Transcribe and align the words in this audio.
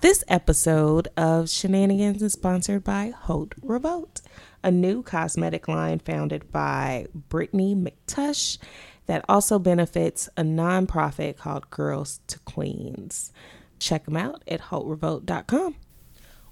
This 0.00 0.24
episode 0.28 1.08
of 1.14 1.50
Shenanigans 1.50 2.22
is 2.22 2.32
sponsored 2.32 2.82
by 2.82 3.12
Haute 3.14 3.54
Revolt, 3.60 4.22
a 4.64 4.70
new 4.70 5.02
cosmetic 5.02 5.68
line 5.68 5.98
founded 5.98 6.50
by 6.50 7.06
Brittany 7.14 7.74
McTush 7.74 8.56
that 9.04 9.26
also 9.28 9.58
benefits 9.58 10.26
a 10.38 10.42
nonprofit 10.42 11.36
called 11.36 11.68
Girls 11.68 12.20
to 12.28 12.38
Queens. 12.40 13.30
Check 13.78 14.06
them 14.06 14.16
out 14.16 14.42
at 14.48 14.62
HauteRevolt.com. 14.62 15.74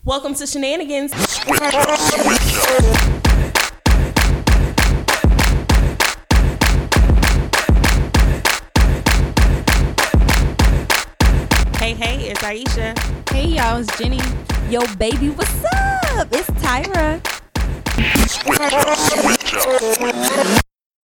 Welcome 0.04 0.34
to 0.34 0.46
Shenanigans. 0.46 1.14
Hey, 11.88 11.94
hey, 11.94 12.28
it's 12.28 12.42
Aisha. 12.42 13.30
Hey 13.30 13.46
y'all, 13.46 13.78
it's 13.78 13.98
Jenny. 13.98 14.20
Yo, 14.68 14.80
baby, 14.96 15.30
what's 15.30 15.64
up? 15.72 16.28
It's 16.30 16.50
Tyra. 16.60 17.18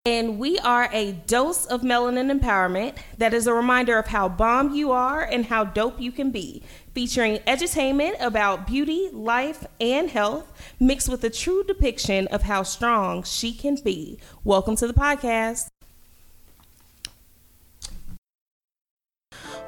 And 0.03 0.37
we 0.37 0.59
are 0.59 0.89
a 0.91 1.13
dose 1.13 1.65
of 1.67 1.83
melanin 1.83 2.37
empowerment 2.37 2.97
that 3.17 3.33
is 3.33 3.47
a 3.47 3.53
reminder 3.53 3.97
of 3.97 4.07
how 4.07 4.27
bomb 4.27 4.75
you 4.75 4.91
are 4.91 5.21
and 5.21 5.45
how 5.45 5.63
dope 5.63 6.01
you 6.01 6.11
can 6.11 6.31
be. 6.31 6.61
Featuring 6.93 7.37
edutainment 7.47 8.19
about 8.19 8.67
beauty, 8.67 9.07
life, 9.13 9.65
and 9.79 10.09
health, 10.09 10.51
mixed 10.81 11.07
with 11.07 11.23
a 11.23 11.29
true 11.29 11.63
depiction 11.63 12.27
of 12.27 12.41
how 12.41 12.61
strong 12.61 13.23
she 13.23 13.53
can 13.53 13.77
be. 13.85 14.19
Welcome 14.43 14.75
to 14.75 14.87
the 14.87 14.93
podcast. 14.93 15.69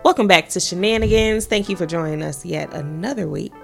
Welcome 0.06 0.28
back 0.28 0.50
to 0.50 0.60
Shenanigans. 0.60 1.48
Thank 1.48 1.68
you 1.68 1.76
for 1.76 1.88
joining 1.88 2.22
us 2.22 2.46
yet 2.46 2.72
another 2.76 3.28
week. 3.28 3.56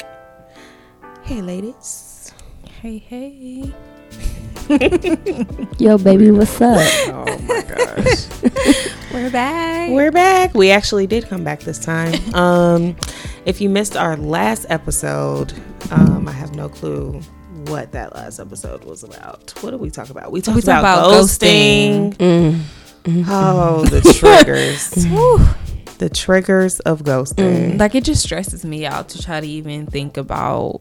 Hey, 1.21 1.39
ladies. 1.39 2.33
Hey, 2.81 2.97
hey. 2.97 3.71
Yo, 5.77 5.99
baby, 5.99 6.31
what's 6.31 6.59
up? 6.59 6.79
Oh 7.09 7.37
my 7.43 7.61
gosh. 7.61 8.27
We're 9.13 9.29
back. 9.29 9.91
We're 9.91 10.11
back. 10.11 10.55
We 10.55 10.71
actually 10.71 11.05
did 11.05 11.27
come 11.27 11.43
back 11.43 11.59
this 11.59 11.77
time. 11.77 12.15
Um, 12.33 12.95
if 13.45 13.61
you 13.61 13.69
missed 13.69 13.95
our 13.95 14.17
last 14.17 14.65
episode, 14.69 15.53
um, 15.91 16.27
I 16.27 16.31
have 16.31 16.55
no 16.55 16.69
clue 16.69 17.21
what 17.67 17.91
that 17.91 18.15
last 18.15 18.39
episode 18.39 18.83
was 18.83 19.03
about. 19.03 19.53
What 19.61 19.69
did 19.69 19.79
we 19.79 19.91
talk 19.91 20.09
about? 20.09 20.31
We 20.31 20.41
talked 20.41 20.55
We 20.55 20.63
talked 20.63 20.79
about, 20.79 21.05
about 21.05 21.23
ghosting. 21.23 22.15
mm-hmm 22.15 22.61
Oh, 23.27 23.85
the 23.85 24.01
triggers. 24.01 25.05
The 26.01 26.09
triggers 26.09 26.79
of 26.81 27.03
ghosting. 27.03 27.73
Mm, 27.73 27.79
like 27.79 27.93
it 27.93 28.03
just 28.03 28.23
stresses 28.23 28.65
me 28.65 28.87
out 28.87 29.09
to 29.09 29.21
try 29.21 29.39
to 29.39 29.45
even 29.47 29.85
think 29.85 30.17
about 30.17 30.79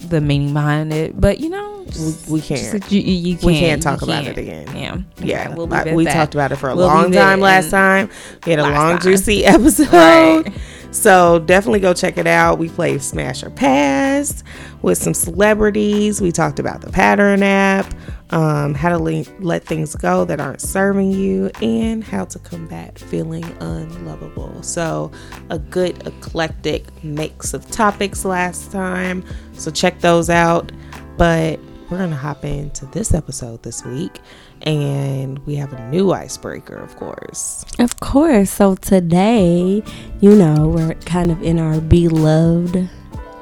the 0.00 0.20
meaning 0.20 0.52
behind 0.52 0.92
it. 0.92 1.18
But 1.20 1.38
you 1.38 1.48
know, 1.48 1.86
We, 1.96 2.14
we 2.34 2.40
can't. 2.40 2.60
just- 2.82 2.90
you, 2.92 3.00
you, 3.00 3.12
you 3.34 3.38
We 3.46 3.56
can't, 3.58 3.80
talk 3.80 4.02
about 4.02 4.24
can't. 4.24 4.36
it 4.36 4.40
again. 4.40 4.76
Yeah, 4.76 4.98
yeah, 5.24 5.54
we'll 5.54 5.68
like, 5.68 5.84
leave 5.84 5.86
it 5.86 5.90
at 5.90 5.96
we 5.96 6.04
that. 6.06 6.12
talked 6.14 6.34
about 6.34 6.50
it 6.50 6.56
for 6.56 6.70
a 6.70 6.74
We'll 6.76 6.86
long 6.88 7.12
time 7.12 7.38
last 7.40 7.70
time. 7.70 8.10
We 8.44 8.50
had 8.50 8.58
a 8.58 8.62
long, 8.64 8.98
juicy 8.98 9.44
episode. 9.46 9.92
Right. 9.92 10.52
So 10.96 11.40
definitely 11.40 11.80
go 11.80 11.92
check 11.92 12.16
it 12.16 12.26
out. 12.26 12.58
We 12.58 12.70
played 12.70 13.02
Smash 13.02 13.42
or 13.42 13.50
Pass 13.50 14.42
with 14.80 14.96
some 14.96 15.12
celebrities. 15.12 16.22
We 16.22 16.32
talked 16.32 16.58
about 16.58 16.80
the 16.80 16.90
Pattern 16.90 17.42
app, 17.42 17.94
um, 18.30 18.74
how 18.74 18.88
to 18.88 18.98
le- 18.98 19.26
let 19.40 19.62
things 19.62 19.94
go 19.94 20.24
that 20.24 20.40
aren't 20.40 20.62
serving 20.62 21.12
you, 21.12 21.50
and 21.60 22.02
how 22.02 22.24
to 22.24 22.38
combat 22.38 22.98
feeling 22.98 23.44
unlovable. 23.60 24.62
So 24.62 25.12
a 25.50 25.58
good 25.58 26.06
eclectic 26.06 26.86
mix 27.04 27.52
of 27.52 27.70
topics 27.70 28.24
last 28.24 28.72
time. 28.72 29.22
So 29.52 29.70
check 29.70 30.00
those 30.00 30.30
out. 30.30 30.72
But 31.18 31.60
we're 31.90 31.98
gonna 31.98 32.16
hop 32.16 32.44
into 32.44 32.86
this 32.86 33.14
episode 33.14 33.62
this 33.62 33.84
week, 33.84 34.18
and 34.62 35.38
we 35.46 35.54
have 35.56 35.72
a 35.72 35.90
new 35.90 36.12
icebreaker, 36.12 36.76
of 36.76 36.96
course. 36.96 37.64
Of 37.78 38.00
course. 38.00 38.50
So 38.50 38.74
today, 38.76 39.82
you 40.20 40.34
know, 40.34 40.68
we're 40.68 40.94
kind 41.04 41.30
of 41.30 41.42
in 41.42 41.58
our 41.58 41.80
beloved 41.80 42.88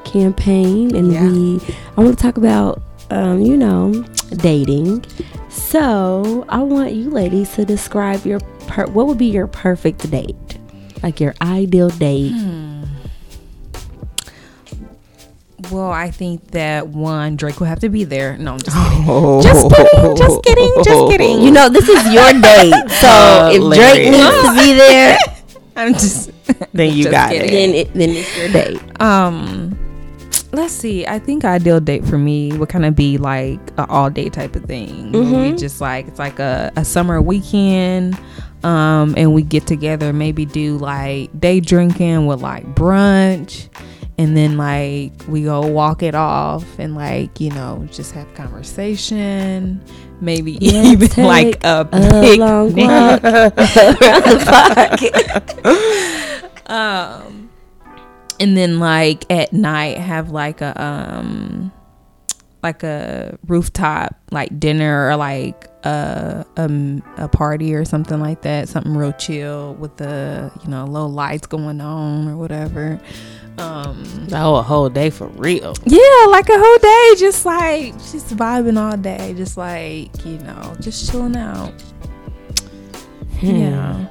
campaign, 0.04 0.94
and 0.94 1.12
Yeah. 1.12 1.26
we 1.28 1.60
I 1.96 2.00
want 2.02 2.16
to 2.16 2.22
talk 2.22 2.36
about, 2.36 2.82
um, 3.10 3.40
you 3.40 3.56
know, 3.56 4.04
dating. 4.36 5.04
So 5.48 6.44
I 6.48 6.62
want 6.62 6.92
you 6.92 7.10
ladies 7.10 7.54
to 7.54 7.64
describe 7.64 8.24
your 8.26 8.40
per- 8.66 8.86
what 8.86 9.06
would 9.06 9.18
be 9.18 9.26
your 9.26 9.46
perfect 9.46 10.10
date, 10.10 10.58
like 11.02 11.20
your 11.20 11.34
ideal 11.40 11.90
date. 11.90 12.32
Well, 15.70 15.90
I 15.90 16.10
think 16.10 16.50
that 16.52 16.88
one 16.88 17.36
Drake 17.36 17.58
will 17.60 17.66
have 17.66 17.80
to 17.80 17.88
be 17.88 18.04
there. 18.04 18.36
No, 18.38 18.52
I'm 18.52 18.58
just 18.58 18.76
Oh. 18.76 19.42
Just 19.42 19.68
kidding, 19.74 20.16
just 20.16 20.42
kidding, 20.44 20.72
just 20.84 21.10
kidding. 21.10 21.40
You 21.42 21.50
know, 21.50 21.68
this 21.68 21.88
is 21.88 22.12
your 22.12 22.32
date, 22.40 22.72
so 23.00 23.50
if 23.52 23.60
Drake 23.60 24.06
Hilarious. 24.06 24.10
needs 24.10 24.42
to 24.44 24.54
be 24.64 24.72
there, 24.74 25.18
I'm 25.76 25.92
just. 25.94 26.30
Then 26.72 26.92
you 26.94 27.04
Just 27.04 27.10
got 27.10 27.30
kidding. 27.30 27.48
it. 27.48 27.52
then 27.52 27.74
it, 27.74 27.94
then 27.94 28.10
it's 28.10 28.36
your 28.38 28.48
date. 28.48 29.00
Um, 29.00 29.76
let's 30.52 30.72
see. 30.74 31.06
I 31.06 31.18
think 31.18 31.44
ideal 31.44 31.80
date 31.80 32.04
for 32.04 32.18
me 32.18 32.52
would 32.56 32.68
kind 32.68 32.84
of 32.84 32.94
be 32.94 33.16
like 33.18 33.58
a 33.78 33.86
all 33.88 34.10
day 34.10 34.28
type 34.28 34.54
of 34.56 34.64
thing. 34.64 35.10
where 35.12 35.50
We 35.50 35.56
just 35.56 35.80
like 35.80 36.06
it's 36.06 36.18
like 36.18 36.38
a, 36.38 36.70
a 36.76 36.84
summer 36.84 37.20
weekend. 37.22 38.18
Um, 38.62 39.14
and 39.18 39.34
we 39.34 39.42
get 39.42 39.66
together, 39.66 40.12
maybe 40.14 40.46
do 40.46 40.78
like 40.78 41.38
day 41.38 41.60
drinking 41.60 42.26
with 42.26 42.40
like 42.40 42.64
brunch, 42.74 43.68
and 44.18 44.36
then 44.36 44.56
like 44.56 45.12
we 45.28 45.42
go 45.44 45.66
walk 45.66 46.02
it 46.02 46.14
off 46.14 46.78
and 46.78 46.94
like 46.94 47.40
you 47.40 47.50
know 47.50 47.86
just 47.90 48.12
have 48.12 48.32
conversation. 48.34 49.82
Maybe 50.20 50.52
even 50.64 51.24
like 51.24 51.62
a, 51.64 51.88
a 51.92 52.36
long 52.36 52.74
walk 52.74 53.24
around 53.24 53.52
the 53.56 54.40
park. 55.64 56.70
um 56.70 57.50
and 58.40 58.56
then 58.56 58.78
like 58.78 59.30
at 59.30 59.52
night 59.52 59.98
have 59.98 60.30
like 60.30 60.60
a 60.60 60.82
um 60.82 61.72
like 62.62 62.82
a 62.82 63.38
rooftop 63.46 64.16
like 64.30 64.58
dinner 64.58 65.08
or 65.08 65.16
like 65.16 65.68
a 65.84 66.44
um 66.56 67.02
a 67.18 67.28
party 67.28 67.74
or 67.74 67.84
something 67.84 68.18
like 68.20 68.42
that 68.42 68.68
something 68.68 68.96
real 68.96 69.12
chill 69.12 69.74
with 69.74 69.96
the 69.98 70.50
you 70.62 70.70
know 70.70 70.84
low 70.86 71.06
lights 71.06 71.46
going 71.46 71.80
on 71.80 72.28
or 72.28 72.36
whatever 72.36 72.98
um 73.58 74.02
Oh, 74.32 74.56
a 74.56 74.62
whole 74.62 74.88
day 74.88 75.10
for 75.10 75.26
real. 75.28 75.74
yeah 75.86 76.26
like 76.28 76.48
a 76.48 76.58
whole 76.58 76.78
day 76.78 77.14
just 77.20 77.44
like 77.46 77.92
just 78.10 78.34
vibing 78.36 78.78
all 78.80 78.96
day 78.96 79.34
just 79.36 79.56
like 79.56 80.24
you 80.24 80.38
know 80.38 80.74
just 80.80 81.10
chilling 81.10 81.36
out 81.36 81.72
yeah 83.42 84.06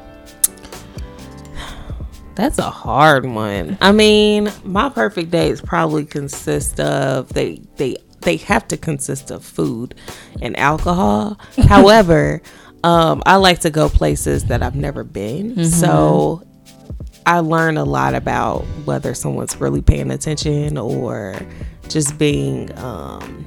That's 2.36 2.58
a 2.58 2.64
hard 2.70 3.28
one. 3.28 3.78
I 3.80 3.92
mean, 3.92 4.52
my 4.64 4.90
perfect 4.90 5.30
days 5.30 5.62
probably 5.62 6.04
consist 6.04 6.80
of 6.80 7.30
they 7.32 7.62
they 7.76 7.98
they 8.24 8.38
have 8.38 8.68
to 8.70 8.78
consist 8.78 9.32
of 9.32 9.44
food 9.44 9.96
and 10.42 10.58
alcohol. 10.58 11.40
However, 11.68 12.42
um, 12.84 13.24
I 13.26 13.38
like 13.38 13.60
to 13.62 13.70
go 13.70 13.90
places 13.90 14.46
that 14.46 14.62
I've 14.62 14.76
never 14.76 15.04
been. 15.04 15.64
So 15.66 16.44
I 17.26 17.40
learn 17.40 17.78
a 17.78 17.86
lot 17.86 18.14
about 18.16 18.62
whether 18.86 19.14
someone's 19.14 19.56
really 19.60 19.82
paying 19.82 20.12
attention 20.12 20.78
or 20.78 21.36
just 21.90 22.18
being 22.18 22.76
um 22.80 23.46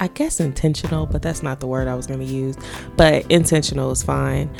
I 0.00 0.08
guess 0.08 0.40
intentional, 0.40 1.06
but 1.06 1.22
that's 1.22 1.42
not 1.42 1.60
the 1.60 1.66
word 1.66 1.88
I 1.88 1.94
was 1.94 2.06
going 2.06 2.20
to 2.20 2.26
use. 2.26 2.56
But 2.96 3.30
intentional 3.30 3.90
is 3.90 4.02
fine. 4.02 4.50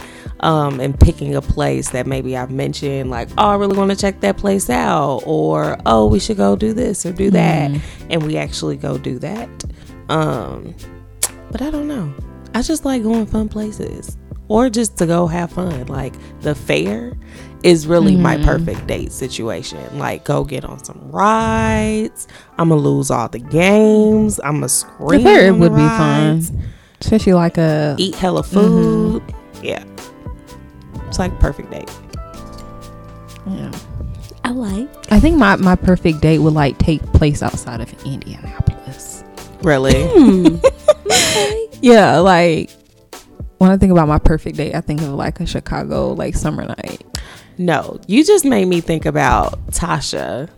Um, 0.40 0.80
and 0.80 0.98
picking 0.98 1.34
a 1.34 1.42
place 1.42 1.90
that 1.90 2.06
maybe 2.06 2.36
I've 2.36 2.50
mentioned, 2.50 3.10
like, 3.10 3.28
oh, 3.38 3.48
I 3.48 3.56
really 3.56 3.76
want 3.76 3.90
to 3.90 3.96
check 3.96 4.20
that 4.20 4.36
place 4.36 4.70
out, 4.70 5.22
or 5.26 5.76
oh, 5.86 6.06
we 6.06 6.20
should 6.20 6.36
go 6.36 6.54
do 6.54 6.72
this 6.72 7.04
or 7.04 7.12
do 7.12 7.30
that, 7.30 7.72
and 8.08 8.22
we 8.24 8.36
actually 8.36 8.76
go 8.76 8.98
do 8.98 9.18
that. 9.18 9.64
Um, 10.08 10.74
but 11.50 11.60
I 11.60 11.70
don't 11.70 11.88
know. 11.88 12.14
I 12.54 12.62
just 12.62 12.84
like 12.84 13.02
going 13.02 13.26
fun 13.26 13.48
places, 13.48 14.16
or 14.48 14.70
just 14.70 14.96
to 14.98 15.06
go 15.06 15.26
have 15.26 15.50
fun. 15.52 15.86
Like 15.86 16.14
the 16.40 16.54
fair 16.54 17.14
is 17.62 17.86
really 17.86 18.16
my 18.16 18.36
perfect 18.44 18.86
date 18.86 19.12
situation. 19.12 19.98
Like 19.98 20.24
go 20.24 20.44
get 20.44 20.64
on 20.64 20.82
some 20.84 21.00
rides. 21.10 22.28
I'm 22.58 22.68
gonna 22.68 22.80
lose 22.80 23.10
all 23.10 23.28
the 23.28 23.38
games. 23.40 24.38
I'm 24.44 24.56
gonna 24.56 24.68
scream. 24.68 25.22
fair 25.22 25.52
on 25.52 25.58
the 25.60 25.68
would 25.68 25.76
be 25.76 25.82
fun. 25.88 26.62
especially 27.00 27.34
like 27.34 27.58
a 27.58 27.94
Eat 27.98 28.14
hella 28.14 28.42
food. 28.42 29.22
Yeah, 29.62 29.84
it's 31.06 31.18
like 31.18 31.38
perfect 31.40 31.70
date. 31.70 31.90
yeah 33.46 33.70
I 34.44 34.50
like. 34.50 34.88
I 35.12 35.18
think 35.20 35.36
my, 35.36 35.56
my 35.56 35.74
perfect 35.76 36.20
date 36.20 36.38
would 36.38 36.54
like 36.54 36.78
take 36.78 37.02
place 37.12 37.42
outside 37.42 37.80
of 37.80 37.92
Indianapolis. 38.06 39.24
Really? 39.62 40.04
Hmm. 40.06 40.56
Yeah, 41.80 42.18
like 42.18 42.70
when 43.58 43.70
I 43.70 43.76
think 43.76 43.92
about 43.92 44.08
my 44.08 44.18
perfect 44.18 44.56
date, 44.56 44.74
I 44.74 44.80
think 44.80 45.00
of 45.00 45.10
like 45.10 45.38
a 45.38 45.46
Chicago 45.46 46.12
like 46.12 46.34
summer 46.34 46.64
night. 46.66 47.02
No, 47.58 48.00
you 48.06 48.24
just 48.24 48.44
made 48.44 48.66
me 48.66 48.80
think 48.80 49.04
about 49.06 49.58
Tasha 49.72 50.48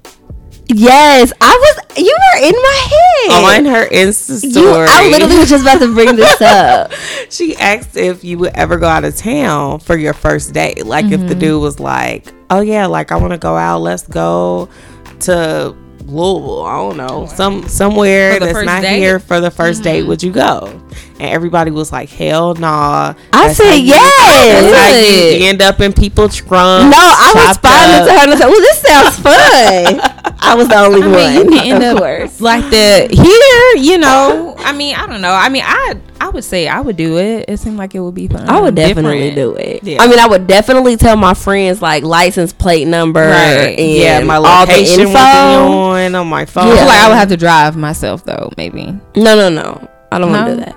Yes, 0.72 1.32
I 1.40 1.50
was. 1.58 1.98
You 1.98 2.16
were 2.16 2.46
in 2.46 2.52
my 2.52 2.88
head. 2.92 3.56
On 3.58 3.64
her 3.74 3.88
Insta 3.88 4.40
You, 4.44 4.50
story, 4.52 4.86
I 4.88 5.08
literally 5.10 5.38
was 5.38 5.48
just 5.50 5.64
about 5.64 5.80
to 5.80 5.92
bring 5.92 6.14
this 6.14 6.40
up. 6.40 6.92
she 7.28 7.56
asked 7.56 7.96
if 7.96 8.22
you 8.22 8.38
would 8.38 8.52
ever 8.54 8.76
go 8.76 8.86
out 8.86 9.04
of 9.04 9.16
town 9.16 9.80
for 9.80 9.96
your 9.96 10.12
first 10.12 10.52
date. 10.54 10.86
Like 10.86 11.06
if 11.06 11.12
Mm-hmm. 11.18 11.26
the 11.28 11.34
dude 11.34 11.60
was 11.60 11.80
like, 11.80 12.32
"Oh 12.50 12.60
yeah, 12.60 12.86
like 12.86 13.10
I 13.10 13.16
want 13.16 13.32
to 13.32 13.38
go 13.38 13.56
out. 13.56 13.80
Let's 13.80 14.06
go 14.06 14.68
to 15.20 15.74
Louisville. 16.06 16.62
I 16.64 16.76
don't 16.76 16.96
know, 16.96 17.26
some 17.26 17.66
somewhere 17.68 18.38
that's 18.38 18.64
not 18.64 18.82
date? 18.82 18.98
here 18.98 19.18
for 19.18 19.40
the 19.40 19.50
1st 19.50 19.82
date. 19.82 19.98
Mm-hmm. 20.00 20.08
Would 20.08 20.22
you 20.22 20.32
go?" 20.32 20.80
And 21.18 21.28
everybody 21.30 21.70
was 21.70 21.92
like, 21.92 22.08
"Hell 22.08 22.54
nah." 22.54 23.14
I 23.32 23.46
That's 23.46 23.56
said 23.58 23.68
how 23.68 23.74
you- 23.74 23.84
yes. 23.84 24.70
That's 24.70 24.92
how 24.94 25.38
you 25.38 25.46
end 25.46 25.62
up 25.62 25.80
in 25.80 25.92
people 25.92 26.28
trunks. 26.28 26.90
No, 26.90 26.98
I 26.98 27.30
chopped 27.34 27.64
responded 27.64 28.06
to 28.06 28.12
her 28.12 28.22
and 28.24 28.30
I 28.32 28.36
said, 28.36 28.46
"Well, 28.46 28.60
this 28.60 28.78
sounds 28.80 29.16
fun." 29.20 30.34
I 30.42 30.54
was 30.56 30.68
the 30.68 30.76
only 30.78 31.02
I 31.02 31.06
one. 31.06 31.12
mean, 31.46 31.52
you 31.52 31.58
can 31.60 31.72
end 31.82 31.84
up 31.84 31.98
course. 32.02 32.40
like 32.40 32.64
the 32.70 33.08
here, 33.12 33.84
you 33.84 33.98
know. 33.98 34.54
I 34.58 34.72
mean, 34.72 34.94
I 34.96 35.06
don't 35.06 35.20
know. 35.20 35.32
I 35.32 35.48
mean, 35.48 35.62
I 35.64 35.94
I 35.94 36.09
would 36.30 36.42
say 36.44 36.66
I 36.66 36.80
would 36.80 36.96
do 36.96 37.18
it. 37.18 37.44
It 37.48 37.58
seemed 37.58 37.76
like 37.76 37.94
it 37.94 38.00
would 38.00 38.14
be 38.14 38.26
fun. 38.28 38.48
I 38.48 38.60
would 38.60 38.74
definitely 38.74 39.30
Different. 39.30 39.56
do 39.56 39.62
it. 39.62 39.84
Yeah. 39.84 40.02
I 40.02 40.08
mean, 40.08 40.18
I 40.18 40.26
would 40.26 40.46
definitely 40.46 40.96
tell 40.96 41.16
my 41.16 41.34
friends 41.34 41.82
like 41.82 42.02
license 42.02 42.52
plate 42.52 42.86
number 42.88 43.20
Right. 43.20 43.78
and 43.78 43.92
Yeah, 43.96 44.20
my 44.24 44.36
all 44.36 44.66
the 44.66 44.72
location 44.72 45.00
info. 45.00 45.12
would 45.12 45.18
on 45.18 46.14
on 46.14 46.26
my 46.28 46.44
phone. 46.46 46.68
I 46.68 46.76
feel 46.76 46.86
like 46.86 46.98
I 47.00 47.08
would 47.08 47.16
have 47.18 47.28
to 47.28 47.36
drive 47.36 47.76
myself 47.76 48.24
though. 48.24 48.50
Maybe. 48.56 48.84
No, 49.16 49.34
no, 49.36 49.48
no. 49.50 49.88
I 50.10 50.18
don't 50.18 50.30
want 50.32 50.46
to 50.48 50.54
do 50.56 50.60
that. 50.60 50.76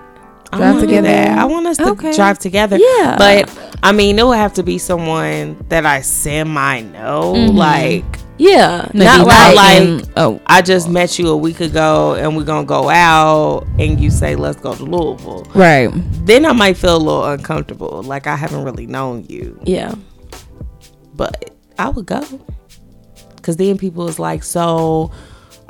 I 0.52 0.58
Drive 0.58 0.76
wanna 0.76 0.82
together? 0.88 1.08
that. 1.08 1.38
I 1.40 1.46
want 1.46 1.66
us 1.66 1.78
to 1.78 1.90
Okay. 1.90 2.14
drive 2.16 2.38
together. 2.38 2.78
Yeah. 2.78 3.16
But 3.18 3.50
I 3.82 3.92
mean, 3.92 4.20
it 4.20 4.26
would 4.28 4.38
have 4.38 4.54
to 4.54 4.64
be 4.64 4.78
someone 4.78 5.58
that 5.70 5.86
I 5.86 6.02
semi 6.02 6.82
know. 6.82 7.34
Mm-hmm. 7.36 7.58
Like 7.58 8.06
Yeah, 8.44 8.90
Maybe 8.94 9.06
not 9.06 9.26
not 9.26 9.56
like, 9.56 9.88
like- 9.88 10.06
oh, 10.18 10.42
I 10.48 10.62
just 10.62 10.90
met 10.90 11.18
you 11.18 11.30
a 11.30 11.38
week 11.38 11.62
ago 11.62 12.16
and 12.16 12.36
we're 12.36 12.44
gonna 12.44 12.66
go 12.66 12.90
out 12.90 13.66
and 13.80 14.02
you 14.02 14.10
say 14.10 14.36
let's 14.36 14.60
go 14.60 14.76
to 14.76 14.84
Louisville. 14.84 15.48
right. 15.56 15.90
Then 16.26 16.46
I 16.46 16.52
might 16.52 16.76
feel 16.76 16.98
a 16.98 17.00
little 17.00 17.24
uncomfortable. 17.24 18.04
Like 18.04 18.28
I 18.28 18.36
haven't 18.36 18.66
really 18.66 18.86
known 18.86 19.26
you. 19.30 19.58
yeah. 19.64 19.96
But 21.16 21.52
I 21.80 21.88
would 21.88 22.06
go. 22.06 22.22
Cause 23.44 23.56
then 23.56 23.78
people 23.78 24.10
is 24.10 24.20
like, 24.20 24.44
so 24.44 25.10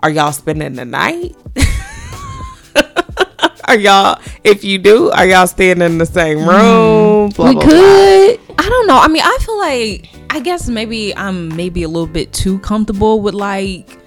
are 0.02 0.10
y'all 0.10 0.32
spending 0.32 0.74
the 0.74 0.86
night? 0.86 1.36
are 3.66 3.78
y'all 3.78 4.20
if 4.44 4.64
you 4.64 4.80
do, 4.80 5.12
are 5.12 5.28
y'all 5.28 5.46
staying 5.46 5.84
in 5.84 6.00
the 6.00 6.08
same 6.08 6.40
mm-hmm. 6.40 6.50
room? 6.50 7.30
Blah, 7.30 7.50
we 7.50 7.54
blah, 7.54 7.62
blah. 7.62 7.72
could. 7.72 8.40
I 8.58 8.68
don't 8.68 8.88
know. 8.88 8.98
I 8.98 9.08
mean, 9.10 9.22
I 9.24 9.38
feel 9.42 9.60
like 9.60 10.10
I 10.34 10.40
guess 10.40 10.68
maybe 10.68 11.16
I'm 11.16 11.56
maybe 11.56 11.84
a 11.84 11.88
little 11.88 12.08
bit 12.08 12.34
too 12.34 12.58
comfortable 12.58 13.22
with 13.22 13.36
like 13.36 14.00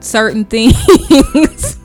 certain 0.00 0.44
things. 0.44 0.74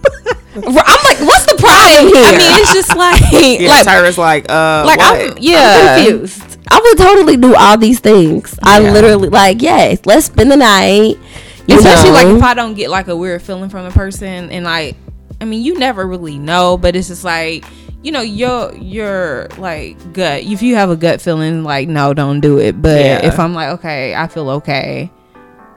I'm 0.53 0.63
like, 0.63 1.19
what's 1.21 1.45
the 1.45 1.55
problem 1.57 2.13
here? 2.13 2.25
I 2.25 2.31
mean, 2.31 2.59
it's 2.59 2.73
just 2.73 2.93
like 2.93 3.21
Yeah, 3.31 3.69
like 3.69 3.85
Tyra's 3.85 4.17
like, 4.17 4.51
uh, 4.51 4.83
like 4.85 4.99
what? 4.99 5.31
I'm 5.31 5.37
yeah. 5.39 5.95
confused. 5.95 6.57
I 6.69 6.81
would 6.83 6.97
totally 6.97 7.37
do 7.37 7.55
all 7.55 7.77
these 7.77 8.01
things. 8.01 8.59
I 8.61 8.79
literally 8.79 9.29
like, 9.29 9.61
yes, 9.61 10.01
let's 10.03 10.25
spend 10.25 10.51
the 10.51 10.57
night. 10.57 11.17
You 11.65 11.77
Especially 11.77 12.09
know. 12.09 12.15
like 12.15 12.27
if 12.27 12.43
I 12.43 12.53
don't 12.53 12.73
get 12.73 12.89
like 12.89 13.07
a 13.07 13.15
weird 13.15 13.43
feeling 13.43 13.69
from 13.69 13.85
a 13.85 13.91
person 13.91 14.51
and 14.51 14.65
like 14.65 14.97
I 15.39 15.45
mean 15.45 15.63
you 15.63 15.79
never 15.79 16.05
really 16.05 16.37
know, 16.37 16.75
but 16.75 16.97
it's 16.97 17.07
just 17.07 17.23
like 17.23 17.63
you 18.05 18.11
know 18.11 18.21
your 18.21 18.73
your 18.75 19.47
like 19.57 19.97
gut. 20.13 20.43
If 20.43 20.61
you 20.61 20.75
have 20.75 20.89
a 20.91 20.95
gut 20.95 21.21
feeling, 21.21 21.63
like 21.63 21.87
no, 21.89 22.13
don't 22.13 22.39
do 22.39 22.59
it. 22.59 22.81
But 22.81 22.99
Yeah. 23.03 23.25
if 23.25 23.39
I'm 23.39 23.53
like 23.53 23.69
okay, 23.79 24.13
I 24.15 24.27
feel 24.27 24.49
okay, 24.51 25.09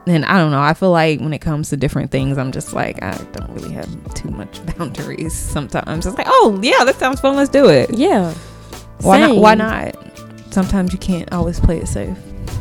then 0.05 0.25
I 0.25 0.37
don't 0.39 0.51
know. 0.51 0.61
I 0.61 0.75
feel 0.75 0.91
like 0.91 1.21
when 1.21 1.33
it 1.33 1.41
comes 1.41 1.71
to 1.71 1.77
different 1.77 2.11
things, 2.11 2.37
I'm 2.39 2.53
just 2.53 2.73
like 2.75 3.03
I 3.03 3.17
don't 3.33 3.51
really 3.55 3.73
have 3.73 3.89
too 4.15 4.29
much 4.31 4.61
boundaries. 4.77 5.33
Sometimes 5.35 6.07
it's 6.07 6.17
like 6.19 6.27
oh 6.29 6.59
yeah, 6.63 6.85
that 6.85 6.97
sounds 6.97 7.21
fun. 7.21 7.35
Let's 7.37 7.51
do 7.51 7.69
it. 7.69 7.95
yeah. 7.97 8.35
Why 9.01 9.21
not? 9.21 9.37
Why 9.37 9.55
not? 9.55 9.95
Sometimes 10.51 10.93
you 10.93 10.99
can't 10.99 11.33
always 11.33 11.59
play 11.61 11.79
it 11.79 11.87
safe. 11.89 12.17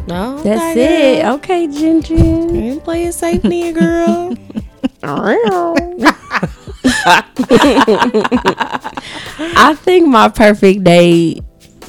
no, 0.07 0.41
That's 0.43 0.77
it. 0.77 1.21
girl. 1.23 1.35
Okay, 1.35 1.67
Ginger. 1.67 2.15
You 2.15 2.79
play 2.79 3.05
it 3.05 3.13
safe, 3.13 3.41
then, 3.41 3.73
girl. 3.73 4.35
I 9.55 9.75
think 9.79 10.07
my 10.07 10.29
perfect 10.29 10.83
day 10.83 11.41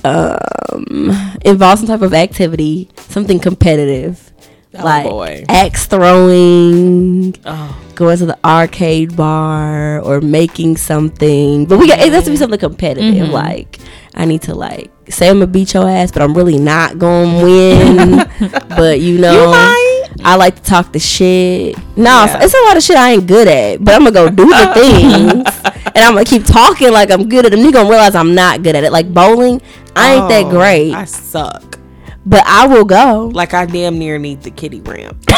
um 0.05 1.11
involves 1.45 1.81
some 1.81 1.89
type 1.89 2.03
of 2.03 2.15
activity, 2.15 2.89
something 2.97 3.39
competitive. 3.39 4.33
Oh, 4.75 4.85
like 4.85 5.05
boy. 5.05 5.45
axe 5.49 5.87
throwing, 5.87 7.35
oh, 7.47 7.83
going 7.95 8.19
to 8.19 8.27
the 8.27 8.39
arcade 8.45 9.17
bar 9.17 10.01
or 10.01 10.21
making 10.21 10.77
something. 10.77 11.65
But 11.65 11.79
we 11.79 11.89
got 11.89 12.01
it 12.01 12.13
has 12.13 12.25
to 12.25 12.31
be 12.31 12.37
something 12.37 12.61
competitive. 12.61 13.15
Mm-hmm. 13.29 13.33
Like 13.33 13.79
I 14.15 14.27
need 14.27 14.43
to 14.43 14.55
like 14.55 14.91
say 15.09 15.29
I'm 15.31 15.37
gonna 15.37 15.47
beat 15.47 15.73
your 15.75 15.89
ass, 15.89 16.13
but 16.13 16.21
I'm 16.23 16.35
really 16.35 16.59
not 16.59 16.99
gonna 16.99 17.43
win. 17.43 18.17
but 18.69 19.01
you 19.01 19.19
know, 19.19 19.47
You 19.47 19.51
might. 19.51 19.98
I 20.25 20.37
like 20.37 20.57
to 20.57 20.63
talk 20.63 20.93
the 20.93 20.99
shit. 20.99 21.77
No, 21.97 22.25
Yeah. 22.25 22.41
it's 22.43 22.55
a 22.55 22.61
lot 22.67 22.77
of 22.77 22.83
shit 22.83 22.97
I 22.97 23.13
ain't 23.13 23.27
good 23.27 23.49
at, 23.49 23.85
but 23.85 23.95
I'm 23.95 24.01
gonna 24.05 24.13
go 24.13 24.29
do 24.29 24.47
the 24.47 24.73
things, 24.81 25.85
and 25.87 25.99
I'm 26.05 26.15
gonna 26.15 26.25
keep 26.25 26.45
talking 26.45 26.93
like 26.93 27.11
I'm 27.11 27.29
good 27.29 27.47
at 27.47 27.53
them. 27.53 27.61
You 27.61 27.73
gonna 27.73 27.89
realize 27.89 28.15
I'm 28.15 28.35
not 28.35 28.63
good 28.63 28.75
at 28.77 28.85
it. 28.85 28.93
Like 28.93 29.13
bowling, 29.13 29.61
I 29.95 30.15
ain't 30.15 30.29
that 30.29 30.45
Oh, 30.47 30.51
great, 30.51 30.95
I 30.95 31.05
suck. 31.05 31.79
but 32.27 32.43
I 32.47 32.67
will 32.67 32.85
go. 32.85 33.31
Like 33.33 33.55
I 33.55 33.67
damn 33.67 33.99
near 33.99 34.19
need 34.19 34.43
the 34.43 34.51
kitty 34.51 34.81
ramp. 34.81 35.17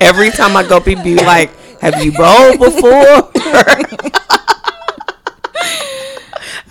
Every 0.00 0.30
time 0.30 0.56
I 0.56 0.66
go, 0.66 0.80
people 0.80 1.04
be 1.04 1.14
like, 1.14 1.50
"Have 1.80 2.02
you 2.04 2.12
bowled 2.12 2.58
before?" 2.58 3.30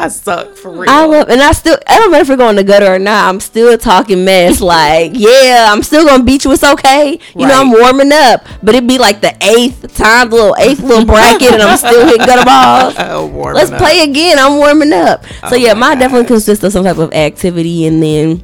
I 0.02 0.08
suck 0.08 0.56
for 0.56 0.72
real. 0.72 0.90
I 0.90 1.06
love, 1.06 1.28
and 1.28 1.42
I 1.42 1.52
still, 1.52 1.78
I 1.86 2.00
don't 2.00 2.10
matter 2.10 2.22
if 2.22 2.30
we're 2.30 2.38
going 2.38 2.56
to 2.56 2.64
gutter 2.64 2.96
or 2.96 3.00
not. 3.00 3.28
I'm 3.28 3.42
still 3.42 3.78
talking 3.78 4.24
mess. 4.24 4.62
like, 4.78 5.12
yeah, 5.14 5.68
I'm 5.70 5.84
still 5.84 6.06
gonna 6.06 6.24
beat 6.24 6.46
you. 6.46 6.54
It's 6.54 6.64
okay. 6.64 7.20
You 7.36 7.46
know, 7.46 7.60
I'm 7.60 7.70
warming 7.70 8.14
up, 8.14 8.46
but 8.64 8.76
it'd 8.76 8.88
be 8.88 8.98
like 8.98 9.20
the 9.20 9.36
eighth 9.42 9.94
time, 9.96 10.30
the 10.30 10.38
little 10.38 10.56
eighth 10.58 10.80
little 10.80 11.04
bracket, 11.06 11.52
and 11.52 11.62
I'm 11.62 11.78
still 11.78 12.06
hitting 12.06 12.26
gutter 12.26 12.46
balls. 12.46 12.96
Oh, 13.10 13.26
Let's 13.54 13.72
up. 13.72 13.80
play 13.80 14.02
again. 14.02 14.38
I'm 14.40 14.58
warming 14.58 14.94
up. 14.94 15.26
So 15.26 15.50
Oh 15.52 15.56
yeah, 15.56 15.74
my 15.74 15.90
mine 15.90 16.00
definitely 16.00 16.28
consists 16.28 16.64
of 16.64 16.72
some 16.72 16.86
type 16.86 16.98
of 16.98 17.12
activity, 17.14 17.86
and 17.86 18.02
then, 18.02 18.44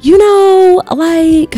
you 0.00 0.18
know, 0.18 0.82
like. 0.94 1.54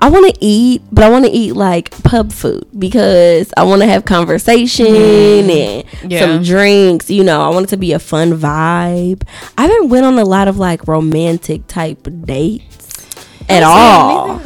I 0.00 0.08
want 0.10 0.32
to 0.32 0.38
eat, 0.44 0.82
but 0.92 1.02
I 1.04 1.10
want 1.10 1.24
to 1.24 1.30
eat 1.30 1.52
like 1.54 1.90
pub 2.04 2.30
food 2.32 2.66
because 2.78 3.52
I 3.56 3.64
want 3.64 3.82
to 3.82 3.86
have 3.88 4.04
conversation 4.04 4.86
and 4.86 5.84
Yeah. 6.08 6.20
some 6.20 6.42
drinks. 6.44 7.10
You 7.10 7.24
know, 7.24 7.40
I 7.42 7.48
want 7.48 7.64
it 7.66 7.70
to 7.70 7.76
be 7.76 7.92
a 7.92 7.98
fun 7.98 8.32
vibe. 8.38 9.22
I 9.56 9.62
haven't 9.62 9.88
went 9.88 10.06
on 10.06 10.18
a 10.18 10.24
lot 10.24 10.46
of 10.48 10.56
like 10.58 10.86
romantic 10.86 11.66
type 11.66 12.06
dates 12.24 13.06
at 13.48 13.62
all. 13.64 14.40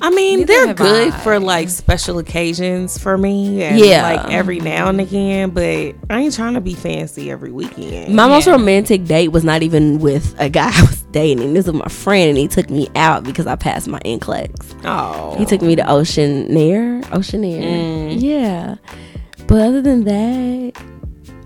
I 0.00 0.10
mean, 0.10 0.40
Neither 0.40 0.52
they're 0.66 0.74
good 0.74 1.12
I. 1.12 1.18
for 1.20 1.40
like 1.40 1.68
special 1.68 2.18
occasions 2.18 2.98
for 2.98 3.18
me. 3.18 3.62
And 3.62 3.78
Yeah. 3.78 4.02
Like 4.02 4.32
every 4.32 4.60
now 4.60 4.88
and 4.88 5.00
again, 5.00 5.50
but 5.50 5.94
I 6.10 6.20
ain't 6.20 6.34
trying 6.34 6.54
to 6.54 6.60
be 6.60 6.74
fancy 6.74 7.30
every 7.30 7.50
weekend. 7.50 8.14
My 8.14 8.28
most 8.28 8.46
romantic 8.46 9.04
date 9.04 9.28
was 9.28 9.44
not 9.44 9.62
even 9.62 9.98
with 9.98 10.34
a 10.38 10.48
guy 10.48 10.70
I 10.72 10.82
was 10.82 11.02
dating. 11.10 11.54
This 11.54 11.66
was 11.66 11.74
my 11.74 11.88
friend, 11.88 12.28
and 12.30 12.38
he 12.38 12.48
took 12.48 12.70
me 12.70 12.88
out 12.94 13.24
because 13.24 13.46
I 13.46 13.56
passed 13.56 13.88
my 13.88 14.00
NCLEX. 14.00 14.80
oh. 14.84 15.36
He 15.36 15.44
took 15.44 15.62
me 15.62 15.74
to 15.76 15.90
ocean 15.90 16.48
Oceanaire. 16.48 17.02
Oceanaire. 17.06 17.62
Mm. 17.62 18.20
Yeah. 18.20 18.76
But 19.46 19.62
other 19.62 19.80
than 19.82 20.04
that, 20.04 20.72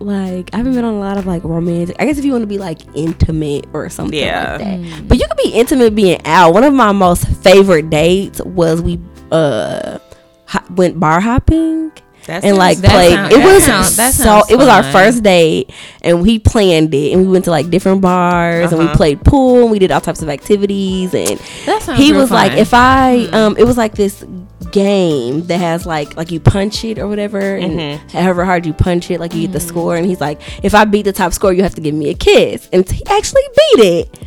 like 0.05 0.51
I 0.53 0.59
haven't 0.59 0.75
been 0.75 0.85
on 0.85 0.95
a 0.95 0.99
lot 1.01 1.17
of 1.19 1.27
like 1.27 1.45
romantic. 1.45 1.97
I 1.99 2.05
guess 2.07 2.19
if 2.19 2.25
you 2.25 2.33
want 2.33 2.43
to 2.43 2.47
be 2.49 2.59
like 2.59 2.79
intimate 2.95 3.67
or 3.73 3.89
something 3.89 4.19
Yeah. 4.19 4.57
like 4.57 4.61
that. 4.83 5.09
But 5.09 5.19
you 5.19 5.27
could 5.29 5.37
be 5.43 5.51
intimate 5.51 5.95
being 5.95 6.21
out. 6.25 6.53
One 6.55 6.65
of 6.65 6.75
my 6.75 6.93
most 6.93 7.27
favorite 7.43 7.91
dates 7.91 8.41
was 8.43 8.81
we 8.83 9.01
uh 9.31 9.99
ho- 10.47 10.61
went 10.75 11.01
bar 11.01 11.21
hopping 11.21 11.91
That 12.27 12.45
and 12.45 12.57
sounds- 12.57 12.59
like 12.59 12.79
played. 12.83 13.13
sound- 13.15 13.33
it 13.33 13.37
that 13.39 13.45
was 13.55 13.65
sound- 13.65 13.87
that 13.97 14.15
so. 14.15 14.23
sounds 14.25 14.51
It 14.51 14.57
was 14.57 14.69
our 14.69 14.83
first 14.85 15.23
date, 15.23 15.71
and 16.03 16.23
we 16.23 16.39
planned 16.39 16.95
it, 16.95 17.13
and 17.13 17.23
we 17.23 17.29
went 17.33 17.45
to 17.47 17.51
like 17.51 17.71
different 17.71 18.01
bars, 18.01 18.71
and 18.71 18.79
we 18.79 18.85
Uh-huh. 18.87 18.97
played 18.97 19.25
pool, 19.25 19.63
and 19.63 19.71
we 19.71 19.79
did 19.79 19.91
all 19.91 20.01
types 20.01 20.23
of 20.23 20.29
activities, 20.29 21.15
and 21.15 21.41
That 21.67 21.83
he 21.97 22.13
real 22.13 22.21
was 22.21 22.31
like, 22.31 22.53
if 22.53 22.73
I 22.75 23.27
um, 23.33 23.57
it 23.59 23.65
was 23.65 23.77
like 23.77 23.95
this 23.95 24.25
game 24.73 25.47
that 25.47 25.59
has 25.59 25.87
like 25.87 26.17
like 26.17 26.31
you 26.33 26.41
punch 26.41 26.85
it 26.85 26.99
or 26.99 27.07
whatever, 27.09 27.39
and 27.39 27.73
Mm-hmm. 27.79 28.09
however 28.09 28.45
hard 28.45 28.67
you 28.67 28.73
punch 28.73 29.11
it, 29.11 29.21
like 29.21 29.35
you 29.35 29.43
get 29.43 29.53
the 29.53 29.61
score, 29.61 29.97
and 29.97 30.07
he's 30.07 30.21
like, 30.21 30.41
if 30.65 30.75
I 30.75 30.85
beat 30.85 31.03
the 31.03 31.13
top 31.13 31.33
score, 31.33 31.53
you 31.53 31.63
have 31.63 31.75
to 31.77 31.81
give 31.81 31.95
me 31.95 32.11
a 32.11 32.15
kiss, 32.15 32.69
and 32.73 32.89
he 32.91 33.03
actually 33.07 33.43
beat 33.57 33.85
it. 33.85 34.19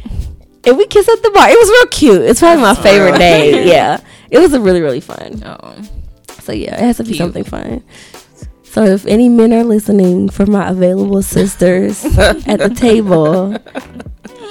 And 0.68 0.78
we 0.78 0.88
kissed 0.88 1.10
at 1.10 1.22
the 1.22 1.30
bar. 1.30 1.48
It 1.50 1.58
was 1.60 1.70
real 1.70 1.86
cute. 1.88 2.22
It's 2.24 2.40
probably 2.40 2.62
my 2.64 2.76
favorite 2.76 3.18
day. 3.20 3.68
Yeah, 3.76 4.00
it 4.32 4.40
was 4.40 4.54
a 4.54 4.60
really 4.62 4.82
really 4.82 5.02
fun. 5.02 5.42
Oh. 5.46 5.76
So 6.42 6.52
yeah, 6.52 6.76
it 6.76 6.82
has 6.82 6.98
to 6.98 7.04
be 7.04 7.10
Cute. 7.10 7.18
something 7.20 7.44
fun. 7.44 7.84
So 8.64 8.84
if 8.84 9.06
any 9.06 9.30
men 9.30 9.54
are 9.54 9.64
listening 9.64 10.28
for 10.30 10.46
my 10.46 10.70
available 10.70 11.22
sisters 11.24 12.04
at 12.18 12.60
the 12.60 12.70
table, 12.76 13.56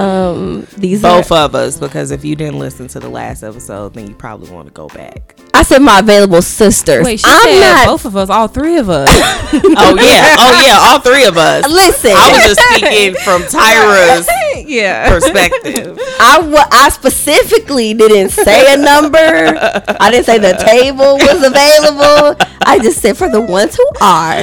Um, 0.01 0.67
these 0.77 1.05
are 1.05 1.19
Both 1.19 1.31
of 1.31 1.55
us, 1.55 1.79
because 1.79 2.11
if 2.11 2.25
you 2.25 2.35
didn't 2.35 2.59
listen 2.59 2.89
to 2.89 3.01
the 3.01 3.09
last 3.09 3.43
episode, 3.45 3.95
then 3.95 4.09
you 4.09 4.15
probably 4.15 4.51
want 4.51 4.67
to 4.67 4.73
go 4.73 4.89
back. 4.89 5.37
I 5.65 5.67
said 5.67 5.79
my 5.81 6.01
available 6.01 6.43
sisters. 6.43 7.07
Wait, 7.07 7.21
she 7.21 7.27
I'm 7.27 7.43
said 7.43 7.61
not. 7.61 7.87
both 7.87 8.05
of 8.05 8.19
us, 8.19 8.29
all 8.29 8.49
three 8.49 8.77
of 8.77 8.91
us. 8.91 9.09
Oh 9.55 9.97
yeah, 9.97 10.37
oh 10.39 10.63
yeah, 10.67 10.79
all 10.91 10.99
three 10.99 11.25
of 11.25 11.37
us. 11.37 11.65
Listen, 11.69 12.11
I 12.13 12.33
was 12.33 12.43
just 12.43 12.61
speaking 12.61 13.15
from 13.23 13.43
Tyra's 13.49 14.29
yeah. 14.67 15.09
perspective. 15.09 15.97
I 16.19 16.67
I 16.73 16.89
specifically 16.89 17.95
didn't 17.95 18.31
say 18.31 18.75
a 18.75 18.77
number. 18.77 19.17
I 19.19 20.11
didn't 20.11 20.27
say 20.27 20.39
the 20.39 20.55
table 20.55 21.15
was 21.19 21.43
available. 21.43 22.37
I 22.67 22.81
just 22.83 23.01
said 23.01 23.17
for 23.17 23.29
the 23.29 23.41
ones 23.41 23.77
who 23.77 23.89
are. 24.03 24.35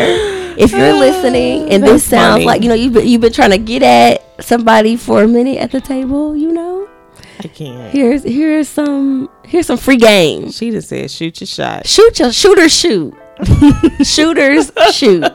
If 0.58 0.72
you're 0.72 0.94
listening 0.94 1.70
and 1.72 1.84
this 1.84 2.06
sounds 2.06 2.36
funny. 2.36 2.46
like 2.46 2.64
you 2.64 2.70
know 2.70 2.76
you've 2.76 2.94
been, 2.94 3.08
you've 3.08 3.22
been 3.22 3.34
trying 3.34 3.52
to 3.52 3.58
get 3.58 3.84
at 3.84 4.44
somebody 4.44 4.96
for 4.96 5.24
a 5.24 5.28
minute 5.28 5.58
at 5.58 5.72
the 5.72 5.82
table, 5.82 6.36
you 6.36 6.54
know, 6.54 6.88
I 7.46 7.48
can't. 7.50 7.92
here's 7.94 8.24
here's 8.24 8.68
some 8.70 9.30
here's 9.46 9.68
some 9.68 9.78
free 9.78 9.98
game. 9.98 10.52
She 10.52 10.72
just 10.72 10.90
said, 10.90 11.10
"Shoot 11.12 11.42
your 11.42 11.48
shot." 11.48 11.88
Shoot 11.88 12.20
your 12.20 12.32
shooter 12.32 12.70
shoot. 12.70 13.14
Shooters 14.04 14.72
shoot. 14.94 15.26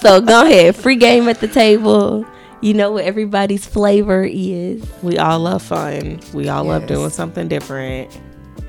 So 0.00 0.20
go 0.20 0.44
ahead, 0.44 0.74
free 0.76 0.96
game 0.96 1.28
at 1.28 1.40
the 1.40 1.48
table. 1.48 2.24
You 2.60 2.74
know 2.74 2.92
what 2.92 3.04
everybody's 3.04 3.66
flavor 3.66 4.24
is. 4.24 4.84
We 5.02 5.18
all 5.18 5.40
love 5.40 5.62
fun. 5.62 6.20
We 6.32 6.48
all 6.48 6.64
love 6.64 6.86
doing 6.86 7.10
something 7.10 7.48
different. 7.48 8.16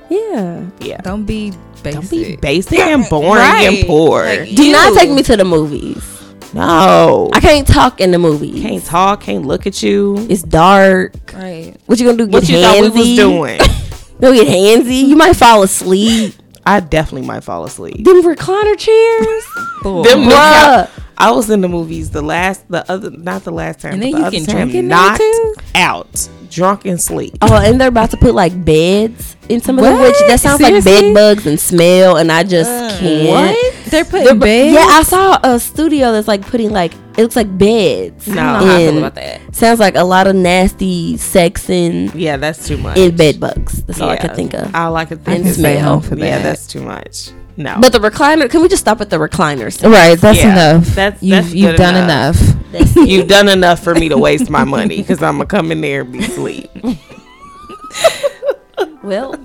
Yeah. 0.10 0.68
Yeah. 0.80 0.98
Don't 1.02 1.26
be 1.26 1.52
basic. 1.84 1.94
Don't 1.94 2.10
be 2.10 2.36
basic 2.38 2.80
and 2.80 3.06
boring 3.10 3.40
Right. 3.42 3.80
and 3.80 3.88
poor. 3.88 4.26
Like, 4.26 4.56
Do 4.56 4.72
not 4.72 4.94
take 4.96 5.10
me 5.12 5.22
to 5.24 5.38
the 5.38 5.46
movies. 5.46 6.23
No, 6.54 7.30
I 7.34 7.40
can't 7.40 7.68
talk 7.68 8.00
in 8.00 8.12
the 8.12 8.20
movies. 8.20 8.62
can't 8.62 8.84
talk. 8.84 9.22
Can't 9.22 9.46
look 9.46 9.66
at 9.68 9.82
you. 9.82 10.26
It's 10.30 10.44
dark. 10.44 11.14
Right. 11.34 11.76
What 11.86 12.00
you 12.00 12.06
gonna 12.06 12.18
do? 12.18 12.26
Get 12.28 12.34
What 12.34 12.50
you 12.50 12.62
thought 12.62 12.82
we 12.82 12.90
was 12.90 13.16
doing? 13.16 13.60
Don't 14.20 14.36
get 14.36 14.48
handsy. 14.48 15.06
You 15.08 15.16
might 15.16 15.34
fall 15.36 15.64
asleep. 15.64 16.36
I 16.66 16.80
definitely 16.80 17.28
might 17.28 17.44
fall 17.44 17.66
asleep. 17.66 18.06
Them 18.06 18.22
recliner 18.24 18.78
chairs. 18.78 19.44
Them 19.84 20.30
Bruh. 20.30 20.90
I 21.18 21.32
was 21.32 21.50
in 21.50 21.62
the 21.62 21.70
movies 21.70 22.10
the 22.12 22.22
last, 22.22 22.68
the 22.70 22.90
other, 22.92 23.10
not 23.12 23.44
the 23.44 23.52
last 23.52 23.80
time, 23.82 23.94
And 23.94 24.02
then 24.04 24.12
the 24.12 24.18
you 24.20 24.24
other 24.26 24.38
can 24.38 24.46
time, 24.46 24.56
drink 24.56 24.74
in 24.76 24.88
there 24.90 24.98
knocked 24.98 25.20
too? 25.20 25.54
out, 25.76 26.30
drunk 26.50 26.86
and 26.86 27.00
sleep. 27.02 27.38
Oh, 27.42 27.56
and 27.56 27.80
they're 27.80 27.88
about 27.90 28.12
to 28.12 28.18
put 28.18 28.34
like 28.36 28.64
beds 28.66 29.36
in 29.50 29.62
some 29.62 29.78
of 29.78 29.84
them, 29.86 30.00
which 30.02 30.16
that 30.28 30.40
sounds 30.40 30.62
like 30.62 30.70
Seriously? 30.82 31.14
bed 31.14 31.14
bugs 31.14 31.46
and 31.48 31.60
smell, 31.60 32.18
and 32.18 32.32
I 32.32 32.44
just 32.44 32.70
Uh, 32.70 32.98
can't. 33.00 33.30
What? 33.30 33.74
They're 33.92 34.06
putting 34.06 34.26
They're 34.26 34.36
beds? 34.36 34.74
Yeah, 34.74 34.86
I 34.90 35.04
saw 35.04 35.40
a 35.44 35.60
studio 35.60 36.12
that's 36.12 36.28
like 36.28 36.42
putting 36.48 36.72
like 36.72 36.94
it 37.16 37.22
looks 37.22 37.36
like 37.36 37.56
beds. 37.60 38.28
No. 38.28 38.42
I 38.42 38.60
don't 38.60 38.68
know 38.68 38.78
feel 38.78 38.98
about 38.98 39.16
that. 39.16 39.56
Sounds 39.56 39.80
like 39.80 39.96
a 39.96 40.04
lot 40.04 40.26
of 40.26 40.36
nasty 40.36 41.16
sex 41.18 41.70
and 41.70 42.14
Yeah, 42.16 42.38
that's 42.38 42.68
too 42.68 42.78
much. 42.78 42.98
in 42.98 43.16
bed 43.16 43.40
bugs. 43.40 43.84
That's 43.84 44.02
all 44.02 44.10
I 44.10 44.16
Yeah. 44.16 44.22
could 44.22 44.36
think 44.36 44.54
of. 44.56 44.74
All 44.74 44.96
I 44.96 45.06
could 45.06 45.20
And 45.20 45.26
think 45.26 45.46
is 45.46 45.54
stay 45.58 45.76
that. 45.76 45.82
home 45.84 46.02
for 46.02 46.16
Yeah, 46.18 46.38
that. 46.40 46.44
that's 46.44 46.66
too 46.66 46.82
much. 46.82 47.30
No, 47.56 47.78
But 47.80 47.92
the 47.94 48.00
recliner, 48.00 48.50
can 48.50 48.62
we 48.62 48.68
just 48.68 48.82
stop 48.82 49.00
at 49.02 49.12
the 49.12 49.18
recliners? 49.18 49.88
Right, 49.88 50.20
that's 50.20 50.40
Yeah, 50.40 50.72
enough. 50.74 50.88
that's- 50.96 51.22
you've 51.22 51.44
that's 51.44 51.54
you've 51.54 51.76
done 51.76 51.96
enough. 51.96 52.42
enough. 52.42 52.96
You've 52.96 53.28
done 53.28 53.50
enough 53.50 53.84
for 53.84 53.94
me 53.94 54.10
to 54.10 54.18
waste 54.18 54.50
my 54.50 54.64
money 54.64 54.98
because 54.98 55.22
I'm 55.22 55.36
gonna 55.36 55.46
come 55.46 55.72
in 55.72 55.82
there 55.82 56.02
and 56.02 56.12
be 56.12 56.20
asleep. 56.20 56.72
well, 59.04 59.36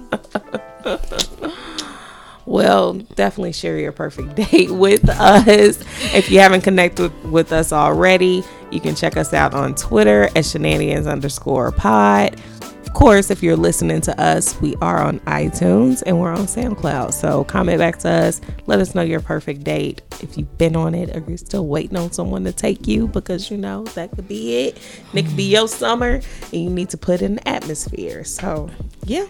Well, 2.47 2.95
definitely 2.95 3.53
share 3.53 3.79
your 3.79 3.93
perfect 3.93 4.35
date 4.37 4.71
with 4.71 5.07
us. 5.11 5.79
If 6.15 6.31
you 6.31 6.41
haven't 6.41 6.63
connected 6.63 7.13
with 7.31 7.53
us 7.53 7.75
already, 7.75 8.43
you 8.71 8.81
can 8.81 8.95
check 8.95 9.19
us 9.19 9.35
out 9.35 9.53
on 9.53 9.75
Twitter 9.75 10.31
at 10.35 10.47
shenanigans 10.47 11.07
underscore 11.07 11.71
pod. 11.73 12.41
Of 12.89 12.95
course, 12.95 13.31
if 13.31 13.43
you're 13.43 13.55
listening 13.55 14.01
to 14.01 14.19
us, 14.19 14.59
we 14.63 14.75
are 14.77 15.03
on 15.03 15.21
iTunes 15.21 16.03
and 16.07 16.19
we're 16.19 16.33
on 16.33 16.47
SoundCloud. 16.47 17.13
So 17.13 17.45
comment 17.45 17.79
back 17.79 17.99
to 17.99 18.09
us. 18.09 18.41
Let 18.67 18.81
us 18.81 18.95
know 18.95 19.03
your 19.03 19.21
perfect 19.21 19.63
date. 19.63 20.01
If 20.23 20.39
you've 20.39 20.57
been 20.57 20.75
on 20.75 20.95
it 20.95 21.15
or 21.15 21.23
you're 21.29 21.37
still 21.37 21.67
waiting 21.67 21.99
on 21.99 22.13
someone 22.13 22.45
to 22.45 22.53
take 22.53 22.89
you 22.89 23.07
because 23.07 23.51
you 23.51 23.59
know 23.59 23.85
that 23.89 24.11
could 24.13 24.27
be 24.27 24.69
it. 24.69 24.81
And 25.11 25.19
it 25.19 25.27
could 25.27 25.37
be 25.37 25.53
your 25.53 25.69
summer 25.69 26.23
and 26.51 26.53
you 26.53 26.71
need 26.71 26.89
to 26.89 26.97
put 26.97 27.21
in 27.21 27.35
the 27.35 27.47
atmosphere. 27.47 28.25
So, 28.25 28.71
yeah. 29.05 29.27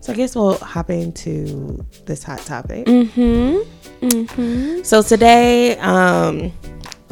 So 0.00 0.12
I 0.12 0.14
guess 0.14 0.36
we'll 0.36 0.58
hop 0.58 0.90
into 0.90 1.84
this 2.04 2.22
hot 2.22 2.40
topic. 2.40 2.84
Mm-hmm. 2.84 4.06
Mm-hmm. 4.06 4.82
So 4.82 5.00
today, 5.00 5.78
um, 5.78 6.52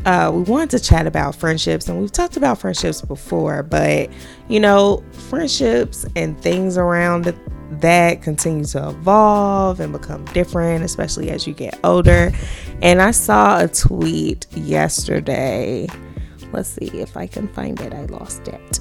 uh, 0.05 0.31
we 0.35 0.43
wanted 0.43 0.71
to 0.71 0.81
chat 0.81 1.07
about 1.07 1.35
friendships, 1.35 1.89
and 1.89 2.01
we've 2.01 2.13
talked 2.13 2.37
about 2.37 2.59
friendships 2.59 3.03
before, 3.03 3.63
but 3.63 4.11
you 4.49 4.61
know, 4.61 5.05
friendships 5.13 6.05
and 6.17 6.41
things 6.41 6.77
around 6.77 7.35
that 7.81 8.23
continue 8.23 8.65
to 8.65 8.89
evolve 8.91 9.81
and 9.81 9.93
become 9.93 10.25
different, 10.27 10.85
especially 10.85 11.31
as 11.31 11.47
you 11.47 11.55
get 11.55 11.79
older. 11.85 12.33
And 12.83 13.01
I 13.01 13.13
saw 13.13 13.63
a 13.63 13.69
tweet 13.69 14.47
yesterday. 14.53 15.89
Let's 16.53 16.69
see 16.69 16.91
if 17.01 17.17
I 17.17 17.27
can 17.27 17.49
find 17.49 17.81
it. 17.81 17.95
I 17.95 18.05
lost 18.07 18.49
it 18.49 18.81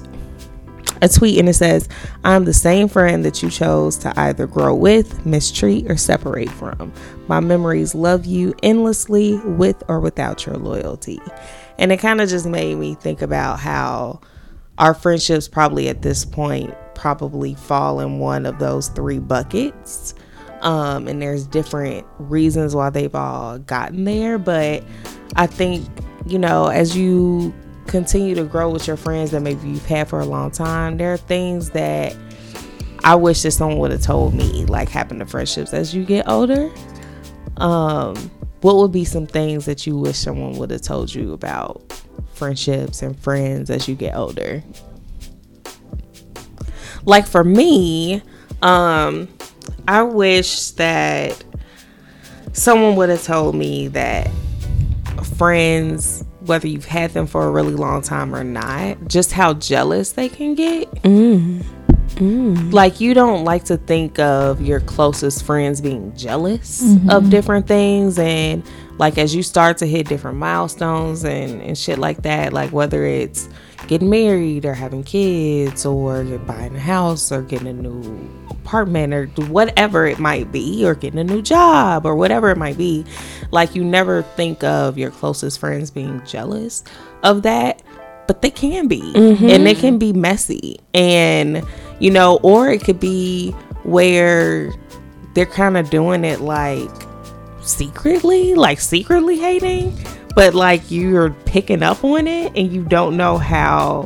a 1.02 1.08
tweet 1.08 1.38
and 1.38 1.48
it 1.48 1.54
says, 1.54 1.88
I'm 2.24 2.44
the 2.44 2.54
same 2.54 2.88
friend 2.88 3.24
that 3.24 3.42
you 3.42 3.50
chose 3.50 3.96
to 3.98 4.18
either 4.18 4.46
grow 4.46 4.74
with, 4.74 5.26
mistreat, 5.26 5.90
or 5.90 5.96
separate 5.96 6.48
from. 6.50 6.92
My 7.26 7.40
memories 7.40 7.94
love 7.94 8.24
you 8.24 8.54
endlessly 8.62 9.36
with 9.40 9.82
or 9.88 10.00
without 10.00 10.46
your 10.46 10.56
loyalty. 10.56 11.20
And 11.78 11.90
it 11.90 11.98
kind 11.98 12.20
of 12.20 12.28
just 12.28 12.46
made 12.46 12.76
me 12.76 12.94
think 12.94 13.20
about 13.20 13.58
how 13.58 14.20
our 14.78 14.94
friendships 14.94 15.48
probably 15.48 15.88
at 15.88 16.02
this 16.02 16.24
point 16.24 16.72
probably 16.94 17.54
fall 17.54 17.98
in 17.98 18.20
one 18.20 18.46
of 18.46 18.60
those 18.60 18.88
three 18.88 19.18
buckets. 19.18 20.14
Um, 20.60 21.08
and 21.08 21.20
there's 21.20 21.48
different 21.48 22.06
reasons 22.18 22.76
why 22.76 22.90
they've 22.90 23.14
all 23.14 23.58
gotten 23.58 24.04
there. 24.04 24.38
But 24.38 24.84
I 25.34 25.48
think, 25.48 25.84
you 26.26 26.38
know, 26.38 26.66
as 26.66 26.96
you 26.96 27.52
continue 27.86 28.34
to 28.34 28.44
grow 28.44 28.70
with 28.70 28.86
your 28.86 28.96
friends 28.96 29.30
that 29.32 29.40
maybe 29.40 29.68
you've 29.68 29.86
had 29.86 30.08
for 30.08 30.20
a 30.20 30.24
long 30.24 30.50
time, 30.50 30.96
there 30.96 31.12
are 31.12 31.18
things 31.18 31.70
that 31.70 32.16
I 33.04 33.14
wish 33.16 33.42
that 33.42 33.50
someone 33.50 33.78
would 33.78 33.90
have 33.90 34.02
told 34.02 34.34
me, 34.34 34.64
like 34.66 34.88
happen 34.88 35.18
to 35.18 35.26
friendships 35.26 35.72
as 35.72 35.94
you 35.94 36.04
get 36.04 36.28
older. 36.28 36.70
Um, 37.56 38.16
what 38.60 38.76
would 38.76 38.92
be 38.92 39.04
some 39.04 39.26
things 39.26 39.64
that 39.66 39.86
you 39.86 39.98
wish 39.98 40.16
someone 40.16 40.52
would 40.58 40.70
have 40.70 40.82
told 40.82 41.12
you 41.12 41.32
about 41.32 41.82
friendships 42.34 43.02
and 43.02 43.18
friends 43.18 43.70
as 43.70 43.88
you 43.88 43.94
get 43.94 44.14
older? 44.14 44.62
Like 47.04 47.26
for 47.26 47.42
me, 47.42 48.22
um, 48.62 49.28
I 49.88 50.02
wish 50.02 50.70
that 50.72 51.42
someone 52.52 52.94
would 52.96 53.08
have 53.08 53.24
told 53.24 53.56
me 53.56 53.88
that 53.88 54.30
friends, 55.36 56.24
whether 56.46 56.66
you've 56.66 56.84
had 56.84 57.12
them 57.12 57.26
for 57.26 57.46
a 57.46 57.50
really 57.50 57.74
long 57.74 58.02
time 58.02 58.34
or 58.34 58.44
not, 58.44 59.08
just 59.08 59.32
how 59.32 59.54
jealous 59.54 60.12
they 60.12 60.28
can 60.28 60.54
get. 60.54 60.90
Mm. 61.02 61.64
Mm. 62.16 62.72
Like, 62.72 63.00
you 63.00 63.14
don't 63.14 63.44
like 63.44 63.64
to 63.64 63.76
think 63.76 64.18
of 64.18 64.60
your 64.60 64.80
closest 64.80 65.44
friends 65.44 65.80
being 65.80 66.14
jealous 66.14 66.82
of 66.82 66.88
mm-hmm. 66.98 67.30
different 67.30 67.66
things. 67.66 68.18
And, 68.18 68.62
like, 68.98 69.16
as 69.18 69.34
you 69.34 69.42
start 69.42 69.78
to 69.78 69.86
hit 69.86 70.08
different 70.08 70.36
milestones 70.36 71.24
and, 71.24 71.62
and 71.62 71.78
shit 71.78 71.98
like 71.98 72.22
that, 72.22 72.52
like, 72.52 72.70
whether 72.70 73.04
it's 73.04 73.48
getting 73.88 74.10
married 74.10 74.64
or 74.64 74.74
having 74.74 75.02
kids 75.02 75.84
or 75.84 76.24
buying 76.38 76.74
a 76.76 76.80
house 76.80 77.32
or 77.32 77.42
getting 77.42 77.68
a 77.68 77.72
new 77.72 78.30
apartment 78.50 79.12
or 79.12 79.26
whatever 79.46 80.06
it 80.06 80.18
might 80.18 80.50
be 80.52 80.84
or 80.84 80.94
getting 80.94 81.18
a 81.18 81.24
new 81.24 81.42
job 81.42 82.06
or 82.06 82.14
whatever 82.14 82.50
it 82.50 82.56
might 82.56 82.78
be 82.78 83.04
like 83.50 83.74
you 83.74 83.84
never 83.84 84.22
think 84.22 84.62
of 84.62 84.96
your 84.96 85.10
closest 85.10 85.58
friends 85.58 85.90
being 85.90 86.22
jealous 86.24 86.84
of 87.22 87.42
that 87.42 87.82
but 88.26 88.42
they 88.42 88.50
can 88.50 88.88
be. 88.88 89.00
Mm-hmm. 89.00 89.48
And 89.48 89.66
they 89.66 89.74
can 89.74 89.98
be 89.98 90.12
messy. 90.12 90.78
And 90.94 91.62
you 91.98 92.10
know 92.10 92.38
or 92.42 92.70
it 92.70 92.82
could 92.82 92.98
be 92.98 93.50
where 93.84 94.72
they're 95.34 95.46
kind 95.46 95.76
of 95.76 95.90
doing 95.90 96.24
it 96.24 96.40
like 96.40 96.90
secretly 97.60 98.54
like 98.54 98.80
secretly 98.80 99.38
hating 99.38 99.96
but 100.34 100.54
like 100.54 100.90
you're 100.90 101.30
picking 101.30 101.82
up 101.82 102.02
on 102.04 102.26
it 102.26 102.52
and 102.56 102.72
you 102.72 102.84
don't 102.84 103.16
know 103.16 103.38
how 103.38 104.04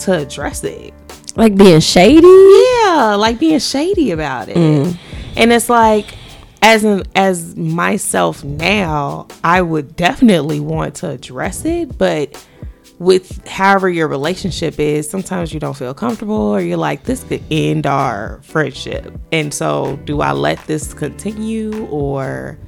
to 0.00 0.18
address 0.18 0.64
it. 0.64 0.92
Like 1.36 1.56
being 1.56 1.80
shady. 1.80 2.26
yeah 2.26 3.16
like 3.18 3.38
being 3.38 3.58
shady 3.58 4.10
about 4.10 4.48
it. 4.48 4.56
Mm. 4.56 4.98
And 5.36 5.52
it's 5.52 5.68
like 5.68 6.06
as 6.62 6.84
an 6.84 7.02
as 7.14 7.54
myself 7.54 8.42
now 8.42 9.28
i 9.44 9.60
would 9.60 9.94
definitely 9.94 10.58
want 10.58 10.94
to 10.94 11.10
address 11.10 11.66
it 11.66 11.98
but 11.98 12.34
with 12.98 13.46
however 13.46 13.88
your 13.88 14.08
relationship 14.08 14.78
is 14.80 15.08
sometimes 15.08 15.52
you 15.52 15.60
don't 15.60 15.76
feel 15.76 15.92
comfortable 15.92 16.34
or 16.34 16.60
you're 16.60 16.78
like 16.78 17.04
this 17.04 17.24
could 17.24 17.42
end 17.50 17.86
our 17.86 18.40
friendship. 18.42 19.12
And 19.32 19.52
so 19.52 19.96
do 20.04 20.20
i 20.20 20.32
let 20.32 20.64
this 20.66 20.94
continue 20.94 21.86
or 21.88 22.58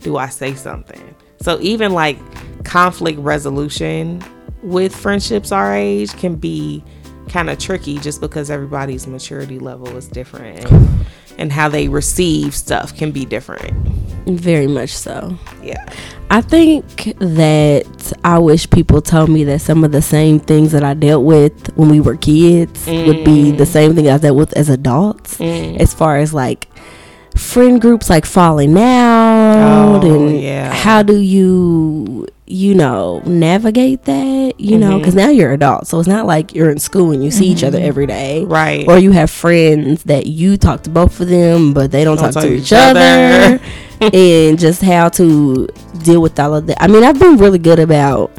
do 0.00 0.16
i 0.16 0.28
say 0.28 0.54
something? 0.54 1.14
So 1.40 1.58
even 1.60 1.92
like 1.92 2.18
conflict 2.64 3.18
resolution 3.18 4.22
with 4.62 4.94
friendships 4.94 5.52
our 5.52 5.74
age 5.74 6.12
can 6.16 6.36
be 6.36 6.84
kind 7.28 7.50
of 7.50 7.58
tricky 7.58 7.98
just 7.98 8.20
because 8.20 8.50
everybody's 8.50 9.06
maturity 9.06 9.58
level 9.58 9.96
is 9.96 10.06
different 10.06 10.70
and, 10.70 11.06
and 11.38 11.52
how 11.52 11.68
they 11.68 11.88
receive 11.88 12.54
stuff 12.54 12.94
can 12.96 13.10
be 13.10 13.24
different. 13.24 13.72
Very 14.26 14.66
much 14.66 14.90
so. 14.90 15.36
Yeah. 15.62 15.84
I 16.30 16.40
think 16.40 16.86
that 17.18 18.12
I 18.24 18.38
wish 18.38 18.70
people 18.70 19.02
told 19.02 19.28
me 19.28 19.44
that 19.44 19.60
some 19.60 19.84
of 19.84 19.92
the 19.92 20.02
same 20.02 20.38
things 20.38 20.72
that 20.72 20.84
I 20.84 20.94
dealt 20.94 21.24
with 21.24 21.76
when 21.76 21.88
we 21.88 22.00
were 22.00 22.16
kids 22.16 22.86
would 22.86 23.24
be 23.24 23.52
mm. 23.52 23.58
the 23.58 23.66
same 23.66 23.94
thing 23.94 24.08
I 24.08 24.18
dealt 24.18 24.36
with 24.36 24.52
as 24.54 24.68
adults, 24.68 25.38
mm. 25.38 25.78
as 25.78 25.92
far 25.92 26.18
as 26.18 26.32
like 26.32 26.68
friend 27.36 27.80
groups 27.80 28.08
like 28.10 28.24
falling 28.26 28.76
out 28.78 30.00
Oh, 30.04 30.14
and 30.28 30.40
yeah. 30.40 30.72
how 30.72 31.02
do 31.02 31.18
you 31.18 32.26
you 32.46 32.74
know 32.74 33.20
navigate 33.24 34.02
that 34.04 34.54
you 34.58 34.76
know 34.76 34.90
mm-hmm. 34.90 34.98
because 34.98 35.14
now 35.14 35.30
you're 35.30 35.52
adult 35.52 35.86
so 35.86 35.98
it's 35.98 36.08
not 36.08 36.26
like 36.26 36.54
you're 36.54 36.70
in 36.70 36.78
school 36.78 37.12
and 37.12 37.24
you 37.24 37.30
see 37.30 37.46
each 37.46 37.64
other 37.64 37.78
mm-hmm. 37.78 37.88
every 37.88 38.06
day 38.06 38.44
Right. 38.44 38.86
or 38.86 38.98
you 38.98 39.12
have 39.12 39.30
friends 39.30 40.02
that 40.04 40.26
you 40.26 40.56
talk 40.58 40.82
to 40.82 40.90
both 40.90 41.18
of 41.20 41.28
them 41.28 41.72
but 41.72 41.90
they 41.90 42.04
don't, 42.04 42.16
Don't 42.16 42.26
talk 42.26 42.34
talk 42.34 42.42
to 42.42 42.52
each 42.54 42.72
other, 42.72 43.00
other. 43.00 43.60
and 44.12 44.58
just 44.58 44.82
how 44.82 45.08
to 45.10 45.68
deal 46.02 46.20
with 46.20 46.38
all 46.38 46.54
of 46.56 46.66
that 46.66 46.82
i 46.82 46.88
mean 46.88 47.04
i've 47.04 47.18
been 47.18 47.36
really 47.36 47.58
good 47.58 47.78
about 47.78 48.30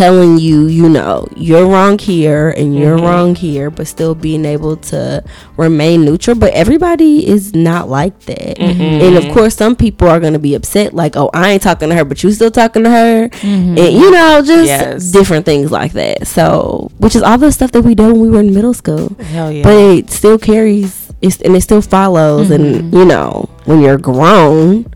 telling 0.00 0.38
you 0.38 0.66
you 0.66 0.88
know 0.88 1.28
you're 1.36 1.66
wrong 1.66 1.98
here 1.98 2.48
and 2.56 2.74
you're 2.78 2.96
Mm-hmm. 2.96 3.04
wrong 3.06 3.34
here 3.34 3.68
but 3.70 3.86
still 3.86 4.14
being 4.14 4.44
able 4.46 4.76
to 4.92 5.22
remain 5.58 6.06
neutral 6.06 6.34
but 6.36 6.52
everybody 6.54 7.26
is 7.34 7.54
not 7.54 7.88
like 7.90 8.18
that 8.20 8.56
Mm-hmm. 8.56 8.80
and 9.04 9.16
of 9.20 9.24
course 9.34 9.54
some 9.54 9.76
people 9.76 10.08
are 10.08 10.18
going 10.18 10.32
to 10.32 10.38
be 10.38 10.54
upset 10.54 10.94
like 10.94 11.16
oh 11.18 11.28
i 11.34 11.50
ain't 11.52 11.62
talking 11.62 11.90
to 11.90 11.94
her 11.94 12.04
but 12.06 12.22
you 12.22 12.32
still 12.32 12.50
talking 12.50 12.82
to 12.84 12.90
her 12.90 13.28
and 13.42 13.78
you 13.78 14.10
know 14.10 14.40
just 14.42 14.64
Yes. 14.66 15.10
different 15.12 15.44
things 15.44 15.70
like 15.70 15.92
that 15.92 16.26
so 16.26 16.90
which 16.96 17.14
is 17.14 17.22
all 17.22 17.36
the 17.36 17.52
stuff 17.52 17.70
that 17.72 17.82
we 17.82 17.94
did 17.94 18.06
when 18.06 18.20
we 18.20 18.30
were 18.30 18.40
in 18.40 18.54
middle 18.54 18.72
school 18.74 19.14
Hell 19.34 19.52
yeah. 19.52 19.62
but 19.64 19.74
it 19.74 20.10
still 20.10 20.38
carries 20.38 21.12
it's, 21.20 21.42
and 21.42 21.54
it 21.54 21.60
still 21.60 21.82
follows 21.82 22.50
and 22.50 22.90
you 22.94 23.04
know 23.04 23.50
when 23.66 23.82
you're 23.82 23.98
grown 23.98 24.86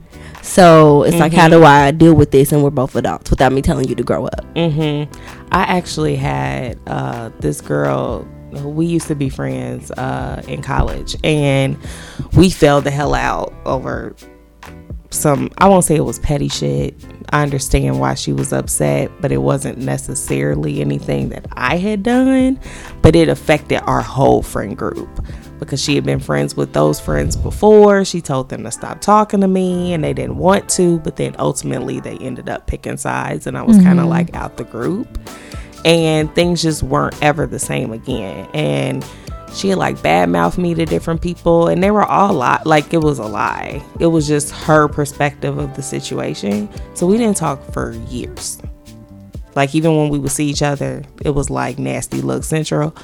so 0.45 1.03
it's 1.05 1.17
like 1.19 1.33
how 1.33 1.49
do 1.49 1.65
i 1.65 1.91
deal 1.91 2.15
with 2.15 2.31
this 2.31 2.53
and 2.53 2.63
we're 2.63 2.71
both 2.71 2.95
adults 2.97 3.31
without 3.31 3.53
me 3.53 3.63
telling 3.63 3.89
you 3.89 3.95
to 3.95 4.03
grow 4.03 4.27
up 4.27 4.45
Mm-hmm. 4.55 5.13
I 5.53 5.63
actually 5.63 6.17
had 6.17 6.79
uh, 6.87 7.31
this 7.41 7.61
girl. 7.61 8.27
We 8.53 8.87
used 8.87 9.09
to 9.09 9.15
be 9.17 9.29
friends 9.29 9.91
uh, 9.93 10.43
in 10.47 10.63
college, 10.63 11.17
and 11.25 11.77
we 12.37 12.51
fell 12.51 12.81
the 12.81 12.91
hell 12.91 13.15
out 13.15 13.53
over 13.65 14.15
some. 15.11 15.51
I 15.59 15.69
won't 15.69 15.85
say 15.85 15.97
it 15.97 16.05
was 16.05 16.19
petty 16.21 16.49
shit. 16.49 16.95
I 17.31 17.43
understand 17.43 17.99
why 17.99 18.15
she 18.15 18.33
was 18.33 18.53
upset, 18.53 19.11
but 19.21 19.33
it 19.33 19.39
wasn't 19.39 19.79
necessarily 19.79 20.81
anything 20.81 21.31
that 21.31 21.47
I 21.53 21.77
had 21.79 22.03
done. 22.05 22.61
But 23.03 23.17
it 23.17 23.29
affected 23.29 23.81
our 23.87 24.03
whole 24.03 24.43
friend 24.43 24.77
group 24.77 25.09
because 25.59 25.83
she 25.83 25.95
had 25.95 26.05
been 26.05 26.21
friends 26.21 26.57
with 26.57 26.73
those 26.73 27.01
friends 27.01 27.37
before. 27.37 28.05
She 28.05 28.21
told 28.21 28.49
them 28.49 28.65
to 28.65 28.71
stop 28.71 29.01
talking 29.01 29.41
to 29.41 29.49
me, 29.49 29.93
and 29.93 30.03
they 30.03 30.13
didn't 30.13 30.37
want 30.37 30.69
to. 30.71 30.99
But 31.01 31.17
then 31.17 31.35
ultimately, 31.39 32.01
they 32.01 32.17
ended 32.19 32.49
up 32.49 32.67
picking 32.67 32.97
sides, 32.97 33.47
and 33.47 33.57
I 33.57 33.63
was 33.63 33.77
kind 33.79 33.99
of 33.99 34.05
mm-hmm. 34.05 34.09
like 34.09 34.35
out 34.35 34.57
the 34.57 34.65
group 34.65 35.19
and 35.85 36.35
things 36.35 36.63
just 36.63 36.83
weren't 36.83 37.21
ever 37.23 37.47
the 37.47 37.59
same 37.59 37.93
again. 37.93 38.49
And 38.55 39.05
she 39.53 39.69
had 39.69 39.79
like 39.79 39.97
badmouthed 39.99 40.59
me 40.59 40.75
to 40.75 40.85
different 40.85 41.23
people, 41.23 41.69
and 41.69 41.83
they 41.83 41.91
were 41.91 42.05
all 42.05 42.35
lie. 42.35 42.63
Like 42.65 42.93
it 42.93 42.99
was 42.99 43.19
a 43.19 43.27
lie. 43.27 43.83
It 44.01 44.07
was 44.07 44.27
just 44.27 44.51
her 44.51 44.89
perspective 44.89 45.59
of 45.59 45.77
the 45.77 45.83
situation. 45.83 46.69
So 46.95 47.07
we 47.07 47.17
didn't 47.19 47.37
talk 47.37 47.63
for 47.73 47.93
years. 48.09 48.61
Like 49.55 49.75
even 49.75 49.97
when 49.97 50.09
we 50.09 50.19
would 50.19 50.33
see 50.33 50.47
each 50.47 50.63
other, 50.63 51.05
it 51.25 51.31
was 51.31 51.51
like 51.51 51.79
nasty 51.79 52.21
look 52.21 52.43
central. 52.43 52.97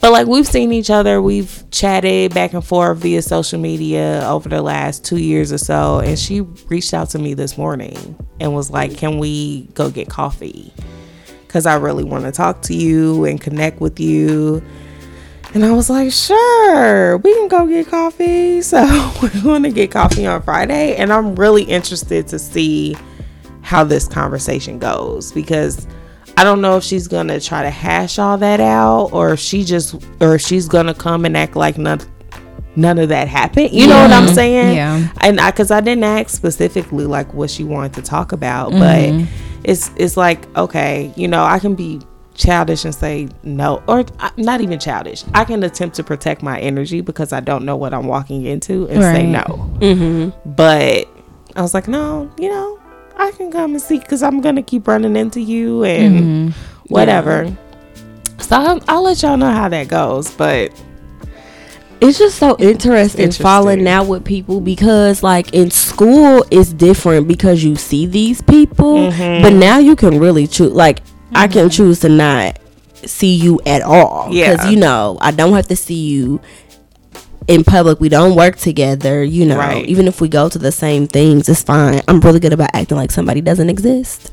But 0.00 0.12
like 0.12 0.26
we've 0.28 0.46
seen 0.46 0.72
each 0.72 0.90
other, 0.90 1.20
we've 1.20 1.64
chatted 1.70 2.32
back 2.32 2.52
and 2.52 2.64
forth 2.64 2.98
via 2.98 3.20
social 3.20 3.58
media 3.58 4.22
over 4.26 4.48
the 4.48 4.62
last 4.62 5.04
two 5.04 5.18
years 5.18 5.52
or 5.52 5.58
so. 5.58 5.98
And 5.98 6.18
she 6.18 6.40
reached 6.40 6.94
out 6.94 7.10
to 7.10 7.18
me 7.18 7.34
this 7.34 7.58
morning 7.58 8.16
and 8.38 8.54
was 8.54 8.70
like, 8.70 8.96
Can 8.96 9.18
we 9.18 9.62
go 9.74 9.90
get 9.90 10.08
coffee? 10.08 10.72
Because 11.46 11.66
I 11.66 11.76
really 11.76 12.04
want 12.04 12.24
to 12.24 12.32
talk 12.32 12.62
to 12.62 12.74
you 12.74 13.24
and 13.24 13.40
connect 13.40 13.80
with 13.80 13.98
you. 13.98 14.62
And 15.54 15.64
I 15.64 15.72
was 15.72 15.90
like, 15.90 16.12
Sure, 16.12 17.16
we 17.18 17.34
can 17.34 17.48
go 17.48 17.66
get 17.66 17.88
coffee. 17.88 18.62
So 18.62 19.12
we're 19.20 19.42
going 19.42 19.64
to 19.64 19.70
get 19.70 19.90
coffee 19.90 20.26
on 20.26 20.42
Friday. 20.42 20.94
And 20.94 21.12
I'm 21.12 21.34
really 21.34 21.64
interested 21.64 22.28
to 22.28 22.38
see 22.38 22.96
how 23.62 23.82
this 23.82 24.06
conversation 24.06 24.78
goes 24.78 25.32
because 25.32 25.86
I 26.38 26.44
don't 26.44 26.60
know 26.60 26.76
if 26.76 26.84
she's 26.84 27.08
gonna 27.08 27.40
try 27.40 27.62
to 27.62 27.70
hash 27.70 28.18
all 28.18 28.38
that 28.38 28.60
out 28.60 29.10
or 29.12 29.32
if 29.32 29.40
she 29.40 29.64
just 29.64 29.94
or 30.20 30.36
if 30.36 30.42
she's 30.42 30.68
gonna 30.68 30.94
come 30.94 31.24
and 31.24 31.36
act 31.36 31.56
like 31.56 31.78
none 31.78 32.00
none 32.76 32.98
of 32.98 33.08
that 33.08 33.26
happened. 33.28 33.70
You 33.72 33.88
know 33.88 34.00
what 34.00 34.12
I'm 34.12 34.28
saying? 34.28 34.76
Yeah. 34.76 35.08
And 35.20 35.40
I 35.40 35.50
because 35.50 35.70
I 35.70 35.80
didn't 35.80 36.04
ask 36.04 36.28
specifically 36.30 37.06
like 37.06 37.34
what 37.34 37.50
she 37.50 37.64
wanted 37.64 37.94
to 37.94 38.02
talk 38.02 38.32
about, 38.32 38.70
but 38.70 39.26
it's 39.64 39.90
it's 39.96 40.16
like 40.16 40.46
okay, 40.56 41.12
you 41.16 41.26
know, 41.28 41.42
I 41.44 41.58
can 41.58 41.74
be 41.74 42.00
childish 42.34 42.84
and 42.84 42.94
say 42.94 43.28
no 43.42 43.82
or 43.88 44.04
uh, 44.20 44.30
not 44.36 44.60
even 44.60 44.78
childish 44.78 45.24
i 45.34 45.44
can 45.44 45.60
attempt 45.64 45.96
to 45.96 46.04
protect 46.04 46.40
my 46.40 46.56
energy 46.60 47.00
because 47.00 47.32
i 47.32 47.40
don't 47.40 47.64
know 47.64 47.74
what 47.76 47.92
i'm 47.92 48.06
walking 48.06 48.44
into 48.46 48.86
and 48.86 49.02
say 49.02 49.26
Right. 49.26 49.44
no 49.80 50.32
but 50.46 51.08
I 51.56 51.62
was 51.62 51.74
like, 51.74 51.88
no, 51.88 52.30
you 52.38 52.48
know, 52.50 52.78
I 53.18 53.32
can 53.32 53.50
come 53.50 53.72
and 53.72 53.82
see 53.82 53.98
because 53.98 54.22
I'm 54.22 54.40
gonna 54.40 54.62
keep 54.62 54.86
running 54.86 55.16
into 55.16 55.40
you 55.40 55.84
and 55.84 56.20
mm-hmm. 56.52 56.64
whatever. 56.92 57.54
So 58.38 58.56
I'll, 58.56 58.80
I'll 58.88 59.02
let 59.02 59.22
y'all 59.22 59.36
know 59.36 59.50
how 59.50 59.68
that 59.68 59.88
goes. 59.88 60.30
But 60.30 60.72
it's 62.00 62.18
just 62.18 62.38
so 62.38 62.56
interesting, 62.58 63.22
Interesting. 63.22 63.42
falling 63.42 63.88
out 63.88 64.06
with 64.06 64.24
people 64.24 64.60
because 64.60 65.22
like 65.22 65.52
in 65.52 65.70
school 65.70 66.44
it's 66.50 66.72
different 66.72 67.26
because 67.26 67.64
you 67.64 67.74
see 67.76 68.06
these 68.06 68.40
people 68.42 69.10
mm-hmm. 69.10 69.42
but 69.42 69.52
now 69.52 69.78
you 69.78 69.96
can 69.96 70.18
really 70.20 70.46
choose 70.46 70.72
like 70.72 71.00
i 71.34 71.48
can 71.48 71.62
mm-hmm. 71.62 71.70
choose 71.70 72.00
to 72.00 72.08
not 72.08 72.58
see 73.04 73.34
you 73.34 73.60
at 73.66 73.82
all 73.82 74.28
because 74.28 74.64
Yeah. 74.64 74.70
you 74.70 74.76
know 74.76 75.18
i 75.20 75.30
don't 75.32 75.52
have 75.54 75.66
to 75.68 75.76
see 75.76 76.06
you 76.08 76.40
in 77.48 77.64
public 77.64 77.98
we 77.98 78.08
don't 78.08 78.36
work 78.36 78.56
together 78.56 79.24
you 79.24 79.44
know. 79.44 79.58
Right. 79.58 79.84
even 79.86 80.06
if 80.06 80.20
we 80.20 80.28
go 80.28 80.48
to 80.48 80.58
the 80.58 80.70
same 80.70 81.08
things 81.08 81.48
it's 81.48 81.62
fine. 81.62 82.00
I'm 82.06 82.20
really 82.20 82.40
good 82.40 82.52
about 82.52 82.70
acting 82.74 82.96
like 82.96 83.10
somebody 83.10 83.40
doesn't 83.40 83.70
exist. 83.70 84.30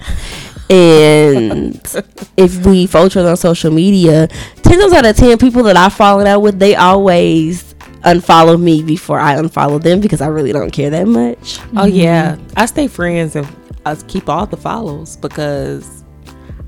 And 0.70 1.76
if 2.38 2.66
we 2.66 2.88
follow 2.88 3.06
each 3.06 3.18
other 3.18 3.30
on 3.30 3.38
social 3.38 3.72
media, 3.72 4.28
ten 4.64 4.80
times 4.80 4.94
out 4.94 5.06
of 5.06 5.16
ten, 5.16 5.38
people 5.38 5.64
that 5.64 5.78
I've 5.78 5.94
fallen 5.94 6.26
out 6.28 6.42
with, 6.42 6.60
they 6.60 6.76
always 6.76 7.76
unfollow 8.04 8.60
me 8.62 8.84
before 8.84 9.20
I 9.20 9.36
unfollow 9.36 9.82
them 9.82 10.00
because 10.00 10.22
I 10.22 10.28
really 10.28 10.52
don't 10.52 10.72
care 10.72 10.90
that 10.90 11.08
much. 11.08 11.60
oh 11.76 11.86
yeah, 11.86 12.36
mm-hmm. 12.36 12.54
I 12.58 12.66
stay 12.66 12.88
friends 12.88 13.36
and 13.36 13.48
I 13.86 13.96
keep 13.96 14.28
all 14.28 14.46
the 14.48 14.58
follows 14.58 15.18
because 15.18 16.04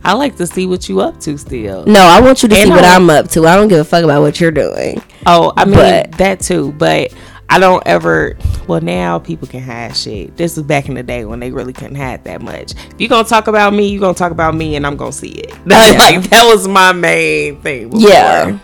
I 0.03 0.13
like 0.13 0.35
to 0.37 0.47
see 0.47 0.65
what 0.65 0.87
you 0.87 1.01
up 1.01 1.19
to 1.21 1.37
still. 1.37 1.85
No, 1.85 2.01
I 2.01 2.21
want 2.21 2.41
you 2.43 2.49
to 2.49 2.55
And 2.55 2.65
see 2.67 2.69
what 2.69 2.85
I- 2.85 2.95
I'm 2.95 3.09
up 3.09 3.27
to. 3.31 3.45
I 3.45 3.55
don't 3.55 3.67
give 3.67 3.79
a 3.79 3.83
fuck 3.83 4.03
about 4.03 4.21
what 4.21 4.39
you're 4.39 4.51
doing. 4.51 5.01
Oh, 5.25 5.51
I 5.57 5.65
mean 5.65 5.75
But- 5.75 6.11
that 6.13 6.39
too, 6.39 6.73
but 6.77 7.11
I 7.49 7.59
don't 7.59 7.81
ever. 7.85 8.37
Well, 8.67 8.81
now 8.81 9.19
people 9.19 9.47
can 9.47 9.61
hide 9.61 9.95
shit. 9.95 10.35
This 10.37 10.57
was 10.57 10.65
back 10.65 10.87
in 10.89 10.95
the 10.95 11.03
day 11.03 11.23
when 11.25 11.39
they 11.39 11.51
really 11.51 11.71
couldn't 11.73 11.95
hide 11.95 12.23
that 12.25 12.41
much. 12.41 12.73
If 12.73 12.99
you 12.99 13.07
gonna 13.07 13.27
talk 13.27 13.47
about 13.47 13.73
me, 13.73 13.87
you're 13.87 14.01
gonna 14.01 14.13
talk 14.13 14.31
about 14.31 14.53
me, 14.55 14.75
and 14.75 14.85
I'm 14.85 14.95
gonna 14.97 15.11
see 15.13 15.29
it. 15.29 15.51
like 15.65 16.29
that 16.29 16.49
was 16.53 16.67
my 16.67 16.91
main 16.93 17.61
thing. 17.61 17.89
Before. 17.89 18.09
Yeah. 18.09 18.57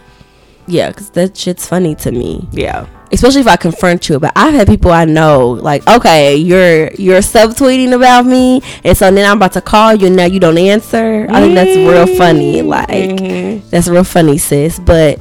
Yeah, 0.68 0.90
because 0.90 1.10
that 1.12 1.36
shit's 1.36 1.68
funny 1.68 1.96
to 1.96 2.12
me. 2.12 2.48
yeah. 2.52 2.86
Especially 3.14 3.42
if 3.42 3.48
I 3.48 3.56
confront 3.56 4.10
you. 4.10 4.20
But 4.20 4.34
I've 4.36 4.54
had 4.54 4.68
people 4.68 4.92
I 4.92 5.06
know, 5.06 5.52
like, 5.52 5.88
okay, 5.88 6.36
you're 6.36 6.92
you're 6.94 7.20
subtweeting 7.20 7.94
about 7.94 8.26
me, 8.26 8.62
and 8.84 8.98
so 8.98 9.10
then 9.12 9.30
I'm 9.30 9.38
about 9.38 9.54
to 9.54 9.62
call 9.62 9.94
you, 9.94 10.08
and 10.08 10.16
now 10.16 10.26
you 10.26 10.40
don't 10.40 10.58
answer. 10.58 11.28
I 11.30 11.42
think 11.42 11.56
that's 11.56 11.78
real 11.78 12.18
funny. 12.18 12.62
Mm-hmm. 12.62 12.68
Like, 12.68 13.70
that's 13.70 13.88
real 13.88 14.04
funny, 14.04 14.38
sis. 14.38 14.80
But 14.80 15.20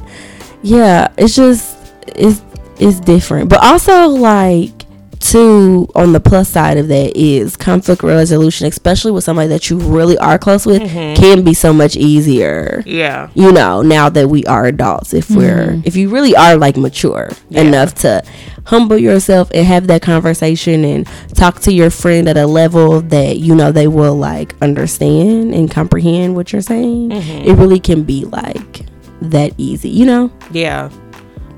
yeah, 0.63 1.13
it's 1.17 1.35
just 1.35 1.77
it's 2.07 2.41
it's 2.79 2.99
different. 2.99 3.49
But 3.49 3.63
also 3.63 4.07
like 4.07 4.82
too 5.23 5.87
on 5.95 6.11
the 6.11 6.19
plus 6.19 6.49
side 6.49 6.77
of 6.77 6.87
that 6.89 7.15
is 7.15 7.55
conflict 7.55 8.03
resolution, 8.03 8.67
especially 8.67 9.11
with 9.11 9.23
somebody 9.23 9.47
that 9.49 9.69
you 9.69 9.77
really 9.77 10.17
are 10.17 10.37
close 10.37 10.65
with, 10.65 10.81
mm-hmm. 10.81 11.21
can 11.21 11.43
be 11.43 11.53
so 11.53 11.73
much 11.73 11.95
easier. 11.95 12.83
Yeah. 12.85 13.29
you 13.33 13.51
know 13.51 13.81
now 13.81 14.09
that 14.09 14.27
we 14.27 14.45
are 14.45 14.65
adults 14.65 15.13
if 15.13 15.29
we're 15.29 15.67
mm-hmm. 15.67 15.81
if 15.85 15.95
you 15.95 16.09
really 16.09 16.35
are 16.35 16.55
like 16.57 16.77
mature 16.77 17.31
enough 17.51 17.93
to 17.95 18.23
humble 18.65 18.97
yourself 18.97 19.49
and 19.53 19.65
have 19.65 19.87
that 19.87 20.01
conversation 20.01 20.83
and 20.85 21.07
talk 21.35 21.59
to 21.61 21.73
your 21.73 21.89
friend 21.89 22.27
at 22.29 22.37
a 22.37 22.45
level 22.45 23.01
that 23.01 23.37
you 23.37 23.55
know 23.55 23.71
they 23.71 23.87
will 23.87 24.15
like 24.15 24.55
understand 24.61 25.53
and 25.53 25.69
comprehend 25.71 26.35
what 26.35 26.51
you're 26.51 26.61
saying 26.61 27.09
mm-hmm. 27.09 27.49
it 27.49 27.53
really 27.55 27.79
can 27.79 28.03
be 28.03 28.25
like 28.25 28.85
that 29.21 29.53
easy 29.57 29.89
you 29.89 30.05
know? 30.05 30.31
Yeah. 30.51 30.89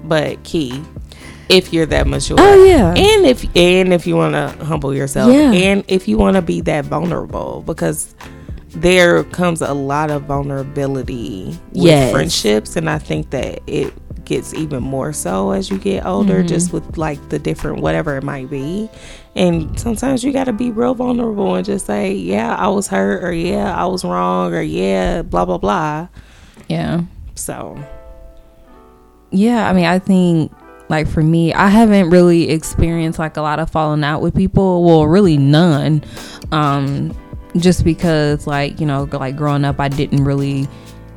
But 0.04 0.43
key, 0.43 0.84
if 1.50 1.72
you're 1.74 1.86
that 1.88 2.08
mature. 2.08 2.38
Oh, 2.40 2.64
yeah. 2.66 2.90
And 2.96 3.26
if 3.26 3.44
and 3.56 3.94
if 3.94 4.06
you 4.08 4.16
want 4.16 4.34
to 4.34 4.66
humble 4.66 4.94
yourself, 4.96 5.32
Yeah. 5.34 5.52
and 5.52 5.84
if 5.88 6.08
you 6.08 6.18
want 6.18 6.36
to 6.36 6.42
be 6.42 6.62
that 6.62 6.86
vulnerable, 6.86 7.64
because 7.66 8.14
there 8.70 9.24
comes 9.26 9.62
a 9.62 9.74
lot 9.74 10.12
of 10.12 10.24
vulnerability 10.24 11.58
with 11.74 11.86
Yes. 11.86 12.12
friendships 12.12 12.76
and 12.76 12.90
i 12.90 12.98
think 12.98 13.30
that 13.30 13.62
it 13.68 13.94
gets 14.26 14.54
even 14.54 14.84
more 14.84 15.14
so 15.14 15.52
as 15.52 15.70
you 15.70 15.78
get 15.78 16.06
older 16.06 16.40
Mm-hmm. 16.40 16.48
just 16.48 16.74
with 16.74 16.98
like 16.98 17.30
the 17.30 17.40
different 17.40 17.80
whatever 17.82 18.18
it 18.18 18.24
might 18.24 18.50
be 18.50 18.90
and 19.34 19.80
sometimes 19.80 20.26
you 20.26 20.34
got 20.34 20.44
to 20.46 20.52
be 20.52 20.72
real 20.72 20.94
vulnerable 20.94 21.56
and 21.56 21.66
just 21.66 21.86
say 21.86 22.12
yeah 22.12 22.54
i 22.56 22.68
was 22.68 22.88
hurt 22.90 23.24
or 23.24 23.32
yeah 23.32 23.74
i 23.82 23.86
was 23.86 24.04
wrong 24.04 24.54
or 24.54 24.62
yeah 24.62 25.22
blah 25.22 25.46
blah 25.46 25.58
blah 25.58 26.10
Yeah. 26.68 27.04
so 27.36 27.78
Yeah, 29.32 29.70
I 29.70 29.74
mean, 29.74 29.86
I 29.86 30.00
think 30.00 30.52
like 30.89 31.08
for 31.08 31.21
me, 31.21 31.54
I 31.54 31.67
haven't 31.67 32.10
really 32.10 32.50
experienced 32.50 33.19
like 33.19 33.38
a 33.38 33.41
lot 33.41 33.60
of 33.60 33.69
falling 33.69 34.04
out 34.04 34.21
with 34.21 34.36
people. 34.36 34.84
Well, 34.84 35.06
really 35.08 35.38
none. 35.38 36.04
Um 36.52 37.15
just 37.58 37.84
because 37.86 38.48
like, 38.48 38.80
you 38.80 38.86
know, 38.86 39.08
like 39.12 39.36
growing 39.36 39.65
up 39.65 39.80
I 39.80 39.88
didn't 39.88 40.24
really 40.24 40.67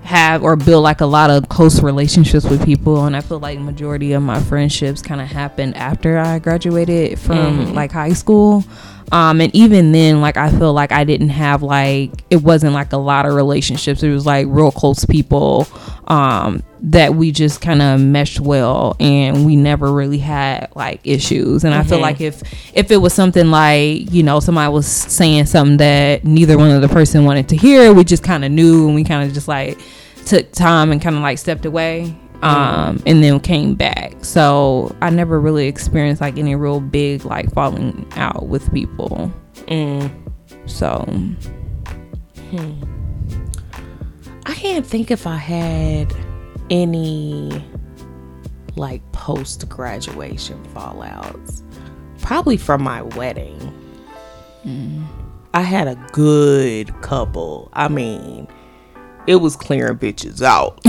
have 0.02 0.42
or 0.42 0.56
build 0.56 0.82
like 0.82 1.02
a 1.02 1.06
lot 1.06 1.28
of 1.30 1.50
close 1.50 1.82
relationships 1.82 2.46
with 2.46 2.64
people 2.64 3.04
and 3.04 3.14
I 3.14 3.20
feel 3.20 3.40
like 3.40 3.58
majority 3.58 4.14
of 4.14 4.22
my 4.22 4.40
friendships 4.40 5.02
kind 5.02 5.20
of 5.20 5.26
happened 5.26 5.76
after 5.76 6.16
I 6.16 6.38
graduated 6.38 7.18
from 7.18 7.74
like 7.74 7.92
high 7.92 8.14
school. 8.14 8.64
Um 9.12 9.40
and 9.40 9.54
even 9.54 9.92
then 9.92 10.22
like 10.22 10.38
I 10.38 10.50
feel 10.50 10.72
like 10.72 10.92
I 10.92 11.04
didn't 11.04 11.30
have 11.30 11.62
like 11.62 12.12
it 12.30 12.42
wasn't 12.42 12.72
like 12.72 12.92
a 12.92 12.96
lot 12.98 13.26
of 13.26 13.34
relationships. 13.34 14.02
It 14.02 14.10
was 14.10 14.24
like 14.24 14.46
real 14.48 14.70
close 14.70 15.04
people 15.04 15.66
um 16.06 16.62
that 16.80 17.14
we 17.14 17.32
just 17.32 17.60
kind 17.60 17.82
of 17.82 18.00
meshed 18.00 18.40
well 18.40 18.96
and 19.00 19.44
we 19.44 19.56
never 19.56 19.92
really 19.92 20.18
had 20.18 20.68
like 20.74 21.00
issues. 21.04 21.64
And 21.64 21.74
i 21.74 21.82
feel 21.82 22.00
like 22.00 22.20
if 22.20 22.42
if 22.74 22.90
it 22.90 22.98
was 22.98 23.12
something 23.12 23.50
like 23.50 24.12
you 24.12 24.22
know 24.22 24.40
somebody 24.40 24.72
was 24.72 24.86
saying 24.86 25.46
something 25.46 25.78
that 25.78 26.24
neither 26.24 26.56
one 26.56 26.70
of 26.70 26.82
the 26.82 26.88
person 26.88 27.24
wanted 27.24 27.48
to 27.48 27.56
hear 27.56 27.92
we 27.92 28.04
just 28.04 28.22
kind 28.22 28.44
of 28.44 28.50
knew 28.50 28.86
and 28.86 28.94
we 28.94 29.04
kind 29.04 29.26
of 29.26 29.34
just 29.34 29.48
like 29.48 29.78
took 30.26 30.50
time 30.52 30.92
and 30.92 31.00
kind 31.00 31.16
of 31.16 31.22
like 31.22 31.38
stepped 31.38 31.64
away 31.64 32.14
um 32.42 33.02
and 33.06 33.22
then 33.22 33.40
came 33.40 33.74
back. 33.74 34.14
So 34.24 34.94
i 35.00 35.10
never 35.10 35.40
really 35.40 35.66
experienced 35.66 36.20
like 36.20 36.38
any 36.38 36.54
real 36.54 36.80
big 36.80 37.24
like 37.24 37.52
falling 37.52 38.06
out 38.16 38.46
with 38.46 38.72
people. 38.72 39.32
Mm. 39.66 40.10
so. 40.66 41.04
Hmm. 42.50 42.82
I 44.46 44.54
can't 44.54 44.86
think 44.86 45.10
if 45.10 45.26
I 45.26 45.36
had 45.36 46.10
any 46.70 47.64
like 48.76 49.02
post 49.12 49.68
graduation 49.68 50.62
fallouts. 50.74 51.62
Probably 52.20 52.56
from 52.56 52.82
my 52.82 53.02
wedding. 53.02 53.74
I 55.54 55.62
had 55.62 55.88
a 55.88 55.96
good 56.12 56.92
couple. 57.00 57.70
I 57.72 57.88
mean, 57.88 58.48
it 59.26 59.36
was 59.36 59.56
clearing 59.56 59.98
bitches 59.98 60.42
out. 60.42 60.78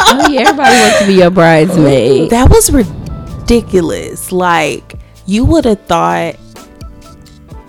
oh 0.00 0.28
yeah, 0.30 0.42
everybody 0.42 0.76
wants 0.76 0.98
to 1.00 1.06
be 1.06 1.14
your 1.14 1.30
bridesmaid. 1.30 2.30
that 2.30 2.50
was 2.50 2.70
ridiculous. 2.70 4.32
Like, 4.32 4.94
you 5.26 5.44
would 5.44 5.64
have 5.64 5.80
thought 5.86 6.36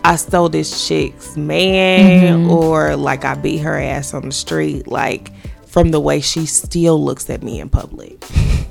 I 0.04 0.18
stole 0.18 0.50
this 0.50 0.88
chick's 0.88 1.36
man 1.38 2.42
mm-hmm. 2.42 2.52
or 2.52 2.96
like 2.96 3.26
I 3.26 3.36
beat 3.36 3.60
her 3.60 3.80
ass 3.80 4.14
on 4.14 4.26
the 4.26 4.32
street, 4.32 4.88
like 4.88 5.32
from 5.76 5.92
the 5.92 6.00
way 6.00 6.22
she 6.22 6.46
still 6.46 7.04
looks 7.04 7.30
at 7.30 7.44
me 7.44 7.60
in 7.60 7.68
public. 7.68 8.24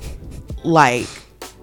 like, 0.63 1.05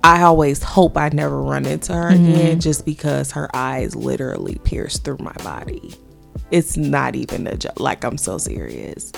I 0.05 0.23
always 0.23 0.63
hope 0.63 0.97
I 0.97 1.09
never 1.09 1.43
run 1.43 1.67
into 1.67 1.93
her 1.93 2.11
again 2.11 2.61
just 2.61 2.87
because 2.87 3.33
her 3.33 3.51
eyes 3.53 3.97
literally 3.97 4.61
pierce 4.63 5.01
through 5.01 5.17
my 5.19 5.33
body. 5.43 5.95
It's 6.53 6.77
not 6.77 7.17
even 7.17 7.49
a 7.49 7.57
joke. 7.57 7.81
Like, 7.81 8.05
I'm 8.05 8.19
so 8.19 8.39
serious. 8.39 9.11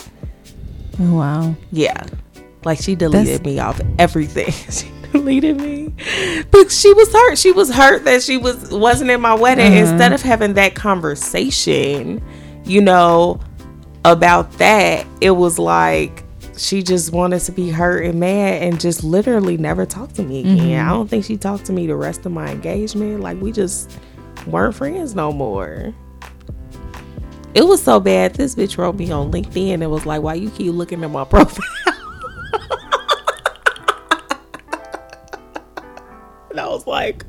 wow 0.99 1.55
Yeah. 1.71 2.07
Like 2.65 2.79
she 2.81 2.95
deleted 2.95 3.41
That's- 3.41 3.45
me 3.45 3.59
off 3.59 3.79
everything. 3.99 4.51
she 4.71 4.91
deleted 5.13 5.61
me. 5.61 5.93
But 6.51 6.71
she 6.71 6.95
was 6.95 7.13
hurt. 7.13 7.37
She 7.37 7.53
was 7.53 7.71
hurt 7.71 8.05
that 8.05 8.23
she 8.23 8.39
was 8.39 8.71
wasn't 8.71 9.11
in 9.11 9.21
my 9.21 9.35
wedding. 9.35 9.75
Uh-huh. 9.75 9.91
Instead 9.91 10.15
of 10.15 10.23
having 10.23 10.55
that 10.55 10.75
conversation, 10.75 12.23
you 12.65 12.81
know, 12.81 13.41
about 14.05 14.53
that, 14.59 15.07
it 15.21 15.31
was 15.31 15.59
like 15.59 16.23
she 16.57 16.83
just 16.83 17.13
wanted 17.13 17.41
to 17.41 17.53
be 17.53 17.71
hurt 17.71 18.05
and 18.05 18.21
mad 18.21 18.63
and 18.63 18.81
just 18.81 19.03
literally 19.03 19.57
never 19.57 19.85
talk 19.87 20.13
to 20.13 20.23
me 20.23 20.41
again. 20.41 20.59
Mm-hmm. 20.59 20.89
I 20.89 20.93
don't 20.93 21.09
think 21.09 21.25
she 21.25 21.37
talked 21.37 21.65
to 21.67 21.73
me 21.73 21.87
the 21.87 21.97
rest 21.97 22.25
of 22.27 22.33
my 22.33 22.49
engagement. 22.51 23.21
Like 23.21 23.41
we 23.41 23.51
just 23.51 23.99
weren't 24.47 24.75
friends 24.75 25.15
no 25.15 25.33
more. 25.33 25.93
It 27.55 27.63
was 27.67 27.83
so 27.83 28.01
bad. 28.01 28.35
This 28.35 28.55
bitch 28.55 28.79
wrote 28.79 28.97
me 28.97 29.11
on 29.13 29.31
LinkedIn 29.31 29.75
and 29.75 29.91
was 29.91 30.07
like, 30.07 30.23
"Why 30.23 30.35
you 30.35 30.51
keep 30.51 30.73
looking 30.73 31.03
at 31.05 31.11
my 31.11 31.25
profile?" 31.31 31.65
and 36.51 36.61
I 36.61 36.67
was 36.67 36.87
like, 36.87 37.25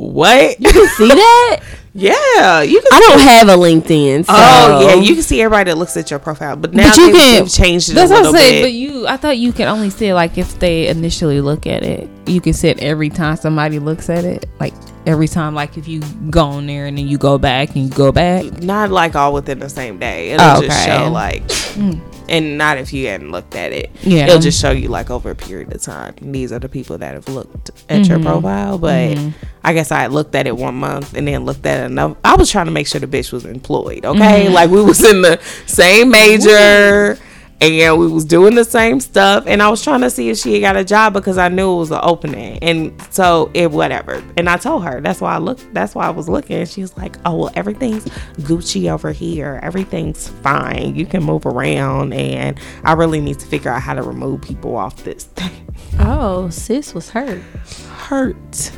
"What?" 0.00 0.60
You 0.60 0.70
can 0.72 0.88
see 0.88 1.08
that? 1.08 1.60
yeah, 1.92 2.62
you 2.62 2.80
can. 2.80 2.88
I 2.92 3.00
don't 3.00 3.20
have 3.20 3.48
a 3.48 3.56
LinkedIn. 3.56 4.24
So. 4.26 4.32
Oh 4.34 4.80
yeah, 4.86 4.94
you 4.94 5.14
can 5.14 5.22
see 5.22 5.42
everybody 5.42 5.70
that 5.70 5.76
looks 5.76 5.96
at 5.96 6.10
your 6.10 6.20
profile, 6.20 6.56
but 6.56 6.72
now 6.72 6.88
But 6.90 6.96
you 6.98 7.12
can- 7.12 7.46
changed 7.46 7.90
it 7.90 7.94
That's 7.94 8.10
a 8.10 8.14
what 8.14 8.26
I'm 8.26 8.32
saying. 8.34 8.62
But 8.64 8.72
you, 8.72 9.06
I 9.06 9.16
thought 9.16 9.38
you 9.38 9.52
can 9.52 9.68
only 9.68 9.90
see 9.90 10.06
it 10.06 10.14
like 10.14 10.38
if 10.38 10.58
they 10.58 10.86
initially 10.88 11.40
look 11.40 11.66
at 11.66 11.82
it. 11.82 12.08
You 12.26 12.40
can 12.40 12.52
see 12.52 12.68
it 12.68 12.78
every 12.80 13.10
time 13.10 13.36
somebody 13.36 13.78
looks 13.78 14.08
at 14.08 14.24
it. 14.24 14.46
Like 14.60 14.72
every 15.06 15.26
time, 15.28 15.54
like 15.54 15.76
if 15.76 15.88
you 15.88 16.00
go 16.30 16.44
on 16.44 16.66
there 16.66 16.86
and 16.86 16.96
then 16.96 17.08
you 17.08 17.18
go 17.18 17.38
back 17.38 17.74
and 17.74 17.84
you 17.84 17.90
go 17.90 18.12
back. 18.12 18.44
not 18.62 18.90
like 18.90 19.16
all 19.16 19.32
within 19.32 19.58
the 19.58 19.68
same 19.68 19.98
day. 19.98 20.30
It'll 20.30 20.46
Oh, 20.46 20.62
just 20.62 20.80
okay. 20.86 20.96
show 20.96 21.10
like, 21.10 21.50
hmm. 21.50 21.98
And 22.30 22.56
not 22.56 22.78
if 22.78 22.92
you 22.92 23.08
hadn't 23.08 23.32
looked 23.32 23.54
at 23.54 23.72
it. 23.72 23.90
Yeah. 24.02 24.26
it'll 24.26 24.38
just 24.38 24.60
show 24.60 24.70
you 24.70 24.88
like 24.88 25.10
over 25.10 25.30
a 25.30 25.34
period 25.34 25.74
of 25.74 25.82
time. 25.82 26.14
These 26.20 26.52
are 26.52 26.58
the 26.58 26.68
people 26.68 26.96
that 26.98 27.14
have 27.14 27.28
looked 27.28 27.70
at 27.88 28.06
your 28.06 28.18
mm-hmm. 28.18 28.26
profile. 28.26 28.78
But 28.78 29.16
mm-hmm. 29.16 29.44
I 29.64 29.72
guess 29.74 29.90
I 29.90 30.06
looked 30.06 30.34
at 30.34 30.46
it 30.46 30.56
one 30.56 30.76
month 30.76 31.14
and 31.14 31.26
then 31.26 31.44
looked 31.44 31.66
at 31.66 31.84
another. 31.84 32.16
I 32.24 32.36
was 32.36 32.50
trying 32.50 32.66
to 32.66 32.72
make 32.72 32.86
sure 32.86 33.00
the 33.00 33.06
bitch 33.06 33.32
was 33.32 33.44
employed. 33.44 34.04
Okay, 34.06 34.44
mm-hmm. 34.44 34.54
like 34.54 34.70
we 34.70 34.82
was 34.82 35.04
in 35.04 35.22
the 35.22 35.40
same 35.66 36.10
major. 36.10 37.18
And 37.62 37.98
we 37.98 38.06
was 38.08 38.24
doing 38.24 38.54
the 38.54 38.64
same 38.64 39.00
stuff, 39.00 39.44
and 39.46 39.62
I 39.62 39.68
was 39.68 39.84
trying 39.84 40.00
to 40.00 40.08
see 40.08 40.30
if 40.30 40.38
she 40.38 40.54
had 40.54 40.60
got 40.62 40.76
a 40.80 40.84
job 40.84 41.12
because 41.12 41.36
I 41.36 41.48
knew 41.48 41.74
it 41.74 41.76
was 41.76 41.90
an 41.90 42.00
opening, 42.02 42.58
and 42.62 42.94
so 43.10 43.50
it 43.52 43.70
whatever. 43.70 44.24
And 44.38 44.48
I 44.48 44.56
told 44.56 44.84
her 44.84 45.02
that's 45.02 45.20
why 45.20 45.34
I 45.34 45.38
looked. 45.38 45.74
That's 45.74 45.94
why 45.94 46.06
I 46.06 46.10
was 46.10 46.26
looking. 46.26 46.64
She 46.64 46.80
was 46.80 46.96
like, 46.96 47.16
"Oh 47.26 47.36
well, 47.36 47.50
everything's 47.54 48.06
Gucci 48.38 48.90
over 48.90 49.12
here. 49.12 49.60
Everything's 49.62 50.28
fine. 50.28 50.96
You 50.96 51.04
can 51.04 51.22
move 51.22 51.44
around." 51.44 52.14
And 52.14 52.58
I 52.82 52.94
really 52.94 53.20
need 53.20 53.38
to 53.40 53.46
figure 53.46 53.70
out 53.70 53.82
how 53.82 53.92
to 53.92 54.02
remove 54.02 54.40
people 54.40 54.74
off 54.76 55.04
this 55.04 55.24
thing. 55.24 55.50
Oh, 55.98 56.48
sis 56.48 56.94
was 56.94 57.10
hurt. 57.10 57.42
Hurt. 57.88 58.72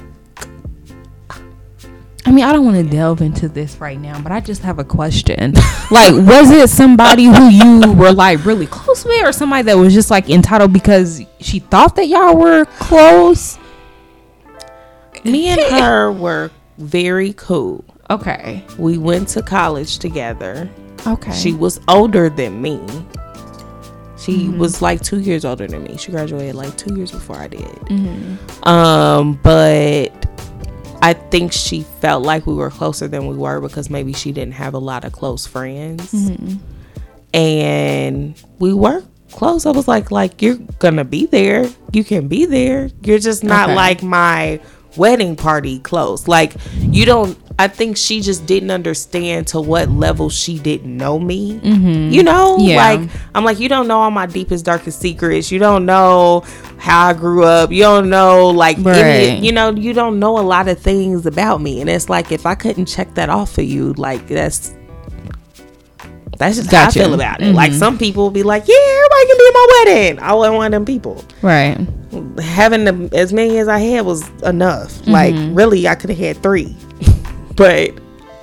I 2.25 2.31
mean, 2.31 2.45
I 2.45 2.53
don't 2.53 2.65
want 2.65 2.77
to 2.77 2.85
delve 2.85 3.21
into 3.21 3.49
this 3.49 3.79
right 3.81 3.99
now, 3.99 4.21
but 4.21 4.31
I 4.31 4.41
just 4.41 4.63
have 4.63 4.79
a 4.79 4.85
question. 4.85 5.53
like, 5.91 6.13
was 6.13 6.51
it 6.51 6.71
somebody 6.71 7.25
who 7.25 7.49
you 7.49 7.93
were 7.93 8.13
like 8.13 8.45
really 8.45 8.67
close 8.67 9.05
with, 9.05 9.25
or 9.25 9.33
somebody 9.33 9.63
that 9.65 9.77
was 9.77 9.93
just 9.93 10.11
like 10.11 10.31
entitled 10.31 10.73
because 10.73 11.23
she 11.41 11.59
thought 11.59 11.97
that 11.97 12.07
y'all 12.07 12.37
were 12.37 12.65
close? 12.79 13.59
Me 15.25 15.49
and 15.49 15.61
her 15.83 16.13
were 16.13 16.51
very 16.79 17.33
cool. 17.35 17.85
Okay. 18.09 18.65
We 18.79 18.99
went 18.99 19.29
to 19.31 19.43
college 19.43 19.99
together. 19.99 20.71
Okay. 21.07 21.33
She 21.33 21.53
was 21.53 21.81
older 21.89 22.29
than 22.31 22.63
me. 22.63 22.81
She 24.19 24.49
was 24.51 24.81
like 24.81 25.01
two 25.01 25.19
years 25.19 25.45
older 25.45 25.67
than 25.67 25.83
me. 25.83 25.97
She 25.97 26.13
graduated 26.13 26.55
like 26.55 26.77
two 26.77 26.95
years 26.95 27.11
before 27.11 27.37
I 27.37 27.49
did. 27.49 27.79
Um, 28.65 29.41
but 29.43 30.11
I 31.03 31.15
think 31.15 31.53
she 31.53 31.83
felt 32.01 32.25
like 32.25 32.47
we 32.47 32.55
were 32.55 32.71
closer 32.71 33.09
than 33.09 33.27
we 33.27 33.37
were 33.37 33.61
because 33.61 33.91
maybe 33.91 34.13
she 34.13 34.31
didn't 34.33 34.55
have 34.55 34.73
a 34.75 34.79
lot 34.79 35.05
of 35.05 35.13
close 35.13 35.47
friends. 35.47 36.13
Mm-hmm. 36.13 36.57
And 37.35 38.41
we 38.59 38.73
were 38.73 39.03
close. 39.33 39.67
I 39.67 39.71
was 39.71 39.89
like, 39.89 40.11
like 40.11 40.41
you're 40.43 40.59
gonna 40.79 41.05
be 41.05 41.27
there. 41.27 41.69
You 41.93 42.05
can 42.05 42.29
be 42.29 42.45
there. 42.45 42.91
You're 43.03 43.19
just 43.19 43.43
not 43.43 43.71
Okay. 43.71 43.77
like 43.77 44.03
my 44.03 44.61
wedding 44.97 45.37
party 45.37 45.79
close. 45.81 46.29
Like 46.29 46.55
you 46.79 47.05
don't. 47.05 47.39
I 47.59 47.69
think 47.69 47.99
she 47.99 48.23
just 48.23 48.47
didn't 48.47 48.71
understand 48.71 49.47
to 49.49 49.61
what 49.61 49.91
level 49.91 50.31
she 50.31 50.59
didn't 50.59 50.97
know 50.97 51.19
me. 51.19 51.61
Mm-hmm. 51.61 52.11
You 52.11 52.23
know, 52.23 52.57
Yeah. 52.59 52.77
like 52.77 53.11
I'm 53.35 53.45
like, 53.45 53.61
you 53.61 53.69
don't 53.69 53.87
know 53.87 54.01
all 54.01 54.11
my 54.11 54.25
deepest, 54.27 54.65
darkest 54.65 55.01
secrets. 55.01 55.53
You 55.53 55.59
don't 55.59 55.85
know 55.85 56.45
how 56.79 57.09
I 57.09 57.13
grew 57.13 57.45
up. 57.45 57.71
You 57.71 57.83
don't 57.83 58.09
know, 58.09 58.49
like, 58.49 58.79
any- 58.79 59.45
you 59.47 59.53
know, 59.53 59.71
you 59.71 59.93
don't 59.93 60.19
know 60.19 60.39
a 60.39 60.41
lot 60.43 60.67
of 60.67 60.79
things 60.79 61.27
about 61.27 61.61
me. 61.61 61.81
And 61.83 61.91
it's 61.91 62.09
like, 62.09 62.33
if 62.33 62.47
I 62.47 62.55
couldn't 62.55 62.87
check 62.87 63.15
that 63.15 63.29
off 63.29 63.53
for 63.53 63.63
you, 63.63 63.93
like, 63.95 64.27
that's. 64.29 64.75
That's 66.39 66.57
just 66.57 66.71
Gotcha. 66.71 66.99
how 66.99 67.05
I 67.05 67.09
feel 67.09 67.15
about 67.15 67.41
it. 67.43 67.55
Like 67.55 67.71
mm-hmm. 67.71 67.79
some 67.79 67.99
people 67.99 68.25
will 68.25 68.31
be 68.31 68.43
like, 68.43 68.67
"Yeah, 68.67 68.75
everybody 68.75 69.27
can 69.27 69.37
be 69.39 69.45
at 69.47 69.53
my 69.55 69.85
wedding." 69.85 70.19
I 70.21 70.33
wasn't 70.35 70.57
one 70.57 70.67
of 70.67 70.73
them 70.73 70.85
people. 70.85 71.25
right. 71.43 71.79
Having 72.43 72.85
them, 72.85 73.09
as 73.13 73.33
many 73.33 73.59
as 73.59 73.69
I 73.69 73.79
had 73.79 74.05
was 74.07 74.29
enough. 74.43 74.93
Mm-hmm. 74.93 75.11
Like 75.11 75.35
really, 75.57 75.87
I 75.89 75.95
could 75.95 76.11
have 76.11 76.19
had 76.19 76.43
three, 76.43 76.77
but 77.57 77.93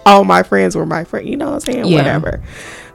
all 0.06 0.24
my 0.24 0.44
friends 0.44 0.76
were 0.76 0.86
my 0.86 1.04
friend. 1.04 1.28
You 1.28 1.38
know 1.38 1.46
what 1.52 1.54
I'm 1.68 1.74
saying? 1.74 1.86
Yeah. 1.86 1.98
Whatever. 1.98 2.44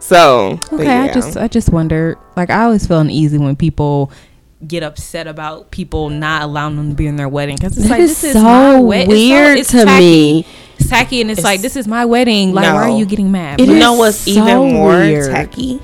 So 0.00 0.59
Okay, 0.72 0.87
I 0.87 1.12
just 1.12 1.37
I 1.37 1.48
just 1.48 1.70
wondered. 1.70 2.18
Like 2.37 2.50
I 2.50 2.64
always 2.64 2.87
feel 2.87 3.00
uneasy 3.00 3.38
when 3.38 3.57
people 3.57 4.11
get 4.66 4.83
upset 4.83 5.26
about 5.26 5.70
people 5.70 6.09
not 6.11 6.42
allowing 6.42 6.76
them 6.76 6.88
to 6.90 6.94
be 6.94 7.07
in 7.07 7.16
their 7.16 7.28
wedding 7.28 7.57
because 7.57 7.76
it's 7.76 7.87
That 7.88 7.94
like 7.94 8.00
is 8.00 8.20
this 8.20 8.35
is 8.35 8.40
so 8.42 8.80
weird 8.83 9.59
to 9.66 9.85
tacky. 9.85 9.98
me. 9.98 10.46
It's 10.78 10.88
tacky, 10.88 11.20
and 11.20 11.30
it's, 11.30 11.44
like 11.44 11.60
this 11.60 11.76
is 11.76 11.87
my 11.87 12.04
wedding. 12.04 12.52
Like, 12.52 12.72
why 12.72 12.90
are 12.90 12.98
you 12.98 13.06
getting 13.06 13.30
mad? 13.32 13.60
It 13.60 13.68
you 13.68 13.78
know 13.78 13.94
what's 13.94 14.18
so 14.18 14.30
even 14.30 14.72
more 14.72 14.90
weird. 14.90 15.30
tacky? 15.30 15.80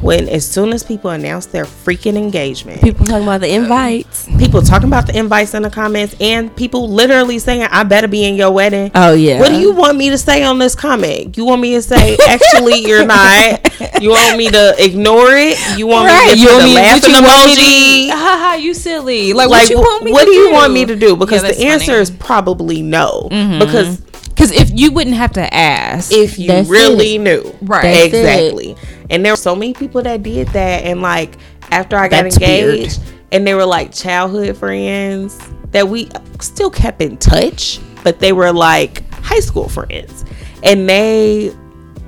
When 0.00 0.28
as 0.28 0.48
soon 0.48 0.72
as 0.72 0.84
people 0.84 1.10
announce 1.10 1.46
their 1.46 1.64
freaking 1.64 2.14
engagement, 2.16 2.80
People 2.82 3.04
talking 3.04 3.24
about 3.24 3.40
the 3.40 3.52
invites. 3.52 4.28
people 4.38 4.62
talking 4.62 4.86
about 4.86 5.08
the 5.08 5.18
invites 5.18 5.54
in 5.54 5.62
the 5.62 5.70
comments, 5.70 6.14
and 6.20 6.54
people 6.54 6.88
literally 6.88 7.40
saying, 7.40 7.62
"I 7.62 7.82
better 7.82 8.06
be 8.06 8.22
in 8.24 8.36
your 8.36 8.52
wedding." 8.52 8.92
Oh 8.94 9.14
yeah. 9.14 9.40
What 9.40 9.48
do 9.48 9.56
you 9.58 9.72
want 9.72 9.98
me 9.98 10.10
to 10.10 10.16
say 10.18 10.44
on 10.44 10.60
this 10.60 10.76
comment? 10.76 11.36
You 11.36 11.44
want 11.46 11.60
me 11.60 11.74
to 11.74 11.82
say, 11.82 12.16
actually, 12.28 12.86
you're 12.86 13.06
not. 13.06 13.60
You 14.00 14.10
want 14.10 14.36
me 14.36 14.48
to 14.48 14.74
ignore 14.78 15.30
it? 15.32 15.58
You 15.76 15.88
want 15.88 16.06
Right, 16.06 16.26
me 16.28 16.34
to 16.34 16.38
you 16.40 16.46
want 16.46 16.60
the 16.62 16.66
me, 16.68 16.74
laughing 16.76 17.10
you 17.10 17.16
emoji? 17.16 18.10
haha, 18.10 18.54
you 18.54 18.72
silly. 18.74 19.32
Like, 19.32 19.48
like, 19.48 19.62
what 19.62 19.70
you 19.70 19.78
want 19.78 20.04
me 20.04 20.12
what 20.12 20.20
to 20.20 20.26
do 20.26 20.32
you 20.32 20.52
want 20.52 20.72
me 20.72 20.84
to 20.86 20.94
do? 20.94 21.16
Because 21.16 21.42
Yeah, 21.42 21.50
the 21.52 21.64
answer 21.66 21.94
is 21.94 22.08
probably 22.10 22.80
no. 22.82 23.28
Mm-hmm. 23.32 23.58
Because 23.58 24.00
because 24.38 24.52
if 24.52 24.70
you 24.72 24.92
wouldn't 24.92 25.16
have 25.16 25.32
to 25.32 25.52
ask, 25.52 26.12
if 26.12 26.38
you 26.38 26.46
That's 26.46 26.68
really 26.68 27.16
it. 27.16 27.20
knew, 27.20 27.56
Right. 27.60 27.82
That's 27.82 28.14
it. 28.14 28.18
exactly. 28.18 28.76
And 29.10 29.24
there 29.24 29.32
were 29.32 29.36
so 29.36 29.56
many 29.56 29.74
people 29.74 30.00
that 30.02 30.22
did 30.22 30.46
that, 30.48 30.84
and 30.84 31.02
like 31.02 31.34
after 31.72 31.96
I 31.96 32.06
got 32.06 32.22
That's 32.22 32.38
weird. 32.38 32.74
engaged, 32.76 33.00
and 33.32 33.44
they 33.44 33.54
were 33.54 33.66
like 33.66 33.92
childhood 33.92 34.56
friends 34.56 35.36
that 35.72 35.88
we 35.88 36.08
still 36.40 36.70
kept 36.70 37.02
in 37.02 37.16
touch, 37.16 37.80
but 38.04 38.20
they 38.20 38.32
were 38.32 38.52
like 38.52 39.10
high 39.14 39.40
school 39.40 39.68
friends, 39.68 40.24
and 40.62 40.88
they 40.88 41.52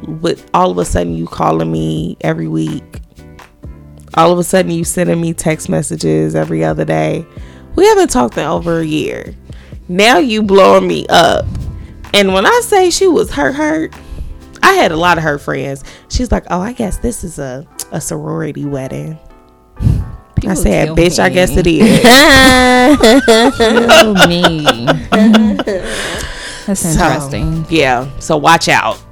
would 0.07 0.41
all 0.55 0.71
of 0.71 0.79
a 0.79 0.85
sudden 0.85 1.15
you 1.17 1.27
calling 1.27 1.73
me 1.73 2.17
every 2.21 2.47
week. 2.47 2.85
All 4.15 4.31
of 4.33 4.39
a 4.39 4.45
sudden 4.45 4.71
you 4.71 4.85
sending 4.85 5.21
me 5.21 5.33
text 5.35 5.69
messages 5.69 6.37
every 6.37 6.63
other 6.65 6.85
day. 6.85 7.27
We 7.75 7.87
haven't 7.87 8.11
talked 8.11 8.37
in 8.39 8.47
over 8.47 8.79
a 8.79 8.85
year. 8.87 9.35
Now 9.89 10.19
you 10.19 10.43
blowing 10.45 10.87
me 10.87 11.07
up. 11.09 11.45
And 12.13 12.33
when 12.35 12.47
I 12.47 12.61
say 12.65 12.91
she 12.91 13.07
was 13.07 13.31
hurt, 13.31 13.55
hurt, 13.55 13.95
I 14.63 14.73
had 14.75 14.93
a 14.93 14.97
lot 14.97 15.19
of 15.19 15.25
her 15.25 15.39
friends. 15.39 15.85
She's 16.09 16.31
like, 16.31 16.45
"Oh, 16.51 16.61
I 16.61 16.73
guess 16.73 16.99
this 16.99 17.25
is 17.25 17.39
a 17.39 17.67
a 17.93 18.01
sorority 18.01 18.65
wedding." 18.65 19.19
I 20.47 20.55
said, 20.55 20.91
"Bitch, 20.91 21.19
I 21.19 21.29
guess 21.29 21.51
it 21.57 21.67
is." 21.67 22.01
Kill 23.57 24.15
me. 24.29 24.65
That's 26.67 26.85
interesting. 26.85 27.65
So, 27.65 27.71
yeah. 27.71 28.19
So 28.19 28.37
watch 28.37 28.69
out. 28.69 29.03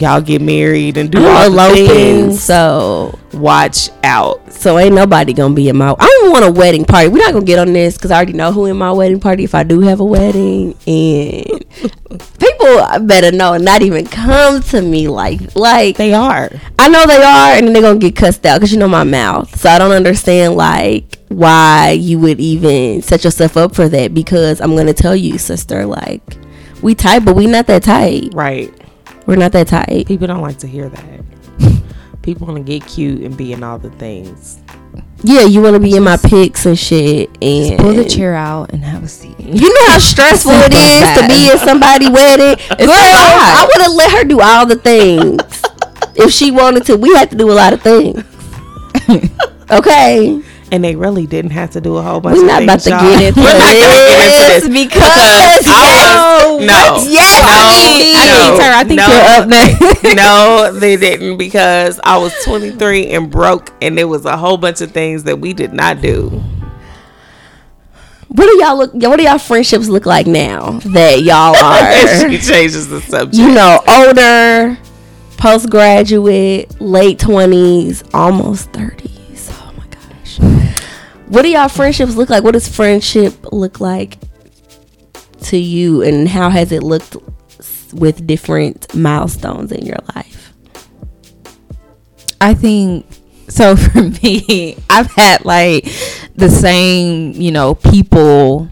Y'all 0.00 0.20
get 0.20 0.42
married 0.42 0.96
and 0.96 1.10
do 1.10 1.24
all 1.24 1.46
eloping, 1.46 1.86
things. 1.86 2.42
so 2.42 3.18
Watch 3.32 3.90
out. 4.02 4.52
so 4.52 4.78
ain't 4.78 4.94
nobody 4.94 5.32
gonna 5.32 5.54
be 5.54 5.68
in 5.68 5.76
my. 5.76 5.90
I 5.98 6.06
don't 6.20 6.32
want 6.32 6.44
a 6.44 6.50
wedding 6.50 6.84
party. 6.84 7.08
We're 7.08 7.18
not 7.24 7.32
gonna 7.32 7.44
get 7.44 7.58
on 7.58 7.72
this 7.72 7.96
because 7.96 8.10
I 8.10 8.16
already 8.16 8.32
know 8.32 8.52
who 8.52 8.66
in 8.66 8.76
my 8.76 8.90
wedding 8.92 9.20
party. 9.20 9.44
If 9.44 9.54
I 9.54 9.62
do 9.62 9.80
have 9.80 10.00
a 10.00 10.04
wedding, 10.04 10.74
and 10.86 11.44
people 12.38 12.98
better 13.06 13.30
know 13.32 13.52
and 13.54 13.64
not 13.64 13.82
even 13.82 14.06
come 14.06 14.62
to 14.62 14.82
me 14.82 15.08
like 15.08 15.54
like 15.54 15.96
They 15.96 16.12
are. 16.14 16.50
I 16.78 16.88
know 16.88 17.06
they 17.06 17.22
are, 17.22 17.52
and 17.56 17.66
then 17.66 17.72
they're 17.72 17.82
gonna 17.82 17.98
get 17.98 18.16
cussed 18.16 18.44
out 18.46 18.56
because 18.58 18.72
you 18.72 18.78
know 18.78 18.88
my 18.88 19.04
mouth. 19.04 19.58
So 19.58 19.68
I 19.68 19.78
don't 19.78 19.92
understand 19.92 20.54
like 20.54 21.18
why 21.28 21.90
you 21.98 22.18
would 22.20 22.40
even 22.40 23.02
set 23.02 23.24
yourself 23.24 23.56
up 23.56 23.74
for 23.74 23.88
that. 23.88 24.14
Because 24.14 24.60
I'm 24.60 24.74
gonna 24.76 24.94
tell 24.94 25.16
you, 25.16 25.38
sister, 25.38 25.86
like 25.86 26.22
we 26.82 26.94
tight, 26.94 27.20
but 27.24 27.34
we 27.36 27.46
not 27.46 27.66
that 27.66 27.82
tight. 27.82 28.30
Right. 28.34 28.72
We're 29.26 29.36
not 29.36 29.52
that 29.52 29.68
tight. 29.68 30.06
People 30.06 30.26
don't 30.26 30.42
like 30.42 30.58
to 30.58 30.66
hear 30.66 30.88
that. 30.88 31.24
People 32.22 32.46
want 32.46 32.58
to 32.58 32.64
get 32.64 32.88
cute 32.88 33.20
and 33.22 33.36
be 33.36 33.52
in 33.52 33.62
all 33.62 33.78
the 33.78 33.90
things. 33.90 34.60
Yeah, 35.22 35.42
you 35.42 35.62
want 35.62 35.74
to 35.74 35.80
be 35.80 35.96
in 35.96 36.02
my 36.02 36.16
pics 36.18 36.66
and 36.66 36.78
shit, 36.78 37.30
and 37.42 37.78
Pull 37.78 37.94
the 37.94 38.04
chair 38.04 38.34
out 38.34 38.72
and 38.72 38.84
have 38.84 39.02
a 39.02 39.08
seat. 39.08 39.38
You 39.40 39.72
know 39.72 39.90
how 39.90 39.98
stressful 39.98 40.52
it 40.52 40.72
is 40.74 41.20
to 41.20 41.28
be 41.28 41.50
in 41.50 41.58
somebody's 41.58 42.10
wedding. 42.10 42.56
Girl, 42.78 42.88
I 42.90 43.66
would 43.66 43.82
have 43.82 43.92
let 43.92 44.10
her 44.12 44.24
do 44.24 44.40
all 44.40 44.66
the 44.66 44.76
things 44.76 45.40
if 46.16 46.30
she 46.30 46.50
wanted 46.50 46.84
to. 46.86 46.96
We 46.96 47.14
had 47.14 47.30
to 47.30 47.36
do 47.36 47.50
a 47.50 47.52
lot 47.52 47.72
of 47.72 47.82
things. 47.82 48.22
Okay, 49.70 50.42
And 50.74 50.82
they 50.82 50.96
really 50.96 51.24
didn't 51.28 51.52
have 51.52 51.70
to 51.70 51.80
do 51.80 51.96
a 51.98 52.02
whole 52.02 52.18
bunch 52.20 52.36
we're 52.36 52.42
of 52.42 52.48
not 52.48 52.62
about 52.64 52.82
things. 52.82 52.96
to 53.00 53.06
get 53.06 53.22
into 53.28 53.40
We're 53.44 53.58
not 53.58 53.60
gonna 53.60 53.78
get 53.78 54.24
into 54.26 54.44
this 54.44 54.62
this 54.64 54.84
because 54.84 55.66
I 55.68 56.56
was- 56.56 56.66
no. 56.66 57.10
yes, 57.10 57.38
No, 57.38 57.96
we 57.96 58.12
no, 58.14 58.56
did. 58.56 58.72
I 58.72 58.84
think 58.84 58.98
no. 58.98 59.06
you're 59.06 59.42
up 59.42 59.48
next. 59.48 60.16
no, 60.16 60.72
they 60.80 60.96
didn't 61.06 61.36
because 61.38 62.00
I 62.02 62.16
was 62.18 62.32
23 62.44 63.06
and 63.12 63.30
broke, 63.30 63.70
and 63.80 63.96
there 63.96 64.08
was 64.08 64.24
a 64.24 64.36
whole 64.36 64.56
bunch 64.56 64.80
of 64.80 64.90
things 64.90 65.22
that 65.24 65.38
we 65.38 65.52
did 65.52 65.72
not 65.72 66.00
do. 66.00 66.42
What 68.28 68.46
do 68.46 68.56
y'all 68.64 68.76
look? 68.76 68.92
What 68.94 69.16
do 69.16 69.22
y'all 69.22 69.38
friendships 69.38 69.86
look 69.88 70.06
like 70.06 70.26
now 70.26 70.80
that 70.80 71.22
y'all 71.22 71.54
are? 71.54 72.30
she 72.30 72.38
changes 72.38 72.88
the 72.88 73.00
subject. 73.00 73.36
you 73.36 73.52
know, 73.54 73.80
older, 73.86 74.76
postgraduate, 75.36 76.80
late 76.80 77.20
twenties, 77.20 78.02
almost 78.12 78.72
thirties. 78.72 79.13
What 81.28 81.42
do 81.42 81.48
y'all 81.48 81.68
friendships 81.68 82.16
look 82.16 82.30
like? 82.30 82.44
What 82.44 82.52
does 82.52 82.68
friendship 82.68 83.52
look 83.52 83.80
like 83.80 84.18
to 85.42 85.56
you 85.56 86.02
and 86.02 86.28
how 86.28 86.50
has 86.50 86.72
it 86.72 86.82
looked 86.82 87.16
with 87.92 88.26
different 88.26 88.94
milestones 88.94 89.72
in 89.72 89.86
your 89.86 89.98
life? 90.14 90.52
I 92.40 92.54
think 92.54 93.06
so 93.48 93.76
for 93.76 94.02
me, 94.02 94.76
I've 94.90 95.10
had 95.12 95.44
like 95.44 95.84
the 96.34 96.50
same, 96.50 97.32
you 97.32 97.50
know, 97.50 97.74
people 97.74 98.68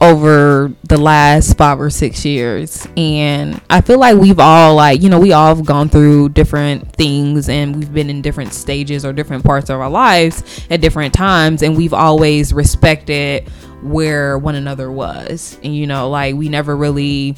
over 0.00 0.72
the 0.84 0.96
last 0.96 1.56
five 1.56 1.80
or 1.80 1.90
six 1.90 2.24
years. 2.24 2.86
And 2.96 3.60
I 3.70 3.80
feel 3.80 3.98
like 3.98 4.16
we've 4.16 4.38
all 4.38 4.74
like, 4.74 5.02
you 5.02 5.08
know, 5.08 5.20
we 5.20 5.32
all 5.32 5.54
have 5.54 5.64
gone 5.64 5.88
through 5.88 6.30
different 6.30 6.92
things 6.92 7.48
and 7.48 7.76
we've 7.76 7.92
been 7.92 8.10
in 8.10 8.20
different 8.20 8.52
stages 8.52 9.04
or 9.04 9.12
different 9.12 9.44
parts 9.44 9.70
of 9.70 9.80
our 9.80 9.90
lives 9.90 10.66
at 10.70 10.80
different 10.80 11.14
times 11.14 11.62
and 11.62 11.76
we've 11.76 11.94
always 11.94 12.52
respected 12.52 13.48
where 13.82 14.38
one 14.38 14.54
another 14.54 14.90
was. 14.90 15.58
And 15.62 15.74
you 15.74 15.86
know, 15.86 16.10
like 16.10 16.34
we 16.34 16.48
never 16.48 16.76
really 16.76 17.36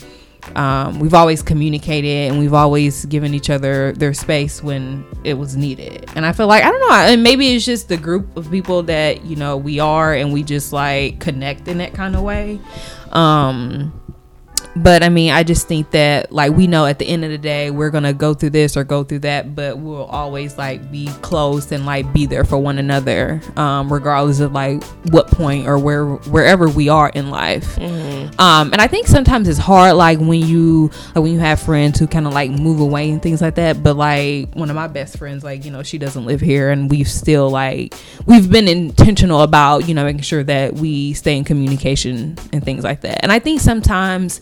um, 0.54 1.00
we've 1.00 1.14
always 1.14 1.42
communicated 1.42 2.30
and 2.30 2.38
we've 2.38 2.54
always 2.54 3.04
given 3.06 3.34
each 3.34 3.50
other 3.50 3.92
their 3.92 4.14
space 4.14 4.62
when 4.62 5.04
it 5.24 5.34
was 5.34 5.56
needed. 5.56 6.08
And 6.14 6.24
I 6.24 6.32
feel 6.32 6.46
like 6.46 6.62
I 6.62 6.70
don't 6.70 6.80
know, 6.80 6.92
and 6.92 7.22
maybe 7.22 7.54
it's 7.54 7.64
just 7.64 7.88
the 7.88 7.96
group 7.96 8.36
of 8.36 8.50
people 8.50 8.82
that 8.84 9.24
you 9.24 9.36
know 9.36 9.56
we 9.56 9.80
are, 9.80 10.14
and 10.14 10.32
we 10.32 10.42
just 10.42 10.72
like 10.72 11.20
connect 11.20 11.68
in 11.68 11.78
that 11.78 11.94
kind 11.94 12.14
of 12.14 12.22
way. 12.22 12.60
Um, 13.12 13.92
but 14.76 15.02
I 15.02 15.08
mean, 15.08 15.32
I 15.32 15.42
just 15.42 15.66
think 15.66 15.90
that 15.92 16.30
like 16.30 16.52
we 16.52 16.66
know 16.66 16.84
at 16.84 16.98
the 16.98 17.06
end 17.06 17.24
of 17.24 17.30
the 17.30 17.38
day 17.38 17.70
we're 17.70 17.90
gonna 17.90 18.12
go 18.12 18.34
through 18.34 18.50
this 18.50 18.76
or 18.76 18.84
go 18.84 19.04
through 19.04 19.20
that, 19.20 19.54
but 19.54 19.78
we'll 19.78 20.04
always 20.04 20.58
like 20.58 20.90
be 20.90 21.06
close 21.22 21.72
and 21.72 21.86
like 21.86 22.12
be 22.12 22.26
there 22.26 22.44
for 22.44 22.58
one 22.58 22.78
another, 22.78 23.40
um, 23.56 23.90
regardless 23.90 24.40
of 24.40 24.52
like 24.52 24.84
what 25.10 25.28
point 25.28 25.66
or 25.66 25.78
where 25.78 26.06
wherever 26.06 26.68
we 26.68 26.90
are 26.90 27.08
in 27.08 27.30
life. 27.30 27.78
Um, 28.38 28.72
and 28.72 28.80
I 28.80 28.86
think 28.86 29.06
sometimes 29.06 29.48
it's 29.48 29.58
hard, 29.58 29.96
like 29.96 30.18
when 30.18 30.42
you 30.42 30.90
like 31.14 31.24
when 31.24 31.32
you 31.32 31.38
have 31.38 31.60
friends 31.60 31.98
who 31.98 32.06
kind 32.06 32.26
of 32.26 32.34
like 32.34 32.50
move 32.50 32.80
away 32.80 33.10
and 33.10 33.22
things 33.22 33.40
like 33.40 33.54
that. 33.54 33.82
But 33.82 33.96
like 33.96 34.54
one 34.54 34.68
of 34.68 34.76
my 34.76 34.88
best 34.88 35.16
friends, 35.16 35.42
like 35.42 35.64
you 35.64 35.70
know, 35.70 35.82
she 35.82 35.96
doesn't 35.96 36.26
live 36.26 36.42
here, 36.42 36.70
and 36.70 36.90
we've 36.90 37.08
still 37.08 37.48
like 37.48 37.94
we've 38.26 38.50
been 38.50 38.68
intentional 38.68 39.40
about 39.40 39.88
you 39.88 39.94
know 39.94 40.04
making 40.04 40.20
sure 40.20 40.44
that 40.44 40.74
we 40.74 41.14
stay 41.14 41.36
in 41.36 41.44
communication 41.44 42.36
and 42.52 42.62
things 42.62 42.84
like 42.84 43.00
that. 43.00 43.22
And 43.22 43.32
I 43.32 43.38
think 43.38 43.60
sometimes 43.62 44.40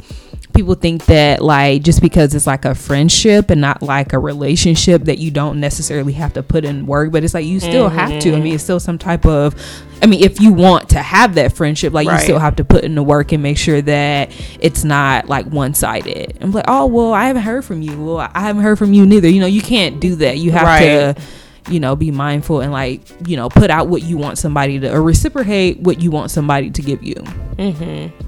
people 0.54 0.74
think 0.74 1.06
that 1.06 1.42
like 1.42 1.82
just 1.82 2.00
because 2.00 2.34
it's 2.34 2.46
like 2.46 2.64
a 2.64 2.74
friendship 2.74 3.50
and 3.50 3.60
not 3.60 3.82
like 3.82 4.12
a 4.12 4.18
relationship 4.18 5.04
that 5.04 5.18
you 5.18 5.30
don't 5.30 5.60
necessarily 5.60 6.12
have 6.12 6.32
to 6.32 6.42
put 6.42 6.64
in 6.64 6.86
work 6.86 7.12
but 7.12 7.24
it's 7.24 7.34
like 7.34 7.44
you 7.44 7.60
still 7.60 7.88
have 7.88 8.20
to. 8.22 8.30
I 8.30 8.34
mm-hmm. 8.34 8.44
mean 8.44 8.54
it's 8.54 8.64
still 8.64 8.80
some 8.80 8.98
type 8.98 9.26
of 9.26 9.54
i 10.02 10.06
mean 10.06 10.22
if 10.22 10.40
you 10.40 10.52
want 10.52 10.90
to 10.90 10.98
have 10.98 11.34
that 11.34 11.52
friendship 11.52 11.92
like 11.92 12.06
you 12.06 12.18
still 12.18 12.38
have 12.38 12.56
to 12.56 12.64
put 12.64 12.84
in 12.84 12.94
the 12.94 13.02
work 13.02 13.32
and 13.32 13.42
make 13.42 13.58
sure 13.58 13.82
that 13.82 14.30
it's 14.60 14.84
not 14.84 15.28
like 15.28 15.46
one-sided. 15.46 16.38
I'm 16.40 16.52
like 16.52 16.66
oh 16.68 16.86
well 16.86 17.12
i 17.12 17.26
haven't 17.26 17.42
heard 17.42 17.64
from 17.64 17.82
you. 17.82 18.02
Well 18.02 18.18
i 18.18 18.40
haven't 18.40 18.62
heard 18.62 18.78
from 18.78 18.92
you 18.92 19.04
neither. 19.06 19.28
You 19.28 19.40
know 19.40 19.46
you 19.46 19.62
can't 19.62 20.00
do 20.00 20.16
that. 20.16 20.38
You 20.38 20.52
have 20.52 20.64
Right. 20.64 21.14
to 21.14 21.22
you 21.70 21.80
know 21.80 21.96
be 21.96 22.10
mindful 22.10 22.60
and 22.60 22.72
like 22.72 23.00
you 23.26 23.36
know 23.36 23.48
put 23.48 23.70
out 23.70 23.88
what 23.88 24.02
you 24.02 24.16
want 24.16 24.38
somebody 24.38 24.78
to 24.78 24.92
or 24.92 25.02
reciprocate 25.02 25.80
what 25.80 26.00
you 26.00 26.10
want 26.10 26.30
somebody 26.30 26.70
to 26.70 26.82
give 26.82 27.02
you 27.02 27.14
mm-hmm. 27.14 28.23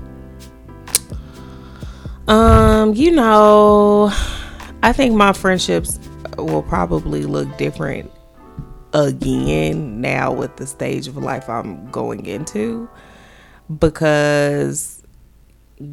Um, 2.29 2.95
you 2.95 3.13
know, 3.13 4.11
I 4.83 4.93
think 4.93 5.15
my 5.15 5.33
friendships 5.33 5.99
will 6.37 6.63
probably 6.63 7.25
look 7.25 7.57
different 7.57 8.11
again 8.93 10.01
now 10.01 10.33
with 10.33 10.57
the 10.57 10.67
stage 10.67 11.07
of 11.07 11.17
life 11.17 11.49
I'm 11.49 11.91
going 11.91 12.27
into 12.27 12.89
because 13.79 14.96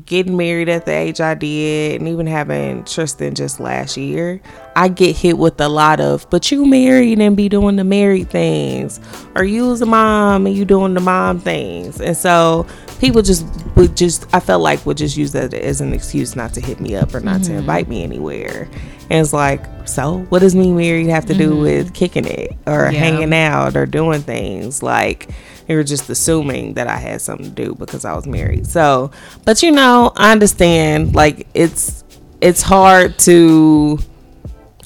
getting 0.06 0.38
married 0.38 0.70
at 0.70 0.86
the 0.86 0.92
age 0.94 1.20
I 1.20 1.34
did, 1.34 2.00
and 2.00 2.08
even 2.08 2.26
having 2.26 2.86
Tristan 2.86 3.36
just 3.36 3.60
last 3.60 3.98
year, 3.98 4.42
I 4.76 4.88
get 4.88 5.16
hit 5.16 5.38
with 5.38 5.60
a 5.60 5.68
lot 5.68 6.00
of, 6.00 6.30
but 6.30 6.50
you 6.52 6.66
married 6.66 7.20
and 7.20 7.36
be 7.36 7.50
doing 7.50 7.76
the 7.76 7.84
married 7.84 8.30
things, 8.30 9.00
or 9.36 9.44
you 9.44 9.68
was 9.68 9.82
a 9.82 9.86
mom 9.86 10.48
and 10.48 10.56
you 10.56 10.64
doing 10.64 10.94
the 10.94 11.02
mom 11.02 11.40
things, 11.40 12.00
and 12.00 12.16
so 12.16 12.66
people 13.00 13.22
just 13.22 13.46
would 13.76 13.98
just, 13.98 14.26
I 14.34 14.40
felt 14.40 14.62
like 14.62 14.86
would 14.86 14.98
just 14.98 15.18
use 15.18 15.34
that 15.34 15.54
as 15.54 15.82
an 15.82 15.92
excuse 15.92 16.36
not 16.36 16.54
to 16.54 16.62
hit 16.62 16.80
me 16.80 16.96
up 16.96 17.14
or 17.14 17.20
not 17.20 17.42
Mm-hmm. 17.42 17.52
to 17.54 17.60
invite 17.60 17.88
me 17.90 18.04
anywhere, 18.04 18.70
and 19.10 19.20
it's 19.20 19.34
like, 19.34 19.62
so 19.86 20.20
what 20.30 20.40
does 20.40 20.56
me 20.56 20.72
married 20.72 21.08
have 21.08 21.26
to 21.26 21.34
do 21.34 21.58
with 21.58 21.94
kicking 21.94 22.26
it 22.26 22.54
or 22.66 22.86
Mm-hmm. 22.86 22.94
Yeah. 22.94 23.00
hanging 23.00 23.34
out 23.34 23.76
or 23.76 23.86
doing 23.86 24.22
things 24.22 24.82
like? 24.82 25.30
They 25.68 25.76
were 25.76 25.84
just 25.84 26.10
assuming 26.10 26.74
that 26.76 26.88
I 26.88 26.98
had 26.98 27.22
something 27.22 27.46
to 27.46 27.52
do 27.52 27.76
because 27.76 28.06
I 28.06 28.14
was 28.14 28.26
married. 28.26 28.68
So, 28.68 29.12
but 29.46 29.64
you 29.64 29.72
know, 29.72 30.12
I 30.16 30.32
understand. 30.32 31.16
Like 31.16 31.48
it's 31.54 32.04
it's 32.42 32.62
hard 32.62 33.18
to 33.20 34.00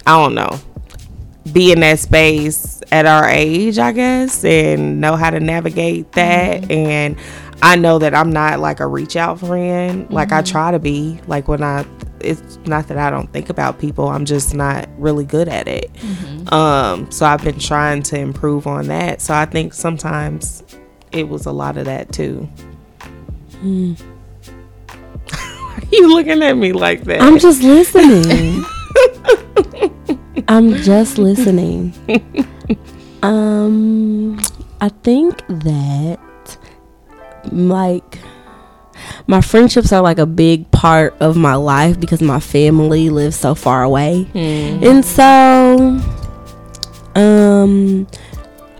I 0.06 0.22
don't 0.22 0.36
know 0.36 0.60
be 1.54 1.72
in 1.72 1.80
that 1.82 2.00
space 2.00 2.82
at 2.92 3.06
our 3.06 3.28
age, 3.28 3.78
I 3.80 3.92
guess, 3.92 4.44
and 4.44 5.02
know 5.02 5.16
how 5.16 5.30
to 5.30 5.40
navigate 5.40 6.12
that. 6.14 6.62
Mm-hmm. 6.62 6.72
And 6.72 7.18
I 7.62 7.76
know 7.76 8.00
that 8.00 8.14
I'm 8.14 8.32
not 8.32 8.60
like 8.60 8.80
a 8.80 8.88
reach 8.88 9.16
out 9.16 9.40
friend. 9.40 10.10
Like 10.12 10.32
I 10.32 10.42
mm-hmm. 10.42 10.52
try 10.52 10.72
to 10.72 10.80
be. 10.80 11.20
Like 11.28 11.48
when 11.48 11.64
I, 11.64 11.86
it's 12.20 12.58
not 12.66 12.88
that 12.88 12.98
I 12.98 13.10
don't 13.10 13.32
think 13.32 13.50
about 13.50 13.80
people. 13.80 14.08
I'm 14.08 14.26
just 14.26 14.54
not 14.54 14.88
really 14.98 15.26
good 15.26 15.48
at 15.48 15.68
it. 15.68 15.92
Mm-hmm. 15.94 16.54
Um, 16.54 17.12
so 17.12 17.26
I've 17.26 17.44
been 17.44 17.60
trying 17.60 18.04
to 18.04 18.18
improve 18.20 18.68
on 18.68 18.88
that. 18.88 19.22
So 19.22 19.34
I 19.34 19.46
think 19.46 19.74
sometimes 19.74 20.64
it 21.12 21.28
was 21.30 21.46
a 21.46 21.52
lot 21.52 21.78
of 21.78 21.86
that 21.86 22.12
too. 22.12 22.48
Mm. 23.62 24.00
Why 25.30 25.80
are 25.82 25.88
you 25.92 26.14
looking 26.14 26.44
at 26.44 26.54
me 26.54 26.74
like 26.74 27.04
that? 27.06 27.22
I'm 27.22 27.40
just 27.40 27.64
listening. 27.64 28.64
I'm 30.48 30.76
just 30.76 31.18
listening. 31.18 31.94
Um, 33.24 34.40
I 34.80 34.90
think 34.90 35.42
that 35.48 36.20
like 37.52 38.20
my 39.28 39.42
friendships 39.42 39.92
are 39.92 40.02
like 40.02 40.20
a 40.20 40.26
big 40.26 40.70
part 40.72 41.16
of 41.20 41.36
my 41.36 41.56
life 41.56 42.00
because 42.00 42.22
my 42.22 42.40
family 42.40 43.10
lives 43.10 43.36
so 43.36 43.56
far 43.56 43.84
away. 43.84 44.28
And 44.36 45.04
so 45.04 46.00
um 47.16 48.08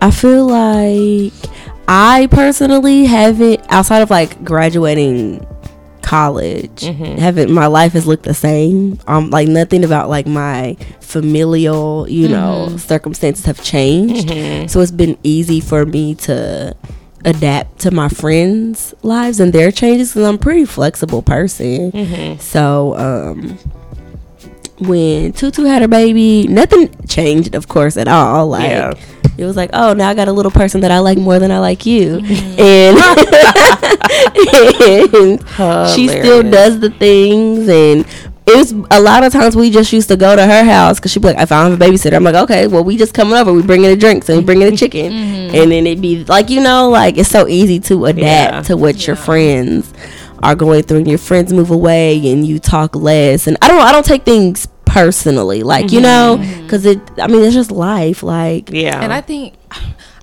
I 0.00 0.10
feel 0.10 0.46
like 0.46 1.32
I 1.88 2.28
personally 2.30 3.06
haven't 3.06 3.60
outside 3.70 4.00
of 4.02 4.10
like 4.10 4.44
graduating 4.44 5.44
college 6.08 6.80
haven't 7.24 7.50
my 7.62 7.66
life 7.66 7.92
has 7.92 8.06
looked 8.06 8.24
the 8.24 8.34
same. 8.48 8.98
Um 9.06 9.30
like 9.30 9.48
nothing 9.48 9.84
about 9.84 10.08
like 10.08 10.26
my 10.26 10.76
familial 11.00 12.06
you 12.08 12.28
know 12.28 12.76
circumstances 12.78 13.44
have 13.46 13.60
changed. 13.62 14.28
So 14.70 14.80
it's 14.80 14.90
been 15.04 15.16
easy 15.22 15.60
for 15.60 15.84
me 15.84 16.14
to 16.26 16.74
adapt 17.24 17.80
to 17.84 17.90
my 17.90 18.08
friends 18.08 18.94
lives 19.02 19.40
and 19.40 19.52
their 19.52 19.70
changes 19.72 20.10
because 20.12 20.26
i'm 20.28 20.36
a 20.36 20.38
pretty 20.48 20.64
flexible 20.64 21.20
person. 21.22 21.90
So 22.38 22.94
um 22.96 23.58
when 24.80 25.32
Tutu 25.32 25.64
had 25.64 25.82
her 25.82 25.88
baby, 25.88 26.46
nothing 26.46 26.88
changed, 27.08 27.56
of 27.56 27.66
course, 27.66 27.96
at 27.96 28.06
all. 28.06 28.46
Like 28.48 28.70
Yeah. 28.70 28.94
It 29.38 29.44
was 29.44 29.56
like, 29.56 29.70
oh, 29.72 29.92
now 29.94 30.08
I 30.08 30.14
got 30.14 30.28
a 30.28 30.32
little 30.32 30.50
person 30.50 30.80
that 30.82 30.90
I 30.90 30.98
like 30.98 31.18
more 31.18 31.38
than 31.38 31.50
I 31.50 31.58
like 31.60 31.86
you, 31.86 32.18
Mm-hmm. 32.18 32.60
and, 32.60 32.98
and 35.40 35.90
she 35.94 36.08
still 36.08 36.42
does 36.42 36.80
the 36.80 36.90
things, 36.90 37.68
and 37.68 38.06
it 38.46 38.56
was 38.56 38.72
a 38.90 39.00
lot 39.00 39.24
of 39.24 39.32
times 39.32 39.54
we 39.56 39.70
just 39.70 39.92
used 39.92 40.08
to 40.08 40.16
go 40.16 40.34
to 40.34 40.44
her 40.46 40.64
house 40.64 40.98
because 40.98 41.12
she'd 41.12 41.20
be 41.22 41.28
like, 41.28 41.38
if 41.38 41.52
I 41.52 41.62
don't 41.62 41.72
have 41.72 41.80
a 41.80 41.84
babysitter, 41.84 42.14
I'm 42.16 42.24
like, 42.24 42.34
okay, 42.34 42.66
well, 42.66 42.82
we 42.84 42.96
just 42.96 43.14
coming 43.14 43.34
over, 43.34 43.52
we 43.52 43.62
bringing 43.62 43.90
the 43.90 43.96
drinks 43.96 44.28
and 44.28 44.38
we 44.38 44.44
bringing 44.44 44.70
the 44.70 44.76
chicken, 44.76 45.12
and 45.12 45.70
then 45.70 45.86
it'd 45.86 46.00
be 46.02 46.24
like, 46.24 46.50
you 46.50 46.60
know, 46.62 46.88
like 46.88 47.18
it's 47.18 47.28
so 47.28 47.46
easy 47.46 47.78
to 47.80 48.06
adapt 48.06 48.22
Yeah. 48.54 48.62
to 48.62 48.76
what 48.76 49.06
your 49.06 49.16
friends 49.16 49.92
are 50.42 50.54
going 50.54 50.82
through 50.84 50.98
and 50.98 51.08
your 51.08 51.18
friends 51.18 51.52
move 51.52 51.70
away 51.70 52.30
and 52.32 52.46
you 52.46 52.60
talk 52.60 52.94
less. 52.94 53.48
And 53.48 53.56
i 53.60 53.66
don't 53.66 53.80
i 53.80 53.90
don't 53.90 54.06
take 54.06 54.24
things 54.24 54.68
personally 54.88 55.62
like 55.62 55.92
you 55.92 56.00
know 56.00 56.38
mm-hmm. 56.40 56.62
because 56.62 56.84
it 56.86 56.98
i 57.20 57.26
mean 57.26 57.42
it's 57.42 57.54
just 57.54 57.70
life 57.70 58.22
like 58.22 58.70
yeah. 58.72 59.02
And 59.02 59.12
I 59.12 59.20
think 59.20 59.54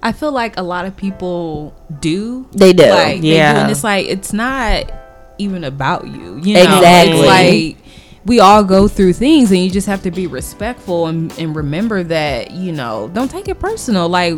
I 0.01 0.11
feel 0.11 0.31
like 0.31 0.57
a 0.57 0.61
lot 0.61 0.85
of 0.85 0.95
people 0.95 1.73
do. 1.99 2.47
They 2.51 2.73
do. 2.73 2.89
Like, 2.89 3.15
they 3.15 3.21
do, 3.21 3.27
Yeah. 3.27 3.63
and 3.63 3.71
it's 3.71 3.83
like 3.83 4.07
it's 4.07 4.33
not 4.33 4.91
even 5.37 5.63
about 5.63 6.07
you. 6.07 6.37
You 6.37 6.53
know, 6.53 6.77
Exactly. 6.77 7.19
It's 7.19 7.27
like 7.27 7.85
we 8.25 8.39
all 8.39 8.63
go 8.63 8.87
through 8.87 9.13
things, 9.13 9.51
and 9.51 9.59
you 9.59 9.69
just 9.69 9.87
have 9.87 10.01
to 10.03 10.11
be 10.11 10.27
respectful 10.27 11.07
and, 11.07 11.31
and 11.37 11.55
remember 11.55 12.03
that 12.03 12.51
you 12.51 12.71
know 12.71 13.09
don't 13.13 13.29
take 13.29 13.47
it 13.47 13.59
personal. 13.59 14.07
Like 14.09 14.35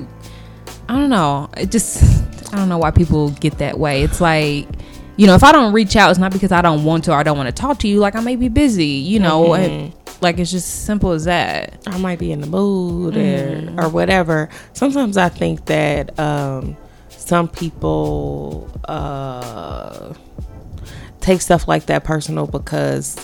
I 0.90 0.94
don't 0.98 1.10
know, 1.10 1.50
it 1.58 1.72
just 1.72 2.04
I 2.54 2.58
don't 2.58 2.70
know 2.70 2.78
why 2.78 2.92
people 2.92 3.32
get 3.32 3.58
that 3.60 3.78
way. 3.78 4.04
It's 4.04 4.22
like. 4.22 4.68
You 5.20 5.26
know, 5.26 5.34
if 5.34 5.44
I 5.44 5.52
don't 5.52 5.74
reach 5.74 5.96
out, 5.96 6.12
it's 6.12 6.20
not 6.20 6.32
because 6.32 6.52
I 6.52 6.62
don't 6.62 6.84
want 6.84 7.06
to 7.06 7.12
or 7.12 7.16
I 7.16 7.24
don't 7.24 7.36
want 7.36 7.48
to 7.48 7.52
talk 7.52 7.80
to 7.80 7.88
you. 7.88 7.98
Like 7.98 8.14
I 8.14 8.20
may 8.20 8.36
be 8.36 8.50
busy, 8.50 8.86
you 8.86 9.20
know. 9.20 9.56
and, 9.56 9.92
mm-hmm. 9.92 10.07
Like 10.22 10.40
it's 10.40 10.52
just 10.52 10.86
simple 10.86 11.12
as 11.12 11.26
that. 11.26 11.82
I 11.88 11.98
might 11.98 12.20
be 12.20 12.32
in 12.32 12.42
the 12.42 12.48
mood 12.48 13.16
or, 13.18 13.74
or 13.86 13.90
whatever. 13.90 14.50
Sometimes 14.74 15.18
I 15.18 15.30
think 15.30 15.66
that 15.66 16.18
um, 16.20 16.76
some 17.10 17.48
people 17.48 18.70
uh, 18.86 20.14
take 21.22 21.42
stuff 21.42 21.68
like 21.68 21.86
that 21.88 22.04
personal 22.04 22.48
because 22.48 23.16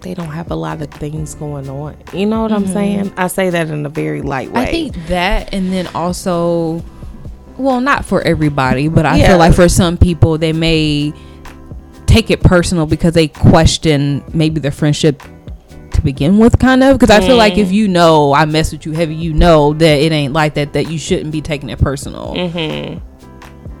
they 0.00 0.12
don't 0.14 0.28
have 0.28 0.50
a 0.50 0.54
lot 0.54 0.82
of 0.82 0.90
things 0.90 1.34
going 1.34 1.68
on. 1.68 1.96
You 2.12 2.26
know 2.26 2.42
what 2.42 2.52
I'm 2.52 2.66
saying? 2.66 3.12
I 3.16 3.26
say 3.28 3.48
that 3.50 3.70
in 3.70 3.86
a 3.86 3.88
very 3.88 4.20
light 4.20 4.50
way. 4.50 4.62
I 4.62 4.70
think 4.70 4.94
that, 5.06 5.52
and 5.54 5.72
then 5.72 5.86
also, 5.94 6.82
well, 7.56 7.80
not 7.80 8.04
for 8.04 8.20
everybody, 8.22 8.88
but 8.88 9.06
I 9.06 9.16
Yeah. 9.16 9.28
feel 9.28 9.38
like 9.38 9.54
for 9.54 9.68
some 9.68 9.96
people, 9.96 10.36
they 10.36 10.52
may 10.52 11.14
take 12.14 12.30
it 12.30 12.40
personal 12.42 12.86
because 12.86 13.14
they 13.14 13.28
question 13.28 14.22
maybe 14.32 14.60
the 14.60 14.70
friendship 14.70 15.22
to 15.92 16.00
begin 16.02 16.38
with, 16.38 16.58
kind 16.58 16.82
of. 16.82 16.98
Because 16.98 17.10
I 17.10 17.20
feel 17.26 17.36
like 17.36 17.54
Mm. 17.54 17.58
if 17.64 17.72
you 17.72 17.88
know 17.88 18.32
I 18.34 18.44
mess 18.44 18.72
with 18.72 18.86
you 18.86 18.92
heavy, 18.92 19.14
you 19.14 19.32
know 19.32 19.72
that 19.74 19.98
it 19.98 20.12
ain't 20.12 20.32
like 20.32 20.54
that. 20.54 20.72
That 20.74 20.90
you 20.90 20.98
shouldn't 20.98 21.32
be 21.32 21.40
taking 21.40 21.70
it 21.70 21.78
personal. 21.78 22.34
Mm-hmm. 22.36 22.98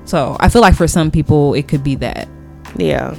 So 0.04 0.36
I 0.40 0.48
feel 0.48 0.62
like 0.62 0.74
for 0.74 0.86
some 0.88 1.10
people, 1.10 1.54
it 1.54 1.66
could 1.68 1.82
be 1.84 1.94
that. 1.96 2.28
yeah. 2.76 3.14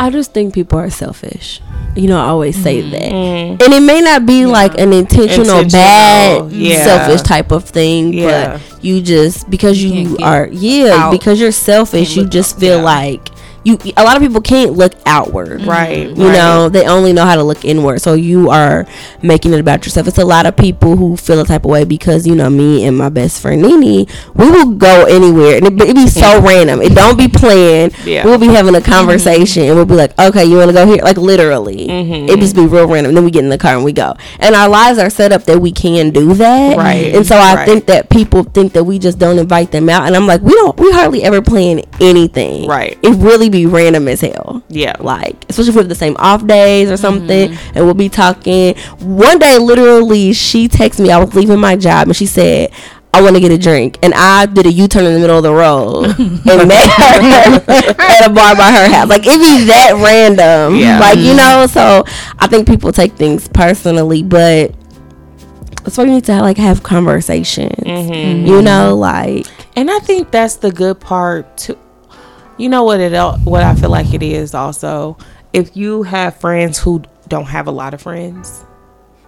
i 0.00 0.08
just 0.08 0.32
think 0.32 0.54
people 0.54 0.78
are 0.78 0.88
selfish 0.88 1.60
you 1.94 2.08
know 2.08 2.16
i 2.18 2.28
always 2.34 2.56
say 2.56 2.80
that 2.80 3.12
Mm. 3.12 3.62
and 3.62 3.72
it 3.78 3.82
may 3.82 4.00
not 4.00 4.24
be 4.24 4.46
like 4.46 4.72
an 4.80 4.92
intentional, 4.94 5.58
Intentional, 5.60 6.48
bad 6.48 6.52
yeah. 6.52 6.84
selfish 6.84 7.20
type 7.20 7.52
of 7.52 7.64
thing 7.64 8.14
Yeah. 8.14 8.56
but 8.56 8.84
you 8.84 9.02
just 9.02 9.50
because 9.50 9.76
You 9.84 9.92
you, 9.92 10.16
are 10.22 10.48
yeah 10.50 10.96
out 11.04 11.12
because 11.12 11.38
you're 11.38 11.52
selfish 11.52 12.16
you 12.16 12.24
just 12.26 12.58
feel 12.58 12.78
yeah. 12.78 12.94
like 12.96 13.28
you 13.64 13.78
a 13.96 14.02
lot 14.04 14.16
of 14.16 14.22
people 14.22 14.40
can't 14.40 14.72
look 14.72 14.92
outward. 15.06 15.62
Right. 15.66 16.08
you 16.08 16.14
know 16.32 16.68
they 16.68 16.86
only 16.86 17.12
know 17.12 17.24
how 17.24 17.36
to 17.36 17.42
look 17.42 17.64
inward. 17.64 18.00
So 18.00 18.14
you 18.14 18.50
are 18.50 18.86
making 19.22 19.52
it 19.52 19.60
about 19.60 19.84
yourself. 19.84 20.08
It's 20.08 20.18
a 20.18 20.24
lot 20.24 20.46
of 20.46 20.56
people 20.56 20.96
who 20.96 21.16
feel 21.16 21.40
a 21.40 21.44
type 21.44 21.64
of 21.64 21.70
way 21.70 21.84
because 21.84 22.26
you 22.26 22.34
know 22.34 22.48
me 22.50 22.84
and 22.86 22.96
my 22.96 23.08
best 23.10 23.40
friend 23.42 23.60
nini 23.62 24.06
we 24.34 24.50
will 24.50 24.72
go 24.72 25.04
anywhere. 25.04 25.56
And 25.58 25.66
it, 25.66 25.76
be- 25.76 25.88
it 25.90 25.94
be 25.94 26.06
so 26.08 26.40
random. 26.42 26.80
It 26.80 26.94
don't 26.94 27.18
be 27.18 27.28
planned. 27.28 27.94
Yeah. 28.04 28.24
we'll 28.24 28.38
be 28.38 28.46
having 28.48 28.74
a 28.74 28.80
conversation 28.80 29.64
and 29.64 29.74
we'll 29.76 29.84
be 29.86 29.94
like 29.94 30.18
okay 30.18 30.44
you 30.44 30.56
want 30.56 30.68
to 30.70 30.74
go 30.74 30.86
here? 30.86 31.02
Like 31.02 31.16
literally. 31.18 31.86
Mm-hmm. 31.88 32.28
it 32.30 32.38
just 32.40 32.54
be 32.56 32.66
real 32.66 32.86
random. 32.88 33.14
Then 33.14 33.24
we 33.24 33.30
get 33.30 33.44
in 33.44 33.50
the 33.50 33.58
car 33.58 33.74
and 33.74 33.84
we 33.84 33.92
go. 33.92 34.14
And 34.38 34.54
our 34.54 34.68
lives 34.68 34.98
are 34.98 35.10
set 35.10 35.32
up 35.32 35.44
that 35.44 35.58
we 35.60 35.70
can 35.72 36.10
do 36.10 36.32
that. 36.34 36.76
Right. 36.78 37.14
and 37.14 37.26
so 37.26 37.36
I 37.36 37.54
Right. 37.56 37.66
think 37.68 37.86
that 37.86 38.08
people 38.08 38.44
think 38.44 38.72
that 38.72 38.84
we 38.84 38.98
just 38.98 39.18
don't 39.18 39.38
invite 39.38 39.70
them 39.72 39.88
out. 39.90 40.06
And 40.06 40.16
I'm 40.16 40.26
like 40.26 40.40
we 40.40 40.52
don't 40.54 40.78
we 40.78 40.90
hardly 40.92 41.22
ever 41.24 41.42
plan 41.42 41.82
anything. 42.00 42.66
Right. 42.66 42.98
it 43.02 43.10
really 43.16 43.49
be 43.50 43.66
random 43.66 44.08
as 44.08 44.20
hell 44.20 44.62
Yeah. 44.68 44.94
like 45.00 45.44
especially 45.48 45.70
if 45.70 45.74
we 45.76 45.80
have 45.80 45.88
the 45.88 45.94
same 45.94 46.16
off 46.18 46.46
days 46.46 46.90
or 46.90 46.96
something 46.96 47.50
Mm-hmm. 47.50 47.76
and 47.76 47.84
we'll 47.84 47.94
be 47.94 48.08
talking 48.08 48.76
one 49.00 49.38
day 49.38 49.58
literally 49.58 50.32
she 50.32 50.68
texted 50.68 51.00
me 51.00 51.10
i 51.10 51.18
was 51.22 51.34
leaving 51.34 51.58
my 51.60 51.76
job 51.76 52.08
and 52.08 52.16
she 52.16 52.26
said 52.26 52.70
I 53.12 53.22
want 53.22 53.34
to 53.34 53.40
get 53.40 53.50
a 53.50 53.58
drink, 53.58 53.98
and 54.04 54.14
I 54.14 54.46
did 54.46 54.66
a 54.66 54.70
U-turn 54.72 55.04
in 55.04 55.14
the 55.14 55.18
middle 55.18 55.36
of 55.38 55.42
the 55.42 55.52
road 55.52 56.04
and 56.20 56.68
met 56.68 56.90
her 56.90 57.64
at 57.98 58.24
a 58.24 58.32
bar 58.32 58.54
by 58.54 58.70
her 58.70 58.88
house. 58.88 59.08
Like 59.08 59.22
it 59.26 59.36
be 59.36 59.64
that 59.66 59.94
random, 60.00 60.76
Yeah. 60.78 61.00
Like 61.00 61.18
you 61.18 61.34
know, 61.34 61.66
so 61.68 62.04
I 62.38 62.46
think 62.46 62.68
people 62.68 62.92
take 62.92 63.14
things 63.14 63.48
personally, 63.48 64.22
but 64.22 64.72
that's 65.82 65.98
why 65.98 66.04
you 66.04 66.12
need 66.12 66.24
to 66.26 66.40
like 66.40 66.56
have 66.58 66.84
conversations. 66.84 67.74
Mm-hmm. 67.82 68.46
You 68.46 68.62
know, 68.62 68.96
like 68.96 69.44
And 69.74 69.90
I 69.90 69.98
think 69.98 70.30
that's 70.30 70.56
the 70.56 70.70
good 70.70 71.00
part 71.00 71.56
too. 71.58 71.76
You 72.60 72.68
know 72.68 72.84
what 72.84 73.00
it 73.00 73.12
el- 73.12 73.38
what 73.38 73.62
I 73.62 73.74
feel 73.74 73.90
like 73.90 74.12
it 74.14 74.22
is 74.22 74.54
also 74.54 75.16
if 75.52 75.76
you 75.76 76.02
have 76.04 76.36
friends 76.36 76.78
who 76.78 77.02
don't 77.28 77.46
have 77.46 77.66
a 77.66 77.70
lot 77.72 77.94
of 77.94 78.02
friends. 78.02 78.64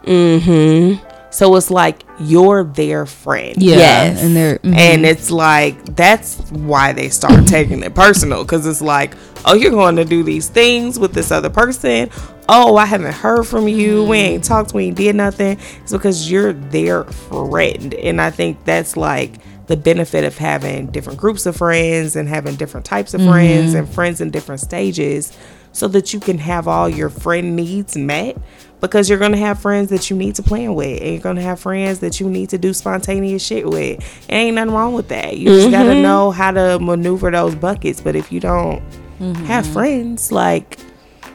mm-hmm. 0.04 1.08
So 1.30 1.56
it's 1.56 1.70
like 1.70 2.02
you're 2.20 2.62
their 2.62 3.06
friend. 3.06 3.54
Yeah, 3.56 3.76
Yes. 3.76 4.22
and 4.22 4.36
they're 4.36 4.58
mhm. 4.58 4.76
And 4.76 5.06
it's 5.06 5.30
like 5.30 5.82
that's 5.96 6.36
why 6.50 6.92
they 6.92 7.08
start 7.08 7.46
taking 7.56 7.82
it 7.82 7.94
personal 7.94 8.44
because 8.44 8.66
it's 8.66 8.82
like, 8.82 9.14
oh, 9.46 9.54
you're 9.54 9.70
going 9.70 9.96
to 9.96 10.04
do 10.04 10.22
these 10.22 10.48
things 10.50 10.98
with 10.98 11.14
this 11.14 11.30
other 11.30 11.48
person. 11.48 12.10
Oh, 12.50 12.76
I 12.76 12.84
haven't 12.84 13.14
heard 13.14 13.44
from 13.46 13.66
you. 13.66 14.04
We 14.04 14.18
ain't 14.18 14.44
talked. 14.44 14.74
We 14.74 14.86
ain't 14.88 14.96
did 14.98 15.16
nothing. 15.16 15.58
It's 15.82 15.92
because 15.92 16.30
you're 16.30 16.52
their 16.52 17.04
friend, 17.04 17.94
and 17.94 18.20
I 18.20 18.30
think 18.30 18.62
that's 18.66 18.94
like 18.96 19.36
the 19.66 19.76
benefit 19.76 20.24
of 20.24 20.36
having 20.38 20.86
different 20.86 21.18
groups 21.18 21.46
of 21.46 21.56
friends 21.56 22.16
and 22.16 22.28
having 22.28 22.56
different 22.56 22.84
types 22.84 23.14
of 23.14 23.22
friends 23.22 23.70
mm-hmm. 23.70 23.78
and 23.78 23.88
friends 23.88 24.20
in 24.20 24.30
different 24.30 24.60
stages, 24.60 25.36
so 25.72 25.88
that 25.88 26.12
you 26.12 26.20
can 26.20 26.38
have 26.38 26.68
all 26.68 26.88
your 26.88 27.08
friend 27.08 27.56
needs 27.56 27.96
met. 27.96 28.36
Because 28.80 29.08
you're 29.08 29.20
gonna 29.20 29.36
have 29.36 29.60
friends 29.60 29.90
that 29.90 30.10
you 30.10 30.16
need 30.16 30.34
to 30.34 30.42
plan 30.42 30.74
with, 30.74 31.00
and 31.00 31.12
you're 31.12 31.20
gonna 31.20 31.40
have 31.40 31.60
friends 31.60 32.00
that 32.00 32.18
you 32.18 32.28
need 32.28 32.48
to 32.48 32.58
do 32.58 32.74
spontaneous 32.74 33.40
shit 33.40 33.64
with. 33.68 34.00
And 34.28 34.36
ain't 34.36 34.56
nothing 34.56 34.74
wrong 34.74 34.92
with 34.92 35.06
that. 35.08 35.38
You 35.38 35.50
just 35.50 35.70
gotta 35.70 35.90
mm-hmm. 35.90 36.02
know 36.02 36.32
how 36.32 36.50
to 36.50 36.80
maneuver 36.80 37.30
those 37.30 37.54
buckets. 37.54 38.00
But 38.00 38.16
if 38.16 38.32
you 38.32 38.40
don't 38.40 38.82
mm-hmm. 39.20 39.44
have 39.44 39.64
friends, 39.64 40.32
like 40.32 40.80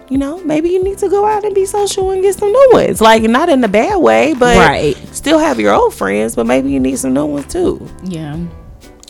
you 0.10 0.18
know, 0.18 0.42
maybe 0.44 0.70
you 0.70 0.84
need 0.84 0.98
to 1.00 1.10
go 1.10 1.26
out 1.26 1.44
and 1.44 1.54
be 1.54 1.66
social 1.66 2.12
and 2.12 2.22
get 2.22 2.36
some 2.36 2.52
new 2.52 2.70
ones. 2.74 3.02
Like 3.02 3.24
not 3.24 3.50
in 3.50 3.64
a 3.64 3.68
bad 3.68 3.98
way, 3.98 4.34
but 4.34 4.58
Right. 4.58 4.96
still 5.14 5.40
have 5.40 5.60
your 5.60 5.74
old 5.74 5.94
friends, 5.94 6.36
but 6.36 6.46
maybe 6.46 6.72
you 6.72 6.80
need 6.80 6.98
some 6.98 7.14
new 7.14 7.26
ones 7.26 7.52
too. 7.52 7.86
yeah. 8.04 8.38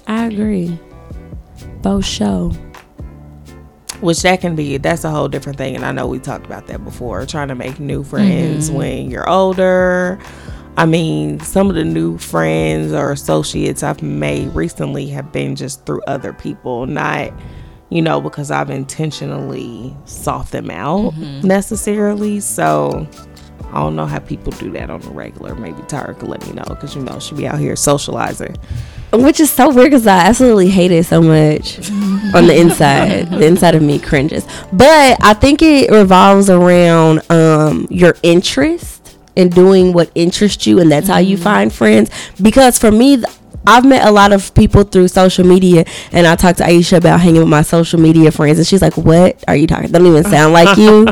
I 0.08 0.26
agree. 0.26 0.80
Faux 1.84 2.08
show. 2.08 2.54
Which 4.00 4.22
that 4.22 4.42
can 4.42 4.56
be 4.56 4.78
that's 4.78 5.04
a 5.04 5.10
whole 5.10 5.28
different 5.28 5.58
thing. 5.58 5.76
And 5.76 5.84
I 5.84 5.92
know 5.92 6.08
we 6.08 6.20
talked 6.20 6.46
about 6.46 6.68
that 6.68 6.84
before, 6.84 7.26
trying 7.26 7.48
to 7.50 7.56
make 7.56 7.80
new 7.80 8.04
friends 8.04 8.70
mm-hmm. 8.70 8.78
when 8.78 9.12
you're 9.12 9.28
older. 9.30 10.18
I 10.78 10.86
mean, 10.86 11.40
some 11.40 11.70
of 11.70 11.76
the 11.76 11.84
new 11.84 12.20
friends 12.20 12.94
or 12.94 13.12
associates 13.12 13.82
I've 13.82 14.04
made 14.04 14.54
recently 14.54 15.08
have 15.08 15.32
been 15.32 15.56
just 15.56 15.86
through 15.88 16.02
other 16.08 16.32
people, 16.34 16.86
not 16.86 17.34
you 17.90 18.02
know, 18.02 18.20
because 18.20 18.52
I've 18.52 18.70
intentionally 18.70 19.96
sought 20.06 20.52
them 20.52 20.70
out 20.70 21.16
necessarily. 21.44 22.40
So 22.40 23.08
I 23.72 23.80
don't 23.80 23.96
know 23.96 24.06
how 24.06 24.20
people 24.20 24.52
do 24.54 24.72
that 24.72 24.90
on 24.90 25.02
the 25.02 25.10
regular. 25.10 25.56
Maybe 25.56 25.82
Tyra 25.84 26.18
could 26.18 26.30
let 26.30 26.46
me 26.48 26.54
know 26.54 26.64
because 26.68 26.96
you 26.96 27.02
know 27.02 27.20
she 27.20 27.36
be 27.36 27.48
out 27.48 27.60
here 27.60 27.76
socializing. 27.76 28.56
Which 29.14 29.40
is 29.40 29.50
so 29.50 29.70
weird 29.70 29.92
because 29.92 30.06
I 30.06 30.18
absolutely 30.18 30.70
hate 30.70 30.92
it 30.92 31.06
so 31.06 31.22
much 31.22 31.80
on 32.36 32.48
the 32.48 32.58
inside. 32.60 33.30
the 33.32 33.46
inside 33.46 33.76
of 33.76 33.82
me 33.82 34.00
cringes. 34.00 34.46
But 34.74 35.18
I 35.24 35.34
think 35.34 35.62
it 35.62 35.90
revolves 35.90 36.50
around 36.50 37.22
um, 37.32 37.88
your 37.90 38.16
interest 38.22 39.18
in 39.38 39.50
doing 39.50 39.94
what 39.94 40.12
interests 40.16 40.66
you, 40.68 40.80
and 40.80 40.92
that's 40.92 41.08
how 41.08 41.20
you 41.20 41.38
find 41.38 41.72
friends. 41.72 42.10
Because 42.42 42.78
for 42.80 42.92
me, 42.92 43.24
I've 43.68 43.86
met 43.86 44.08
a 44.08 44.12
lot 44.12 44.32
of 44.32 44.54
people 44.56 44.84
through 44.84 45.10
social 45.10 45.46
media, 45.46 45.84
and 46.14 46.26
I 46.26 46.38
talked 46.38 46.60
to 46.60 46.64
Aisha 46.64 46.98
about 46.98 47.20
hanging 47.20 47.42
with 47.42 47.50
my 47.50 47.64
social 47.64 48.00
media 48.00 48.32
friends, 48.32 48.58
and 48.58 48.66
she's 48.66 48.82
like, 48.82 48.96
"What 48.96 49.44
are 49.46 49.58
you 49.58 49.68
talking? 49.68 49.90
About? 49.90 50.00
Don't 50.00 50.08
even 50.08 50.24
sound 50.24 50.54
like 50.54 50.78
you." 50.78 51.06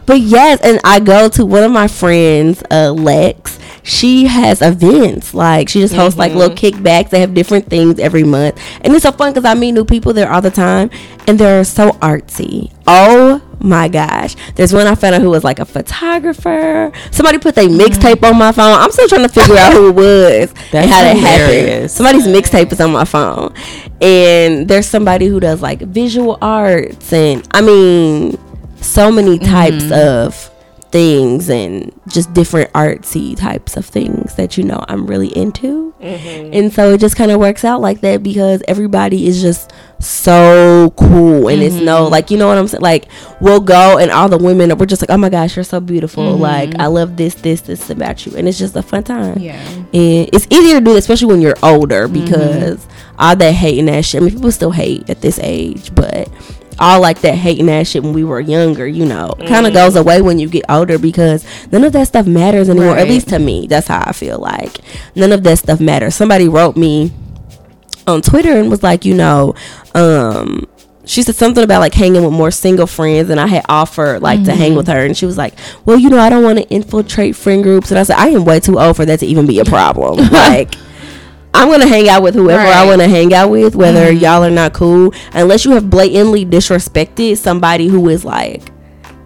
but 0.06 0.20
yes, 0.20 0.60
and 0.62 0.78
I 0.84 1.00
go 1.00 1.30
to 1.30 1.46
one 1.46 1.62
of 1.62 1.72
my 1.72 1.88
friends, 1.88 2.62
uh, 2.70 2.92
Lex. 2.92 3.58
She 3.82 4.26
has 4.26 4.62
events 4.62 5.34
like 5.34 5.68
she 5.68 5.80
just 5.80 5.94
hosts 5.94 6.16
like 6.18 6.34
little 6.34 6.54
kickbacks. 6.54 7.10
They 7.10 7.20
have 7.20 7.34
different 7.34 7.68
things 7.68 7.98
every 7.98 8.24
month, 8.24 8.60
and 8.82 8.92
it's 8.94 9.04
so 9.04 9.12
fun 9.12 9.32
because 9.32 9.46
I 9.46 9.54
meet 9.54 9.72
new 9.72 9.84
people 9.86 10.12
there 10.12 10.30
all 10.30 10.42
the 10.42 10.50
time, 10.50 10.90
and 11.26 11.38
they're 11.38 11.64
so 11.64 11.92
artsy. 11.92 12.70
Oh 12.86 13.40
my 13.62 13.88
gosh! 13.88 14.36
There's 14.54 14.72
one 14.72 14.86
I 14.86 14.94
found 14.94 15.14
out 15.14 15.22
who 15.22 15.30
was 15.30 15.44
like 15.44 15.58
a 15.58 15.64
photographer. 15.64 16.92
Somebody 17.10 17.38
put 17.38 17.54
their 17.54 17.68
mixtape 17.68 18.22
on 18.22 18.38
my 18.38 18.52
phone. 18.52 18.74
I'm 18.74 18.90
still 18.90 19.08
trying 19.08 19.22
to 19.22 19.28
figure 19.28 19.56
out 19.56 19.72
who 19.72 19.88
it 19.88 19.94
was 19.94 20.50
and 20.72 20.90
how 20.90 21.02
that 21.02 21.16
happened. 21.16 21.90
Somebody's 21.90 22.26
mixtape 22.26 22.72
is 22.72 22.80
on 22.80 22.92
my 22.92 23.04
phone, 23.04 23.54
and 24.00 24.68
there's 24.68 24.86
somebody 24.86 25.26
who 25.26 25.40
does 25.40 25.62
like 25.62 25.80
visual 25.80 26.38
arts, 26.42 27.12
and 27.12 27.46
I 27.52 27.60
mean, 27.62 28.38
so 28.80 29.10
many 29.10 29.38
types 29.38 29.84
mm-hmm. 29.84 29.92
of 29.92 30.51
things 30.92 31.48
and 31.48 31.90
just 32.06 32.32
different 32.34 32.70
artsy 32.74 33.34
types 33.34 33.76
of 33.78 33.86
things 33.86 34.34
that 34.36 34.58
you 34.58 34.62
know 34.62 34.84
I'm 34.88 35.06
really 35.06 35.34
into. 35.36 35.94
Mm-hmm. 36.00 36.52
And 36.52 36.72
so 36.72 36.92
it 36.92 37.00
just 37.00 37.16
kind 37.16 37.30
of 37.30 37.40
works 37.40 37.64
out 37.64 37.80
like 37.80 38.02
that 38.02 38.22
because 38.22 38.62
everybody 38.68 39.26
is 39.26 39.40
just 39.40 39.72
so 39.98 40.92
cool 40.96 41.48
and 41.48 41.62
it's 41.62 41.76
no 41.76 42.02
mm-hmm. 42.02 42.12
like 42.12 42.30
you 42.30 42.36
know 42.36 42.48
what 42.48 42.58
I'm 42.58 42.66
saying 42.66 42.82
like 42.82 43.06
we'll 43.40 43.60
go 43.60 43.98
and 43.98 44.10
all 44.10 44.28
the 44.28 44.36
women 44.36 44.76
we're 44.76 44.86
just 44.86 45.00
like 45.00 45.10
oh 45.10 45.16
my 45.16 45.28
gosh 45.28 45.56
you're 45.56 45.64
so 45.64 45.80
beautiful. 45.80 46.32
Mm-hmm. 46.32 46.42
Like 46.42 46.74
I 46.78 46.86
love 46.86 47.16
this 47.16 47.34
this 47.36 47.62
this 47.62 47.88
about 47.88 48.26
you. 48.26 48.36
And 48.36 48.46
it's 48.46 48.58
just 48.58 48.76
a 48.76 48.82
fun 48.82 49.04
time. 49.04 49.38
Yeah. 49.38 49.60
and 49.64 50.28
it's 50.32 50.46
easier 50.50 50.78
to 50.78 50.84
do 50.84 50.96
especially 50.96 51.28
when 51.28 51.40
you're 51.40 51.56
older 51.62 52.06
because 52.06 52.86
all 53.18 53.34
that 53.34 53.52
hating 53.52 53.86
that 53.86 54.04
shit 54.04 54.20
I 54.20 54.24
mean 54.26 54.34
people 54.34 54.52
still 54.52 54.72
hate 54.72 55.08
at 55.08 55.22
this 55.22 55.38
age 55.42 55.94
but 55.94 56.28
all 56.78 57.00
like 57.00 57.20
that 57.22 57.34
hating 57.34 57.66
that 57.66 57.86
shit 57.86 58.02
when 58.02 58.12
we 58.12 58.24
were 58.24 58.40
younger, 58.40 58.86
you 58.86 59.04
know, 59.06 59.34
kind 59.46 59.66
of 59.66 59.72
goes 59.72 59.96
away 59.96 60.22
when 60.22 60.38
you 60.38 60.48
get 60.48 60.64
older 60.68 60.98
because 60.98 61.44
none 61.70 61.84
of 61.84 61.92
that 61.92 62.08
stuff 62.08 62.26
matters 62.26 62.68
anymore. 62.68 62.96
At 62.96 63.08
least 63.08 63.28
to 63.28 63.38
me, 63.38 63.66
that's 63.66 63.88
how 63.88 64.02
I 64.06 64.12
feel 64.12 64.38
like. 64.38 64.78
None 65.14 65.32
of 65.32 65.42
that 65.44 65.58
stuff 65.58 65.80
matters. 65.80 66.14
Somebody 66.14 66.48
wrote 66.48 66.76
me 66.76 67.12
on 68.06 68.22
Twitter 68.22 68.58
and 68.58 68.70
was 68.70 68.82
like, 68.82 69.04
you 69.04 69.14
know, 69.14 69.54
um, 69.94 70.66
she 71.04 71.22
said 71.22 71.34
something 71.34 71.64
about 71.64 71.80
like 71.80 71.94
hanging 71.94 72.22
with 72.22 72.32
more 72.32 72.50
single 72.50 72.86
friends, 72.86 73.30
and 73.30 73.40
I 73.40 73.46
had 73.46 73.64
offered 73.68 74.22
like 74.22 74.44
to 74.44 74.54
hang 74.54 74.74
with 74.74 74.86
her, 74.86 75.04
and 75.04 75.16
she 75.16 75.26
was 75.26 75.36
like, 75.36 75.54
"Well, 75.84 75.98
you 75.98 76.08
know, 76.08 76.18
I 76.18 76.28
don't 76.28 76.44
want 76.44 76.58
to 76.58 76.68
infiltrate 76.68 77.34
friend 77.34 77.62
groups," 77.62 77.90
and 77.90 77.98
I 77.98 78.04
said, 78.04 78.16
"I 78.18 78.28
am 78.28 78.44
way 78.44 78.60
too 78.60 78.78
old 78.78 78.96
for 78.96 79.04
that 79.04 79.20
to 79.20 79.26
even 79.26 79.46
be 79.46 79.58
a 79.58 79.64
problem." 79.64 80.28
like, 80.32 80.74
I'm 81.54 81.70
gonna 81.70 81.86
hang 81.86 82.08
out 82.08 82.22
with 82.22 82.34
whoever 82.34 82.62
I 82.62 82.86
want 82.86 83.00
to 83.02 83.08
hang 83.08 83.32
out 83.34 83.50
with, 83.50 83.74
whether 83.76 84.10
y'all 84.10 84.42
are 84.44 84.50
not 84.50 84.72
cool, 84.72 85.12
unless 85.32 85.64
you 85.64 85.72
have 85.72 85.90
blatantly 85.90 86.44
disrespected 86.46 87.36
somebody 87.36 87.88
who 87.88 88.08
is 88.08 88.24
like 88.24 88.62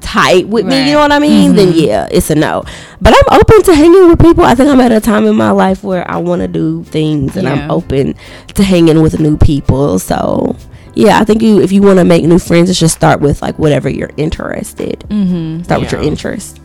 tight 0.01 0.47
with 0.49 0.67
me. 0.67 0.87
You 0.89 0.95
know 0.95 1.01
what 1.01 1.13
I 1.13 1.19
mean? 1.19 1.55
Then 1.55 1.73
yeah, 1.73 2.09
it's 2.11 2.31
a 2.31 2.35
no. 2.35 2.65
But 3.01 3.15
I'm 3.17 3.41
open 3.41 3.63
to 3.65 3.75
hanging 3.75 4.09
with 4.09 4.21
people. 4.21 4.45
I 4.45 4.55
think 4.55 4.71
I'm 4.71 4.81
at 4.81 4.93
a 4.93 5.01
time 5.01 5.27
in 5.27 5.37
my 5.37 5.51
life 5.51 5.85
where 5.85 6.09
I 6.11 6.17
want 6.17 6.43
to 6.43 6.49
do 6.49 6.83
things, 6.85 7.37
and 7.37 7.45
Yeah. 7.47 7.53
I'm 7.55 7.71
open 7.71 8.15
to 8.55 8.63
hanging 8.63 9.03
with 9.03 9.19
new 9.21 9.37
people. 9.37 9.99
So 9.99 10.57
yeah, 10.95 11.19
I 11.21 11.25
think 11.25 11.43
you 11.43 11.61
if 11.61 11.71
you 11.73 11.83
want 11.83 11.99
to 11.99 12.05
make 12.05 12.25
new 12.25 12.39
friends, 12.39 12.71
it 12.71 12.75
should 12.75 12.91
start 12.91 13.21
with 13.21 13.41
like 13.43 13.59
whatever 13.59 13.89
you're 13.89 14.13
interested. 14.17 15.01
Mm-hmm. 15.09 15.63
Start 15.65 15.81
with 15.83 15.93
your 15.93 16.03
interest. 16.03 16.61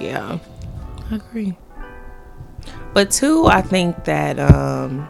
Yeah, 0.00 0.38
I 1.10 1.14
agree. 1.16 1.56
But 2.92 3.10
two, 3.12 3.46
I 3.46 3.62
think 3.62 4.04
that 4.04 4.40
um, 4.40 5.08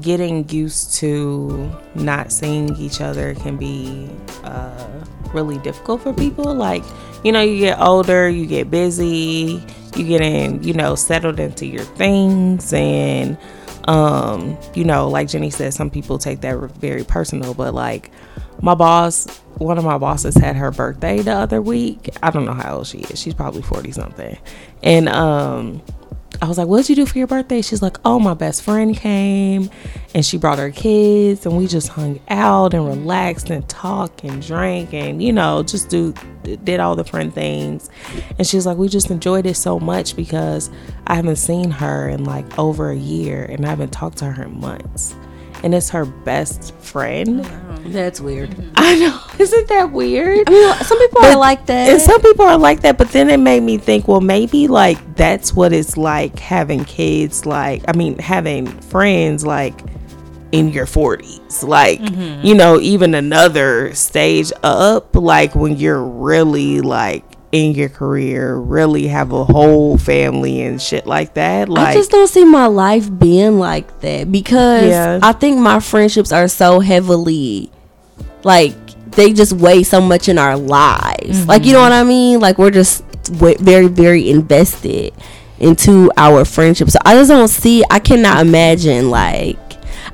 getting 0.00 0.48
used 0.48 0.94
to 0.94 1.70
not 1.94 2.32
seeing 2.32 2.74
each 2.76 3.00
other 3.02 3.34
can 3.34 3.58
be 3.58 4.10
uh, 4.42 5.04
really 5.34 5.58
difficult 5.58 6.00
for 6.00 6.14
people. 6.14 6.54
Like, 6.54 6.82
you 7.22 7.30
know, 7.30 7.42
you 7.42 7.58
get 7.58 7.78
older, 7.78 8.28
you 8.28 8.46
get 8.46 8.70
busy, 8.70 9.62
you 9.96 10.06
get 10.06 10.22
in, 10.22 10.62
you 10.62 10.72
know, 10.72 10.94
settled 10.94 11.38
into 11.38 11.66
your 11.66 11.84
things, 11.84 12.72
and 12.72 13.36
um, 13.86 14.56
you 14.74 14.84
know, 14.84 15.08
like 15.08 15.28
Jenny 15.28 15.50
said, 15.50 15.74
some 15.74 15.90
people 15.90 16.16
take 16.16 16.40
that 16.40 16.56
very 16.76 17.04
personal. 17.04 17.52
But 17.52 17.74
like, 17.74 18.10
my 18.62 18.74
boss, 18.74 19.26
one 19.58 19.76
of 19.76 19.84
my 19.84 19.98
bosses 19.98 20.36
had 20.36 20.56
her 20.56 20.70
birthday 20.70 21.20
the 21.20 21.34
other 21.34 21.60
week. 21.60 22.16
I 22.22 22.30
don't 22.30 22.46
know 22.46 22.54
how 22.54 22.78
old 22.78 22.86
she 22.86 23.00
is. 23.00 23.20
She's 23.20 23.34
probably 23.34 23.62
forty 23.62 23.92
something, 23.92 24.38
and 24.82 25.10
um. 25.10 25.82
I 26.42 26.48
was 26.48 26.58
like, 26.58 26.68
What'd 26.68 26.88
you 26.88 26.96
do 26.96 27.06
for 27.06 27.18
your 27.18 27.26
birthday? 27.26 27.62
She's 27.62 27.82
like, 27.82 27.96
Oh, 28.04 28.18
my 28.18 28.34
best 28.34 28.62
friend 28.62 28.96
came 28.96 29.70
and 30.14 30.24
she 30.24 30.36
brought 30.36 30.58
her 30.58 30.70
kids 30.70 31.46
and 31.46 31.56
we 31.56 31.66
just 31.66 31.88
hung 31.88 32.20
out 32.28 32.74
and 32.74 32.86
relaxed 32.86 33.50
and 33.50 33.68
talked 33.68 34.24
and 34.24 34.42
drank 34.42 34.92
and, 34.92 35.22
you 35.22 35.32
know, 35.32 35.62
just 35.62 35.88
do 35.88 36.14
did 36.42 36.80
all 36.80 36.94
the 36.94 37.04
friend 37.04 37.32
things. 37.32 37.88
And 38.38 38.46
she's 38.46 38.66
like, 38.66 38.76
We 38.76 38.88
just 38.88 39.10
enjoyed 39.10 39.46
it 39.46 39.54
so 39.54 39.78
much 39.78 40.16
because 40.16 40.70
I 41.06 41.14
haven't 41.14 41.36
seen 41.36 41.70
her 41.70 42.08
in 42.08 42.24
like 42.24 42.58
over 42.58 42.90
a 42.90 42.96
year 42.96 43.44
and 43.44 43.64
I 43.64 43.70
haven't 43.70 43.92
talked 43.92 44.18
to 44.18 44.26
her 44.26 44.44
in 44.44 44.60
months. 44.60 45.14
And 45.64 45.74
it's 45.74 45.90
her 45.90 46.04
best 46.04 46.74
friend. 46.76 47.44
That's 47.86 48.20
weird. 48.20 48.54
I 48.76 48.96
know. 48.96 49.20
Isn't 49.38 49.68
that 49.68 49.90
weird? 49.90 50.46
I 50.46 50.50
mean, 50.50 50.74
some 50.84 50.98
people 50.98 51.22
But- 51.22 51.32
are 51.32 51.38
like 51.38 51.66
that. 51.66 51.88
And 51.88 52.00
some 52.00 52.20
people 52.20 52.44
are 52.44 52.58
like 52.58 52.82
that, 52.82 52.98
but 52.98 53.08
then 53.10 53.30
it 53.30 53.38
made 53.38 53.62
me 53.62 53.78
think, 53.78 54.06
well, 54.06 54.20
maybe 54.20 54.68
like 54.68 55.16
that's 55.16 55.54
what 55.54 55.72
it's 55.72 55.96
like 55.96 56.38
having 56.38 56.84
kids, 56.84 57.46
like, 57.46 57.82
I 57.88 57.96
mean, 57.96 58.18
having 58.18 58.66
friends 58.66 59.44
like 59.44 59.74
in 60.52 60.68
your 60.68 60.86
40s. 60.86 61.66
Like, 61.66 62.00
mm-hmm. 62.00 62.46
you 62.46 62.54
know, 62.54 62.78
even 62.80 63.14
another 63.14 63.92
stage 63.94 64.52
up, 64.62 65.16
like 65.16 65.54
when 65.54 65.76
you're 65.76 66.02
really 66.02 66.80
like 66.80 67.24
in 67.54 67.72
your 67.72 67.88
career, 67.88 68.56
really 68.56 69.06
have 69.06 69.30
a 69.32 69.44
whole 69.44 69.96
family 69.96 70.62
and 70.62 70.82
shit 70.82 71.06
like 71.06 71.34
that. 71.34 71.68
Like, 71.68 71.88
I 71.88 71.94
just 71.94 72.10
don't 72.10 72.26
see 72.26 72.44
my 72.44 72.66
life 72.66 73.08
being 73.16 73.58
like 73.60 74.00
that 74.00 74.30
because 74.32 74.88
Yeah. 74.88 75.20
I 75.22 75.32
think 75.32 75.58
my 75.58 75.78
friendships 75.80 76.32
are 76.32 76.48
so 76.48 76.80
heavily 76.80 77.70
like 78.42 78.74
they 79.12 79.32
just 79.32 79.52
weigh 79.52 79.84
so 79.84 80.00
much 80.00 80.28
in 80.28 80.36
our 80.38 80.56
lives. 80.56 81.46
Like 81.46 81.64
you 81.64 81.72
know 81.72 81.78
mm-hmm. 81.78 81.90
what 81.90 81.92
I 81.92 82.04
mean? 82.04 82.40
Like 82.40 82.58
we're 82.58 82.70
just 82.70 83.04
w- 83.38 83.56
very 83.58 83.86
very 83.86 84.28
invested. 84.28 85.14
into 85.60 86.10
our 86.16 86.44
friendship. 86.44 86.90
So 86.90 86.98
I 87.04 87.14
just 87.14 87.30
don't 87.30 87.48
see. 87.48 87.84
I 87.88 88.00
cannot 88.00 88.44
imagine 88.44 89.08
like. 89.08 89.56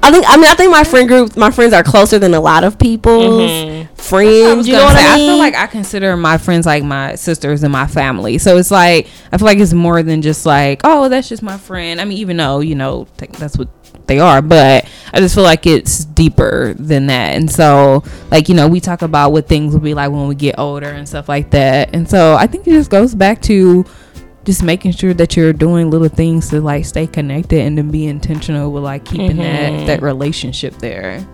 I 0.02 0.10
think. 0.10 0.24
I 0.28 0.36
mean, 0.36 0.46
I 0.46 0.54
think 0.54 0.70
my 0.70 0.84
friend 0.84 1.08
group, 1.08 1.36
my 1.36 1.50
friends 1.50 1.72
are 1.72 1.82
closer 1.82 2.18
than 2.18 2.34
a 2.34 2.40
lot 2.40 2.64
of 2.64 2.78
people's 2.78 3.50
Mm-hmm. 3.50 3.94
friends. 3.94 4.66
You 4.66 4.74
know 4.74 4.84
what 4.84 4.96
say, 4.96 5.04
I 5.06 5.16
mean? 5.16 5.28
I 5.30 5.32
feel 5.32 5.38
like 5.38 5.54
I 5.54 5.66
consider 5.66 6.16
my 6.16 6.38
friends 6.38 6.66
like 6.66 6.82
my 6.84 7.14
sisters 7.14 7.62
and 7.62 7.72
my 7.72 7.86
family. 7.86 8.38
So 8.38 8.56
it's 8.56 8.70
like 8.70 9.08
I 9.32 9.38
feel 9.38 9.46
like 9.46 9.58
it's 9.58 9.72
more 9.72 10.02
than 10.02 10.22
just 10.22 10.46
like, 10.46 10.80
oh, 10.84 11.08
that's 11.08 11.28
just 11.28 11.42
my 11.42 11.58
friend. 11.58 12.00
I 12.00 12.04
mean, 12.04 12.18
even 12.18 12.36
though 12.36 12.60
you 12.60 12.74
know 12.74 13.06
that's 13.16 13.58
what 13.58 13.68
they 14.06 14.18
are, 14.18 14.42
but 14.42 14.88
I 15.12 15.20
just 15.20 15.34
feel 15.34 15.44
like 15.44 15.66
it's 15.66 16.04
deeper 16.04 16.74
than 16.74 17.06
that. 17.06 17.36
And 17.36 17.50
so, 17.50 18.02
like 18.30 18.48
you 18.48 18.54
know, 18.54 18.66
we 18.68 18.80
talk 18.80 19.02
about 19.02 19.30
what 19.32 19.46
things 19.48 19.72
will 19.74 19.80
be 19.80 19.94
like 19.94 20.10
when 20.10 20.26
we 20.28 20.34
get 20.34 20.58
older 20.58 20.88
and 20.88 21.08
stuff 21.08 21.28
like 21.28 21.50
that. 21.50 21.94
And 21.94 22.08
so 22.08 22.34
I 22.34 22.46
think 22.46 22.66
it 22.66 22.72
just 22.72 22.90
goes 22.90 23.14
back 23.14 23.40
to 23.42 23.84
just 24.44 24.62
making 24.62 24.92
sure 24.92 25.14
that 25.14 25.36
you're 25.36 25.52
doing 25.52 25.90
little 25.90 26.08
things 26.08 26.48
to 26.50 26.60
like 26.60 26.84
stay 26.84 27.06
connected 27.06 27.60
and 27.60 27.76
to 27.76 27.82
be 27.82 28.06
intentional 28.06 28.72
with 28.72 28.82
like 28.82 29.04
keeping 29.04 29.36
that 29.36 29.72
mm-hmm. 29.72 29.86
that 29.86 30.02
relationship 30.02 30.74
there. 30.76 31.26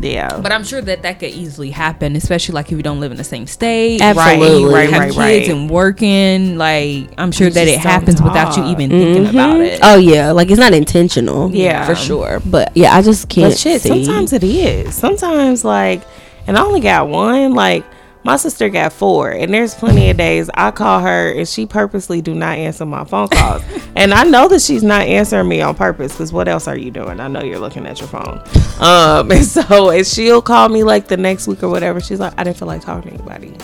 Yeah. 0.00 0.40
But 0.40 0.52
I'm 0.52 0.64
sure 0.64 0.80
that 0.82 1.02
that 1.02 1.18
could 1.18 1.30
easily 1.30 1.70
happen, 1.70 2.16
especially 2.16 2.54
like 2.54 2.66
if 2.66 2.72
you 2.72 2.82
don't 2.82 3.00
live 3.00 3.12
in 3.12 3.16
the 3.16 3.24
same 3.24 3.46
state, 3.46 4.02
Absolutely. 4.02 4.64
right? 4.64 4.74
Right, 4.74 4.90
have 4.90 5.00
right, 5.00 5.12
kids 5.12 5.48
right. 5.48 5.56
and 5.56 5.70
working. 5.70 6.58
Like 6.58 7.10
I'm 7.18 7.32
sure 7.32 7.48
You 7.48 7.54
that 7.54 7.68
it 7.68 7.74
don't 7.76 7.82
happens 7.82 8.22
without 8.22 8.56
you 8.56 8.62
talk. 8.62 8.72
even 8.72 8.90
thinking 8.90 9.24
mm-hmm. 9.24 9.36
about 9.36 9.60
it. 9.60 9.80
Oh 9.82 9.96
yeah, 9.96 10.32
like 10.32 10.50
it's 10.50 10.60
not 10.60 10.74
intentional. 10.74 11.50
Yeah. 11.50 11.86
for 11.86 11.94
sure. 11.94 12.40
But 12.44 12.76
yeah, 12.76 12.94
I 12.94 13.02
just 13.02 13.28
can't. 13.28 13.52
But 13.52 13.58
shit, 13.58 13.82
see. 13.82 13.88
sometimes 14.04 14.32
it 14.32 14.44
is. 14.44 14.94
Sometimes 14.94 15.64
like, 15.64 16.02
and 16.46 16.58
I 16.58 16.62
only 16.62 16.80
got 16.80 17.08
one. 17.08 17.54
Like 17.54 17.84
my 18.26 18.36
sister 18.36 18.68
got 18.68 18.92
four, 18.92 19.30
and 19.30 19.54
there's 19.54 19.72
plenty 19.72 20.10
of 20.10 20.16
days 20.16 20.50
I 20.52 20.72
call 20.72 20.98
her 20.98 21.30
and 21.30 21.48
she 21.48 21.64
purposely 21.64 22.20
do 22.20 22.34
not 22.34 22.58
answer 22.58 22.84
my 22.84 23.04
phone 23.04 23.28
calls, 23.28 23.62
and 23.96 24.12
I 24.12 24.24
know 24.24 24.48
that 24.48 24.62
she's 24.62 24.82
not 24.82 25.02
answering 25.02 25.48
me 25.48 25.62
on 25.62 25.76
purpose. 25.76 26.12
Because 26.12 26.32
what 26.32 26.48
else 26.48 26.66
are 26.66 26.76
you 26.76 26.90
doing? 26.90 27.20
I 27.20 27.28
know 27.28 27.44
you're 27.44 27.60
looking 27.60 27.86
at 27.86 28.00
your 28.00 28.08
phone. 28.08 28.42
Um, 28.80 29.30
and 29.30 29.44
so 29.44 29.90
and 29.90 30.04
she'll 30.04 30.42
call 30.42 30.68
me 30.68 30.82
like 30.82 31.06
the 31.06 31.16
next 31.16 31.46
week 31.46 31.62
or 31.62 31.68
whatever. 31.68 32.00
She's 32.00 32.18
like, 32.18 32.34
I 32.36 32.42
didn't 32.42 32.56
feel 32.56 32.66
like 32.66 32.82
talking 32.82 33.12
to 33.12 33.16
anybody. 33.16 33.56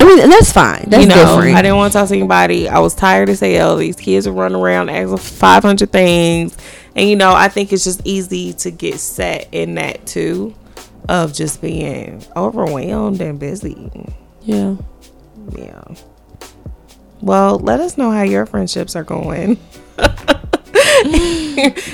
I 0.00 0.04
mean, 0.04 0.28
that's 0.28 0.52
fine. 0.52 0.86
That's 0.88 1.04
you 1.04 1.08
know, 1.08 1.36
different. 1.36 1.56
I 1.56 1.62
didn't 1.62 1.76
want 1.76 1.92
to 1.92 1.98
talk 2.00 2.08
to 2.08 2.14
anybody. 2.16 2.68
I 2.68 2.80
was 2.80 2.96
tired 2.96 3.28
as 3.28 3.38
hell. 3.38 3.76
These 3.76 3.96
kids 3.96 4.26
are 4.26 4.32
running 4.32 4.60
around 4.60 4.90
asking 4.90 5.16
500 5.18 5.92
things. 5.92 6.56
And, 6.96 7.08
you 7.08 7.14
know, 7.14 7.32
I 7.32 7.48
think 7.48 7.72
it's 7.72 7.84
just 7.84 8.00
easy 8.04 8.52
to 8.54 8.72
get 8.72 8.98
set 8.98 9.48
in 9.52 9.76
that 9.76 10.06
too 10.06 10.54
of 11.08 11.32
just 11.32 11.60
being 11.60 12.22
overwhelmed 12.36 13.20
and 13.20 13.38
busy. 13.38 13.90
yeah. 14.42 14.76
Yeah. 15.56 15.82
Well, 17.20 17.58
let 17.58 17.80
us 17.80 17.96
know 17.98 18.10
how 18.10 18.22
your 18.22 18.46
friendships 18.46 18.94
are 18.94 19.04
going. 19.04 19.58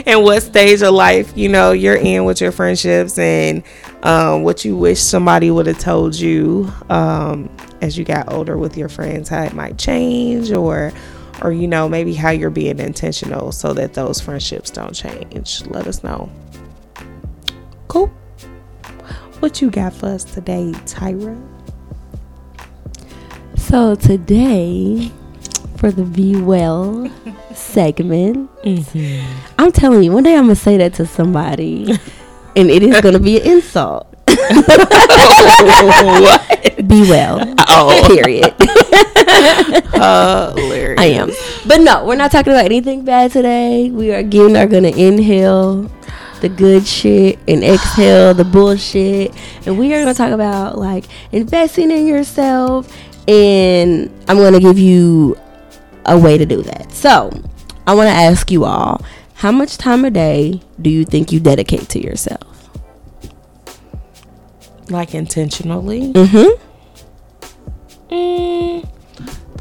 and 0.06 0.22
what 0.22 0.42
stage 0.42 0.82
of 0.82 0.92
life 0.94 1.32
you 1.36 1.48
know 1.48 1.72
you're 1.72 1.96
in 1.96 2.24
with 2.24 2.40
your 2.40 2.52
friendships 2.52 3.18
and 3.18 3.62
um, 4.02 4.42
what 4.42 4.64
you 4.64 4.76
wish 4.76 5.00
somebody 5.00 5.50
would 5.50 5.66
have 5.66 5.78
told 5.78 6.14
you 6.14 6.70
um, 6.90 7.54
as 7.80 7.96
you 7.98 8.04
got 8.04 8.32
older 8.32 8.56
with 8.56 8.76
your 8.76 8.88
friends 8.88 9.28
how 9.28 9.42
it 9.42 9.52
might 9.54 9.78
change 9.78 10.50
or 10.52 10.92
or 11.42 11.52
you 11.52 11.66
know 11.66 11.88
maybe 11.88 12.14
how 12.14 12.30
you're 12.30 12.50
being 12.50 12.78
intentional 12.78 13.52
so 13.52 13.72
that 13.74 13.94
those 13.94 14.20
friendships 14.20 14.70
don't 14.70 14.94
change 14.94 15.64
let 15.66 15.86
us 15.86 16.02
know 16.02 16.30
what 19.44 19.60
you 19.60 19.68
got 19.70 19.92
for 19.92 20.06
us 20.06 20.24
today 20.24 20.72
tyra 20.86 21.38
So 23.58 23.94
today, 23.94 25.12
for 25.76 25.90
the 25.90 26.04
Be 26.04 26.34
Well 26.40 27.12
segment, 27.54 28.50
mm-hmm. 28.62 29.52
I'm 29.58 29.70
telling 29.70 30.02
you, 30.02 30.12
one 30.12 30.22
day 30.22 30.34
I'm 30.34 30.44
gonna 30.44 30.56
say 30.56 30.78
that 30.78 30.94
to 30.94 31.04
somebody, 31.04 31.92
and 32.56 32.70
it 32.70 32.82
is 32.82 32.98
gonna 33.02 33.18
be 33.18 33.38
an 33.38 33.46
insult. 33.46 34.10
Be 36.88 37.02
well. 37.04 37.54
Oh. 37.68 38.02
Period. 38.08 38.54
hilarious 40.56 41.00
I 41.00 41.12
am. 41.20 41.30
But 41.66 41.82
no, 41.82 42.06
we're 42.06 42.16
not 42.16 42.32
talking 42.32 42.54
about 42.54 42.64
anything 42.64 43.04
bad 43.04 43.32
today. 43.32 43.90
We 43.90 44.10
are 44.14 44.18
again 44.18 44.56
are 44.56 44.66
gonna 44.66 44.88
inhale 44.88 45.90
the 46.44 46.48
good 46.50 46.86
shit 46.86 47.38
and 47.48 47.64
exhale 47.64 48.34
the 48.34 48.44
bullshit. 48.44 49.32
And 49.64 49.78
we 49.78 49.94
are 49.94 49.98
gonna 50.00 50.12
talk 50.12 50.30
about 50.30 50.76
like 50.76 51.04
investing 51.32 51.90
in 51.90 52.06
yourself 52.06 52.94
and 53.26 54.10
I'm 54.28 54.36
gonna 54.36 54.60
give 54.60 54.78
you 54.78 55.38
a 56.04 56.18
way 56.18 56.36
to 56.36 56.44
do 56.44 56.60
that. 56.62 56.92
So 56.92 57.30
I 57.86 57.94
wanna 57.94 58.10
ask 58.10 58.50
you 58.50 58.64
all, 58.66 59.00
how 59.36 59.52
much 59.52 59.78
time 59.78 60.04
a 60.04 60.10
day 60.10 60.60
do 60.80 60.90
you 60.90 61.06
think 61.06 61.32
you 61.32 61.40
dedicate 61.40 61.88
to 61.90 62.00
yourself? 62.00 62.40
like 64.90 65.14
intentionally 65.14 66.12
Mm-hmm. 66.12 66.62
Mm, 68.14 68.88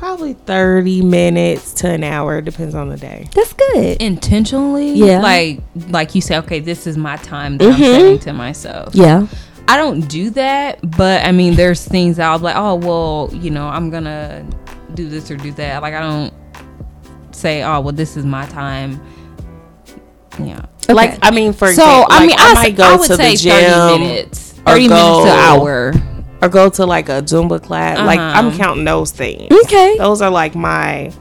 probably 0.04 0.34
30 0.34 1.02
minutes 1.02 1.72
to 1.72 1.90
an 1.90 2.04
hour 2.04 2.42
depends 2.42 2.76
on 2.76 2.90
the 2.90 2.98
day 2.98 3.26
That's 3.34 3.54
good. 3.54 4.02
Intentionally, 4.02 4.92
Yeah. 4.96 5.22
Like 5.22 5.62
like 5.90 6.14
you 6.14 6.20
say, 6.20 6.38
okay, 6.40 6.60
this 6.60 6.86
is 6.86 6.98
my 6.98 7.16
time 7.18 7.58
that 7.60 7.70
I'm 7.74 7.80
Mhm. 7.80 7.96
setting 7.96 8.20
to 8.20 8.34
myself. 8.34 8.94
Yeah. 8.94 9.28
I 9.70 9.78
don't 9.78 10.02
do 10.10 10.30
that, 10.32 10.80
but 10.98 11.26
I 11.26 11.32
mean, 11.32 11.56
there's 11.56 11.86
things 11.86 12.20
I'll 12.20 12.38
be 12.38 12.44
like, 12.44 12.58
oh, 12.58 12.76
well, 12.76 13.30
you 13.32 13.50
know, 13.50 13.66
I'm 13.70 13.90
gonna 13.90 14.46
do 14.94 15.08
this 15.08 15.32
or 15.32 15.38
do 15.38 15.54
that. 15.54 15.82
Like, 15.82 15.94
I 15.94 16.02
don't 16.02 16.34
say, 17.32 17.64
oh, 17.64 17.80
well, 17.80 17.94
this 17.94 18.18
is 18.18 18.26
my 18.26 18.46
time. 18.48 19.00
Yeah. 20.38 20.66
like 20.90 21.18
i 21.22 21.32
mean 21.32 21.54
for 21.54 21.68
so, 21.72 21.82
example, 21.84 22.08
I 22.10 22.20
like, 22.20 22.28
mean, 22.28 22.36
I, 22.40 22.52
I, 22.52 22.54
might 22.56 22.72
s- 22.74 22.78
go 22.78 22.84
I 22.84 22.96
would 22.98 23.08
to 23.08 23.16
say 23.16 23.36
the 23.36 23.38
30 23.38 23.38
gym 23.38 24.02
minutes. 24.02 24.54
or 24.68 24.74
30 24.74 24.88
minutes 24.90 24.90
to 24.90 25.24
go- 25.24 25.24
an 25.24 25.30
hour. 25.40 25.94
Or 26.44 26.50
go 26.50 26.70
to 26.70 26.86
like 26.86 27.10
a 27.10 27.22
zumba 27.22 27.62
class 27.62 27.98
like 28.00 28.20
i'm 28.20 28.48
Uh-huh. 28.48 28.58
counting 28.58 28.86
those 28.86 29.12
things 29.12 29.48
Okay. 29.66 29.96
those 29.98 30.22
are 30.22 30.30
like 30.32 30.56
my 30.56 31.12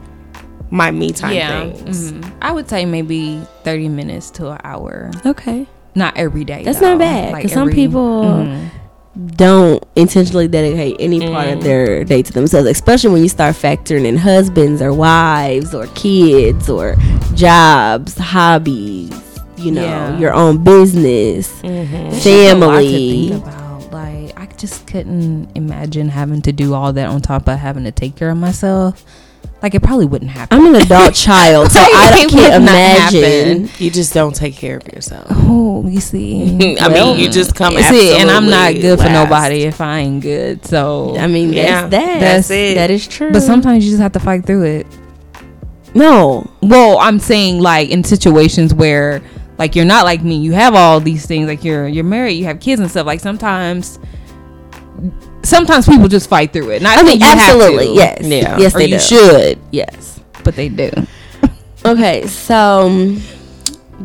my 0.69 0.89
me 0.91 1.11
time 1.11 1.33
Yeah. 1.33 1.69
things 1.71 2.11
mhm. 2.11 2.31
I 2.41 2.51
would 2.51 2.67
say 2.69 2.85
maybe 2.85 3.39
30 3.63 3.87
minutes 3.89 4.29
to 4.31 4.49
an 4.51 4.57
hour. 4.63 5.11
Okay. 5.25 5.65
Not 5.95 6.17
every 6.17 6.43
day. 6.43 6.63
That's 6.63 6.79
though. 6.79 6.89
not 6.89 6.99
bad, 6.99 7.41
'cause 7.41 7.51
some 7.53 7.63
every- 7.69 7.75
people- 7.75 8.23
mhm. 8.23 8.69
don't 9.37 9.83
intentionally 9.95 10.47
dedicate 10.47 10.95
any 10.99 11.19
part 11.31 11.47
of 11.49 11.63
their 11.63 12.03
day 12.03 12.23
to 12.23 12.33
themselves, 12.33 12.67
especially 12.67 13.11
when 13.11 13.21
you 13.21 13.29
start 13.29 13.55
factoring 13.55 14.05
in 14.05 14.17
husbands 14.17 14.81
or 14.81 14.91
wives 14.91 15.75
or 15.75 15.85
kids 15.93 16.67
or 16.69 16.95
jobs, 17.35 18.17
hobbies, 18.17 19.11
you 19.57 19.71
know, 19.71 19.83
Yeah. 19.83 20.17
your 20.17 20.33
own 20.33 20.57
business, 20.63 21.47
There's 21.61 21.89
just 22.23 22.25
a 22.25 22.55
lot 22.55 22.79
to 22.79 22.89
family. 22.89 23.43
Just 24.63 24.87
couldn't 24.87 25.49
imagine 25.57 26.07
having 26.07 26.41
to 26.41 26.53
do 26.53 26.73
all 26.73 26.93
that 26.93 27.07
on 27.09 27.19
top 27.19 27.49
of 27.49 27.59
having 27.59 27.83
to 27.83 27.91
take 27.91 28.15
care 28.15 28.29
of 28.29 28.37
myself. 28.37 29.03
Like 29.61 29.75
it 29.75 29.83
probably 29.83 30.05
wouldn't 30.05 30.31
happen. 30.31 30.57
I'm 30.57 30.73
an 30.73 30.81
adult 30.81 31.13
child, 31.27 31.69
so 31.69 31.79
I 31.81 32.11
It 32.15 32.29
can't 32.29 32.63
imagine. 32.63 33.69
you 33.77 33.91
just 33.91 34.13
don't 34.13 34.33
take 34.33 34.55
care 34.55 34.77
of 34.77 34.87
yourself 34.87 35.27
Oh, 35.31 35.85
you 35.85 35.99
see. 35.99 36.77
i 36.79 36.87
mean 36.87 37.19
you 37.19 37.29
just 37.29 37.55
come 37.55 37.73
see, 37.75 38.15
and 38.15 38.31
I'm 38.31 38.45
not 38.49 38.69
absolutely 38.71 38.81
good 38.81 38.99
for 39.01 39.09
nobody 39.09 39.63
if 39.63 39.81
I 39.81 39.99
ain't 39.99 40.21
good. 40.21 40.65
So 40.65 41.17
I 41.17 41.27
mean, 41.27 41.51
Yeah, 41.51 41.87
that's 41.87 41.91
that. 41.91 42.19
that's 42.21 42.49
it. 42.51 42.75
That 42.75 42.89
is 42.89 43.05
true. 43.05 43.33
but 43.33 43.41
sometimes 43.41 43.83
you 43.83 43.91
just 43.91 44.01
have 44.01 44.13
to 44.13 44.19
fight 44.21 44.45
through 44.45 44.63
it. 44.63 44.87
no, 45.93 46.49
Well, 46.61 46.97
I'm 46.99 47.19
saying 47.19 47.59
like 47.59 47.89
in 47.89 48.05
situations 48.05 48.73
where 48.73 49.21
like 49.57 49.75
you're 49.75 49.85
not 49.85 50.05
like 50.05 50.23
me, 50.23 50.37
you 50.37 50.53
have 50.53 50.73
all 50.73 50.99
these 51.01 51.25
things, 51.25 51.47
like 51.47 51.63
you're 51.65 51.87
you're 51.87 52.03
married, 52.05 52.33
you 52.33 52.45
have 52.45 52.59
kids 52.61 52.79
and 52.81 52.89
stuff. 52.89 53.05
Like 53.05 53.19
sometimes, 53.19 53.99
sometimes 55.43 55.87
people 55.87 56.07
just 56.07 56.29
fight 56.29 56.53
through 56.53 56.71
it. 56.71 56.81
Not 56.81 56.97
I 56.97 57.03
mean, 57.03 57.19
you 57.19 57.25
have 57.25 57.39
absolutely, 57.39 57.95
yes, 57.95 58.21
Yeah. 58.21 58.57
yes, 58.57 58.75
Or 58.75 58.79
they 58.79 58.85
you 58.85 58.97
do. 58.97 58.99
should, 58.99 59.59
yes. 59.71 60.19
but 60.43 60.55
they 60.55 60.69
do. 60.69 60.91
Okay, 61.85 62.27
so 62.27 62.87
um, 62.87 63.21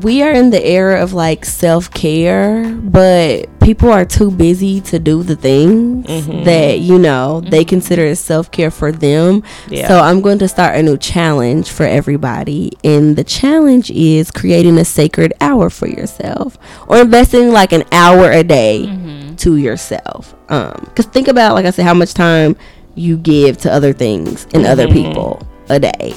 we 0.03 0.23
are 0.23 0.33
in 0.33 0.51
the 0.51 0.65
era 0.65 1.03
of 1.03 1.13
like 1.13 1.45
self 1.45 1.91
care, 1.93 2.73
but 2.75 3.49
people 3.61 3.91
are 3.91 4.05
too 4.05 4.31
busy 4.31 4.81
to 4.81 4.99
do 4.99 5.23
the 5.23 5.37
things 5.37 6.07
mm-hmm. 6.07 6.45
that 6.45 6.81
you 6.81 6.99
know 6.99 7.41
they 7.41 7.61
mm-hmm. 7.61 7.69
consider 7.69 8.05
as 8.07 8.21
self 8.21 8.51
care 8.51 8.71
for 8.71 8.93
them. 8.93 9.43
Yeah. 9.69 9.89
So 9.89 10.01
I'm 10.01 10.21
going 10.21 10.39
to 10.41 10.49
start 10.49 10.77
a 10.77 10.83
new 10.83 10.97
challenge 10.97 11.71
for 11.71 11.85
everybody, 11.85 12.73
and 12.85 13.17
the 13.17 13.25
challenge 13.25 13.91
is 13.91 14.31
creating 14.31 14.79
a 14.79 14.85
sacred 14.85 15.33
hour 15.41 15.71
for 15.71 15.89
yourself, 15.89 16.59
or 16.87 16.99
investing 16.99 17.53
like 17.53 17.73
an 17.73 17.85
hour 17.93 18.31
a 18.31 18.43
day 18.43 18.87
mm-hmm. 18.87 19.18
To 19.39 19.57
yourself. 19.57 20.35
Um, 20.49 20.81
because 20.85 21.07
think 21.07 21.29
about 21.29 21.55
like 21.55 21.67
I 21.67 21.71
said, 21.71 21.85
how 21.85 21.95
much 21.95 22.15
time 22.15 22.57
you 22.95 23.17
give 23.17 23.59
to 23.59 23.73
other 23.73 23.93
things 23.93 24.47
and 24.53 24.67
other 24.67 24.89
people 24.89 25.47
a 25.69 25.79
day. 25.79 26.15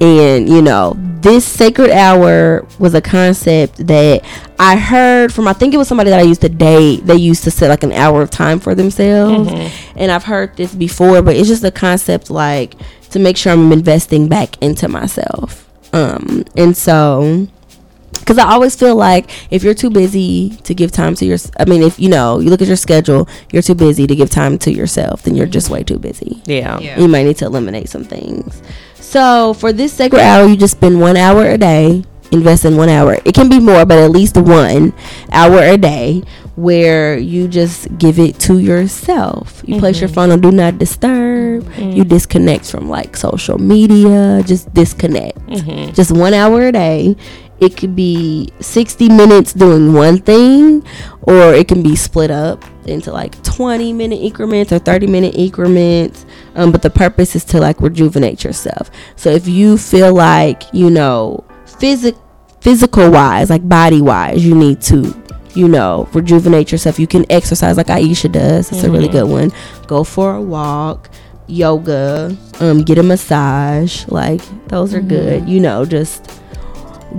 And 0.00 0.48
you 0.48 0.60
know, 0.60 0.94
this 1.20 1.46
sacred 1.46 1.90
hour 1.90 2.66
was 2.78 2.94
a 2.94 3.00
concept 3.00 3.86
that 3.86 4.22
I 4.58 4.76
heard 4.76 5.32
from 5.32 5.48
I 5.48 5.54
think 5.54 5.72
it 5.72 5.78
was 5.78 5.88
somebody 5.88 6.10
that 6.10 6.20
I 6.20 6.24
used 6.24 6.42
to 6.42 6.48
date. 6.48 7.06
They 7.06 7.16
used 7.16 7.44
to 7.44 7.50
set 7.50 7.70
like 7.70 7.82
an 7.82 7.92
hour 7.92 8.20
of 8.20 8.30
time 8.30 8.60
for 8.60 8.74
themselves. 8.74 9.50
And 9.96 10.10
I've 10.12 10.24
heard 10.24 10.56
this 10.56 10.74
before, 10.74 11.22
but 11.22 11.36
it's 11.36 11.48
just 11.48 11.64
a 11.64 11.70
concept 11.70 12.30
like 12.30 12.74
to 13.10 13.18
make 13.18 13.36
sure 13.36 13.52
I'm 13.52 13.72
investing 13.72 14.28
back 14.28 14.60
into 14.62 14.88
myself. 14.88 15.62
Um, 15.94 16.44
and 16.56 16.76
so 16.76 17.48
because 18.26 18.38
I 18.38 18.52
always 18.52 18.74
feel 18.74 18.96
like 18.96 19.30
if 19.52 19.62
you're 19.62 19.72
too 19.72 19.88
busy 19.88 20.50
to 20.64 20.74
give 20.74 20.90
time 20.90 21.14
to 21.14 21.24
your, 21.24 21.38
I 21.60 21.64
mean, 21.64 21.80
if 21.80 22.00
you 22.00 22.08
know, 22.08 22.40
you 22.40 22.50
look 22.50 22.60
at 22.60 22.66
your 22.66 22.76
schedule, 22.76 23.28
you're 23.52 23.62
too 23.62 23.76
busy 23.76 24.04
to 24.08 24.16
give 24.16 24.30
time 24.30 24.58
to 24.58 24.72
yourself, 24.72 25.22
then 25.22 25.36
you're 25.36 25.46
just 25.46 25.70
way 25.70 25.84
too 25.84 26.00
busy. 26.00 26.42
Yeah. 26.44 26.80
Yeah. 26.80 26.98
You 26.98 27.06
might 27.06 27.22
need 27.22 27.36
to 27.38 27.44
eliminate 27.44 27.88
some 27.88 28.02
things. 28.02 28.60
So 28.96 29.54
for 29.54 29.72
this 29.72 29.92
sacred 29.92 30.22
hour, 30.22 30.44
you 30.44 30.56
just 30.56 30.76
spend 30.76 31.00
one 31.00 31.16
hour 31.16 31.46
a 31.46 31.56
day. 31.56 32.02
Invest 32.32 32.64
in 32.64 32.76
one 32.76 32.88
hour. 32.88 33.16
It 33.24 33.36
can 33.36 33.48
be 33.48 33.60
more, 33.60 33.86
but 33.86 33.98
at 33.98 34.10
least 34.10 34.36
one 34.36 34.92
hour 35.30 35.60
a 35.60 35.76
day 35.76 36.24
where 36.56 37.16
you 37.18 37.46
just 37.46 37.96
give 37.98 38.18
it 38.18 38.40
to 38.40 38.58
yourself. 38.58 39.62
You 39.64 39.78
place 39.78 40.00
your 40.00 40.08
mm-hmm. 40.08 40.14
phone 40.14 40.30
on 40.32 40.40
do 40.40 40.50
not 40.50 40.78
disturb. 40.78 41.62
You 41.62 41.68
mm-hmm. 41.70 42.08
disconnect 42.08 42.68
from 42.68 42.88
like 42.88 43.16
social 43.16 43.58
media. 43.58 44.42
Just 44.44 44.72
disconnect. 44.74 45.38
Mm-hmm. 45.46 45.92
Just 45.92 46.10
one 46.10 46.34
hour 46.34 46.62
a 46.62 46.72
day. 46.72 47.16
It 47.58 47.76
could 47.76 47.96
be 47.96 48.52
60 48.60 49.08
minutes 49.08 49.52
doing 49.52 49.94
one 49.94 50.18
thing, 50.18 50.86
or 51.22 51.54
it 51.54 51.68
can 51.68 51.82
be 51.82 51.96
split 51.96 52.30
up 52.30 52.64
into 52.84 53.10
like 53.12 53.42
20 53.42 53.92
minute 53.92 54.16
increments 54.16 54.72
or 54.72 54.78
30 54.78 55.06
minute 55.06 55.34
increments. 55.34 56.26
Um, 56.54 56.70
but 56.70 56.82
the 56.82 56.90
purpose 56.90 57.34
is 57.34 57.44
to 57.46 57.60
like 57.60 57.80
rejuvenate 57.80 58.44
yourself. 58.44 58.90
So 59.16 59.30
if 59.30 59.48
you 59.48 59.78
feel 59.78 60.14
like, 60.14 60.62
you 60.72 60.90
know, 60.90 61.44
physic 61.78 62.14
physical 62.60 63.10
wise, 63.10 63.48
like 63.48 63.66
body 63.68 64.02
wise, 64.02 64.44
you 64.44 64.54
need 64.54 64.80
to, 64.82 65.14
you 65.54 65.68
know, 65.68 66.08
rejuvenate 66.12 66.72
yourself. 66.72 66.98
You 66.98 67.06
can 67.06 67.24
exercise 67.30 67.76
like 67.76 67.86
Aisha 67.86 68.30
does. 68.30 68.70
It's 68.72 68.82
a 68.82 68.90
really 68.90 69.08
good 69.08 69.28
one. 69.28 69.52
Go 69.86 70.04
for 70.04 70.34
a 70.34 70.42
walk, 70.42 71.08
yoga, 71.46 72.36
um, 72.60 72.82
get 72.82 72.98
a 72.98 73.02
massage. 73.02 74.06
Like 74.08 74.40
those 74.68 74.94
are 74.94 75.00
good. 75.00 75.48
You 75.48 75.60
know, 75.60 75.84
just 75.84 76.35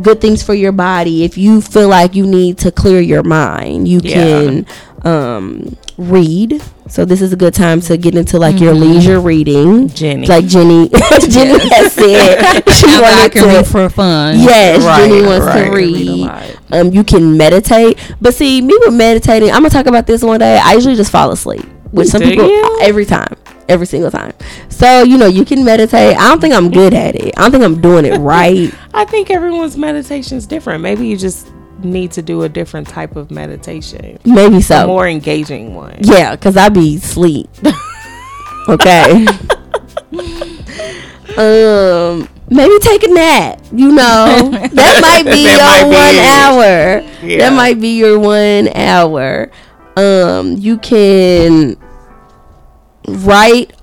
good 0.02 0.22
things 0.22 0.44
for 0.44 0.54
your 0.54 0.72
body. 0.72 1.24
If 1.24 1.38
you 1.38 1.62
feel 1.62 1.90
like 1.90 2.16
you 2.16 2.26
need 2.26 2.58
to 2.60 2.72
clear 2.72 3.00
your 3.02 3.24
mind, 3.24 3.88
you 3.88 4.00
Yeah. 4.04 4.14
can 4.16 4.66
um 5.04 5.76
read. 5.98 6.62
So 6.90 7.04
this 7.04 7.22
is 7.22 7.34
a 7.34 7.36
good 7.36 7.54
time 7.54 7.82
to 7.82 7.98
get 7.98 8.16
into 8.16 8.40
like 8.40 8.60
your 8.62 8.74
leisure 8.74 9.20
reading. 9.20 9.90
Jenny. 9.90 10.26
Like 10.28 10.46
Jenny 10.48 10.90
Jenny 11.30 11.60
has 11.70 11.92
said 11.94 12.62
she 12.70 12.88
Now 12.88 13.02
that 13.02 13.04
I 13.04 13.18
wanted 13.20 13.32
can 13.34 13.44
read 13.48 13.68
for 13.68 13.90
fun. 13.90 14.40
Yes, 14.40 14.84
Jenny 14.84 15.26
wants 15.26 15.46
right. 15.46 15.66
to 15.66 15.72
Read 15.72 16.08
read. 16.08 16.58
Um, 16.72 16.92
you 16.92 17.04
can 17.04 17.38
meditate, 17.38 17.98
but 18.22 18.34
see, 18.34 18.62
me 18.62 18.78
with 18.82 18.94
meditating, 18.94 19.50
I'm 19.50 19.58
gonna 19.58 19.70
talk 19.70 19.86
about 19.86 20.06
this 20.08 20.22
one 20.24 20.40
day. 20.40 20.58
I 20.62 20.74
usually 20.74 20.96
just 20.96 21.12
fall 21.12 21.32
asleep, 21.32 21.64
which 21.92 22.08
some 22.10 22.22
Do 22.22 22.30
people 22.30 22.48
you? 22.48 22.80
every 22.82 23.06
time, 23.06 23.36
every 23.70 23.86
single 23.86 24.12
time. 24.12 24.34
So 24.70 25.04
you 25.04 25.18
know, 25.18 25.28
you 25.28 25.46
can 25.46 25.64
meditate. 25.64 26.18
I 26.18 26.30
don't 26.30 26.40
think 26.42 26.54
I'm 26.54 26.72
good 26.72 26.94
at 26.94 27.16
it. 27.16 27.34
I 27.38 27.42
don't 27.42 27.52
think 27.52 27.64
I'm 27.64 27.82
doing 27.82 28.06
it 28.06 28.18
right. 28.20 28.74
I 28.94 29.06
think 29.06 29.30
everyone's 29.30 29.78
meditation 29.78 30.38
is 30.38 30.46
different. 30.48 30.82
Maybe 30.82 31.08
you 31.08 31.18
just 31.18 31.48
need 31.84 32.12
to 32.14 32.22
do 32.22 32.42
a 32.44 32.50
different 32.50 32.88
type 32.88 33.16
of 33.16 33.30
meditation, 33.30 34.18
Maybe 34.26 34.58
a 34.58 34.62
so. 34.62 34.88
more 34.88 35.08
engaging 35.08 35.76
one. 35.76 35.98
Yeah, 36.02 36.36
cause 36.36 36.58
I 36.58 36.70
be 36.70 36.98
sleep. 36.98 37.50
okay. 38.68 39.26
um, 41.38 42.28
maybe 42.50 42.80
take 42.80 43.04
a 43.04 43.08
nap. 43.10 43.62
You 43.72 43.92
know, 43.92 44.50
that 44.52 45.00
might 45.02 45.24
be 45.32 45.44
That 45.44 45.82
your 45.82 45.92
might 45.92 45.98
one 45.98 46.16
it. 46.16 46.26
hour. 47.22 47.28
Yeah. 47.28 47.38
That 47.50 47.56
might 47.56 47.80
be 47.80 47.98
your 47.98 48.20
one 48.20 48.70
hour. 48.76 49.52
Um, 49.96 50.58
you 50.58 50.78
can 50.78 51.76
write 53.08 53.74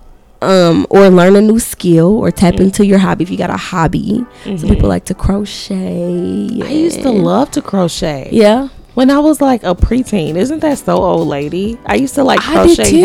um 0.42 0.86
or 0.90 1.08
learn 1.08 1.36
a 1.36 1.40
new 1.40 1.58
skill 1.58 2.18
or 2.18 2.30
tap 2.30 2.54
into 2.56 2.84
your 2.84 2.98
hobby 2.98 3.24
if 3.24 3.30
you 3.30 3.38
got 3.38 3.50
a 3.50 3.56
hobby. 3.56 4.24
Some 4.44 4.58
people 4.68 4.88
like 4.88 5.04
to 5.06 5.14
crochet. 5.14 6.60
I 6.62 6.68
used 6.70 7.02
to 7.02 7.10
love 7.10 7.50
to 7.52 7.62
crochet. 7.62 8.28
Yeah. 8.32 8.68
When 8.94 9.10
I 9.10 9.18
was 9.18 9.40
like 9.40 9.64
a 9.64 9.74
preteen, 9.74 10.36
isn't 10.36 10.60
that 10.60 10.78
so 10.78 10.96
old 10.98 11.26
lady? 11.26 11.76
I 11.84 11.96
used 11.96 12.14
to 12.14 12.22
like 12.22 12.40
I 12.42 12.52
crochet 12.52 12.84
did 12.84 12.90
too. 12.90 13.02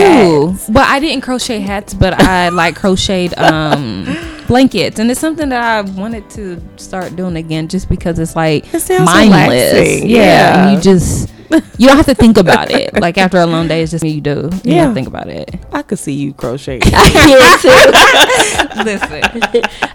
hats. 0.52 0.70
But 0.70 0.84
I 0.88 1.00
didn't 1.00 1.22
crochet 1.22 1.60
hats, 1.62 1.94
but 1.96 2.14
I 2.22 2.50
like 2.50 2.76
crocheted 2.76 3.38
um 3.40 4.06
blankets. 4.50 5.00
And 5.00 5.10
it's 5.10 5.20
something 5.22 5.47
that 5.50 5.64
I 5.64 5.82
wanted 5.91 6.30
to 6.32 6.62
start 6.76 7.16
doing 7.16 7.38
again 7.38 7.70
just 7.70 7.88
because 7.88 8.20
it's 8.20 8.36
like 8.36 8.66
It 8.74 8.89
mindless. 9.06 9.74
relaxing, 9.74 10.10
Yeah. 10.10 10.72
you 10.74 10.82
just 10.82 11.30
you 11.80 11.88
don't 11.88 11.97
have 11.97 12.06
to 12.06 12.14
think 12.14 12.38
about 12.38 12.70
it. 12.70 12.93
Like 13.00 13.18
after 13.18 13.38
a 13.39 13.45
long 13.45 13.68
day 13.68 13.82
it's 13.82 13.91
just 13.91 14.04
you 14.06 14.20
do. 14.22 14.50
You 14.64 14.74
Yeah. 14.76 14.84
don't 14.86 14.93
think 14.93 15.08
about 15.08 15.30
it. 15.30 15.56
I 15.72 15.82
could 15.84 15.97
see 16.00 16.14
you 16.14 16.34
crochet. 16.34 16.80
I 16.84 17.10
can 17.10 18.74
too. 18.76 18.84
Listen. 18.84 19.22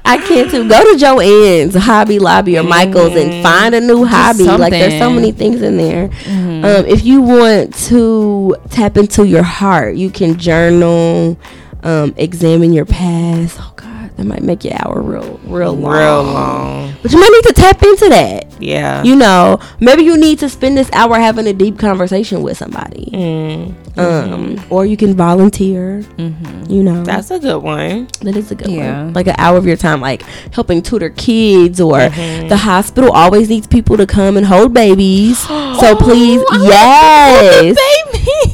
I 0.04 0.18
can 0.18 0.48
too. 0.50 0.68
Go 0.68 0.80
to 0.82 0.98
Joann's, 1.04 1.74
Hobby 1.74 2.18
Lobby, 2.18 2.58
or 2.58 2.62
Michael's 2.62 3.12
Mm-hmm. 3.12 3.30
and 3.30 3.42
find 3.42 3.74
a 3.74 3.80
new 3.80 4.04
hobby. 4.04 4.44
Like 4.44 4.70
there's 4.72 4.98
so 4.98 5.10
many 5.10 5.32
things 5.32 5.62
in 5.62 5.76
there. 5.76 6.08
Mm-hmm. 6.08 6.64
Um, 6.64 6.86
if 6.86 7.04
you 7.04 7.20
want 7.22 7.74
to 7.88 8.56
tap 8.70 8.96
into 8.96 9.26
your 9.26 9.42
heart, 9.42 9.96
you 9.96 10.10
can 10.10 10.38
journal, 10.38 11.36
um, 11.82 12.14
examine 12.16 12.72
your 12.72 12.86
past. 12.86 13.58
Oh 14.16 14.16
God, 14.16 14.16
that 14.16 14.24
might 14.26 14.42
make 14.42 14.64
your 14.64 14.74
hour 14.84 15.00
real, 15.02 15.40
real 15.44 15.72
long. 15.74 15.92
Real 15.92 16.22
long. 16.22 16.94
But 17.02 17.12
you 17.12 17.18
might 17.20 17.30
need 17.32 17.54
to 17.54 17.60
tap 17.60 17.82
into 17.82 18.08
that. 18.10 18.46
Yeah. 18.60 19.02
You 19.02 19.16
know, 19.16 19.58
maybe 19.80 20.02
you 20.04 20.16
need 20.16 20.38
to 20.38 20.48
spend 20.48 20.78
this 20.78 20.90
hour 20.92 21.16
having 21.18 21.46
a 21.46 21.52
deep 21.52 21.78
conversation 21.78 22.42
with 22.42 22.56
somebody. 22.56 23.10
Mm, 23.12 23.74
Um, 23.98 24.60
or 24.70 24.86
you 24.86 24.96
can 24.96 25.14
volunteer. 25.14 26.02
You 26.68 26.82
know, 26.82 27.04
that's 27.04 27.30
a 27.30 27.38
good 27.38 27.62
one. 27.62 28.08
that 28.22 28.36
is 28.36 28.50
a 28.50 28.54
good 28.54 28.68
Yeah. 28.70 29.04
one. 29.04 29.12
Like 29.12 29.26
an 29.26 29.34
hour 29.38 29.56
of 29.56 29.66
your 29.66 29.76
time, 29.76 30.00
like 30.00 30.22
helping 30.52 30.82
tutor 30.82 31.10
kids, 31.10 31.80
or 31.80 31.98
Mm-hmm. 31.98 32.48
the 32.48 32.56
hospital 32.56 33.10
always 33.12 33.48
needs 33.48 33.66
people 33.66 33.96
to 33.96 34.06
come 34.06 34.36
and 34.36 34.46
hold 34.46 34.72
babies. 34.74 35.44
Oh, 35.48 35.76
so 35.80 35.94
please, 35.96 36.42
yes, 36.62 37.76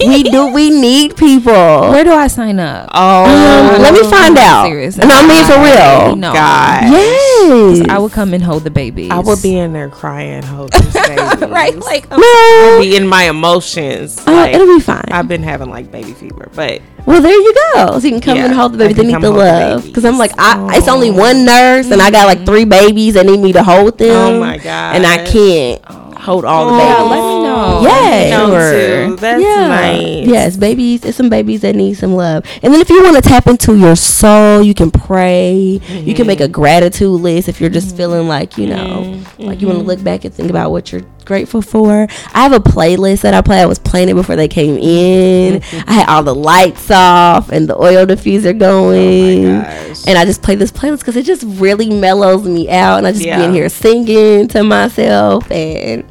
we 0.01 0.23
do. 0.25 0.47
We 0.53 0.71
need 0.71 1.17
people. 1.17 1.53
Where 1.91 2.05
do 2.05 2.13
I 2.13 2.27
sign 2.27 2.59
up? 2.59 2.89
Oh, 2.95 3.25
Um, 3.25 3.81
let 3.83 3.93
me 3.95 4.03
find 4.11 4.37
out. 4.39 4.67
serious. 4.67 4.99
And 4.99 5.11
I 5.13 5.27
mean 5.27 5.45
for 5.51 5.63
real. 5.63 6.17
No. 6.17 6.33
God. 6.33 6.83
Yes, 6.85 7.89
I 7.89 7.99
would 7.99 8.13
come 8.13 8.35
and 8.35 8.43
hold 8.43 8.65
the 8.65 8.71
baby. 8.71 9.11
I 9.11 9.19
would 9.19 9.43
be 9.43 9.57
in 9.57 9.73
there 9.73 9.89
crying, 9.89 10.43
holding 10.43 10.81
babies. 10.93 11.49
right, 11.49 11.77
like 11.77 12.07
I'd 12.11 12.19
no. 12.19 12.81
be 12.81 12.97
in 12.97 13.07
my 13.07 13.25
emotions. 13.25 14.23
Oh, 14.27 14.33
like, 14.33 14.55
it'll 14.55 14.67
be 14.67 14.81
fine. 14.81 15.05
I've 15.11 15.29
been 15.29 15.43
having 15.43 15.71
like 15.71 15.91
baby 15.91 16.13
fever, 16.13 16.51
but 16.55 16.81
Well, 17.07 17.21
there 17.21 17.33
you 17.33 17.55
go. 17.75 17.99
So 17.99 18.07
you 18.07 18.13
can 18.13 18.21
come 18.21 18.37
Yeah, 18.37 18.47
and 18.47 18.55
hold 18.55 18.73
the 18.73 18.79
baby. 18.79 18.95
They 18.95 19.07
need 19.07 19.21
the 19.21 19.31
love. 19.31 19.85
Because 19.85 20.05
I'm 20.05 20.19
like, 20.19 20.37
babies. 20.37 20.45
I, 20.47 20.77
it's 20.77 20.89
only 20.89 21.11
oh. 21.11 21.15
one 21.15 21.45
nurse, 21.45 21.91
and 21.91 22.01
I 22.01 22.11
got 22.11 22.27
like 22.27 22.47
three 22.47 22.65
babies 22.65 23.15
that 23.15 23.27
need 23.27 23.41
me 23.41 23.53
to 23.53 23.63
hold 23.63 23.99
them. 23.99 24.11
Oh 24.11 24.41
my 24.41 24.59
God. 24.59 24.97
And 24.97 25.07
I 25.07 25.27
can't 25.27 25.83
hold 26.31 26.45
all 26.45 26.67
the 26.67 26.73
Oh, 26.73 26.79
babies. 26.79 26.91
Yeah, 26.91 27.03
let 27.03 27.21
me 27.21 27.43
know. 27.43 27.81
Yeah. 27.83 28.37
know 28.37 28.47
Sure. 28.51 29.07
too. 29.09 29.17
That's 29.17 29.43
yeah. 29.43 29.69
nice. 29.69 30.27
Yes, 30.27 30.57
babies. 30.57 31.05
It's 31.05 31.17
some 31.17 31.29
babies 31.29 31.61
that 31.63 31.75
need 31.75 31.95
some 31.95 32.15
love. 32.15 32.45
And 32.63 32.73
then 32.73 32.81
if 32.81 32.89
you 32.89 33.03
want 33.03 33.17
to 33.17 33.23
tap 33.23 33.47
into 33.47 33.77
your 33.77 33.97
soul, 33.97 34.63
you 34.63 34.75
can 34.75 34.91
pray. 34.91 35.81
You 35.91 36.15
can 36.15 36.27
make 36.27 36.41
a 36.41 36.49
gratitude 36.49 37.21
list 37.21 37.49
if 37.49 37.61
you're 37.61 37.71
just 37.71 37.97
feeling 37.97 38.29
like, 38.29 38.57
you 38.59 38.67
know, 38.67 39.23
like 39.39 39.61
you 39.61 39.67
want 39.67 39.79
to 39.81 39.85
look 39.85 40.03
back 40.03 40.25
and 40.25 40.33
think 40.33 40.51
about 40.51 40.71
what 40.71 40.93
you're 40.93 41.03
grateful 41.25 41.63
for. 41.63 42.07
I 42.35 42.43
have 42.43 42.53
a 42.53 42.61
playlist 42.61 43.23
that 43.23 43.35
I 43.35 43.41
play. 43.43 43.61
I 43.61 43.67
was 43.67 43.79
playing 43.79 44.09
it 44.09 44.15
before 44.15 44.37
they 44.37 44.49
came 44.49 44.77
in. 44.79 45.61
Mm-hmm. 45.61 45.91
I 45.91 45.93
had 45.93 46.09
all 46.09 46.23
the 46.23 46.35
lights 46.35 46.91
off 46.91 47.51
and 47.51 47.69
the 47.69 47.77
oil 47.77 48.07
diffuser 48.07 48.59
going. 48.59 49.47
Oh 49.47 49.63
gosh. 49.63 50.07
and 50.07 50.19
I 50.19 50.25
just 50.25 50.43
play 50.43 50.55
this 50.55 50.73
playlist 50.73 50.99
because 50.99 51.17
it 51.17 51.25
just 51.25 51.45
really 51.47 51.91
mellows 51.91 52.47
me 52.47 52.69
out. 52.71 52.99
And 52.99 53.07
I 53.07 53.13
just 53.13 53.25
be 53.25 53.31
in 53.31 53.53
here 53.53 53.69
singing 53.69 54.49
to 54.49 54.63
myself 54.63 55.51
and 55.51 56.05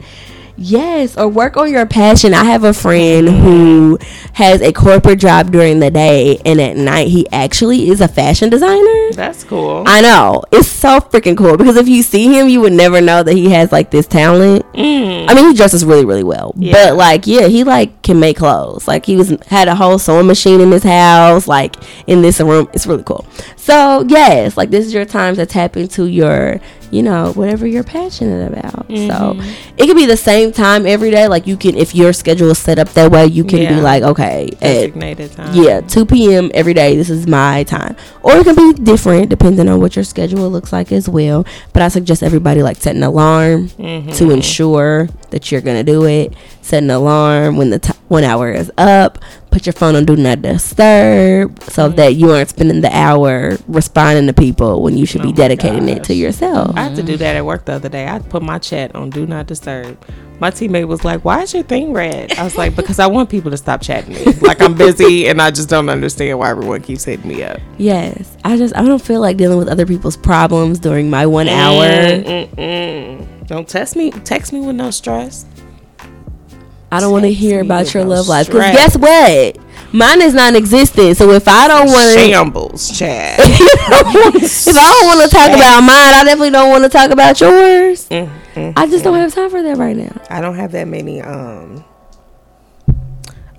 Yes, 0.61 1.17
or 1.17 1.27
work 1.27 1.55
on 1.57 1.71
your 1.71 1.85
passion. 1.85 2.33
I 2.33 2.43
have 2.43 2.63
a 2.65 2.73
friend 2.73 3.27
who 3.29 3.97
has 4.33 4.61
a 4.61 4.73
corporate 4.73 5.19
job 5.19 5.51
during 5.51 5.79
the 5.79 5.89
day, 5.89 6.37
and 6.45 6.59
at 6.59 6.75
night 6.75 7.07
he 7.07 7.27
actually 7.31 7.89
is 7.89 8.01
a 8.01 8.07
fashion 8.07 8.49
designer. 8.49 9.11
That's 9.13 9.43
cool. 9.45 9.83
I 9.87 10.01
know 10.01 10.43
it's 10.51 10.67
so 10.67 10.99
freaking 10.99 11.37
cool 11.37 11.55
because 11.57 11.77
if 11.77 11.87
you 11.87 12.03
see 12.03 12.25
him, 12.37 12.49
you 12.49 12.59
would 12.61 12.73
never 12.73 12.99
know 12.99 13.23
that 13.23 13.33
he 13.33 13.49
has 13.51 13.71
like 13.71 13.89
this 13.91 14.05
talent. 14.05 14.65
Mm. 14.73 15.29
I 15.29 15.33
mean, 15.33 15.47
he 15.49 15.53
dresses 15.55 15.85
really, 15.85 16.05
really 16.05 16.23
well, 16.23 16.53
Yeah. 16.57 16.73
but 16.73 16.95
like, 16.97 17.25
yeah, 17.25 17.47
he 17.47 17.63
like 17.63 18.01
can 18.01 18.19
make 18.19 18.37
clothes. 18.37 18.87
Like 18.87 19.05
he 19.05 19.15
was 19.15 19.29
had 19.47 19.67
a 19.69 19.75
whole 19.75 19.97
sewing 19.97 20.27
machine 20.27 20.59
in 20.61 20.71
his 20.71 20.83
house, 20.83 21.47
like 21.47 21.75
in 22.05 22.21
this 22.21 22.39
room. 22.41 22.67
It's 22.73 22.85
really 22.85 23.03
cool. 23.03 23.25
So 23.69 24.05
yes, 24.07 24.57
like 24.57 24.69
this 24.71 24.85
is 24.85 24.93
your 24.93 25.05
time 25.05 25.35
to 25.35 25.45
tap 25.45 25.77
into 25.77 26.05
your, 26.05 26.59
you 26.91 27.03
know, 27.03 27.31
whatever 27.33 27.67
you're 27.67 27.83
passionate 27.83 28.51
about. 28.51 28.87
So 28.87 28.93
Mm-hmm. 28.93 29.73
it 29.77 29.85
could 29.85 29.95
be 29.95 30.05
the 30.07 30.17
same 30.17 30.51
time 30.51 30.87
every 30.87 31.11
day. 31.11 31.27
Like 31.27 31.45
you 31.45 31.55
can, 31.55 31.75
if 31.75 31.93
your 31.93 32.11
schedule 32.13 32.49
is 32.49 32.57
set 32.57 32.79
up 32.79 32.89
that 32.89 33.11
way, 33.11 33.27
you 33.27 33.43
can 33.43 33.59
be 33.67 33.79
like, 33.79 34.01
okay, 34.03 34.47
at 34.53 34.59
Designated 34.59 35.31
time. 35.33 35.53
yeah, 35.53 35.81
2 35.81 36.05
p.m. 36.05 36.49
every 36.53 36.73
day. 36.73 36.95
This 36.95 37.09
is 37.11 37.27
my 37.27 37.63
time. 37.63 37.95
Or 38.23 38.35
it 38.37 38.43
can 38.43 38.55
be 38.55 38.73
different 38.83 39.29
depending 39.29 39.69
on 39.69 39.79
what 39.79 39.95
your 39.95 40.03
schedule 40.05 40.49
looks 40.49 40.73
like 40.73 40.91
as 40.91 41.07
well. 41.07 41.45
But 41.73 41.83
I 41.83 41.89
suggest 41.89 42.23
everybody 42.23 42.63
like 42.63 42.77
set 42.77 42.95
an 42.95 43.03
alarm 43.03 43.69
Mm-hmm. 43.69 44.11
to 44.13 44.31
ensure 44.31 45.07
that 45.31 45.51
you're 45.51 45.61
going 45.61 45.77
to 45.83 45.91
do 45.91 46.05
it. 46.05 46.33
Set 46.61 46.83
an 46.83 46.89
alarm 46.89 47.57
when 47.57 47.69
the 47.69 47.79
t- 47.79 47.93
one 48.07 48.23
hour 48.23 48.51
is 48.51 48.71
up. 48.77 49.17
put 49.51 49.65
your 49.65 49.73
phone 49.73 49.95
on 49.95 50.05
do 50.05 50.15
not 50.15 50.41
disturb 50.41 51.59
so 51.63 51.87
Mm-hmm. 51.87 51.95
that 51.95 52.15
you 52.15 52.29
aren't 52.31 52.49
spending 52.49 52.81
the 52.81 52.95
hour 52.95 53.57
responding 53.67 54.27
to 54.27 54.33
people 54.33 54.81
when 54.83 54.95
you 54.97 55.05
should 55.07 55.21
Oh 55.21 55.25
be 55.25 55.31
dedicating 55.33 55.89
it 55.89 56.03
to 56.05 56.13
yourself. 56.13 56.75
I 56.75 56.81
had 56.83 56.95
to 56.97 57.03
do 57.03 57.17
that 57.17 57.35
at 57.35 57.45
work 57.45 57.65
the 57.65 57.73
other 57.73 57.89
day. 57.89 58.07
I 58.07 58.19
put 58.19 58.43
my 58.43 58.59
chat 58.59 58.93
on 58.95 59.09
do 59.09 59.25
not 59.25 59.47
disturb. 59.47 59.97
My 60.39 60.51
teammate 60.51 60.87
was 60.87 61.03
like, 61.03 61.25
"Why 61.25 61.41
is 61.41 61.53
your 61.53 61.63
thing 61.63 61.91
red?" 61.91 62.31
I 62.37 62.43
was 62.45 62.55
like, 62.55 62.73
"Because 62.75 62.97
I 62.99 63.07
want 63.07 63.29
people 63.29 63.51
to 63.51 63.57
stop 63.57 63.81
chatting 63.81 64.13
me. 64.15 64.23
Like 64.41 64.61
I'm 64.61 64.73
busy 64.73 65.27
and 65.27 65.41
I 65.41 65.51
just 65.51 65.67
don't 65.67 65.89
understand 65.89 66.39
why 66.39 66.49
everyone 66.49 66.81
keeps 66.81 67.03
hitting 67.03 67.27
me 67.27 67.43
up." 67.43 67.59
Yes, 67.77 68.37
I 68.45 68.55
just 68.57 68.75
I 68.75 68.83
don't 68.83 69.01
feel 69.01 69.19
like 69.19 69.35
dealing 69.37 69.57
with 69.57 69.67
other 69.67 69.85
people's 69.85 70.15
problems 70.15 70.79
during 70.79 71.09
my 71.09 71.25
one 71.25 71.49
hour. 71.49 71.85
Mm-mm-mm. 71.85 73.38
Don't 73.49 73.67
test 73.67 73.95
me. 73.95 74.11
Text 74.11 74.53
me 74.53 74.59
with 74.59 74.75
no 74.75 74.91
stress. 74.91 75.43
I 76.91 76.99
don't 76.99 77.11
want 77.11 77.23
to 77.23 77.33
hear 77.33 77.61
about 77.61 77.91
your 77.95 78.03
no 78.03 78.11
love 78.11 78.27
life 78.27 78.45
because 78.45 78.75
guess 78.75 78.95
what? 78.95 79.57
Mine 79.91 80.21
is 80.21 80.35
non-existent. 80.35 81.17
So 81.17 81.31
if 81.31 81.47
I 81.47 81.67
don't 81.67 81.87
want 81.87 82.13
to, 82.13 82.19
Shambles, 82.19 82.95
Chad. 82.95 83.39
if 83.41 84.67
I 84.67 84.71
don't 84.71 85.05
want 85.07 85.27
to 85.27 85.35
talk 85.35 85.49
about 85.49 85.81
mine, 85.81 86.13
I 86.13 86.21
definitely 86.25 86.51
don't 86.51 86.69
want 86.69 86.83
to 86.83 86.89
talk 86.89 87.09
about 87.09 87.41
yours. 87.41 88.07
Mm, 88.09 88.31
mm, 88.53 88.73
I 88.75 88.85
just 88.85 89.03
don't 89.03 89.17
have 89.17 89.33
time 89.33 89.49
for 89.49 89.63
that 89.63 89.77
right 89.77 89.97
now. 89.97 90.21
I 90.29 90.41
don't 90.41 90.55
have 90.55 90.71
that 90.73 90.87
many. 90.87 91.19
Um, 91.19 91.83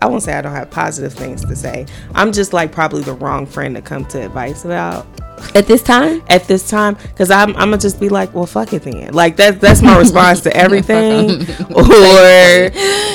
I 0.02 0.06
won't 0.06 0.22
say 0.22 0.32
I 0.32 0.40
don't 0.40 0.52
have 0.52 0.70
positive 0.70 1.12
things 1.12 1.44
to 1.44 1.54
say. 1.54 1.86
I'm 2.14 2.32
just 2.32 2.52
like 2.52 2.72
probably 2.72 3.02
the 3.02 3.12
wrong 3.12 3.44
friend 3.46 3.74
to 3.76 3.82
come 3.82 4.04
to 4.06 4.24
advice 4.24 4.64
about. 4.64 5.06
At 5.54 5.66
this 5.66 5.82
time, 5.82 6.22
at 6.28 6.44
this 6.44 6.68
time 6.68 6.96
because 6.96 7.30
I'm, 7.30 7.50
I'm 7.56 7.70
gonna 7.70 7.78
just 7.78 7.98
be 7.98 8.10
like 8.10 8.34
well 8.34 8.44
fuck 8.44 8.74
it 8.74 8.82
then 8.82 9.14
like 9.14 9.36
that 9.36 9.58
that's 9.58 9.80
my 9.80 9.98
response 9.98 10.42
to 10.42 10.54
everything 10.64 11.30
or 11.74 11.86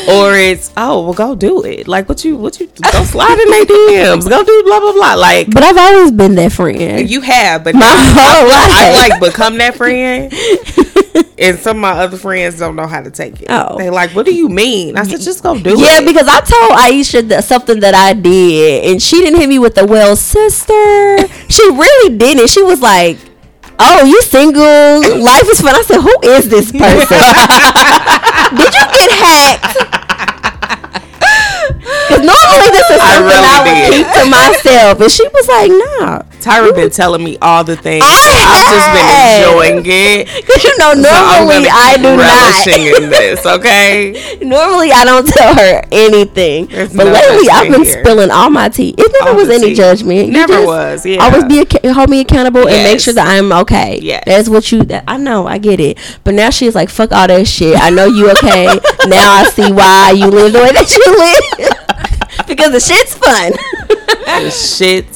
or 0.10 0.36
it's 0.36 0.74
oh 0.76 1.04
well 1.04 1.14
go 1.14 1.36
do 1.36 1.64
it 1.64 1.88
like 1.88 2.10
what 2.10 2.26
you 2.26 2.36
what 2.36 2.60
you 2.60 2.66
go 2.92 3.04
slide 3.04 3.38
in 3.40 3.50
their 3.52 3.66
DMs 3.66 4.28
go 4.28 4.44
do 4.44 4.64
blah 4.66 4.80
blah 4.80 4.94
blah 4.94 5.14
like 5.14 5.52
but 5.54 5.62
I've 5.62 5.78
always 5.78 6.12
been 6.14 6.34
that 6.34 6.52
friend. 6.52 7.08
you 7.08 7.22
have 7.22 7.64
but 7.64 7.76
My 7.76 7.86
whole 7.86 8.50
I 8.52 8.92
life. 8.98 9.12
like 9.22 9.32
become 9.32 9.60
that 9.60 9.76
friend 9.76 10.34
and 11.38 11.57
some 11.59 11.78
of 11.78 11.82
my 11.82 11.91
other 11.91 12.18
friends 12.18 12.59
don't 12.59 12.76
know 12.76 12.88
how 12.88 13.01
to 13.01 13.09
take 13.11 13.41
it 13.41 13.47
Oh. 13.49 13.78
they 13.78 13.89
like 13.89 14.11
what 14.11 14.26
do 14.26 14.34
you 14.34 14.49
mean 14.49 14.97
I 14.97 15.03
said 15.03 15.22
just 15.22 15.41
go 15.43 15.57
do 15.57 15.70
Yeah, 15.72 15.76
it 15.76 15.80
Yeah, 15.80 16.01
because 16.11 16.28
I 16.28 16.39
told 16.41 16.72
Aisha 16.80 17.28
that 17.30 17.43
something 17.45 17.80
that 17.82 17.93
I 17.93 18.13
did, 18.13 18.86
and 18.91 19.01
she 19.01 19.18
didn't 19.22 19.39
hit 19.39 19.49
me 19.49 19.59
with 19.59 19.76
the 19.76 19.86
well, 19.86 20.16
sister. 20.16 20.74
she 21.49 21.63
really 21.70 22.18
didn't. 22.18 22.49
She 22.49 22.63
was 22.63 22.82
like, 22.82 23.18
"Oh, 23.80 24.03
you 24.05 24.22
single? 24.24 24.63
Life 25.24 25.47
is 25.51 25.61
fun." 25.61 25.76
I 25.76 25.82
said, 25.84 26.01
"Who 26.01 26.13
is 26.24 26.49
this 26.49 26.72
person? 26.72 27.20
did 28.57 28.72
you 28.74 28.86
get 28.97 29.11
hacked?" 29.24 29.78
Because 32.07 32.24
normally 32.26 32.70
this 32.72 32.88
is 32.91 32.99
something 33.01 33.26
I, 33.26 33.32
really 33.32 33.59
would 33.66 33.78
did. 33.80 33.93
keep 33.93 34.07
to 34.13 34.24
myself, 34.30 34.99
and 35.01 35.11
she 35.11 35.26
was 35.30 35.47
like, 35.47 35.72
"Nah." 35.72 36.22
Tyra 36.46 36.76
been 36.76 36.89
telling 36.91 37.24
me 37.24 37.38
all 37.41 37.64
the 37.64 37.76
things 37.76 38.04
I 38.06 38.08
have. 38.08 38.46
I've 38.56 38.70
just 38.76 38.89
been 38.93 39.10
enjoying 39.41 39.84
it 39.86 40.46
Because 40.46 40.64
you 40.64 40.78
know, 40.78 40.93
So 40.93 41.02
normally 41.02 41.66
gonna 41.66 41.70
I 41.74 41.98
do 41.98 42.10
relishing 42.22 42.86
not. 42.91 43.02
in 43.04 43.10
this 43.10 43.46
okay 43.58 44.38
Normally, 44.46 44.91
I 44.91 45.04
don't 45.06 45.28
tell 45.28 45.56
her 45.56 45.82
anything, 45.91 46.68
There's 46.68 46.93
but 46.93 47.06
no 47.06 47.12
lately 47.14 47.50
I've 47.50 47.72
been 47.72 47.84
here. 47.84 48.00
spilling 48.04 48.30
all 48.32 48.50
my 48.50 48.70
tea. 48.70 48.93
It 48.98 49.12
never 49.20 49.30
All 49.32 49.36
was 49.38 49.50
any 49.50 49.70
tea. 49.70 49.74
judgment. 49.76 50.28
You 50.28 50.34
Never 50.34 50.66
was, 50.66 51.06
yeah. 51.06 51.24
Always 51.24 51.46
be 51.46 51.60
ac- 51.62 51.88
hold 51.93 52.10
me 52.10 52.20
accountable 52.20 52.68
and 52.68 52.84
make 52.84 53.00
sure 53.00 53.14
that 53.16 53.28
I'm 53.28 53.52
okay. 53.64 54.00
Yeah. 54.02 54.22
that's 54.26 54.48
what 54.50 54.72
you. 54.72 54.84
That, 54.84 55.04
I 55.08 55.18
know, 55.18 55.48
I 55.48 55.58
get 55.58 55.80
it. 55.80 55.98
But 56.24 56.36
now 56.36 56.50
she's 56.52 56.76
like, 56.76 56.89
fuck 56.89 57.12
all 57.12 57.28
that 57.28 57.48
shit. 57.48 57.76
I 57.82 57.89
know 57.89 58.06
you 58.06 58.30
okay. 58.32 58.66
now 59.08 59.32
I 59.34 59.50
see 59.52 59.72
why 59.72 60.12
you 60.16 60.28
live 60.28 60.54
the 60.54 60.60
way 60.60 60.72
that 60.72 60.89
you 60.91 61.06
live 61.18 62.48
because 62.48 62.72
the 62.72 62.80
shit's 62.80 63.16
fun. 63.16 63.52
the 64.43 64.52
shit's 64.52 65.14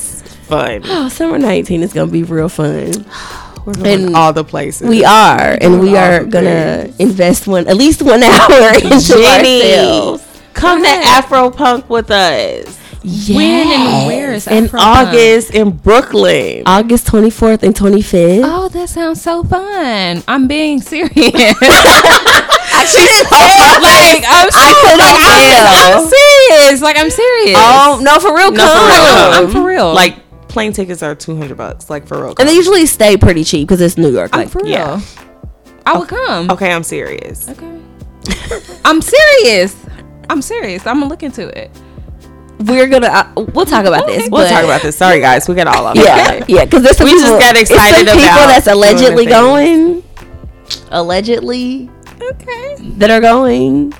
fun 0.49 0.81
oh, 0.85 1.07
summer 1.09 1.37
19 1.37 1.83
is 1.83 1.93
gonna 1.93 2.11
be 2.11 2.23
real 2.23 2.49
fun. 2.49 2.91
we're 3.65 3.73
going 3.73 4.05
And 4.05 4.15
all 4.15 4.33
the 4.33 4.43
places 4.43 4.87
We 4.87 5.03
are, 5.05 5.57
and 5.61 5.79
we 5.79 5.95
are 5.95 6.23
gonna 6.25 6.83
things. 6.83 6.99
invest 6.99 7.47
one 7.47 7.67
at 7.67 7.77
least 7.77 8.01
one 8.01 8.23
hour 8.23 8.73
into 8.75 8.99
Jenny, 8.99 9.61
ourselves. 9.61 10.23
come 10.53 10.81
to 10.83 10.89
Afropunk 10.89 11.87
with 11.89 12.09
us 12.11 12.77
When 13.03 13.67
and 13.67 14.07
where 14.07 14.33
is 14.33 14.47
in 14.47 14.65
Afropunk? 14.65 14.79
August 14.79 15.53
in 15.53 15.71
Brooklyn. 15.71 16.63
August 16.65 17.07
24th 17.07 17.63
and 17.63 17.73
25th. 17.75 18.41
Oh, 18.43 18.67
that 18.69 18.89
sounds 18.89 19.21
so 19.21 19.43
fun. 19.43 20.21
I'm 20.27 20.47
being 20.47 20.81
serious. 20.81 21.11
She's 22.89 23.21
like 23.31 24.23
I'm, 24.25 24.49
I 24.51 24.69
couldn't 24.81 24.99
like, 24.99 25.21
I'm. 25.29 26.01
I'm 26.01 26.09
serious. 26.09 26.81
Like 26.81 26.97
I'm 26.97 27.09
serious. 27.09 27.57
Oh 27.59 27.99
no, 28.03 28.19
for 28.19 28.35
real, 28.35 28.51
No, 28.51 28.63
for 28.65 28.73
come. 28.73 28.87
real. 28.89 29.45
I'm 29.45 29.49
for 29.51 29.63
real. 29.67 29.93
Like 29.93 30.15
plane 30.49 30.73
tickets 30.73 31.01
are 31.01 31.15
two 31.15 31.37
hundred 31.37 31.57
bucks. 31.57 31.89
Like 31.89 32.05
for 32.07 32.17
real. 32.21 32.35
And 32.37 32.47
they 32.49 32.53
usually 32.55 32.85
stay 32.85 33.15
pretty 33.17 33.43
cheap 33.43 33.67
because 33.67 33.79
it's 33.81 33.97
New 33.97 34.11
York. 34.11 34.31
I'm 34.33 34.41
Like, 34.41 34.49
for 34.49 34.59
real. 34.59 34.67
yeah. 34.71 35.01
I 35.85 35.97
would 35.97 36.09
come. 36.09 36.51
okay, 36.51 36.71
I'm 36.71 36.83
serious. 36.83 37.47
Okay. 37.49 37.79
I'm 38.85 39.01
serious. 39.01 39.75
I'm 40.29 40.41
serious. 40.41 40.85
I'm 40.85 40.97
gonna 40.99 41.09
look 41.09 41.23
into 41.23 41.47
it. 41.57 41.71
we're 42.59 42.87
gonna 42.87 43.07
uh, 43.07 43.45
we'll 43.53 43.65
talk 43.65 43.85
about 43.85 44.05
this. 44.05 44.29
We'll 44.29 44.41
but- 44.43 44.49
talk 44.49 44.63
about 44.65 44.81
this. 44.81 44.95
Sorry, 44.97 45.19
guys, 45.19 45.47
we 45.47 45.55
got 45.55 45.67
all 45.67 45.87
of 45.87 45.95
Yeah, 45.95 46.43
yeah, 46.47 46.65
because 46.65 46.83
there's 46.83 46.97
some 46.97 47.05
We 47.05 47.13
just 47.13 47.39
got 47.39 47.55
excited 47.55 47.67
some 47.67 47.77
excited 47.77 48.07
people 48.07 48.23
about 48.23 48.47
that's 48.47 48.67
allegedly 48.67 49.25
going, 49.25 50.03
allegedly 50.91 51.89
Okay. 52.21 52.75
that 52.97 53.09
are 53.09 53.21
going, 53.21 53.93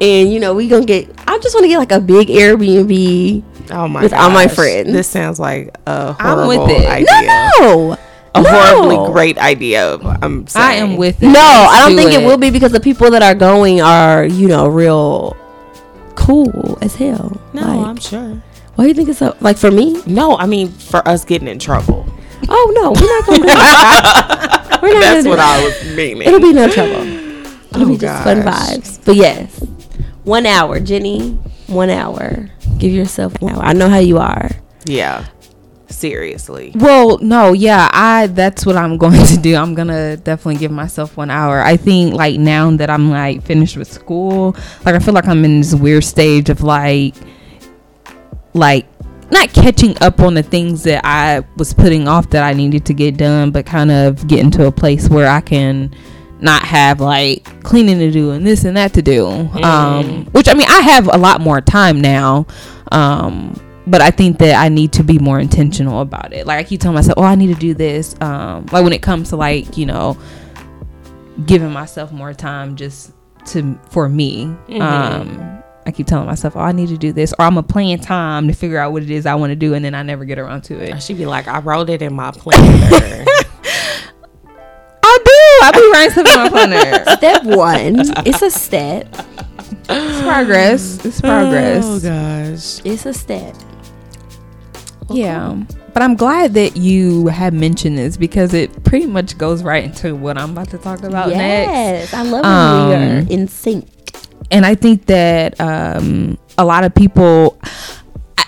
and 0.00 0.32
you 0.32 0.38
know 0.40 0.54
we 0.54 0.68
gonna 0.68 0.86
get. 0.86 1.10
I 1.26 1.38
just 1.38 1.54
want 1.54 1.64
to 1.64 1.68
get 1.68 1.78
like 1.78 1.92
a 1.92 2.00
big 2.00 2.28
Airbnb. 2.28 3.42
Oh 3.70 3.88
my 3.88 4.02
With 4.02 4.12
all 4.12 4.30
my 4.30 4.48
friends. 4.48 4.92
This 4.92 5.08
sounds 5.08 5.38
like 5.38 5.76
a 5.86 6.16
I'm 6.18 6.38
horrible 6.38 6.66
with 6.66 6.70
it. 6.82 6.88
idea. 6.88 7.50
No, 7.60 7.96
A 8.34 8.42
no. 8.42 8.48
horribly 8.50 9.12
great 9.12 9.38
idea. 9.38 9.96
I'm 10.22 10.46
saying. 10.46 10.64
I 10.66 10.72
am 10.74 10.96
with 10.96 11.22
it. 11.22 11.26
No, 11.26 11.32
Let's 11.32 11.72
I 11.74 11.78
don't 11.80 11.90
do 11.90 11.96
think 11.96 12.12
it. 12.22 12.26
will 12.26 12.38
be 12.38 12.50
because 12.50 12.72
the 12.72 12.80
people 12.80 13.10
that 13.10 13.22
are 13.22 13.34
going 13.34 13.80
are 13.80 14.24
you 14.24 14.48
know 14.48 14.68
real 14.68 15.36
cool 16.14 16.78
as 16.82 16.94
hell. 16.94 17.40
No, 17.52 17.62
Like, 17.62 17.86
I'm 17.86 17.96
sure. 17.96 18.42
why 18.74 18.84
do 18.84 18.88
you 18.88 18.94
think 18.94 19.08
it's 19.08 19.18
so? 19.18 19.36
Like 19.40 19.56
for 19.58 19.70
me? 19.70 20.00
No, 20.06 20.36
I 20.36 20.46
mean 20.46 20.68
for 20.68 21.06
us 21.08 21.24
getting 21.24 21.48
in 21.48 21.58
trouble. 21.58 22.06
Oh 22.48 22.72
no, 22.74 22.92
we're 22.92 23.18
not 23.18 23.26
gonna. 23.26 23.38
do 23.38 24.82
we're 24.82 24.94
not 24.94 25.00
That's 25.00 25.26
what 25.26 25.36
do 25.36 25.42
I 25.42 25.64
was 25.64 25.96
meaning. 25.96 26.26
It'll 26.26 26.40
be 26.40 26.52
no 26.52 26.68
trouble. 26.70 27.02
It'll 27.02 27.82
Oh, 27.82 27.86
be 27.88 27.98
just 27.98 28.24
fun 28.24 28.42
vibes. 28.42 29.04
But 29.04 29.16
yes, 29.16 29.58
one 30.24 30.46
hour, 30.46 30.80
Jenny. 30.80 31.32
One 31.66 31.90
hour. 31.90 32.48
Give 32.78 32.92
yourself 32.92 33.40
one 33.40 33.54
hour. 33.54 33.62
I 33.62 33.72
know 33.72 33.88
how 33.88 33.98
you 33.98 34.18
are. 34.18 34.50
Yeah. 34.84 35.26
Seriously. 35.88 36.72
Well, 36.74 37.18
no, 37.18 37.54
yeah, 37.54 37.88
I 37.92 38.26
that's 38.26 38.66
what 38.66 38.76
I'm 38.76 38.98
going 39.04 39.24
to 39.26 39.36
do. 39.38 39.56
I'm 39.56 39.74
gonna 39.74 40.16
definitely 40.16 40.56
give 40.56 40.70
myself 40.70 41.16
one 41.16 41.30
hour. 41.30 41.60
I 41.60 41.76
think 41.76 42.14
like 42.14 42.38
now 42.38 42.70
that 42.76 42.90
I'm 42.90 43.10
like 43.10 43.42
finished 43.42 43.76
with 43.76 43.90
school, 43.90 44.54
like 44.84 44.94
I 44.94 44.98
feel 44.98 45.14
like 45.14 45.26
I'm 45.26 45.44
in 45.44 45.60
this 45.60 45.74
weird 45.74 46.04
stage 46.04 46.50
of 46.50 46.62
like 46.62 47.14
like 48.52 48.86
not 49.30 49.52
catching 49.52 49.96
up 50.02 50.20
on 50.20 50.34
the 50.34 50.42
things 50.42 50.82
that 50.84 51.04
I 51.04 51.42
was 51.56 51.74
putting 51.74 52.08
off 52.08 52.30
that 52.30 52.44
I 52.44 52.52
needed 52.52 52.84
to 52.86 52.94
get 52.94 53.16
done, 53.16 53.50
but 53.50 53.66
kind 53.66 53.90
of 53.90 54.26
getting 54.26 54.50
to 54.52 54.66
a 54.66 54.72
place 54.72 55.08
where 55.08 55.28
I 55.28 55.40
can 55.40 55.94
not 56.40 56.62
have 56.64 57.00
like 57.00 57.62
cleaning 57.62 57.98
to 57.98 58.10
do 58.10 58.30
and 58.30 58.46
this 58.46 58.64
and 58.64 58.76
that 58.76 58.94
to 58.94 59.02
do. 59.02 59.26
Um, 59.26 60.26
which 60.26 60.48
I 60.48 60.54
mean, 60.54 60.68
I 60.68 60.80
have 60.80 61.08
a 61.12 61.18
lot 61.18 61.40
more 61.40 61.60
time 61.60 62.00
now. 62.00 62.46
Um, 62.92 63.60
but 63.86 64.00
I 64.02 64.10
think 64.10 64.38
that 64.38 64.54
I 64.54 64.68
need 64.68 64.92
to 64.94 65.02
be 65.02 65.18
more 65.18 65.40
intentional 65.40 66.00
about 66.00 66.32
it. 66.32 66.46
Like 66.46 66.58
I 66.58 66.64
keep 66.64 66.80
telling 66.80 66.94
myself, 66.94 67.14
"Oh, 67.16 67.22
I 67.22 67.34
need 67.34 67.48
to 67.48 67.60
do 67.60 67.74
this." 67.74 68.14
Um, 68.20 68.66
like 68.70 68.84
when 68.84 68.92
it 68.92 69.02
comes 69.02 69.30
to 69.30 69.36
like 69.36 69.76
you 69.76 69.86
know, 69.86 70.18
giving 71.46 71.72
myself 71.72 72.12
more 72.12 72.34
time 72.34 72.76
just 72.76 73.12
to 73.46 73.78
for 73.90 74.08
me. 74.08 74.54
Um, 74.78 75.62
I 75.86 75.90
keep 75.90 76.06
telling 76.06 76.26
myself, 76.26 76.54
"Oh, 76.54 76.60
I 76.60 76.72
need 76.72 76.90
to 76.90 76.98
do 76.98 77.12
this," 77.12 77.32
or 77.38 77.46
I'm 77.46 77.56
a 77.56 77.62
plan 77.62 77.98
time 77.98 78.46
to 78.48 78.52
figure 78.52 78.78
out 78.78 78.92
what 78.92 79.02
it 79.02 79.10
is 79.10 79.24
I 79.24 79.34
want 79.36 79.50
to 79.50 79.56
do, 79.56 79.72
and 79.72 79.82
then 79.82 79.94
I 79.94 80.02
never 80.02 80.26
get 80.26 80.38
around 80.38 80.62
to 80.64 80.78
it. 80.78 81.02
She'd 81.02 81.16
be 81.16 81.26
like, 81.26 81.48
I 81.48 81.60
wrote 81.60 81.88
it 81.88 82.02
in 82.02 82.14
my 82.14 82.30
planner. 82.30 83.24
I 85.20 85.24
do. 85.24 85.66
I 85.66 85.70
be 85.72 85.90
writing 85.92 86.10
stuff 86.26 86.34
in 86.34 86.42
my 86.42 86.48
planner. 86.48 87.16
Step 87.16 87.44
one. 87.44 88.26
it's 88.26 88.42
a 88.42 88.50
step. 88.50 89.06
It's 89.90 90.22
progress. 90.22 91.04
It's 91.04 91.20
progress. 91.20 91.84
Oh 91.86 92.00
gosh. 92.00 92.80
It's 92.84 93.06
a 93.06 93.14
step. 93.14 93.54
Yeah. 95.10 95.62
But 95.94 96.02
I'm 96.02 96.14
glad 96.14 96.54
that 96.54 96.76
you 96.76 97.26
have 97.28 97.52
mentioned 97.54 97.98
this 97.98 98.16
because 98.16 98.54
it 98.54 98.84
pretty 98.84 99.06
much 99.06 99.36
goes 99.38 99.62
right 99.62 99.84
into 99.84 100.14
what 100.14 100.38
I'm 100.38 100.50
about 100.50 100.70
to 100.70 100.78
talk 100.78 101.02
about 101.02 101.28
next. 101.30 102.12
yes, 102.12 102.14
I 102.14 102.22
love 102.22 102.44
when 102.44 102.88
we 102.88 102.94
are 103.16 103.20
Um, 103.22 103.28
in 103.28 103.48
sync. 103.48 103.88
And 104.50 104.64
I 104.64 104.74
think 104.74 105.06
that 105.06 105.60
um, 105.60 106.38
a 106.56 106.64
lot 106.64 106.84
of 106.84 106.94
people, 106.94 107.58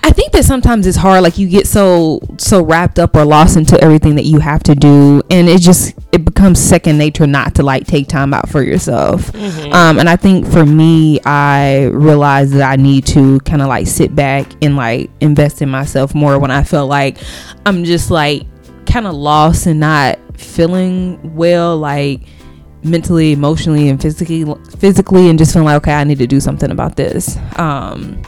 I, 0.02 0.10
think 0.12 0.32
that 0.32 0.44
sometimes 0.44 0.86
it's 0.86 0.96
hard. 0.96 1.22
Like 1.22 1.38
you 1.38 1.48
get 1.48 1.66
so 1.66 2.20
so 2.38 2.62
wrapped 2.64 2.98
up 2.98 3.14
or 3.16 3.24
lost 3.24 3.56
into 3.56 3.80
everything 3.82 4.16
that 4.16 4.24
you 4.24 4.38
have 4.38 4.62
to 4.64 4.74
do, 4.74 5.22
and 5.30 5.48
it 5.48 5.60
just 5.60 5.94
it 6.12 6.24
becomes 6.24 6.60
second 6.60 6.98
nature 6.98 7.26
not 7.26 7.54
to 7.56 7.62
like 7.62 7.86
take 7.86 8.08
time 8.08 8.34
out 8.34 8.48
for 8.48 8.62
yourself. 8.62 9.32
Mm-hmm. 9.32 9.72
Um, 9.72 9.98
and 9.98 10.08
I 10.08 10.16
think 10.16 10.46
for 10.46 10.64
me, 10.64 11.20
I 11.24 11.84
realized 11.92 12.54
that 12.54 12.70
I 12.70 12.76
need 12.76 13.06
to 13.08 13.40
kind 13.40 13.62
of 13.62 13.68
like 13.68 13.86
sit 13.86 14.14
back 14.14 14.46
and 14.62 14.76
like 14.76 15.10
invest 15.20 15.62
in 15.62 15.68
myself 15.68 16.14
more 16.14 16.38
when 16.38 16.50
I 16.50 16.64
feel 16.64 16.86
like 16.86 17.18
I'm 17.66 17.84
just 17.84 18.10
like 18.10 18.42
kind 18.86 19.06
of 19.06 19.14
lost 19.14 19.66
and 19.66 19.80
not 19.80 20.18
feeling 20.38 21.34
well, 21.36 21.76
like 21.76 22.22
mentally, 22.82 23.32
emotionally, 23.32 23.88
and 23.88 24.00
physically, 24.00 24.44
physically, 24.78 25.28
and 25.28 25.38
just 25.38 25.52
feeling 25.52 25.66
like 25.66 25.76
okay, 25.76 25.94
I 25.94 26.04
need 26.04 26.18
to 26.18 26.26
do 26.26 26.40
something 26.40 26.70
about 26.70 26.96
this. 26.96 27.36
Um, 27.56 28.20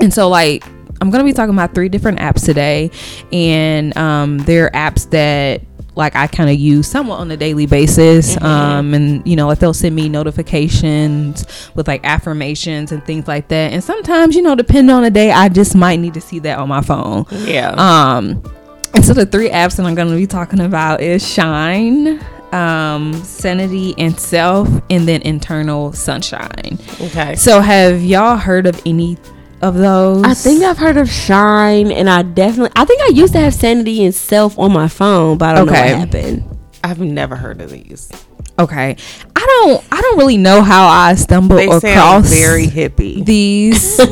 and 0.00 0.12
so 0.12 0.28
like 0.28 0.64
I'm 1.02 1.10
gonna 1.10 1.24
be 1.24 1.32
talking 1.32 1.52
about 1.52 1.74
three 1.74 1.88
different 1.88 2.20
apps 2.20 2.44
today, 2.44 2.90
and 3.32 3.96
um, 3.98 4.38
they're 4.38 4.70
apps 4.70 5.10
that 5.10 5.62
like 5.94 6.16
I 6.16 6.26
kind 6.26 6.48
of 6.48 6.56
use 6.56 6.86
somewhat 6.86 7.18
on 7.18 7.30
a 7.30 7.36
daily 7.36 7.66
basis. 7.66 8.40
Um, 8.40 8.94
and 8.94 9.26
you 9.26 9.36
know, 9.36 9.46
like 9.48 9.58
they'll 9.58 9.74
send 9.74 9.94
me 9.94 10.08
notifications 10.08 11.70
with 11.74 11.88
like 11.88 12.00
affirmations 12.04 12.92
and 12.92 13.04
things 13.04 13.28
like 13.28 13.48
that. 13.48 13.72
And 13.72 13.82
sometimes, 13.82 14.34
you 14.36 14.42
know, 14.42 14.54
depending 14.54 14.94
on 14.94 15.02
the 15.02 15.10
day, 15.10 15.32
I 15.32 15.48
just 15.48 15.74
might 15.74 15.96
need 15.96 16.14
to 16.14 16.20
see 16.20 16.38
that 16.40 16.58
on 16.58 16.68
my 16.68 16.82
phone. 16.82 17.26
Yeah. 17.30 17.74
Um, 17.76 18.42
and 18.94 19.04
so 19.04 19.12
the 19.12 19.26
three 19.26 19.48
apps 19.50 19.76
that 19.76 19.86
I'm 19.86 19.94
going 19.94 20.08
to 20.08 20.16
be 20.16 20.26
talking 20.26 20.60
about 20.60 21.00
is 21.00 21.26
Shine, 21.26 22.24
um, 22.52 23.12
Sanity, 23.24 23.94
and 23.98 24.18
Self, 24.18 24.68
and 24.88 25.08
then 25.08 25.22
Internal 25.22 25.92
Sunshine. 25.92 26.78
okay. 27.00 27.34
So 27.34 27.60
have 27.60 28.02
y'all 28.02 28.36
heard 28.36 28.66
of 28.66 28.80
any 28.86 29.16
of 29.62 29.74
those? 29.74 30.24
I 30.24 30.34
think 30.34 30.62
I've 30.62 30.78
heard 30.78 30.96
of 30.96 31.08
Shine, 31.10 31.90
and 31.92 32.10
I 32.10 32.22
definitely, 32.22 32.72
I 32.76 32.84
think 32.84 33.00
I 33.02 33.08
used 33.08 33.32
to 33.34 33.40
have 33.40 33.54
Sanity 33.54 34.04
and 34.04 34.14
Self 34.14 34.58
on 34.58 34.72
my 34.72 34.88
phone, 34.88 35.38
but 35.38 35.50
I 35.50 35.54
don't 35.58 35.68
Okay. 35.68 35.92
know 35.92 35.98
what 35.98 35.98
happened. 36.14 36.58
I've 36.84 36.98
never 37.00 37.36
heard 37.36 37.60
of 37.60 37.70
these. 37.70 38.10
okay. 38.58 38.96
I 39.36 39.40
don't. 39.64 39.84
I 39.90 40.00
don't 40.00 40.18
really 40.18 40.36
know 40.36 40.62
how 40.62 40.86
I 40.86 41.14
stumbled 41.14 41.58
They 41.58 41.66
across 41.68 42.28
very 42.28 42.66
hippie. 42.66 43.24
these. 43.24 43.98
and 44.00 44.08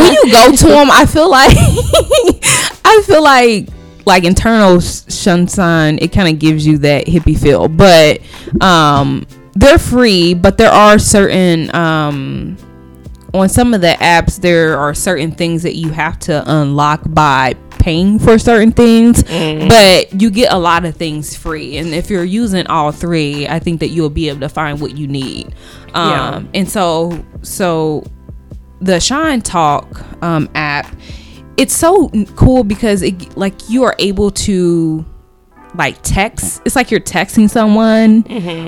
when 0.00 0.12
you 0.12 0.32
go 0.32 0.52
to 0.52 0.66
them, 0.68 0.90
I 0.90 1.06
feel 1.06 1.30
like 1.30 1.54
I 2.84 3.02
feel 3.06 3.22
like 3.22 3.68
like 4.06 4.24
internal 4.24 4.80
sunshine. 4.80 5.98
It 6.00 6.12
kind 6.12 6.28
of 6.32 6.38
gives 6.38 6.66
you 6.66 6.78
that 6.78 7.06
hippie 7.06 7.38
feel, 7.38 7.68
but 7.68 8.20
um, 8.62 9.26
they're 9.54 9.78
free. 9.78 10.34
But 10.34 10.56
there 10.58 10.70
are 10.70 10.98
certain 10.98 11.74
um, 11.74 12.56
on 13.34 13.48
some 13.48 13.74
of 13.74 13.80
the 13.80 13.96
apps 14.00 14.40
there 14.40 14.78
are 14.78 14.94
certain 14.94 15.32
things 15.32 15.62
that 15.64 15.74
you 15.74 15.90
have 15.90 16.18
to 16.20 16.42
unlock 16.46 17.02
by 17.08 17.54
paying 17.78 18.18
for 18.18 18.38
certain 18.38 18.72
things. 18.72 19.22
But 19.68 20.20
you 20.22 20.30
get 20.30 20.50
a 20.52 20.58
lot 20.58 20.86
of 20.86 20.96
things 20.96 21.36
free. 21.36 21.76
And 21.76 21.88
if 21.92 22.08
you're 22.08 22.24
using 22.24 22.66
all 22.68 22.92
three 22.92 23.46
i 23.46 23.58
think 23.58 23.80
that 23.80 23.88
you'll 23.88 24.08
be 24.08 24.28
able 24.30 24.40
to 24.40 24.48
find 24.48 24.80
what 24.80 24.96
you 24.96 25.06
need. 25.06 25.54
Um 25.92 26.10
Yeah. 26.10 26.42
and 26.54 26.70
so 26.70 27.22
so 27.42 28.04
the 28.80 29.00
shine 29.00 29.40
talk 29.42 29.86
um 30.22 30.48
app 30.54 30.86
it's 31.56 31.74
so 31.74 32.08
cool 32.36 32.64
because 32.64 33.02
it 33.02 33.36
like 33.36 33.54
you 33.68 33.84
are 33.84 33.94
able 33.98 34.30
to 34.30 35.04
like 35.74 35.98
text. 36.02 36.62
It's 36.64 36.76
like 36.76 36.90
you're 36.90 37.00
texting 37.00 37.50
someone 37.50 38.24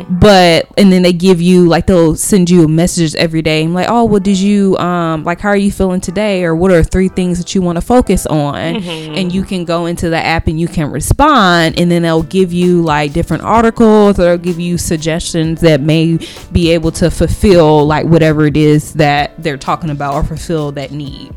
but 0.08 0.68
and 0.76 0.92
then 0.92 1.02
they 1.02 1.12
give 1.12 1.40
you 1.40 1.66
like 1.66 1.86
they'll 1.86 2.16
send 2.16 2.50
you 2.50 2.66
messages 2.68 3.14
every 3.14 3.42
day. 3.42 3.62
I'm 3.62 3.74
like 3.74 3.86
oh 3.88 4.04
well 4.04 4.20
did 4.20 4.38
you 4.38 4.76
um 4.78 5.24
like 5.24 5.40
how 5.40 5.50
are 5.50 5.56
you 5.56 5.70
feeling 5.70 6.00
today? 6.00 6.44
Or 6.44 6.54
what 6.54 6.70
are 6.72 6.82
three 6.82 7.08
things 7.08 7.38
that 7.38 7.54
you 7.54 7.62
want 7.62 7.76
to 7.76 7.80
focus 7.82 8.26
on? 8.26 8.56
And 8.56 9.32
you 9.32 9.42
can 9.44 9.64
go 9.64 9.86
into 9.86 10.10
the 10.10 10.18
app 10.18 10.46
and 10.46 10.58
you 10.60 10.68
can 10.68 10.90
respond 10.90 11.78
and 11.78 11.90
then 11.90 12.02
they'll 12.02 12.22
give 12.22 12.52
you 12.52 12.82
like 12.82 13.12
different 13.12 13.42
articles 13.44 14.18
or 14.18 14.22
they'll 14.24 14.38
give 14.38 14.58
you 14.60 14.76
suggestions 14.78 15.60
that 15.60 15.80
may 15.80 16.18
be 16.52 16.70
able 16.70 16.90
to 16.92 17.10
fulfill 17.10 17.86
like 17.86 18.06
whatever 18.06 18.46
it 18.46 18.56
is 18.56 18.92
that 18.94 19.40
they're 19.42 19.56
talking 19.56 19.90
about 19.90 20.14
or 20.14 20.22
fulfill 20.24 20.72
that 20.72 20.90
need 20.90 21.32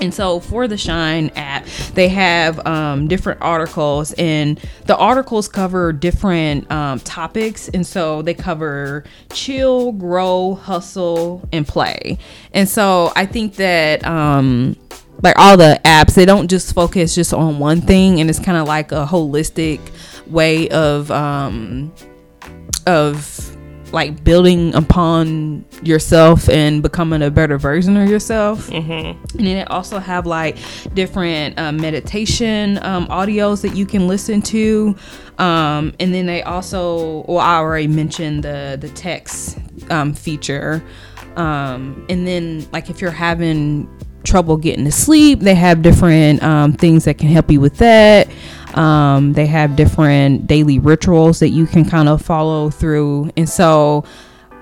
and 0.00 0.12
so 0.12 0.40
for 0.40 0.66
the 0.66 0.76
Shine 0.76 1.30
app, 1.36 1.66
they 1.94 2.08
have 2.08 2.64
um, 2.66 3.08
different 3.08 3.40
articles, 3.40 4.12
and 4.14 4.60
the 4.86 4.96
articles 4.96 5.48
cover 5.48 5.92
different 5.92 6.70
um, 6.70 7.00
topics. 7.00 7.68
And 7.68 7.86
so 7.86 8.22
they 8.22 8.34
cover 8.34 9.04
chill, 9.32 9.92
grow, 9.92 10.54
hustle, 10.54 11.48
and 11.52 11.66
play. 11.66 12.18
And 12.52 12.68
so 12.68 13.12
I 13.16 13.26
think 13.26 13.56
that. 13.56 14.06
Um, 14.06 14.76
like 15.22 15.38
all 15.38 15.58
the 15.58 15.78
apps, 15.84 16.14
they 16.14 16.24
don't 16.24 16.48
just 16.48 16.74
focus 16.74 17.14
just 17.14 17.34
on 17.34 17.58
one 17.58 17.82
thing, 17.82 18.20
and 18.20 18.30
it's 18.30 18.38
kind 18.38 18.56
of 18.56 18.66
like 18.66 18.90
a 18.90 19.04
holistic 19.04 19.78
way 20.26 20.66
of 20.70 21.10
um, 21.10 21.92
of 22.86 23.54
like 23.92 24.22
building 24.24 24.74
upon 24.74 25.64
yourself 25.82 26.48
and 26.48 26.82
becoming 26.82 27.22
a 27.22 27.30
better 27.30 27.58
version 27.58 27.96
of 27.96 28.08
yourself. 28.08 28.68
Mm-hmm. 28.68 29.38
And 29.38 29.46
then 29.46 29.56
it 29.58 29.70
also 29.70 29.98
have 29.98 30.26
like 30.26 30.56
different 30.94 31.58
uh, 31.58 31.72
meditation 31.72 32.78
um, 32.82 33.06
audios 33.08 33.62
that 33.62 33.74
you 33.74 33.86
can 33.86 34.06
listen 34.06 34.42
to. 34.42 34.96
Um, 35.38 35.94
and 35.98 36.14
then 36.14 36.26
they 36.26 36.42
also, 36.42 37.24
well, 37.26 37.38
I 37.38 37.56
already 37.56 37.88
mentioned 37.88 38.44
the 38.44 38.78
the 38.80 38.88
text 38.90 39.58
um, 39.90 40.14
feature. 40.14 40.82
Um, 41.36 42.04
and 42.08 42.26
then 42.26 42.68
like 42.72 42.90
if 42.90 43.00
you're 43.00 43.10
having 43.10 43.88
trouble 44.24 44.56
getting 44.56 44.84
to 44.84 44.92
sleep, 44.92 45.40
they 45.40 45.54
have 45.54 45.82
different 45.82 46.42
um, 46.42 46.72
things 46.74 47.04
that 47.04 47.18
can 47.18 47.28
help 47.28 47.50
you 47.50 47.60
with 47.60 47.78
that. 47.78 48.28
Um, 48.76 49.32
they 49.32 49.46
have 49.46 49.76
different 49.76 50.46
daily 50.46 50.78
rituals 50.78 51.40
that 51.40 51.50
you 51.50 51.66
can 51.66 51.84
kind 51.84 52.08
of 52.08 52.22
follow 52.22 52.70
through. 52.70 53.30
And 53.36 53.48
so 53.48 54.04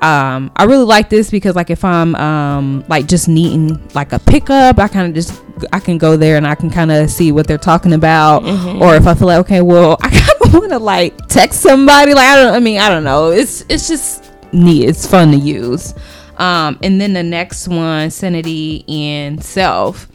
um, 0.00 0.52
I 0.54 0.64
really 0.64 0.84
like 0.84 1.10
this 1.10 1.30
because 1.30 1.56
like 1.56 1.70
if 1.70 1.84
I'm 1.84 2.14
um, 2.14 2.84
like 2.88 3.06
just 3.06 3.28
needing 3.28 3.86
like 3.94 4.12
a 4.12 4.18
pickup, 4.18 4.78
I 4.78 4.88
kind 4.88 5.08
of 5.08 5.14
just 5.14 5.42
I 5.72 5.80
can 5.80 5.98
go 5.98 6.16
there 6.16 6.36
and 6.36 6.46
I 6.46 6.54
can 6.54 6.70
kind 6.70 6.92
of 6.92 7.10
see 7.10 7.32
what 7.32 7.48
they're 7.48 7.58
talking 7.58 7.92
about. 7.92 8.44
Or 8.80 8.94
if 8.94 9.06
I 9.06 9.14
feel 9.14 9.26
like 9.26 9.40
okay, 9.40 9.60
well 9.60 9.96
I 10.02 10.10
kind 10.10 10.42
of 10.42 10.54
want 10.54 10.70
to 10.70 10.78
like 10.78 11.16
text 11.26 11.60
somebody, 11.60 12.14
like 12.14 12.28
I 12.28 12.36
don't, 12.36 12.54
I 12.54 12.60
mean 12.60 12.78
I 12.78 12.88
don't 12.88 13.04
know. 13.04 13.30
It's 13.30 13.64
it's 13.68 13.88
just 13.88 14.32
neat. 14.52 14.88
It's 14.88 15.06
fun 15.06 15.32
to 15.32 15.36
use. 15.36 15.94
Um, 16.36 16.78
and 16.82 17.00
then 17.00 17.12
the 17.14 17.24
next 17.24 17.66
one, 17.66 18.10
sanity 18.10 18.84
and 18.88 19.42
self. 19.42 20.06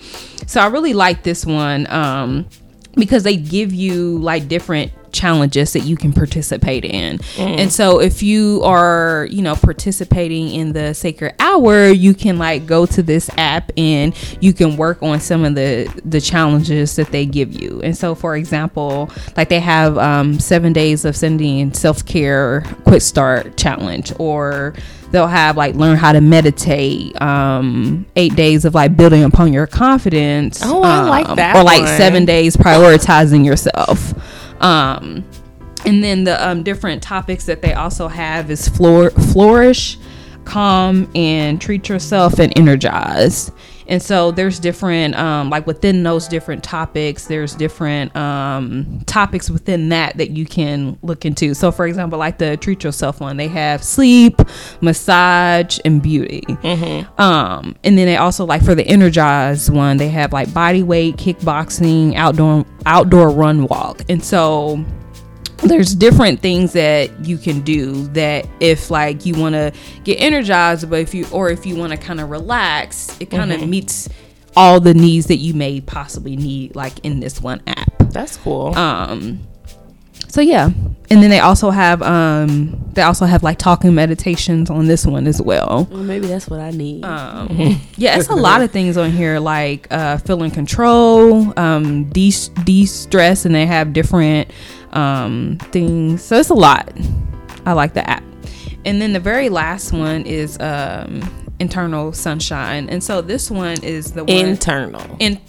So 0.47 0.61
I 0.61 0.67
really 0.67 0.93
like 0.93 1.23
this 1.23 1.45
one. 1.45 1.87
Um, 1.91 2.47
because 2.95 3.23
they 3.23 3.37
give 3.37 3.73
you 3.73 4.17
like 4.19 4.47
different 4.47 4.91
challenges 5.11 5.73
that 5.73 5.81
you 5.81 5.95
can 5.95 6.11
participate 6.11 6.83
in. 6.83 7.19
And 7.37 7.71
so 7.71 7.99
if 7.99 8.23
you 8.23 8.61
are, 8.63 9.27
you 9.29 9.41
know, 9.43 9.55
participating 9.55 10.49
in 10.49 10.73
the 10.73 10.93
sacred 10.93 11.35
hour, 11.39 11.87
you 11.87 12.13
can 12.15 12.37
like 12.37 12.65
go 12.65 12.85
to 12.87 13.03
this 13.03 13.29
app 13.37 13.71
and 13.77 14.15
you 14.41 14.53
can 14.53 14.75
work 14.75 15.01
on 15.03 15.19
some 15.19 15.45
of 15.45 15.55
the 15.55 15.87
the 16.03 16.19
challenges 16.19 16.95
that 16.95 17.11
they 17.11 17.25
give 17.25 17.53
you. 17.53 17.79
And 17.83 17.95
so 17.95 18.15
for 18.15 18.35
example, 18.35 19.09
like 19.37 19.49
they 19.49 19.59
have 19.59 19.97
um 19.97 20.39
7 20.39 20.73
days 20.73 21.05
of 21.05 21.15
sending 21.15 21.73
self-care 21.73 22.61
quick 22.83 23.01
start 23.01 23.55
challenge 23.55 24.11
or 24.17 24.73
they'll 25.13 25.27
have 25.27 25.55
like 25.55 25.75
learn 25.75 25.95
how 25.95 26.11
to 26.11 26.19
meditate 26.19 27.19
um 27.21 28.05
eight 28.17 28.35
days 28.35 28.65
of 28.65 28.73
like 28.75 28.97
building 28.97 29.23
upon 29.23 29.53
your 29.53 29.67
confidence 29.67 30.59
Oh, 30.63 30.81
I 30.83 31.01
like 31.03 31.29
um, 31.29 31.35
that 31.37 31.55
or 31.55 31.63
like 31.63 31.83
one. 31.83 31.97
seven 31.97 32.25
days 32.25 32.57
prioritizing 32.57 33.45
yourself 33.45 34.13
um 34.61 35.23
and 35.85 36.03
then 36.03 36.23
the 36.23 36.45
um, 36.47 36.63
different 36.63 37.03
topics 37.03 37.45
that 37.45 37.61
they 37.61 37.73
also 37.73 38.07
have 38.07 38.49
is 38.51 38.67
floor 38.67 39.09
flourish 39.11 39.97
calm 40.45 41.09
and 41.15 41.61
treat 41.61 41.87
yourself 41.89 42.39
and 42.39 42.51
energize 42.57 43.51
and 43.87 44.01
so 44.01 44.31
there's 44.31 44.59
different 44.59 45.15
um, 45.15 45.49
like 45.49 45.67
within 45.67 46.03
those 46.03 46.27
different 46.27 46.63
topics 46.63 47.25
there's 47.27 47.55
different 47.55 48.15
um, 48.15 49.01
topics 49.05 49.49
within 49.49 49.89
that 49.89 50.17
that 50.17 50.31
you 50.31 50.45
can 50.45 50.97
look 51.01 51.25
into. 51.25 51.53
So 51.53 51.71
for 51.71 51.87
example 51.87 52.19
like 52.19 52.37
the 52.37 52.57
treat 52.57 52.83
yourself 52.83 53.19
one 53.19 53.37
they 53.37 53.47
have 53.47 53.83
sleep 53.83 54.41
massage 54.81 55.79
and 55.85 56.01
beauty. 56.01 56.43
Um, 57.17 57.75
and 57.83 57.97
then 57.97 58.05
they 58.05 58.17
also 58.17 58.45
like 58.45 58.63
for 58.63 58.75
the 58.75 58.87
energized 58.87 59.71
one 59.71 59.97
they 59.97 60.09
have 60.09 60.33
like 60.33 60.53
body 60.53 60.83
weight 60.83 61.17
kickboxing 61.17 62.15
outdoor 62.15 62.65
outdoor 62.85 63.29
run 63.29 63.67
walk. 63.67 64.01
And 64.09 64.23
so 64.23 64.83
there's 65.65 65.95
different 65.95 66.39
things 66.41 66.73
that 66.73 67.09
you 67.25 67.37
can 67.37 67.61
do 67.61 68.07
that 68.09 68.47
if 68.59 68.91
like 68.91 69.25
you 69.25 69.33
want 69.35 69.53
to 69.53 69.71
get 70.03 70.15
energized 70.15 70.89
but 70.89 70.99
if 70.99 71.13
you 71.13 71.25
or 71.31 71.49
if 71.49 71.65
you 71.65 71.75
want 71.75 71.91
to 71.91 71.97
kind 71.97 72.19
of 72.19 72.29
relax 72.29 73.15
it 73.19 73.29
kind 73.29 73.51
of 73.51 73.67
meets 73.67 74.09
all 74.55 74.79
the 74.79 74.93
needs 74.93 75.27
that 75.27 75.37
you 75.37 75.53
may 75.53 75.81
possibly 75.81 76.35
need 76.35 76.75
like 76.75 76.93
in 77.03 77.19
this 77.19 77.41
one 77.41 77.61
app 77.67 77.91
That's 78.11 78.37
cool. 78.37 78.75
um 78.75 79.39
so 80.27 80.41
yeah 80.41 80.69
and 81.09 81.21
then 81.21 81.29
they 81.29 81.39
also 81.39 81.69
have 81.69 82.01
um 82.01 82.79
they 82.93 83.01
also 83.03 83.25
have 83.25 83.43
like 83.43 83.57
talking 83.59 83.93
meditations 83.93 84.69
on 84.69 84.87
this 84.87 85.05
one 85.05 85.27
as 85.27 85.41
well 85.41 85.87
Well, 85.91 86.03
maybe 86.03 86.27
that's 86.27 86.47
what 86.49 86.59
I 86.59 86.71
need. 86.71 87.03
um 87.05 87.47
yeah 87.97 88.17
it's 88.17 88.29
a 88.29 88.35
lot 88.35 88.61
of 88.61 88.71
things 88.71 88.97
on 88.97 89.11
here 89.11 89.39
like 89.39 89.87
uh 89.91 90.17
feeling 90.17 90.51
control 90.51 91.53
um 91.59 92.05
de- 92.09 92.49
de-stress 92.63 93.45
and 93.45 93.53
they 93.55 93.65
have 93.65 93.93
different 93.93 94.51
um 94.93 95.57
things. 95.71 96.23
So 96.23 96.37
it's 96.37 96.49
a 96.49 96.53
lot. 96.55 96.91
I 97.65 97.73
like 97.73 97.93
the 97.93 98.07
app. 98.09 98.23
And 98.85 99.01
then 99.01 99.13
the 99.13 99.19
very 99.19 99.49
last 99.49 99.93
one 99.93 100.25
is 100.25 100.59
um 100.59 101.21
internal 101.59 102.13
sunshine. 102.13 102.89
And 102.89 103.03
so 103.03 103.21
this 103.21 103.49
one 103.49 103.81
is 103.83 104.11
the 104.13 104.23
one 104.23 104.35
Internal. 104.35 105.17
in 105.19 105.39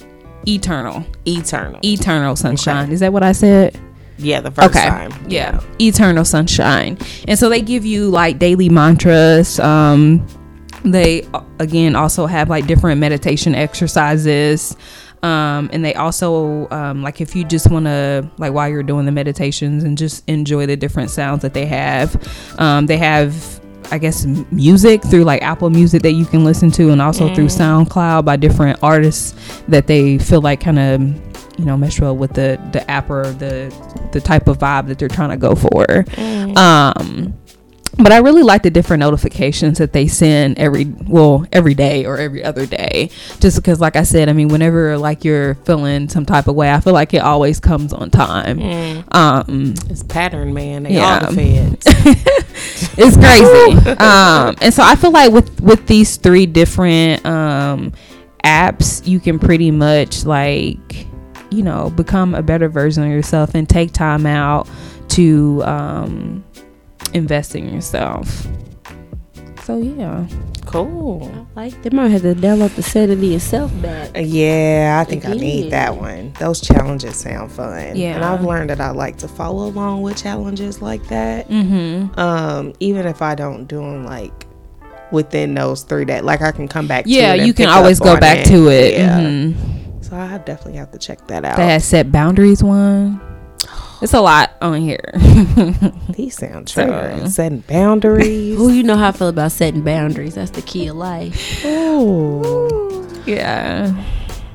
eternal. 0.47 1.05
Eternal. 1.27 1.81
eternal 1.85 2.37
sunshine. 2.37 2.93
Is 2.93 3.01
that 3.01 3.13
what 3.13 3.23
i 3.23 3.33
said? 3.33 3.79
Yeah, 4.17 4.41
the 4.41 4.53
first 4.53 4.69
okay. 4.71 4.87
time. 4.89 5.13
yeah. 5.29 5.61
Eternal 5.81 6.25
sunshine. 6.25 6.99
And 7.27 7.39
so 7.39 7.49
they 7.49 7.61
give 7.61 7.85
you 7.85 8.11
like 8.11 8.39
daily 8.39 8.69
mantras. 8.69 9.59
Um 9.61 10.27
they 10.85 11.23
uh, 11.33 11.43
again 11.61 11.97
also 11.97 12.27
have 12.27 12.51
like 12.51 12.67
different 12.67 13.01
meditation 13.01 13.55
exercises 13.55 14.77
um 15.25 15.71
and 15.73 15.85
they 15.85 15.95
also 15.95 16.69
um 16.71 17.03
like 17.03 17.21
if 17.21 17.35
you 17.35 17.45
just 17.45 17.71
want 17.71 17.87
to 17.87 18.29
like 18.37 18.53
while 18.53 18.69
you're 18.69 18.83
doing 18.83 19.07
the 19.07 19.13
meditations 19.13 19.83
and 19.83 19.97
just 19.97 20.23
enjoy 20.29 20.67
the 20.67 20.77
different 20.77 21.11
sounds 21.11 21.41
that 21.43 21.55
they 21.55 21.65
have 21.67 22.15
um 22.61 22.87
they 22.87 22.99
have 22.99 23.61
I 23.91 23.99
guess 23.99 24.25
music 24.51 25.03
through 25.03 25.25
like 25.25 25.43
Apple 25.43 25.69
Music 25.69 26.03
that 26.03 26.13
you 26.13 26.25
can 26.25 26.43
listen 26.43 26.71
to, 26.73 26.91
and 26.91 27.03
also 27.03 27.33
through 27.35 27.47
SoundCloud 27.47 28.25
by 28.25 28.37
different 28.37 28.83
artists 28.83 29.35
that 29.69 29.87
they 29.87 30.17
feel 30.17 30.41
like 30.41 30.61
kind 30.61 30.79
of 30.79 31.01
you 31.59 31.67
know 31.67 31.77
mesh 31.77 32.01
well 32.01 32.17
with 32.17 32.33
the 32.33 32.59
the 32.73 32.91
app 32.91 33.11
or 33.11 33.25
the 33.33 33.73
the 34.13 34.23
type 34.23 34.49
of 34.49 34.59
vibe 34.59 34.89
that 34.89 34.99
they're 34.99 35.09
trying 35.09 35.31
to 35.31 35.37
go 35.37 35.55
for. 35.55 36.05
Um, 36.57 37.39
but 37.97 38.13
I 38.13 38.19
really 38.19 38.43
like 38.43 38.63
the 38.63 38.71
different 38.71 39.01
notifications 39.01 39.79
that 39.79 39.93
they 39.93 40.07
send 40.09 40.59
every 40.59 40.85
well 41.07 41.47
every 41.53 41.75
day 41.75 42.05
or 42.05 42.19
every 42.19 42.43
other 42.45 42.67
day, 42.67 43.11
just 43.41 43.57
because 43.57 43.81
like 43.81 43.97
I 43.97 44.03
said, 44.03 44.29
I 44.29 44.33
mean 44.33 44.49
whenever 44.49 44.99
like 44.99 45.25
you're 45.25 45.55
feeling 45.67 46.09
some 46.09 46.27
type 46.27 46.49
of 46.49 46.55
way, 46.55 46.73
I 46.73 46.81
feel 46.81 46.93
like 46.93 47.15
it 47.15 47.19
always 47.23 47.61
comes 47.61 47.93
on 47.93 48.11
time. 48.11 49.05
Um, 49.13 49.75
It's 49.91 50.03
pattern, 50.03 50.53
man. 50.55 50.83
They 50.85 50.95
Yeah. 50.95 51.21
all 51.25 51.31
the 51.33 51.37
feds. 51.37 51.85
it's 52.97 53.17
crazy 53.17 53.91
um 54.01 54.55
and 54.61 54.73
so 54.73 54.83
i 54.83 54.95
feel 54.95 55.11
like 55.11 55.33
with 55.33 55.61
with 55.61 55.87
these 55.87 56.17
three 56.17 56.47
different 56.47 57.25
um 57.27 57.93
apps 58.45 59.07
you 59.07 59.19
can 59.19 59.39
pretty 59.39 59.71
much 59.71 60.25
like 60.25 61.07
you 61.51 61.63
know 61.63 61.91
become 61.91 62.35
a 62.35 62.43
better 62.43 62.69
version 62.69 63.03
of 63.03 63.11
yourself 63.11 63.55
and 63.55 63.69
take 63.69 63.93
time 63.93 64.27
out 64.27 64.69
to 65.09 65.63
um 65.65 66.45
invest 67.15 67.55
in 67.55 67.73
yourself 67.73 68.47
so 69.63 69.79
yeah 69.79 70.27
cool. 70.67 71.31
I 71.57 71.61
like 71.61 71.83
they 71.83 71.91
might 71.91 72.09
have 72.09 72.23
to 72.23 72.35
download 72.35 72.75
the 72.75 72.83
sanity 72.83 73.33
and 73.35 73.43
self 73.43 73.71
back. 73.81 74.11
Yeah, 74.17 74.99
I 75.01 75.09
think 75.09 75.25
I 75.25 75.33
need 75.35 75.71
that 75.71 75.97
one. 75.97 76.33
Those 76.41 76.61
challenges 76.61 77.17
sound 77.17 77.53
fun. 77.53 77.95
Yeah. 77.97 78.17
And 78.17 78.25
I've 78.25 78.43
learned 78.43 78.71
that 78.71 78.81
I 78.81 78.91
like 78.91 79.19
to 79.19 79.29
follow 79.29 79.67
along 79.69 80.03
with 80.03 80.17
challenges 80.17 80.83
like 80.83 81.07
that. 81.09 81.49
mm-hmm 81.49 82.19
Um, 82.19 82.73
even 82.81 83.07
if 83.07 83.23
I 83.23 83.35
don't 83.35 83.67
do 83.67 83.77
them 83.77 84.05
like 84.05 84.47
within 85.13 85.55
those 85.55 85.83
three 85.83 86.05
days, 86.05 86.23
like 86.23 86.43
I 86.43 86.51
can 86.51 86.67
come 86.67 86.89
back. 86.89 87.05
yeah 87.07 87.37
to 87.37 87.43
it 87.43 87.47
you 87.47 87.55
can 87.55 87.69
always 87.69 88.01
go 88.01 88.15
on 88.15 88.21
back 88.21 88.45
to 88.47 88.69
it 88.69 88.95
Yeah. 88.95 89.21
Mhm. 89.21 90.05
So 90.05 90.17
I 90.17 90.39
definitely 90.39 90.79
have 90.79 90.91
to 90.93 90.99
check 90.99 91.27
that 91.29 91.45
out. 91.45 91.57
that 91.59 91.83
set 91.83 92.11
boundaries 92.11 92.63
one 92.65 93.21
it's 94.05 94.13
a 94.15 94.21
lot 94.21 94.53
on 94.61 94.81
here 94.81 95.13
These 96.15 96.37
sound 96.37 96.69
So- 96.69 97.27
Setting 97.27 97.61
boundaries. 97.61 98.57
Who 98.57 98.71
you 98.71 98.83
know 98.83 98.97
how 98.97 99.09
I 99.09 99.13
feel 99.13 99.29
about 99.29 99.51
setting 99.51 99.83
boundaries? 99.83 100.35
That's 100.35 100.51
the 100.51 100.63
key 100.63 100.87
of 100.89 100.97
life. 100.97 101.65
Ooh. 101.65 103.09
yeah 103.27 103.95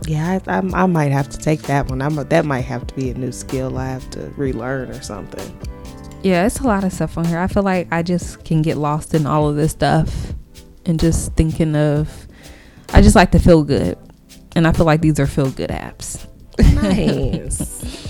Yeah, 0.05 0.39
I, 0.47 0.57
I, 0.57 0.83
I 0.83 0.85
might 0.85 1.11
have 1.11 1.29
to 1.29 1.37
take 1.37 1.63
that 1.63 1.89
one. 1.89 2.01
I'm 2.01 2.17
a, 2.19 2.23
that 2.25 2.45
might 2.45 2.61
have 2.61 2.85
to 2.87 2.93
be 2.95 3.09
a 3.09 3.13
new 3.15 3.31
skill 3.31 3.77
I 3.77 3.87
have 3.87 4.07
to 4.11 4.31
relearn 4.37 4.91
or 4.91 5.01
something. 5.01 5.59
Yeah, 6.21 6.45
it's 6.45 6.59
a 6.59 6.63
lot 6.67 6.83
of 6.83 6.93
stuff 6.93 7.17
on 7.17 7.25
here. 7.25 7.39
I 7.39 7.47
feel 7.47 7.63
like 7.63 7.87
I 7.91 8.03
just 8.03 8.43
can 8.45 8.61
get 8.61 8.77
lost 8.77 9.13
in 9.15 9.25
all 9.25 9.49
of 9.49 9.55
this 9.55 9.71
stuff 9.71 10.33
and 10.85 10.99
just 10.99 11.33
thinking 11.33 11.75
of. 11.75 12.27
I 12.93 13.01
just 13.01 13.15
like 13.15 13.31
to 13.31 13.39
feel 13.39 13.63
good, 13.63 13.97
and 14.55 14.67
I 14.67 14.73
feel 14.73 14.85
like 14.85 14.99
these 15.01 15.19
are 15.19 15.27
feel 15.27 15.49
good 15.51 15.69
apps. 15.69 16.25
Nice. 16.59 18.05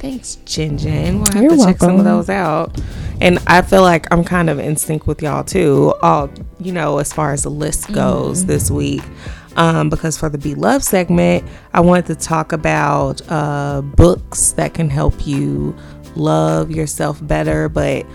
Thanks, 0.00 0.36
Jin 0.46 0.78
Jin. 0.78 1.16
We'll 1.18 1.32
have 1.34 1.42
You're 1.42 1.56
to 1.56 1.64
check 1.64 1.78
some 1.78 1.98
of 1.98 2.06
those 2.06 2.30
out. 2.30 2.80
And 3.20 3.38
I 3.46 3.60
feel 3.60 3.82
like 3.82 4.10
I'm 4.10 4.24
kind 4.24 4.48
of 4.48 4.58
in 4.58 4.76
sync 4.76 5.06
with 5.06 5.20
y'all 5.20 5.44
too. 5.44 5.92
All 6.02 6.30
you 6.58 6.72
know, 6.72 6.98
as 6.98 7.12
far 7.12 7.34
as 7.34 7.42
the 7.42 7.50
list 7.50 7.92
goes 7.92 8.46
this 8.46 8.70
week. 8.70 9.02
Um, 9.56 9.90
because 9.90 10.16
for 10.16 10.30
the 10.30 10.38
Be 10.38 10.54
Love 10.54 10.82
segment, 10.82 11.44
I 11.74 11.80
wanted 11.80 12.06
to 12.06 12.14
talk 12.14 12.52
about 12.52 13.20
uh, 13.30 13.82
books 13.82 14.52
that 14.52 14.72
can 14.72 14.88
help 14.88 15.26
you 15.26 15.76
love 16.16 16.70
yourself 16.70 17.18
better, 17.26 17.68
but 17.68 18.06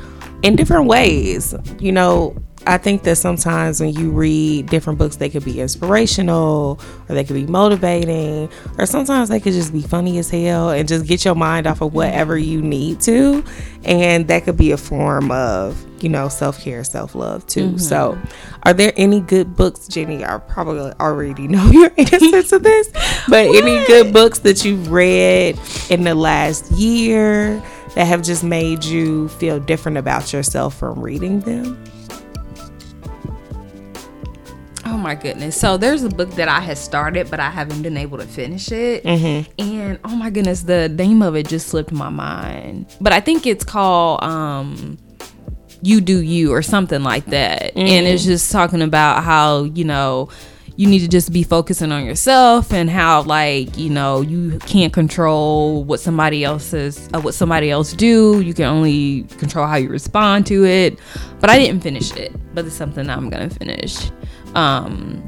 in 0.42 0.56
different 0.56 0.88
ways. 0.88 1.54
You 1.80 1.92
know, 1.92 2.36
I 2.68 2.78
think 2.78 3.04
that 3.04 3.18
sometimes 3.18 3.80
when 3.80 3.94
you 3.94 4.10
read 4.10 4.68
different 4.68 4.98
books, 4.98 5.18
they 5.18 5.30
could 5.30 5.46
be 5.46 5.62
inspirational 5.62 6.80
or 7.08 7.16
they 7.16 7.24
could 7.24 7.36
be 7.36 7.46
motivating, 7.46 8.50
or 8.78 8.86
sometimes 8.86 9.30
they 9.30 9.40
could 9.40 9.54
just 9.54 9.72
be 9.72 9.82
funny 9.82 10.18
as 10.18 10.30
hell 10.30 10.72
and 10.72 10.88
just 10.88 11.06
get 11.06 11.24
your 11.24 11.36
mind 11.36 11.68
off 11.68 11.82
of 11.82 11.94
whatever 11.94 12.38
you 12.38 12.62
need 12.62 13.00
to. 13.02 13.44
And 13.84 14.28
that 14.30 14.46
could 14.46 14.58
be 14.58 14.72
a 14.72 14.78
form 14.78 15.30
of, 15.30 15.86
you 16.02 16.10
know, 16.10 16.28
self 16.28 16.60
care, 16.60 16.84
self 16.84 17.14
love 17.14 17.46
too. 17.46 17.68
Mm-hmm. 17.68 17.78
So, 17.78 18.18
are 18.64 18.74
there 18.74 18.94
any 18.98 19.20
good 19.22 19.56
books, 19.56 19.88
Jenny? 19.88 20.26
I 20.26 20.40
probably 20.40 20.92
already 21.00 21.48
know 21.48 21.70
your 21.70 21.92
answer 21.98 22.42
to 22.42 22.60
this, 22.60 22.90
but 23.30 23.46
any 23.48 23.86
good 23.86 24.12
books 24.12 24.40
that 24.40 24.66
you've 24.66 24.92
read 24.92 25.60
in 25.90 26.04
the 26.04 26.16
last 26.16 26.72
year 26.72 27.62
that 27.94 28.06
have 28.06 28.24
just 28.24 28.44
made 28.44 28.84
you 28.84 29.30
feel 29.30 29.60
different 29.60 29.98
about 30.00 30.34
yourself 30.34 30.76
from 30.76 31.00
reading 31.00 31.42
them? 31.42 31.84
Oh 34.96 34.98
my 34.98 35.14
goodness! 35.14 35.60
So 35.60 35.76
there's 35.76 36.04
a 36.04 36.10
book 36.10 36.30
that 36.36 36.48
I 36.48 36.62
had 36.62 36.78
started, 36.78 37.30
but 37.30 37.42
I 37.42 37.50
haven't 37.50 37.82
been 37.82 37.98
able 37.98 38.18
to 38.18 38.26
finish 38.26 38.72
it. 38.72 39.06
And 39.60 40.00
oh 40.06 40.16
my 40.16 40.30
goodness, 40.30 40.62
the 40.62 40.88
name 40.88 41.22
of 41.22 41.36
it 41.36 41.50
just 41.50 41.68
slipped 41.68 41.92
my 41.92 42.08
mind. 42.08 42.96
But 43.02 43.12
I 43.12 43.20
think 43.20 43.46
it's 43.46 43.66
called 43.66 44.24
um, 44.24 44.98
"You 45.82 46.00
Do 46.00 46.22
You" 46.22 46.54
or 46.54 46.62
something 46.62 47.04
like 47.04 47.26
that. 47.26 47.76
And 47.76 48.08
it's 48.08 48.24
just 48.24 48.54
talking 48.54 48.82
about 48.82 49.26
how 49.26 49.64
you 49.64 49.84
know 49.84 50.30
you 50.78 50.88
need 50.88 51.00
to 51.00 51.10
just 51.10 51.34
be 51.34 51.44
focusing 51.44 51.92
on 51.92 52.06
yourself 52.06 52.72
and 52.72 52.90
how 52.90 53.24
like 53.24 53.78
you 53.78 53.90
know 53.90 54.22
you 54.22 54.60
can't 54.60 54.94
control 54.94 55.84
what 55.84 56.00
somebody 56.00 56.46
else 56.46 56.74
is 56.74 57.10
uh, 57.14 57.20
what 57.20 57.34
somebody 57.34 57.70
else 57.72 57.94
do 57.94 58.42
you 58.42 58.54
can 58.54 58.66
only 58.66 59.24
control 59.38 59.66
how 59.66 59.78
you 59.78 59.88
respond 59.88 60.46
to 60.46 60.66
it 60.66 61.00
but 61.40 61.50
i 61.50 61.58
didn't 61.58 61.80
finish 61.80 62.14
it 62.18 62.34
but 62.54 62.66
it's 62.66 62.76
something 62.76 63.10
i'm 63.10 63.30
gonna 63.30 63.50
finish 63.50 64.12
um 64.56 65.22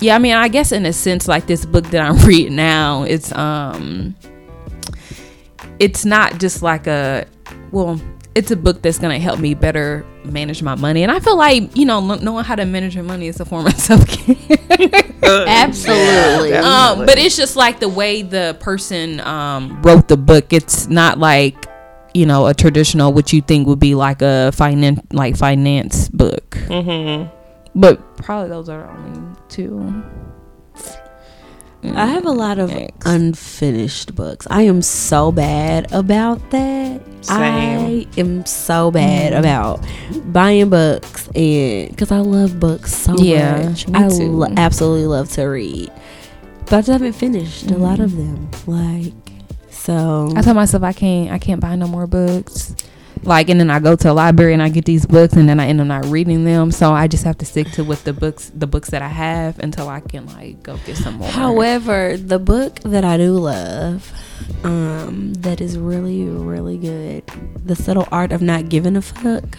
yeah 0.00 0.14
i 0.14 0.18
mean 0.18 0.34
i 0.34 0.48
guess 0.48 0.72
in 0.72 0.86
a 0.86 0.92
sense 0.92 1.26
like 1.26 1.46
this 1.46 1.64
book 1.64 1.84
that 1.86 2.00
i'm 2.00 2.16
reading 2.26 2.56
now 2.56 3.02
it's 3.02 3.32
um 3.32 4.14
it's 5.78 6.04
not 6.04 6.38
just 6.38 6.62
like 6.62 6.86
a 6.86 7.26
well 7.72 8.00
it's 8.34 8.50
a 8.50 8.56
book 8.56 8.82
that's 8.82 8.98
gonna 8.98 9.18
help 9.18 9.40
me 9.40 9.54
better 9.54 10.04
manage 10.24 10.62
my 10.62 10.74
money 10.74 11.02
and 11.02 11.10
i 11.10 11.18
feel 11.18 11.36
like 11.36 11.76
you 11.76 11.84
know 11.84 11.98
lo- 11.98 12.16
knowing 12.16 12.44
how 12.44 12.54
to 12.54 12.64
manage 12.64 12.94
your 12.94 13.04
money 13.04 13.26
is 13.26 13.40
a 13.40 13.44
form 13.44 13.66
of 13.66 13.74
self-care 13.78 14.36
Absolutely. 15.22 16.54
um, 16.54 17.04
but 17.06 17.18
it's 17.18 17.36
just 17.36 17.56
like 17.56 17.80
the 17.80 17.88
way 17.88 18.22
the 18.22 18.56
person 18.60 19.20
um, 19.20 19.80
wrote 19.82 20.08
the 20.08 20.16
book. 20.16 20.52
It's 20.52 20.88
not 20.88 21.18
like 21.18 21.66
you 22.14 22.24
know 22.24 22.46
a 22.46 22.54
traditional 22.54 23.12
what 23.12 23.32
you 23.32 23.42
think 23.42 23.66
would 23.66 23.78
be 23.78 23.94
like 23.94 24.22
a 24.22 24.52
finance 24.52 25.00
like 25.12 25.36
finance 25.36 26.08
book. 26.08 26.50
Mm-hmm. 26.68 27.34
But 27.74 28.16
probably 28.16 28.48
those 28.48 28.68
are 28.68 28.82
the 28.82 28.90
only 28.90 29.36
two. 29.48 30.02
I 31.94 32.06
have 32.06 32.26
a 32.26 32.32
lot 32.32 32.58
of 32.58 32.70
Thanks. 32.70 33.06
unfinished 33.06 34.16
books. 34.16 34.48
I 34.50 34.62
am 34.62 34.82
so 34.82 35.30
bad 35.30 35.90
about 35.92 36.50
that. 36.50 37.00
I 37.28 38.06
am 38.16 38.44
so 38.46 38.90
bad 38.90 39.32
Mm-hmm. 39.32 39.38
about 39.38 40.32
buying 40.32 40.70
books 40.70 41.28
and 41.36 41.88
because 41.90 42.10
I 42.10 42.18
love 42.18 42.58
books 42.58 42.92
so 42.94 43.14
Yeah, 43.16 43.68
much. 43.68 43.86
me 43.86 43.94
I 43.98 44.08
too. 44.08 44.32
lo- 44.32 44.52
absolutely 44.56 45.06
love 45.06 45.30
to 45.32 45.44
read, 45.44 45.90
but 46.66 46.72
I 46.72 46.78
just 46.80 46.88
haven't 46.88 47.12
finished 47.12 47.64
a 47.64 47.74
Mm-hmm. 47.74 47.82
lot 47.82 48.00
of 48.00 48.16
them. 48.16 48.50
Like 48.66 49.12
so, 49.70 50.32
I 50.34 50.42
told 50.42 50.56
myself 50.56 50.82
I 50.82 50.92
can't 50.92 51.30
I 51.30 51.38
can't 51.38 51.60
buy 51.60 51.76
no 51.76 51.86
more 51.86 52.08
books 52.08 52.74
like 53.24 53.48
and 53.50 53.58
then 53.60 53.70
I 53.70 53.80
go 53.80 53.96
to 53.96 54.10
a 54.10 54.14
library 54.14 54.52
and 54.52 54.62
I 54.62 54.68
get 54.68 54.84
these 54.84 55.04
books 55.06 55.34
and 55.34 55.48
then 55.48 55.60
I 55.60 55.66
end 55.66 55.80
up 55.80 55.86
not 55.86 56.04
reading 56.06 56.44
them. 56.44 56.70
So 56.70 56.92
I 56.92 57.06
just 57.08 57.24
have 57.24 57.38
to 57.38 57.44
stick 57.44 57.70
to 57.72 57.84
with 57.84 58.04
the 58.04 58.12
books 58.12 58.50
the 58.54 58.66
books 58.66 58.90
that 58.90 59.02
I 59.02 59.08
have 59.08 59.58
until 59.58 59.88
I 59.88 60.00
can 60.00 60.26
like 60.26 60.62
go 60.62 60.76
get 60.86 60.96
some 60.96 61.14
more. 61.14 61.28
However, 61.28 62.16
the 62.16 62.38
book 62.38 62.80
that 62.80 63.04
I 63.04 63.16
do 63.16 63.32
love, 63.32 64.12
um, 64.64 65.34
that 65.34 65.60
is 65.60 65.78
really 65.78 66.24
really 66.24 66.78
good, 66.78 67.24
The 67.64 67.76
Subtle 67.76 68.08
Art 68.12 68.32
of 68.32 68.42
Not 68.42 68.68
Giving 68.68 68.96
a 68.96 69.02
Fuck. 69.02 69.58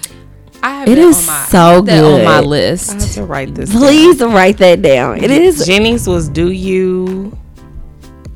I 0.61 0.71
have 0.81 0.89
It 0.89 0.97
on 0.99 1.11
my, 1.25 1.45
so 1.47 1.57
I 1.59 1.73
have 1.75 1.85
that 1.85 2.03
on 2.03 2.11
my 2.11 2.17
good. 2.19 2.27
I 2.27 2.39
list. 2.41 2.91
have 2.91 3.11
to 3.13 3.23
write 3.23 3.55
this. 3.55 3.69
down. 3.69 3.79
Please 3.79 4.21
write 4.21 4.57
that 4.57 4.81
down. 4.81 5.23
It 5.23 5.31
is 5.31 5.65
Jenny's 5.65 6.05
was 6.05 6.27
do 6.27 6.51
you, 6.51 7.37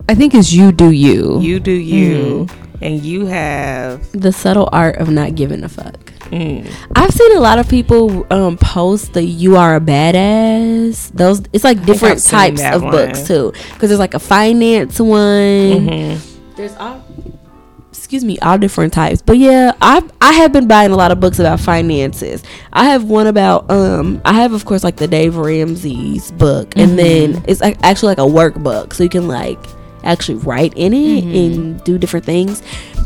I 0.08 0.16
think 0.16 0.34
it's 0.34 0.54
you 0.54 0.72
do 0.72 0.92
you. 0.92 1.42
you 1.42 1.60
do 1.60 1.72
you, 1.72 2.48
and 2.84 3.02
you 3.04 3.26
have. 3.26 4.12
The 4.12 4.32
Subtle 4.32 4.70
Art 4.72 4.98
of 4.98 5.10
Not 5.10 5.36
Giving 5.36 5.64
a 5.64 5.70
Fuck. 5.70 6.12
Mm, 6.32 6.70
I've 6.96 7.12
seen 7.12 7.36
a 7.38 7.40
lot 7.40 7.60
of 7.60 7.70
people 7.70 8.26
um, 8.32 8.58
post 8.58 9.14
the 9.14 9.24
"You 9.24 9.56
Are 9.58 9.76
a 9.76 9.80
Badass." 9.80 11.12
Those 11.12 11.42
it's 11.54 11.64
like 11.64 11.84
different 11.86 12.24
types 12.24 12.62
of 12.64 12.82
one. 12.84 12.92
books 12.92 13.28
too, 13.28 13.54
because 13.74 13.90
there's 13.90 14.00
like 14.00 14.14
a 14.14 14.20
finance 14.20 15.00
one. 15.00 15.20
mhm. 15.20 16.30
There's 16.56 16.76
all, 16.76 17.04
excuse 17.90 18.24
me, 18.24 18.38
all 18.40 18.58
different 18.58 18.94
types. 18.94 19.22
But 19.22 19.38
yeah, 19.38 19.74
I 19.82 20.04
I 20.22 20.34
have 20.34 20.52
been 20.52 20.68
buying 20.68 20.92
a 20.92 20.96
lot 20.96 21.12
of 21.12 21.20
books 21.20 21.40
about 21.40 21.60
finances. 21.60 22.44
I 22.72 22.86
have 22.86 23.04
one 23.06 23.28
about 23.28 23.70
um 23.70 24.22
I 24.26 24.34
have 24.34 24.54
of 24.54 24.66
course 24.66 24.84
like 24.84 24.98
the 24.98 25.08
Dave 25.08 25.36
Ramsey's 25.36 26.32
book, 26.32 26.76
and 26.78 26.98
then 26.98 27.44
it's 27.48 27.62
like 27.62 27.78
actually 27.84 28.10
like 28.16 28.18
a 28.20 28.22
workbook, 28.22 28.94
so 28.94 29.04
you 29.04 29.10
can 29.10 29.28
like 29.28 29.60
actually 30.04 30.36
write 30.40 30.74
in 30.76 30.94
it 30.94 31.24
and 31.24 31.84
do 31.84 31.98
different 31.98 32.26
things. 32.26 32.62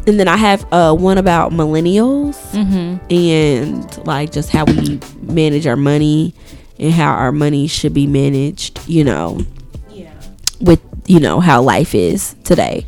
And 0.08 0.20
then 0.20 0.28
I 0.28 0.38
have 0.38 0.66
uh 0.72 0.94
one 0.96 1.18
about 1.18 1.52
millennials 1.52 2.36
Mm-hmm. 2.52 3.12
and 3.14 4.08
like 4.08 4.32
just 4.32 4.50
how 4.50 4.66
we 4.66 5.00
manage 5.22 5.68
our 5.68 5.76
money 5.76 6.34
and 6.80 6.92
how 6.94 7.12
our 7.12 7.32
money 7.32 7.68
should 7.68 7.94
be 7.94 8.08
managed, 8.08 8.80
you 8.88 9.04
know, 9.04 9.42
Yeah. 9.92 10.12
with 10.62 10.80
you 11.08 11.20
know 11.20 11.40
how 11.40 11.62
life 11.62 11.94
is 11.96 12.36
today. 12.44 12.86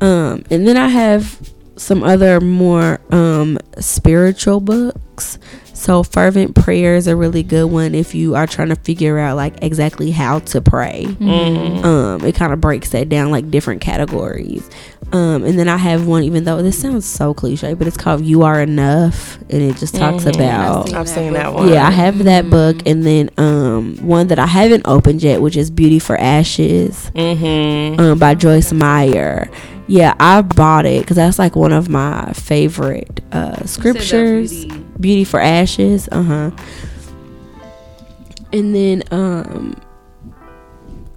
Um 0.00 0.44
and 0.50 0.66
then 0.66 0.76
I 0.76 0.88
have 0.88 1.38
some 1.76 2.02
other 2.04 2.40
more 2.40 3.00
um 3.10 3.58
spiritual 3.80 4.60
books. 4.60 5.38
So 5.82 6.04
fervent 6.04 6.54
prayer 6.54 6.94
is 6.94 7.08
a 7.08 7.16
really 7.16 7.42
good 7.42 7.64
one 7.66 7.92
if 7.96 8.14
you 8.14 8.36
are 8.36 8.46
trying 8.46 8.68
to 8.68 8.76
figure 8.76 9.18
out 9.18 9.36
like 9.36 9.54
exactly 9.62 10.12
how 10.12 10.38
to 10.38 10.60
pray. 10.60 11.06
Mm-hmm. 11.08 11.84
Um 11.84 12.24
it 12.24 12.36
kind 12.36 12.52
of 12.52 12.60
breaks 12.60 12.90
that 12.90 13.08
down 13.08 13.32
like 13.32 13.50
different 13.50 13.80
categories. 13.80 14.70
Um 15.12 15.42
and 15.42 15.58
then 15.58 15.68
I 15.68 15.76
have 15.78 16.06
one 16.06 16.22
even 16.22 16.44
though 16.44 16.62
this 16.62 16.80
sounds 16.80 17.04
so 17.04 17.34
cliche, 17.34 17.74
but 17.74 17.88
it's 17.88 17.96
called 17.96 18.24
You 18.24 18.42
Are 18.44 18.60
Enough 18.62 19.38
and 19.50 19.60
it 19.60 19.76
just 19.76 19.96
talks 19.96 20.22
Mhm. 20.24 20.36
about 20.36 20.94
I've 20.94 21.08
seen 21.08 21.32
that 21.32 21.52
one. 21.52 21.68
yeah, 21.68 21.84
I 21.88 21.90
have 21.90 22.22
that 22.24 22.48
book, 22.48 22.76
and 22.86 23.04
then 23.04 23.28
um 23.36 23.96
one 24.02 24.28
that 24.28 24.38
I 24.38 24.46
haven't 24.46 24.82
opened 24.86 25.20
yet, 25.20 25.42
which 25.42 25.56
is 25.56 25.68
Beauty 25.68 25.98
for 25.98 26.16
Ashes, 26.16 27.10
Mm-hmm. 27.16 27.98
um 28.00 28.18
by 28.20 28.36
Joyce 28.36 28.72
Meyer. 28.72 29.50
Yeah, 29.88 30.14
I 30.20 30.42
bought 30.42 30.86
it 30.86 31.00
because 31.02 31.16
that's 31.16 31.40
like 31.40 31.56
one 31.56 31.72
of 31.72 31.88
my 31.88 32.32
favorite 32.34 33.20
uh 33.32 33.66
scriptures. 33.66 34.64
Beauty 35.02 35.24
for 35.24 35.40
Ashes, 35.40 36.08
uh 36.10 36.22
huh. 36.22 36.50
And 38.52 38.74
then 38.74 39.02
um, 39.10 39.80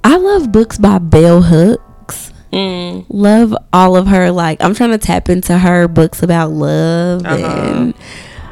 I 0.03 0.17
love 0.17 0.51
books 0.51 0.77
by 0.77 0.99
Bell 0.99 1.41
Hooks. 1.41 2.31
Mm. 2.53 3.05
Love 3.09 3.53
all 3.73 3.97
of 3.97 4.07
her. 4.07 4.31
Like 4.31 4.61
I'm 4.63 4.73
trying 4.73 4.91
to 4.91 4.97
tap 4.97 5.27
into 5.29 5.57
her 5.57 5.87
books 5.89 6.23
about 6.23 6.51
love 6.51 7.25
Uh-huh. 7.25 7.45
and 7.45 7.93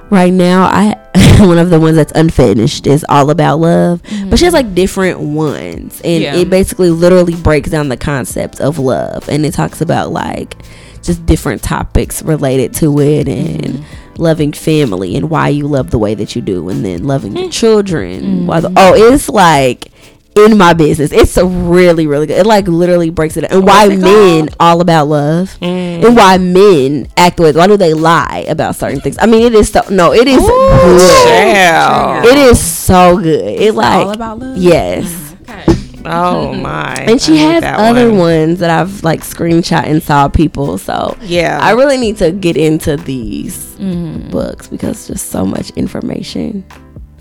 right 0.09 0.33
now 0.33 0.63
i 0.65 0.95
one 1.39 1.57
of 1.57 1.71
the 1.71 1.79
ones 1.79 1.95
that's 1.95 2.11
unfinished 2.11 2.85
is 2.85 3.03
all 3.09 3.31
about 3.31 3.57
love 3.59 3.99
but 4.29 4.37
she 4.37 4.45
has 4.45 4.53
like 4.53 4.75
different 4.75 5.19
ones 5.19 5.99
and 6.03 6.21
Yeah. 6.21 6.35
it 6.35 6.51
basically 6.51 6.91
literally 6.91 7.33
breaks 7.35 7.71
down 7.71 7.89
the 7.89 7.97
concept 7.97 8.61
of 8.61 8.77
love 8.77 9.27
and 9.27 9.43
it 9.43 9.53
talks 9.55 9.81
about 9.81 10.11
like 10.11 10.55
just 11.01 11.25
different 11.25 11.63
topics 11.63 12.21
related 12.21 12.75
to 12.75 12.99
it 12.99 13.27
and 13.27 13.83
loving 14.17 14.51
family 14.53 15.15
and 15.15 15.29
why 15.29 15.49
you 15.49 15.67
love 15.67 15.91
the 15.91 15.97
way 15.99 16.13
that 16.15 16.35
you 16.35 16.41
do 16.41 16.69
and 16.69 16.83
then 16.85 17.03
loving 17.03 17.35
your 17.35 17.49
children. 17.49 18.45
Why 18.47 18.59
the, 18.59 18.71
oh 18.77 18.93
it's 18.95 19.27
like 19.29 19.87
in 20.35 20.57
my 20.57 20.73
business. 20.73 21.11
It's 21.11 21.37
a 21.37 21.45
really 21.45 22.07
really 22.07 22.25
good 22.27 22.39
it 22.39 22.45
like 22.45 22.67
literally 22.67 23.09
breaks 23.09 23.37
it 23.37 23.41
down. 23.41 23.51
And 23.51 23.65
why 23.65 23.85
it 23.91 23.97
men 23.99 24.49
all 24.59 24.81
about 24.81 25.07
love 25.07 25.49
Mm. 25.61 26.05
and 26.05 26.15
why 26.15 26.37
men 26.37 27.07
act 27.17 27.37
the 27.37 27.43
way 27.43 27.51
why 27.51 27.67
do 27.67 27.77
they 27.77 27.93
lie 27.93 28.45
about 28.47 28.75
certain 28.75 28.99
things? 29.01 29.17
I 29.19 29.25
mean 29.25 29.43
it 29.43 29.53
is 29.53 29.69
so 29.69 29.81
no 29.89 30.13
it 30.13 30.27
is 30.27 30.41
good. 30.41 31.23
Child. 31.27 32.25
it 32.25 32.37
is 32.37 32.59
so 32.59 33.17
good. 33.17 33.59
It 33.61 33.73
like 33.75 34.05
all 34.07 34.11
about 34.13 34.39
love. 34.39 34.57
yes. 34.57 35.35
Okay. 35.49 35.65
Oh 36.05 36.53
my! 36.69 36.95
and 36.95 37.21
she 37.21 37.33
I 37.33 37.53
has 37.53 37.63
other 37.63 38.09
one. 38.09 38.19
ones 38.19 38.59
that 38.59 38.69
i've 38.69 39.03
like 39.03 39.21
screenshot 39.21 39.85
and 39.85 40.01
saw 40.01 40.27
people 40.27 40.77
so 40.77 41.17
Yeah, 41.21 41.59
i 41.61 41.71
really 41.71 41.97
need 41.97 42.17
to 42.17 42.31
get 42.31 42.57
into 42.57 42.97
these 42.97 43.71
Mm-hmm. 43.73 44.29
books 44.29 44.67
because 44.67 45.07
just 45.07 45.29
so 45.29 45.45
much 45.45 45.69
information 45.71 46.63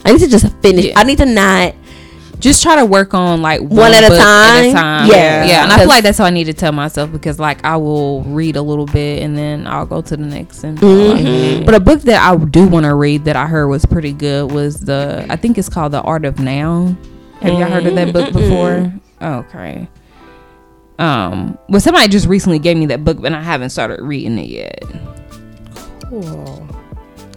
i 0.05 0.13
need 0.13 0.21
to 0.21 0.29
just 0.29 0.47
finish 0.59 0.85
Yeah. 0.87 0.99
i 1.01 1.03
need 1.05 1.19
to 1.19 1.27
not 1.27 1.75
Just 2.41 2.63
try 2.63 2.75
to 2.77 2.85
work 2.85 3.15
on 3.15 3.41
like 3.41 3.61
One 3.61 3.93
at 3.93 4.03
a 4.05 4.09
book 4.09 4.19
time? 4.19 4.65
Yeah. 4.75 5.45
yeah. 5.47 5.63
And 5.63 5.73
I 5.73 5.79
feel 5.79 5.87
like 5.89 6.03
that's 6.03 6.19
what 6.19 6.27
I 6.27 6.31
need 6.31 6.45
to 6.51 6.53
tell 6.53 6.73
myself 6.73 7.13
because 7.13 7.39
like 7.39 7.65
I 7.65 7.77
will 7.77 8.23
read 8.25 8.57
a 8.57 8.63
little 8.63 8.87
bit 8.87 9.23
and 9.23 9.39
then 9.39 9.65
I'll 9.69 9.87
go 9.87 10.03
to 10.03 10.17
the 10.17 10.25
next 10.27 10.65
and 10.65 10.77
Mhm. 10.79 11.65
But 11.65 11.75
a 11.77 11.81
book 11.81 12.01
that 12.03 12.19
I 12.21 12.35
do 12.37 12.67
want 12.67 12.85
to 12.87 12.95
read 12.97 13.27
that 13.27 13.37
I 13.37 13.47
heard 13.47 13.69
was 13.69 13.87
pretty 13.87 14.13
good 14.13 14.51
was 14.51 14.81
the 14.81 15.25
I 15.31 15.37
think 15.37 15.57
it's 15.57 15.69
called 15.69 15.93
The 15.93 16.01
Art 16.03 16.25
of 16.25 16.41
Now. 16.41 16.97
Have 17.43 17.59
y'all 17.59 17.71
heard 17.71 17.87
of 17.87 17.95
that 17.95 18.13
book 18.13 18.33
before? 18.33 18.93
Okay. 19.21 19.89
Um, 20.99 21.59
well, 21.69 21.81
somebody 21.81 22.09
just 22.09 22.27
recently 22.27 22.59
gave 22.59 22.77
me 22.77 22.87
that 22.87 23.05
book, 23.05 23.21
but 23.21 23.33
I 23.33 23.43
haven't 23.43 23.71
started 23.71 24.01
reading 24.03 24.39
it 24.39 24.49
yet. 24.49 24.85
Cool. 26.09 26.69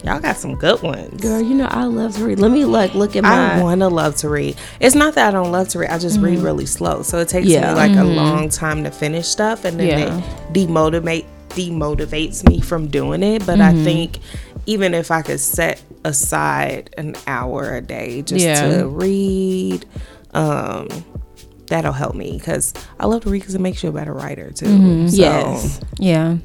Y'all 0.04 0.20
got 0.20 0.36
some 0.36 0.54
good 0.54 0.80
ones. 0.82 1.20
girl 1.20 1.40
you 1.40 1.52
know 1.52 1.66
i 1.66 1.82
love 1.82 2.14
to 2.14 2.24
read 2.24 2.38
let 2.38 2.52
me 2.52 2.64
like 2.64 2.94
look 2.94 3.16
at 3.16 3.24
I 3.24 3.56
my 3.56 3.62
want 3.62 3.80
to 3.80 3.88
love 3.88 4.14
to 4.16 4.28
read. 4.28 4.56
It's 4.78 4.94
not 4.94 5.14
that 5.14 5.26
I 5.26 5.30
don't 5.32 5.50
love 5.50 5.66
to 5.70 5.80
read. 5.80 5.90
I 5.90 5.98
just 5.98 6.20
read 6.20 6.36
mm-hmm. 6.36 6.44
really 6.44 6.66
slow, 6.66 7.02
so 7.02 7.18
it 7.18 7.28
takes 7.28 7.48
Yeah. 7.48 7.70
me 7.70 7.74
like 7.74 7.90
a 7.90 7.94
mm-hmm. 7.94 8.14
long 8.14 8.48
time 8.48 8.84
to 8.84 8.92
finish 8.92 9.26
stuff, 9.26 9.64
and 9.64 9.80
then 9.80 9.88
Yeah. 9.88 10.18
it 10.18 10.52
demotivate 10.52 11.24
demotivates 11.48 12.48
me 12.48 12.60
from 12.60 12.86
doing 12.86 13.24
it. 13.24 13.44
But 13.44 13.60
I 13.60 13.72
mm-hmm. 13.72 13.84
think 13.84 14.18
even 14.66 14.94
if 14.94 15.10
I 15.10 15.22
could 15.22 15.40
set 15.40 15.80
aside 16.04 16.90
an 16.98 17.14
hour 17.26 17.74
a 17.76 17.80
day 17.80 18.22
just 18.22 18.44
Yeah. 18.44 18.78
to 18.78 18.88
read, 18.88 19.86
um, 20.34 20.88
that'll 21.68 21.92
help 21.92 22.14
me 22.14 22.32
because 22.38 22.74
I 23.00 23.06
love 23.06 23.22
to 23.24 23.30
read 23.30 23.40
because 23.40 23.54
it 23.54 23.60
makes 23.60 23.82
you 23.82 23.88
a 23.88 23.92
better 23.92 24.12
writer 24.12 24.50
too. 24.52 25.08
So, 25.08 25.16
yes 25.16 25.80
Yeah. 25.98 26.36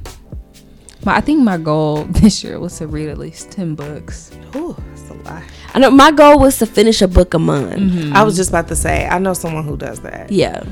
But 1.03 1.15
I 1.15 1.21
think 1.21 1.39
my 1.41 1.57
goal 1.57 2.03
this 2.09 2.43
year 2.43 2.59
was 2.59 2.77
to 2.77 2.85
read 2.87 3.09
at 3.09 3.17
least 3.17 3.49
10 3.51 3.73
books. 3.75 4.31
Ooh, 4.55 4.75
that's 4.89 5.09
a 5.09 5.13
lot. 5.23 5.41
i 5.73 5.79
know 5.79 5.89
my 5.89 6.11
goal 6.11 6.37
was 6.39 6.57
to 6.59 6.65
finish 6.65 7.01
a 7.01 7.07
book 7.07 7.33
a 7.33 7.39
month 7.39 8.13
I 8.13 8.23
was 8.23 8.35
just 8.35 8.49
about 8.49 8.67
to 8.67 8.75
say, 8.75 9.07
I 9.07 9.17
know 9.19 9.33
someone 9.33 9.63
who 9.63 9.77
does 9.77 9.99
that. 10.01 10.31
yeah 10.31 10.63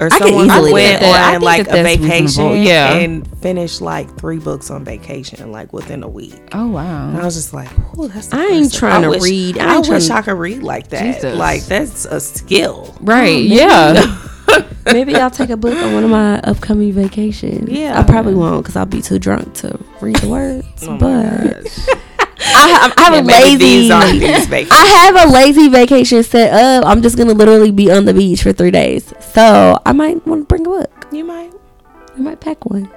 Or 0.00 0.08
I 0.12 0.18
someone 0.18 0.46
easily 0.46 0.68
who 0.70 0.74
went 0.74 1.00
that. 1.00 1.20
I 1.20 1.34
on 1.36 1.40
think 1.40 1.68
like 1.68 1.68
a 1.68 1.82
vacation. 1.82 2.62
Yeah. 2.62 2.92
and 2.94 3.26
finished 3.40 3.80
like 3.80 4.14
three 4.18 4.38
books 4.38 4.70
on 4.70 4.84
vacation, 4.84 5.50
like 5.52 5.72
within 5.72 6.02
a 6.02 6.08
week. 6.08 6.34
Oh, 6.52 6.64
And 6.64 6.72
wow. 6.74 7.18
I 7.20 7.24
was 7.24 7.34
just 7.34 7.52
like, 7.54 7.70
"Ooh, 7.98 8.08
that's." 8.08 8.32
I 8.32 8.42
ain't 8.42 8.50
impressive. 8.52 8.78
trying 8.78 9.02
to 9.02 9.08
wish- 9.10 9.22
read. 9.22 9.58
I 9.58 9.76
I, 9.76 9.78
wish 9.78 10.06
trying- 10.06 10.10
I 10.18 10.22
could 10.22 10.38
read 10.38 10.62
like 10.62 10.88
that. 10.88 11.14
Jesus. 11.14 11.38
Like 11.38 11.64
that's 11.64 12.04
a 12.04 12.20
skill. 12.20 12.94
Right. 13.00 13.42
Yeah. 13.44 14.22
Maybe 14.86 15.16
I'll 15.16 15.30
take 15.30 15.50
a 15.50 15.56
book 15.56 15.76
on 15.76 15.94
one 15.94 16.04
of 16.04 16.10
my 16.10 16.38
upcoming 16.40 16.92
vacations. 16.92 17.68
Yeah. 17.68 17.98
I 17.98 18.04
probably 18.04 18.34
won't 18.34 18.62
because 18.64 18.76
I'll 18.76 18.86
be 18.86 19.02
too 19.02 19.18
drunk 19.18 19.52
to 19.54 19.78
read 20.00 20.16
the 20.16 20.28
words. 20.28 20.66
Oh 20.86 20.92
my 20.92 20.98
but 20.98 21.64
gosh. 21.64 21.88
I, 22.38 22.68
have- 22.68 22.94
I 22.96 23.02
have 23.02 23.14
Yeah, 23.14 23.20
a 23.20 23.42
lazy. 23.42 23.56
These 23.56 23.90
are 23.90 24.12
these 24.12 24.46
vacations. 24.46 24.68
I 24.72 24.84
have 25.14 25.28
a 25.28 25.32
lazy 25.32 25.68
vacation 25.68 26.22
set 26.22 26.52
up. 26.52 26.84
I'm 26.86 27.02
just 27.02 27.16
gonna 27.16 27.32
literally 27.32 27.70
be 27.72 27.90
on 27.90 28.04
the 28.04 28.12
beach 28.14 28.42
for 28.42 28.52
three 28.52 28.70
days, 28.70 29.12
so 29.32 29.78
I 29.86 29.92
might 29.92 30.26
want 30.26 30.42
to 30.42 30.44
bring 30.46 30.66
a 30.66 30.70
book. 30.70 31.06
you 31.12 31.24
might. 31.24 31.52
I 32.16 32.20
might 32.20 32.40
pack 32.40 32.64
one. 32.66 32.90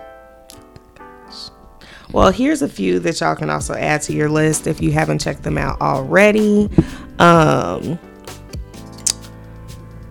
Well, 2.11 2.31
here's 2.31 2.61
a 2.63 2.68
few 2.68 2.99
that 3.01 3.19
y'all 3.22 3.35
can 3.35 3.49
also 3.51 3.76
add 3.76 4.01
to 4.03 4.13
your 4.13 4.30
list 4.30 4.65
if 4.65 4.81
you 4.81 4.91
haven't 4.91 5.19
checked 5.19 5.43
them 5.43 5.57
out 5.59 5.80
already. 5.80 6.68
Um, 7.19 7.99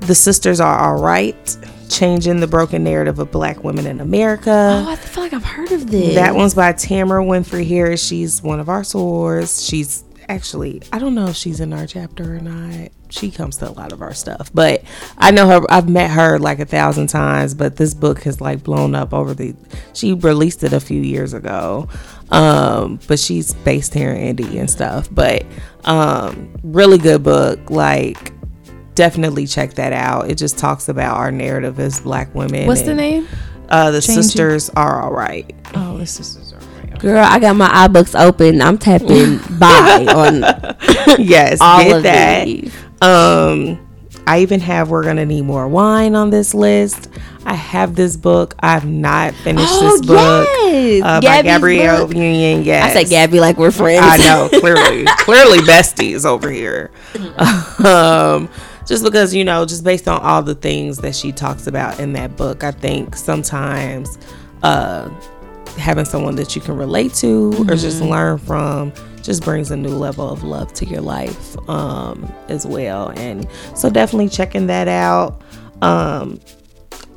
the 0.00 0.14
Sisters 0.14 0.60
Are 0.60 0.78
All 0.78 1.02
Right, 1.02 1.56
Changing 1.98 2.38
the 2.38 2.46
Broken 2.46 2.84
Narrative 2.84 3.18
of 3.18 3.32
Black 3.32 3.64
Women 3.64 3.84
in 3.86 4.00
America. 4.00 4.84
Oh, 4.86 4.88
I 4.88 4.94
feel 4.94 5.24
like 5.24 5.32
I've 5.32 5.42
heard 5.42 5.72
of 5.72 5.90
this. 5.90 6.14
That 6.14 6.32
one's 6.32 6.54
by 6.54 6.72
Tamara 6.72 7.24
Winfrey 7.24 7.66
Harris. 7.66 8.06
She's 8.06 8.40
one 8.40 8.60
of 8.60 8.68
our 8.68 8.82
sorors. 8.82 9.68
She's 9.68 10.04
actually, 10.28 10.80
I 10.92 11.00
don't 11.00 11.16
know 11.16 11.26
if 11.26 11.34
she's 11.34 11.58
in 11.58 11.72
our 11.72 11.88
chapter 11.88 12.36
or 12.36 12.40
not. 12.40 12.90
She 13.08 13.32
comes 13.32 13.56
to 13.56 13.68
a 13.68 13.72
lot 13.72 13.90
of 13.90 14.00
our 14.00 14.14
stuff, 14.14 14.50
but 14.54 14.84
I 15.16 15.32
know 15.32 15.48
her. 15.48 15.60
I've 15.68 15.88
met 15.88 16.10
her 16.10 16.38
like 16.38 16.60
a 16.60 16.66
thousand 16.66 17.08
times, 17.08 17.54
but 17.54 17.74
this 17.74 17.94
book 17.94 18.22
has 18.22 18.40
like 18.40 18.62
blown 18.62 18.94
up 18.94 19.12
over 19.12 19.34
the. 19.34 19.56
She 19.92 20.12
released 20.12 20.62
it 20.62 20.72
a 20.72 20.80
few 20.80 21.00
years 21.00 21.32
ago. 21.32 21.88
Um, 22.30 23.00
but 23.08 23.18
she's 23.18 23.54
based 23.54 23.94
here 23.94 24.10
in 24.10 24.18
Indy 24.18 24.58
and 24.58 24.70
stuff. 24.70 25.08
But 25.10 25.46
um, 25.84 26.54
really 26.62 26.98
good 26.98 27.24
book. 27.24 27.70
Like 27.70 28.32
definitely 28.98 29.46
check 29.46 29.74
that 29.74 29.92
out. 29.92 30.28
It 30.28 30.34
just 30.34 30.58
talks 30.58 30.88
about 30.88 31.16
our 31.16 31.30
narrative 31.30 31.78
as 31.78 32.00
black 32.00 32.34
women. 32.34 32.66
What's 32.66 32.82
the 32.82 32.94
name? 32.94 33.28
Uh, 33.70 33.92
the 33.92 34.00
Changing? 34.00 34.22
sisters 34.24 34.70
are 34.70 35.00
all 35.00 35.12
right. 35.12 35.54
Oh, 35.74 35.96
this 35.96 36.18
is 36.18 36.52
alright. 36.52 36.98
Girl, 36.98 37.24
I 37.24 37.38
got 37.38 37.54
my 37.54 37.68
iBooks 37.86 38.18
open. 38.18 38.60
I'm 38.60 38.76
tapping 38.76 39.38
buy 39.58 40.04
on 40.08 40.40
yes, 41.24 41.58
all 41.60 41.84
get 41.84 41.96
of 41.98 42.02
that. 42.02 42.44
these. 42.46 42.74
Um, 43.00 43.84
I 44.26 44.40
even 44.40 44.58
have 44.60 44.90
"We're 44.90 45.04
Gonna 45.04 45.24
Need 45.24 45.42
More 45.42 45.68
Wine" 45.68 46.14
on 46.16 46.30
this 46.30 46.52
list. 46.54 47.08
I 47.46 47.54
have 47.54 47.94
this 47.94 48.16
book. 48.16 48.54
I've 48.58 48.84
not 48.84 49.32
finished 49.34 49.68
Oh, 49.70 49.90
this 49.90 50.04
book 50.06 50.48
yes. 50.64 51.02
uh, 51.04 51.20
by 51.20 51.42
Gabrielle 51.42 52.06
book. 52.08 52.16
Union. 52.16 52.62
Yes, 52.64 52.94
I 52.96 53.02
said 53.04 53.10
Gabby 53.10 53.38
like 53.40 53.56
we're 53.58 53.70
friends. 53.70 54.00
I 54.04 54.16
know, 54.18 54.48
clearly, 54.60 55.04
clearly 55.18 55.58
besties 55.58 56.26
over 56.26 56.50
here. 56.50 56.90
Um, 57.84 58.48
just 58.88 59.04
because 59.04 59.34
you 59.34 59.44
know, 59.44 59.66
just 59.66 59.84
based 59.84 60.08
on 60.08 60.20
all 60.22 60.42
the 60.42 60.54
things 60.54 60.96
that 60.98 61.14
she 61.14 61.30
talks 61.30 61.66
about 61.66 62.00
in 62.00 62.14
that 62.14 62.36
book, 62.36 62.64
I 62.64 62.70
think 62.70 63.14
sometimes 63.14 64.18
uh, 64.62 65.10
having 65.76 66.06
someone 66.06 66.36
that 66.36 66.56
you 66.56 66.62
can 66.62 66.74
relate 66.76 67.12
to 67.14 67.54
or 67.68 67.76
just 67.76 68.00
learn 68.00 68.38
from 68.38 68.92
just 69.22 69.44
brings 69.44 69.70
a 69.70 69.76
new 69.76 69.90
level 69.90 70.28
of 70.28 70.42
love 70.42 70.72
to 70.72 70.86
your 70.86 71.02
life 71.02 71.56
um, 71.68 72.32
as 72.48 72.66
well. 72.66 73.10
And 73.10 73.46
so, 73.76 73.90
definitely 73.90 74.30
checking 74.30 74.68
that 74.68 74.88
out. 74.88 75.42
Um, 75.82 76.40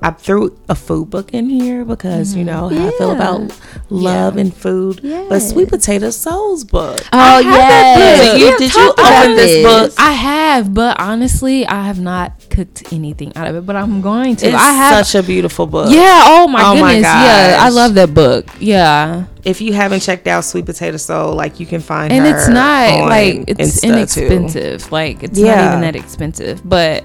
I 0.03 0.09
threw 0.09 0.57
a 0.67 0.73
food 0.73 1.11
book 1.11 1.31
in 1.31 1.47
here 1.47 1.85
because 1.85 2.35
you 2.35 2.43
know 2.43 2.69
how 2.69 2.87
I 2.87 2.91
feel 2.97 3.11
about 3.11 3.51
love 3.91 4.35
and 4.35 4.51
food. 4.51 4.95
But 5.03 5.07
Yes. 5.35 5.51
sweet 5.51 5.69
potato 5.69 6.09
souls 6.09 6.63
book. 6.63 6.99
Oh 7.13 7.19
I 7.19 7.41
have 7.43 7.43
that 7.43 7.95
yes. 7.99 8.31
book. 8.31 8.39
You 8.41 8.57
did 8.57 8.73
you 8.73 8.89
open 8.89 9.35
this 9.35 9.63
book? 9.63 9.93
I 9.99 10.11
have, 10.13 10.73
but 10.73 10.99
honestly, 10.99 11.67
I 11.67 11.83
have 11.85 11.99
not 11.99 12.33
cooked 12.49 12.91
anything 12.91 13.31
out 13.35 13.47
of 13.47 13.55
it. 13.57 13.65
But 13.67 13.75
I'm 13.75 14.01
going 14.01 14.35
to. 14.37 14.47
It's 14.47 14.55
I 14.55 14.71
have. 14.73 15.05
such 15.05 15.23
a 15.23 15.25
beautiful 15.25 15.67
book. 15.67 15.91
yeah. 15.91 16.23
Oh 16.25 16.47
my 16.47 16.63
Oh 16.63 16.73
my 16.75 16.93
goodness. 16.95 17.03
yeah. 17.11 17.57
I 17.59 17.69
love 17.69 17.93
that 17.93 18.11
book. 18.13 18.47
Yeah. 18.59 19.25
If 19.43 19.61
you 19.61 19.73
haven't 19.73 19.99
checked 20.01 20.25
out 20.27 20.45
Sweet 20.45 20.65
Potato 20.65 20.97
Soul, 20.97 21.35
like 21.35 21.59
you 21.59 21.65
can 21.67 21.79
find 21.81 22.11
it. 22.11 22.15
and 22.15 22.25
it's 22.27 22.47
not 22.47 23.07
like 23.07 23.43
it's 23.47 23.81
Insta, 23.81 23.81
too. 23.81 24.25
inexpensive. 24.25 24.91
Like 24.91 25.21
it's 25.21 25.37
not 25.37 25.57
even 25.67 25.81
that 25.81 25.95
expensive. 25.95 26.61
But 26.67 27.03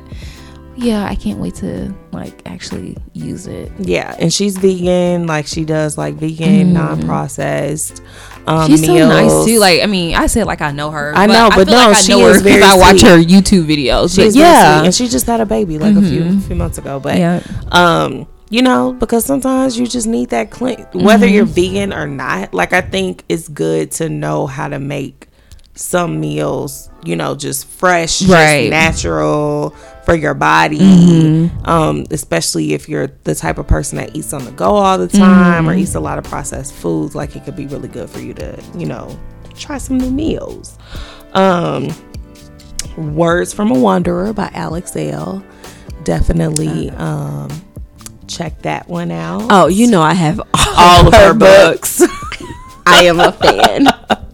yeah, 0.77 1.05
I 1.05 1.15
can't 1.15 1.39
wait 1.39 1.55
to 1.57 1.95
like 2.13 2.43
actually 2.47 2.97
use 3.13 3.47
it. 3.47 3.73
Yeah, 3.79 4.15
and 4.19 4.33
she's 4.33 4.57
vegan. 4.59 5.27
Like 5.27 5.47
she 5.47 5.65
does 5.65 5.97
like 5.99 6.15
vegan, 6.15 6.73
non-processed. 6.73 8.01
Um, 8.01 8.07
Mm. 8.47 8.67
She's 8.69 8.87
so 8.87 8.95
meals. 8.95 9.09
nice 9.09 9.45
too. 9.45 9.59
Like 9.59 9.83
I 9.83 9.87
mean, 9.87 10.15
I 10.15 10.27
say 10.29 10.45
like 10.45 10.61
I 10.61 10.71
know 10.71 10.91
her. 10.93 11.13
I 11.17 11.27
know, 11.27 11.49
but 11.51 11.67
feel 11.67 11.75
no, 11.77 11.89
like 11.89 11.97
I 11.97 12.01
she 12.01 12.13
know 12.13 12.29
is 12.29 12.37
her 12.39 12.45
because 12.45 12.63
I 12.63 12.77
watch 12.79 13.01
her 13.03 13.19
YouTube 13.19 13.67
videos. 13.67 14.17
Yeah, 14.17 14.77
Mm-hmm. 14.77 14.85
and 14.87 14.95
she 14.95 15.09
just 15.09 15.27
had 15.27 15.41
a 15.41 15.47
baby 15.47 15.79
like 15.79 15.97
a 15.97 16.03
few 16.03 16.39
few 16.41 16.55
months 16.55 16.79
ago. 16.79 17.01
But 17.01 17.19
Yeah. 17.19 17.41
um, 17.73 18.29
you 18.51 18.63
know, 18.63 18.93
because 18.93 19.25
sometimes 19.25 19.77
you 19.77 19.87
just 19.89 20.07
need 20.07 20.31
that 20.31 20.53
clean. 20.53 20.87
Whether 20.93 21.27
you're 21.27 21.45
vegan 21.45 21.93
or 21.93 22.07
not, 22.07 22.55
like 22.55 22.73
I 22.73 22.83
think 22.83 23.25
it's 23.29 23.49
good 23.49 23.91
to 23.93 24.09
know 24.09 24.47
how 24.47 24.69
to 24.69 24.79
make 24.79 25.27
some 25.75 26.21
meals. 26.21 26.89
You 27.07 27.17
know, 27.17 27.35
just 27.35 27.67
fresh, 27.67 28.23
Right. 28.23 28.69
just 28.69 28.71
natural 28.71 29.71
for 30.05 30.15
your 30.15 30.35
body. 30.35 31.51
Um, 31.65 32.05
especially 32.11 32.75
if 32.75 32.89
you're 32.89 33.09
the 33.25 33.35
type 33.35 33.59
of 33.59 33.67
person 33.67 33.99
that 33.99 34.15
eats 34.17 34.33
on 34.33 34.45
the 34.45 34.51
go 34.53 34.77
all 34.77 34.99
the 34.99 35.09
time 35.09 35.69
or 35.69 35.75
eats 35.75 35.95
a 35.95 36.01
lot 36.01 36.19
of 36.19 36.25
processed 36.25 36.75
foods. 36.75 37.15
Like 37.15 37.35
it 37.37 37.45
could 37.45 37.57
be 37.57 37.67
really 37.67 37.89
good 37.89 38.09
for 38.11 38.21
you 38.21 38.35
to, 38.35 38.63
you 38.77 38.87
know, 38.87 39.19
try 39.57 39.79
some 39.79 39.99
new 39.99 40.11
meals. 40.11 40.79
Um, 41.33 41.89
Words 42.97 43.53
from 43.53 43.71
a 43.71 43.79
Wanderer 43.79 44.33
by 44.33 44.51
Alex 44.55 44.97
Elle 44.97 45.45
Definitely 46.05 46.89
um, 46.91 47.51
check 48.29 48.63
that 48.63 48.89
one 48.89 49.11
out. 49.11 49.43
Oh, 49.51 49.67
you 49.67 49.89
know 49.91 50.01
I 50.03 50.15
have 50.15 50.41
all 50.79 51.09
of 51.09 51.13
her 51.15 51.35
books. 51.39 52.01
I 52.87 53.03
am 53.05 53.19
a 53.19 53.33
fan. 53.33 53.87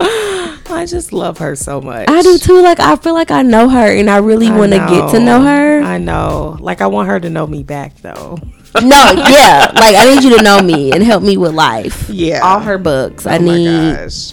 I 0.83 0.87
just 0.87 1.13
love 1.13 1.39
her 1.39 1.55
so 1.57 1.81
much. 1.81 2.09
I 2.09 2.23
do 2.23 2.39
too. 2.39 2.61
Like 2.63 2.81
I 2.81 2.97
feel 2.97 3.15
like 3.15 3.31
I 3.31 3.43
know 3.43 3.69
her, 3.69 3.87
and 3.97 4.11
I 4.11 4.19
really 4.19 4.51
want 4.51 4.73
to 4.73 4.79
get 4.79 5.11
to 5.13 5.21
know 5.21 5.41
her. 5.43 5.81
I 5.83 5.99
know. 5.99 6.57
Like 6.61 6.81
I 6.81 6.87
want 6.89 7.09
her 7.09 7.21
to 7.21 7.31
know 7.31 7.47
me 7.47 7.63
back 7.63 7.97
though. 7.99 8.39
no, 8.83 9.13
yeah. 9.29 9.71
Like 9.75 9.95
I 9.97 10.13
need 10.15 10.25
you 10.25 10.37
to 10.37 10.43
know 10.43 10.61
me 10.61 10.93
and 10.93 11.03
help 11.03 11.23
me 11.23 11.37
with 11.37 11.55
life. 11.55 12.09
Yeah. 12.11 12.41
all 12.43 12.61
her 12.61 12.79
books. 12.79 13.27
I 13.27 13.37
oh 13.37 13.41
my 13.41 13.57
need 13.57 13.95
gosh. 13.97 14.33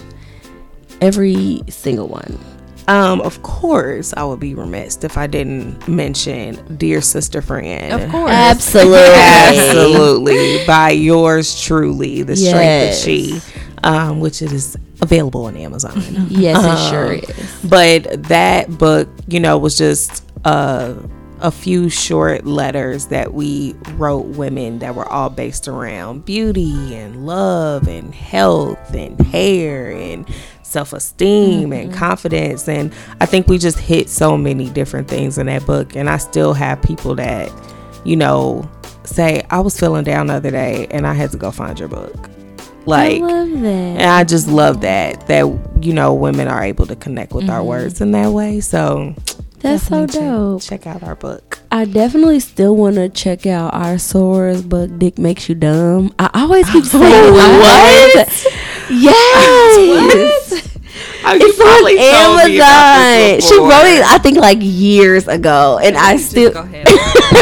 every 1.00 1.62
single 1.68 2.08
one. 2.08 2.38
Um, 2.88 3.20
of 3.20 3.40
course, 3.44 4.12
I 4.16 4.24
would 4.24 4.40
be 4.40 4.54
remiss 4.56 5.04
if 5.04 5.16
I 5.16 5.28
didn't 5.28 5.86
mention 5.86 6.76
Dear 6.76 7.00
Sister 7.00 7.40
Friend. 7.40 7.92
of 8.02 8.10
course. 8.10 8.32
Absolutely, 8.32 8.98
Absolutely. 9.14 10.66
By 10.66 10.90
yours 10.90 11.62
truly, 11.62 12.22
The 12.22 12.34
Strength 12.34 12.54
Yes. 12.56 12.98
of 12.98 13.04
She, 13.04 13.40
um, 13.84 14.20
which 14.20 14.42
is 14.42 14.76
available 15.00 15.44
on 15.46 15.56
Amazon. 15.56 15.92
Yes, 16.28 16.64
it 16.64 16.68
Um, 16.68 16.90
sure 16.90 17.12
is. 17.14 17.60
But 17.68 18.24
that 18.24 18.70
book, 18.78 19.08
you 19.28 19.40
know, 19.40 19.58
was 19.58 19.76
just 19.78 20.24
uh, 20.44 20.94
a 21.40 21.50
few 21.50 21.88
short 21.88 22.44
letters 22.46 23.06
that 23.06 23.32
we 23.32 23.74
wrote 23.94 24.26
women 24.26 24.78
that 24.80 24.94
were 24.94 25.06
all 25.08 25.30
based 25.30 25.68
around 25.68 26.24
beauty 26.24 26.94
and 26.94 27.26
love 27.26 27.88
and 27.88 28.14
health 28.14 28.94
and 28.94 29.18
hair 29.26 29.90
and 29.90 30.28
self 30.62 30.92
esteem 30.92 31.72
and 31.72 31.92
confidence. 31.92 32.68
And 32.68 32.92
I 33.20 33.26
think 33.26 33.48
we 33.48 33.58
just 33.58 33.78
hit 33.78 34.08
so 34.08 34.36
many 34.36 34.68
different 34.70 35.08
things 35.08 35.38
in 35.38 35.46
that 35.46 35.64
book. 35.66 35.96
And 35.96 36.08
I 36.10 36.18
still 36.18 36.52
have 36.52 36.80
people 36.82 37.14
that, 37.16 37.50
you 38.04 38.16
know, 38.16 38.70
say, 39.04 39.42
I 39.50 39.60
was 39.60 39.78
feeling 39.80 40.04
down 40.04 40.26
the 40.28 40.34
other 40.34 40.50
day 40.50 40.86
and 40.90 41.06
I 41.06 41.14
had 41.14 41.30
to 41.32 41.38
go 41.38 41.50
find 41.50 41.78
your 41.78 41.88
book. 41.88 42.30
Like, 42.90 43.22
I 43.22 43.26
love 43.26 43.50
that. 43.60 43.66
and 43.66 44.02
I 44.02 44.24
just 44.24 44.48
love 44.48 44.80
that 44.82 45.26
that 45.28 45.44
you 45.80 45.92
know 45.92 46.14
women 46.14 46.48
are 46.48 46.62
able 46.62 46.86
to 46.86 46.96
connect 46.96 47.32
with 47.32 47.48
our 47.48 47.60
mm-hmm. 47.60 47.68
words 47.68 48.00
in 48.00 48.10
that 48.12 48.30
way. 48.32 48.60
So 48.60 49.14
That's 49.60 49.84
so 49.84 50.06
definitely 50.06 50.06
check- 50.06 50.22
dope. 50.22 50.62
Check, 50.62 50.86
out 50.86 51.02
our 51.02 51.14
book. 51.16 51.58
I 51.72 51.84
definitely 51.84 52.40
still 52.40 52.74
want 52.76 52.96
to 52.96 53.08
check 53.08 53.46
out 53.46 53.72
our 53.74 53.96
soror's 53.98 54.62
book, 54.62 54.90
Dick 54.98 55.18
Makes 55.18 55.48
You 55.48 55.54
Dumb. 55.54 56.12
I 56.18 56.30
always 56.34 56.68
keep 56.70 56.84
saying 56.86 57.32
What? 57.32 58.46
Yes. 58.90 60.66
It's 61.38 61.60
on 61.60 62.48
Amazon. 62.60 63.40
She 63.40 63.58
wrote 63.58 63.86
it, 63.86 64.02
I 64.04 64.18
think, 64.18 64.38
like 64.38 64.58
years 64.60 65.28
ago, 65.28 65.78
and 65.82 65.96
I 65.96 66.16
still. 66.16 66.52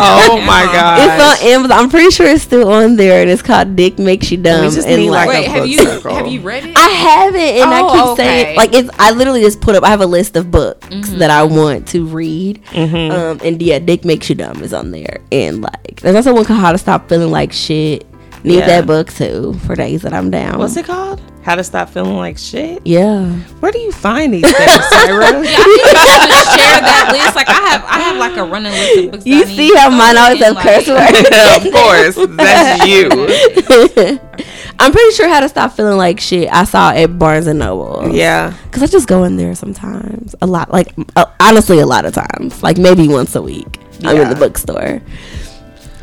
Oh 0.00 0.40
my 0.46 0.64
god! 0.64 1.00
It's 1.00 1.42
on 1.42 1.48
Amazon. 1.48 1.78
I'm 1.78 1.90
pretty 1.90 2.10
sure 2.10 2.26
it's 2.26 2.42
still 2.42 2.70
on 2.70 2.96
there, 2.96 3.22
and 3.22 3.30
it's 3.30 3.42
called 3.42 3.74
"Dick 3.74 3.98
Makes 3.98 4.30
You 4.30 4.36
Dumb." 4.36 4.70
just 4.70 4.86
and 4.86 5.00
need, 5.02 5.10
like, 5.10 5.28
Wait, 5.28 5.46
a 5.46 5.50
have 5.50 5.62
book 5.62 5.70
you 5.70 5.78
circle. 5.78 6.14
have 6.14 6.26
you 6.26 6.40
read 6.40 6.66
it? 6.66 6.76
I 6.76 6.88
haven't, 6.88 7.40
and 7.40 7.70
I 7.70 7.80
Oh, 7.82 7.92
keep 7.92 8.02
okay. 8.12 8.22
saying 8.22 8.56
like 8.56 8.74
it's. 8.74 8.90
I 8.98 9.10
literally 9.12 9.40
just 9.40 9.60
put 9.60 9.74
up. 9.74 9.82
I 9.84 9.88
have 9.88 10.00
a 10.02 10.06
list 10.06 10.36
of 10.36 10.50
books 10.50 10.86
Mm-hmm. 10.88 11.18
that 11.18 11.30
I 11.30 11.42
want 11.42 11.88
to 11.88 12.06
read, 12.06 12.62
um, 12.74 13.40
and 13.42 13.60
yeah, 13.62 13.78
"Dick 13.78 14.04
Makes 14.04 14.28
You 14.28 14.34
Dumb" 14.36 14.62
is 14.62 14.72
on 14.74 14.90
there, 14.92 15.20
and 15.32 15.62
like 15.62 16.00
there's 16.02 16.14
also 16.14 16.34
one 16.34 16.44
called 16.44 16.60
"How 16.60 16.70
to 16.72 16.78
Stop 16.78 17.08
Feeling 17.08 17.30
Like 17.30 17.52
Shit." 17.52 18.06
Need 18.44 18.58
Yeah. 18.58 18.66
that 18.66 18.86
book 18.86 19.12
too 19.12 19.54
for 19.66 19.74
days 19.74 20.02
that 20.02 20.12
I'm 20.12 20.30
down. 20.30 20.58
What's 20.58 20.76
it 20.76 20.84
called? 20.84 21.20
How 21.48 21.54
to 21.54 21.64
stop 21.64 21.88
feeling 21.88 22.18
like 22.18 22.36
shit. 22.36 22.86
Yeah, 22.86 23.24
Where 23.60 23.72
do 23.72 23.78
you 23.78 23.90
find 23.90 24.34
these 24.34 24.42
things, 24.42 24.54
Tyra? 24.92 25.42
just 25.42 26.52
share 26.52 26.78
that 26.78 27.08
list. 27.10 27.36
Like 27.36 27.48
I 27.48 27.54
have, 27.70 27.84
I 27.84 27.98
have 28.00 28.16
like 28.18 28.36
a 28.36 28.44
running 28.44 28.70
list 28.70 28.98
of 28.98 29.10
books. 29.12 29.24
that 29.24 29.30
you 29.30 29.36
I 29.36 29.44
need 29.46 29.56
see 29.56 29.74
how 29.74 29.88
go 29.88 29.96
mine 29.96 30.18
always 30.18 30.42
and, 30.42 30.58
have 30.58 30.62
curse 30.62 30.86
words. 30.86 31.16
of 31.56 31.72
course, 31.72 32.36
that's 32.36 32.86
you. 32.86 33.08
I'm 34.78 34.92
pretty 34.92 35.10
sure 35.12 35.26
how 35.30 35.40
to 35.40 35.48
stop 35.48 35.72
feeling 35.72 35.96
like 35.96 36.20
shit. 36.20 36.52
I 36.52 36.64
saw 36.64 36.90
at 36.90 37.18
Barnes 37.18 37.46
and 37.46 37.60
Noble. 37.60 38.14
Yeah. 38.14 38.52
Cause 38.70 38.82
I 38.82 38.86
just 38.86 39.08
go 39.08 39.24
in 39.24 39.38
there 39.38 39.54
sometimes, 39.54 40.34
a 40.42 40.46
lot, 40.46 40.70
like 40.70 40.94
uh, 41.16 41.24
honestly, 41.40 41.78
a 41.78 41.86
lot 41.86 42.04
of 42.04 42.12
times, 42.12 42.62
like 42.62 42.76
maybe 42.76 43.08
once 43.08 43.34
a 43.34 43.40
week. 43.40 43.80
I'm 44.04 44.18
in 44.18 44.28
the 44.28 44.36
bookstore, 44.36 45.00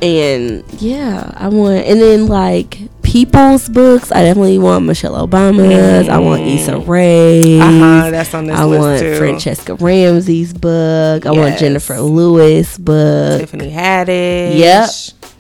and 0.02 0.64
yeah, 0.82 1.32
I 1.36 1.50
want, 1.50 1.86
and 1.86 2.02
then 2.02 2.26
like 2.26 2.80
people's 3.16 3.70
books. 3.70 4.12
I 4.12 4.24
definitely 4.24 4.60
want 4.60 4.86
Michelle 4.86 5.14
Obama's. 5.26 6.10
I 6.10 6.18
want 6.18 6.42
Issa 6.42 6.80
Rae. 6.80 7.60
Uh 7.62 7.64
huh. 7.72 8.12
That's 8.12 8.34
on 8.34 8.48
this 8.48 8.58
I 8.60 8.66
list 8.66 8.82
want 8.82 9.00
too. 9.00 9.20
Franchesca 9.20 9.80
Ramsey's 9.80 10.52
book. 10.54 11.26
I 11.26 11.32
want 11.32 11.58
Jennifer 11.58 11.98
Lewis 12.02 12.78
book. 12.78 13.40
Tiffany 13.40 13.72
Haddish. 13.72 14.58
Yep. 14.58 14.90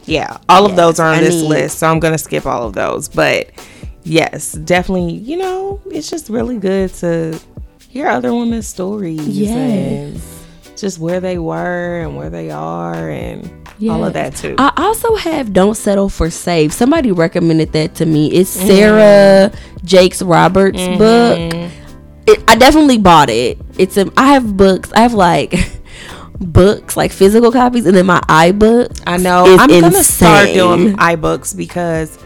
Yeah, 0.05 0.37
all 0.47 0.65
of 0.65 0.77
those 0.77 0.99
are 1.01 1.07
on 1.09 1.15
I 1.15 1.19
this 1.21 1.35
need- 1.41 1.49
list, 1.49 1.79
so 1.79 1.87
I'm 1.87 1.99
gonna 1.99 2.17
skip 2.17 2.45
all 2.45 2.65
of 2.65 2.73
those. 2.73 3.09
But 3.09 3.49
yes, 4.03 4.53
definitely, 4.53 5.13
you 5.15 5.35
know, 5.35 5.81
it's 5.91 6.09
just 6.09 6.29
really 6.29 6.57
good 6.59 6.93
to 6.95 7.37
hear 7.89 8.07
other 8.07 8.33
women's 8.33 8.67
stories 8.67 9.27
Yes. 9.27 9.51
and 9.51 10.21
just 10.77 10.99
where 10.99 11.19
they 11.19 11.39
were 11.39 11.99
and 12.01 12.15
where 12.15 12.29
they 12.29 12.51
are 12.51 13.09
and 13.09 13.64
all 13.89 14.05
of 14.05 14.13
that 14.13 14.35
too. 14.35 14.55
I 14.57 14.71
also 14.77 15.15
have 15.15 15.53
Don't 15.53 15.75
Settle 15.75 16.09
for 16.09 16.29
Safe. 16.29 16.71
Somebody 16.71 17.11
recommended 17.11 17.71
that 17.73 17.95
to 17.95 18.05
me. 18.05 18.31
It's 18.31 18.55
mm. 18.55 18.67
Sarah 18.67 19.51
Jakes 19.83 20.21
Roberts' 20.21 20.79
mm-hmm. 20.79 20.97
book. 20.97 21.71
It, 22.27 22.43
I 22.47 22.55
definitely 22.55 22.97
bought 22.97 23.29
it. 23.29 23.59
It's 23.77 23.97
a, 23.97 24.11
I 24.17 24.33
have 24.33 24.57
books. 24.57 24.91
I 24.93 25.01
have 25.01 25.13
like 25.13 25.53
books, 26.39 26.97
like 26.97 27.11
physical 27.11 27.51
copies, 27.51 27.85
and 27.85 27.95
then 27.95 28.05
my 28.05 28.19
iBook. 28.21 29.01
I 29.05 29.17
know. 29.17 29.57
I'm 29.59 29.69
gonna 29.69 30.03
start 30.03 30.47
doing 30.49 30.95
iBooks 30.97 31.55
because, 31.55 32.17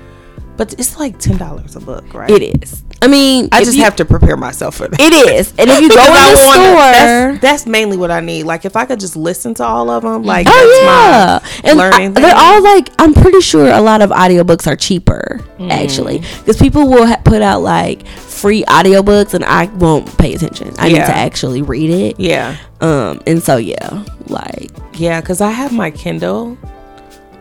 but 0.58 0.74
it's 0.74 0.98
like 0.98 1.20
ten 1.20 1.38
dollars 1.38 1.76
a 1.76 1.80
book, 1.80 2.14
right? 2.14 2.30
It 2.30 2.64
is. 2.64 2.84
I 3.02 3.08
mean, 3.08 3.50
I 3.52 3.64
just 3.64 3.78
you- 3.78 3.84
have 3.84 3.96
to 3.98 4.06
prepare 4.06 4.36
myself 4.38 4.76
for 4.76 4.88
that. 4.88 5.00
It 5.00 5.14
is, 5.14 5.54
and 5.58 5.70
if 5.70 5.80
you 5.82 5.90
go 5.90 5.96
in 5.96 6.12
I 6.12 6.32
the 6.32 6.38
store, 6.38 6.76
that's, 6.76 7.42
that's 7.42 7.66
mainly 7.66 7.98
what 7.98 8.12
I 8.12 8.20
need. 8.20 8.44
Like 8.44 8.66
if 8.66 8.76
I 8.76 8.86
could 8.86 9.00
just 9.00 9.16
listen 9.16 9.54
to 9.56 9.64
all 9.64 9.90
of 9.90 10.04
them, 10.04 10.24
like 10.24 10.48
Oh 10.50 10.80
yeah, 10.82 11.40
my 11.64 11.70
and 11.70 11.78
learning. 11.78 12.18
I- 12.18 12.22
they're 12.22 12.36
all 12.36 12.62
like 12.64 12.90
I'm 13.00 13.14
pretty 13.14 13.42
sure 13.42 13.68
a 13.70 13.82
lot 13.82 14.02
of 14.02 14.10
audiobooks 14.10 14.68
are 14.68 14.76
cheaper 14.76 15.40
Mm. 15.60 15.72
actually 15.72 16.20
because 16.20 16.56
people 16.58 16.88
will 16.88 17.06
ha- 17.06 17.22
put 17.26 17.42
out 17.42 17.62
like 17.62 18.08
free 18.08 18.64
audiobooks 18.64 19.34
and 19.34 19.44
I 19.44 19.66
won't 19.66 20.18
pay 20.18 20.34
attention. 20.34 20.74
I 20.78 20.88
need 20.88 20.96
to 20.96 21.02
actually 21.16 21.62
read 21.62 21.90
it. 21.90 22.20
yeah, 22.20 22.56
Um, 22.80 23.22
and 23.28 23.44
so 23.44 23.58
yeah, 23.58 24.06
like 24.28 24.72
yeah. 24.94 25.20
Because 25.22 25.42
I 25.42 25.52
have 25.52 25.74
my 25.74 25.92
Kindle. 25.92 26.58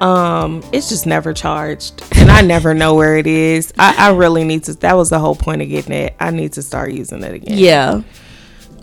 Um, 0.01 0.63
it's 0.73 0.89
just 0.89 1.07
never 1.07 1.33
charged, 1.33 2.03
and 2.17 2.31
I 2.31 2.41
never 2.41 2.75
know 2.75 2.95
where 2.95 3.17
it 3.17 3.27
is. 3.27 3.73
I, 3.79 4.09
I 4.09 4.15
really 4.15 4.45
need 4.45 4.65
to. 4.65 4.75
That 4.75 4.97
was 4.97 5.11
the 5.11 5.19
whole 5.19 5.35
point 5.35 5.63
of 5.63 5.69
getting 5.69 5.93
it. 5.93 6.15
I 6.21 6.31
need 6.31 6.53
to 6.55 6.63
start 6.63 6.93
using 6.93 7.23
it 7.23 7.35
again. 7.35 7.59
yeah, 7.59 8.03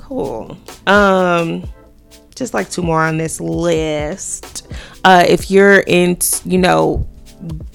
Cool. 0.02 0.58
Um, 0.86 1.68
just 2.36 2.54
like 2.54 2.70
two 2.70 2.84
more 2.84 3.02
on 3.02 3.18
this 3.18 3.40
list. 3.40 4.68
Uh, 5.04 5.26
if 5.28 5.50
you're 5.50 5.80
in, 5.80 6.18
you 6.44 6.58
know, 6.58 7.08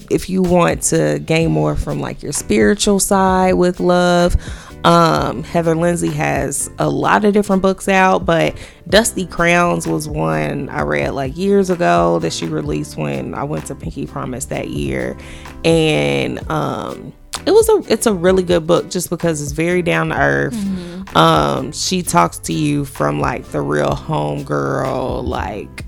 if 0.09 0.29
you 0.29 0.41
want 0.41 0.81
to 0.83 1.19
gain 1.25 1.51
more 1.51 1.75
from 1.75 1.99
like 1.99 2.21
your 2.21 2.31
spiritual 2.31 2.99
side 2.99 3.53
with 3.53 3.79
love, 3.79 4.35
um, 4.83 5.43
Heather 5.43 5.75
Lindsay 5.75 6.09
has 6.11 6.69
a 6.79 6.89
lot 6.89 7.25
of 7.25 7.33
different 7.33 7.61
books 7.61 7.87
out, 7.87 8.25
but 8.25 8.57
Dusty 8.89 9.25
Crowns 9.27 9.85
was 9.87 10.07
one 10.07 10.69
I 10.69 10.81
read 10.81 11.11
like 11.11 11.37
years 11.37 11.69
ago 11.69 12.19
that 12.19 12.33
she 12.33 12.47
released 12.47 12.97
when 12.97 13.33
I 13.35 13.43
went 13.43 13.67
to 13.67 13.75
Pinky 13.75 14.07
Promise 14.07 14.45
that 14.45 14.69
year, 14.69 15.17
and 15.63 16.49
um, 16.49 17.13
it 17.45 17.51
was 17.51 17.69
a 17.69 17.93
it's 17.93 18.07
a 18.07 18.13
really 18.13 18.43
good 18.43 18.65
book 18.65 18.89
just 18.89 19.09
because 19.09 19.41
it's 19.41 19.51
very 19.51 19.81
down 19.81 20.09
to 20.09 20.19
earth. 20.19 21.15
Um, 21.15 21.71
she 21.71 22.01
talks 22.03 22.39
to 22.39 22.53
you 22.53 22.85
from 22.85 23.19
like 23.19 23.45
the 23.45 23.61
real 23.61 23.93
home 23.93 24.43
girl 24.43 25.23
like 25.23 25.85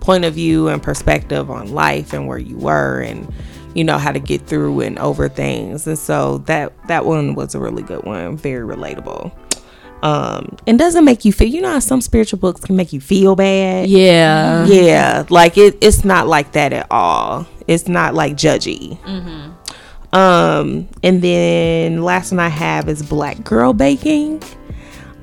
point 0.00 0.24
of 0.24 0.34
view 0.34 0.68
and 0.68 0.82
perspective 0.82 1.50
on 1.50 1.72
life 1.72 2.12
and 2.12 2.26
where 2.26 2.38
you 2.38 2.56
were 2.58 3.00
and 3.00 3.32
you 3.74 3.84
know 3.84 3.98
how 3.98 4.12
to 4.12 4.20
get 4.20 4.46
through 4.46 4.80
and 4.80 4.98
over 4.98 5.28
things. 5.28 5.86
And 5.86 5.98
so 5.98 6.38
that 6.38 6.72
that 6.88 7.04
one 7.04 7.34
was 7.34 7.54
a 7.54 7.60
really 7.60 7.82
good 7.82 8.04
one 8.04 8.36
very 8.36 8.66
relatable. 8.66 9.32
Um 10.02 10.56
and 10.66 10.78
doesn't 10.78 11.04
make 11.04 11.24
you 11.24 11.32
feel 11.32 11.48
you 11.48 11.60
know 11.60 11.70
how 11.70 11.78
some 11.80 12.00
spiritual 12.00 12.38
books 12.38 12.60
can 12.62 12.76
make 12.76 12.92
you 12.92 13.00
feel 13.00 13.34
bad? 13.36 13.88
Yeah, 13.88 14.64
yeah 14.66 15.24
like 15.28 15.58
it, 15.58 15.76
it's 15.80 16.04
not 16.04 16.28
like 16.28 16.52
that 16.52 16.72
at 16.72 16.86
all. 16.90 17.46
It's 17.66 17.88
not 17.88 18.14
like 18.14 18.34
judgy. 18.34 18.98
Um 20.12 20.88
and 21.02 21.20
then 21.20 22.02
last 22.04 22.30
one 22.30 22.38
i 22.38 22.48
have 22.48 22.88
is 22.88 23.02
black 23.02 23.42
girl 23.42 23.72
baking. 23.72 24.42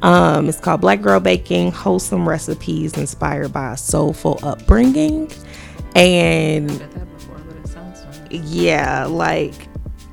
Um 0.02 0.49
it's 0.49 0.60
called 0.60 0.82
black 0.82 1.02
girl 1.02 1.22
baking 1.22 1.72
wholesome 1.72 2.28
recipes 2.28 2.98
inspired 2.98 3.53
by 3.53 3.73
a 3.73 3.78
soulful 3.78 4.40
upbringing. 4.44 5.32
And 5.95 6.69
yeah 8.34 9.06
like 9.06 9.53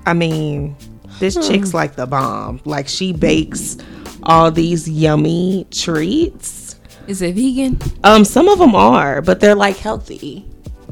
i 0.07 0.13
mean 0.13 0.75
this 1.19 1.35
chick's 1.49 1.75
like 1.75 1.97
the 1.97 2.07
bomb 2.07 2.61
like 2.65 2.89
she 2.89 3.13
bakes 3.13 3.77
all 4.25 4.51
these 4.51 4.89
yummy 4.89 5.67
treats 5.71 6.77
Is 7.07 7.23
it 7.23 7.35
vegan? 7.35 7.79
um 8.05 8.25
some 8.25 8.49
of 8.49 8.59
them 8.59 8.75
are 8.75 9.23
but 9.23 9.41
they're 9.41 9.55
like 9.55 9.77
healthy 9.77 10.45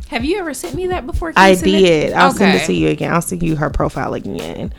Have 0.09 0.24
you 0.24 0.39
ever 0.39 0.55
sent 0.55 0.74
me 0.74 0.86
that 0.89 1.05
before? 1.07 1.32
Can 1.32 1.43
I 1.43 1.55
send 1.55 1.66
it? 1.74 1.78
did. 1.81 2.12
I'll 2.12 2.31
send 2.32 2.57
it 2.57 2.65
to 2.66 2.73
you 2.73 2.89
again. 2.90 3.12
I'll 3.12 3.20
send 3.23 3.43
you 3.43 3.57
her 3.57 3.70
profile 3.70 4.15
again. 4.15 4.73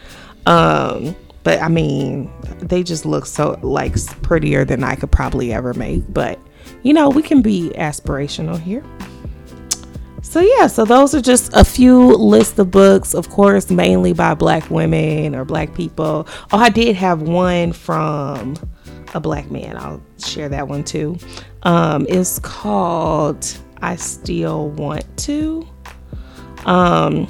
Um, 0.46 1.16
but 1.44 1.62
I 1.62 1.68
mean, 1.68 2.32
they 2.60 2.82
just 2.82 3.06
look 3.06 3.26
so 3.26 3.60
like 3.62 3.94
prettier 4.22 4.64
than 4.64 4.86
I 4.86 4.96
could 4.96 5.12
probably 5.12 5.52
ever 5.52 5.74
make. 5.74 6.04
But 6.14 6.40
you 6.84 6.94
know, 6.94 7.10
we 7.10 7.22
can 7.22 7.42
be 7.42 7.72
aspirational 7.76 8.58
here. 8.58 8.84
So 10.30 10.42
yeah, 10.42 10.68
so 10.68 10.84
those 10.84 11.16
are 11.16 11.22
just 11.22 11.54
a 11.54 11.64
few 11.64 12.14
list 12.18 12.60
of 12.60 12.70
books, 12.70 13.16
of 13.16 13.30
course, 13.30 13.72
mainly 13.72 14.12
by 14.12 14.34
black 14.34 14.70
women 14.70 15.34
or 15.34 15.46
black 15.46 15.74
people. 15.74 16.28
Oh, 16.52 16.58
I 16.58 16.68
did 16.70 16.98
have 16.98 17.22
one 17.22 17.72
from 17.72 18.58
a 19.14 19.22
black 19.22 19.50
man. 19.50 19.78
I'll 19.78 20.04
share 20.20 20.50
that 20.50 20.68
one 20.68 20.84
too. 20.84 21.18
Um, 21.64 22.06
it's 22.10 22.40
called 22.40 23.58
I 23.82 23.96
Still 23.96 24.70
Want 24.72 25.06
to. 25.20 25.66
Um, 26.66 27.26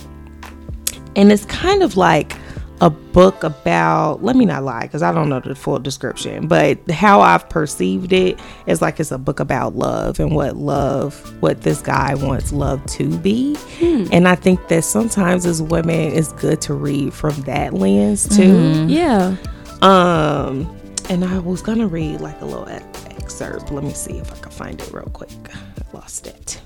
and 1.15 1.31
it's 1.31 1.45
kind 1.45 1.83
of 1.83 1.97
like 1.97 2.35
a 2.79 2.89
book 2.91 3.43
about 3.43 4.21
let 4.23 4.35
me 4.35 4.45
not 4.45 4.63
lie 4.63 4.83
because 4.83 5.01
i 5.01 5.11
don't 5.11 5.29
know 5.29 5.39
the 5.39 5.55
full 5.55 5.79
description 5.79 6.47
but 6.47 6.79
how 6.91 7.21
i've 7.21 7.49
perceived 7.49 8.13
it 8.13 8.39
is 8.67 8.81
like 8.83 8.99
it's 8.99 9.11
a 9.11 9.17
book 9.17 9.39
about 9.39 9.75
love 9.75 10.19
and 10.19 10.35
what 10.35 10.55
love 10.55 11.15
what 11.41 11.61
this 11.61 11.81
guy 11.81 12.13
wants 12.13 12.51
love 12.51 12.85
to 12.85 13.17
be. 13.19 13.57
And 13.81 14.27
i 14.27 14.35
think 14.35 14.67
that 14.67 14.83
sometimes 14.83 15.45
as 15.47 15.59
women 15.61 16.13
it's 16.13 16.33
good 16.33 16.61
to 16.61 16.75
read 16.75 17.13
from 17.13 17.33
that 17.41 17.73
lens 17.73 18.27
too. 18.35 18.85
Yeah. 18.87 19.35
um 19.81 20.71
and 21.09 21.25
i 21.25 21.39
was 21.39 21.63
gonna 21.63 21.87
read 21.87 22.21
like 22.21 22.39
a 22.41 22.45
little 22.45 22.67
excerpt 22.67 23.71
let 23.71 23.83
me 23.83 23.91
see 23.93 24.17
if 24.19 24.31
i 24.31 24.37
can 24.37 24.51
find 24.51 24.79
it 24.79 24.91
real 24.93 25.05
quick. 25.05 25.31
I 25.51 25.97
lost 25.97 26.27
it. 26.27 26.61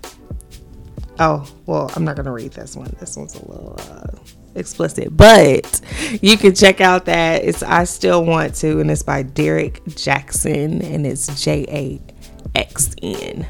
Oh 1.19 1.47
well 1.67 1.89
i'm 1.95 2.03
not 2.03 2.17
gonna 2.17 2.33
read 2.33 2.51
this 2.51 2.75
one. 2.75 2.93
This 2.99 3.15
one's 3.15 3.35
a 3.35 3.47
little 3.49 3.79
uh 3.79 4.07
explicit 4.56 5.15
but 5.15 5.80
you 6.22 6.38
can 6.38 6.53
check 6.53 6.82
out 6.82 7.06
that 7.06 7.44
it's 7.44 7.64
i 7.64 7.84
still 7.84 8.23
want 8.26 8.53
to 8.53 8.80
and 8.80 8.91
it's 8.91 9.02
by 9.03 9.23
Derrick 9.23 9.84
Jaxn 9.86 10.84
and 10.84 11.06
it's 11.07 11.44
j-a-x-n 11.44 13.45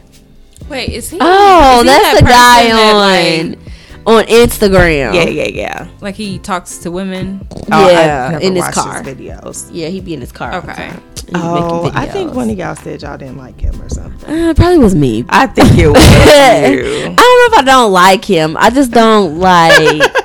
Wait, 0.69 0.89
is 0.89 1.09
he? 1.09 1.17
Oh, 1.19 1.79
is 1.79 1.81
he 1.81 1.87
that's 1.87 2.13
that 2.13 2.19
the 2.19 2.25
guy 2.25 2.69
person 2.69 2.77
that, 2.77 2.93
on 2.93 3.49
like, 3.51 3.59
on 4.05 4.23
Instagram. 4.47 5.13
yeah 5.13 5.23
yeah 5.23 5.47
yeah 5.47 5.87
like 6.01 6.15
he 6.15 6.39
talks 6.39 6.77
to 6.79 6.91
women. 6.91 7.45
Oh, 7.71 7.89
Yeah, 7.89 8.39
in 8.39 8.55
his 8.55 8.63
watched 8.63 8.75
car. 8.75 9.03
videos 9.03 9.69
Yeah, 9.73 9.87
he'd 9.89 10.05
be 10.05 10.13
in 10.13 10.21
his 10.21 10.31
car. 10.31 10.53
Okay. 10.55 10.73
time. 10.73 11.01
He 11.15 11.21
be 11.33 11.35
oh 11.35 11.91
i 11.93 12.05
think 12.07 12.33
one 12.33 12.49
of 12.49 12.57
y'all 12.57 12.75
said 12.75 13.01
y'all 13.01 13.17
didn't 13.17 13.37
like 13.37 13.59
him 13.59 13.81
or 13.81 13.89
something 13.89 14.29
Uh, 14.49 14.53
probably 14.53 14.79
was 14.79 14.95
me. 14.95 15.23
i 15.29 15.45
think 15.47 15.77
it 15.77 15.87
was 15.87 15.97
you. 16.03 16.05
I 16.05 17.15
don't 17.15 17.15
know 17.15 17.47
if 17.47 17.53
I 17.59 17.63
don't 17.65 17.91
like 17.91 18.23
him. 18.25 18.55
I 18.57 18.69
just 18.69 18.91
don't 18.91 19.39
like. 19.39 20.11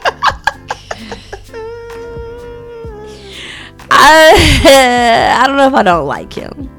I, 3.99 5.39
I 5.43 5.47
don't 5.47 5.57
know 5.57 5.67
if 5.69 5.75
I 5.75 5.83
don't 5.83 6.07
like 6.07 6.33
him. 6.33 6.71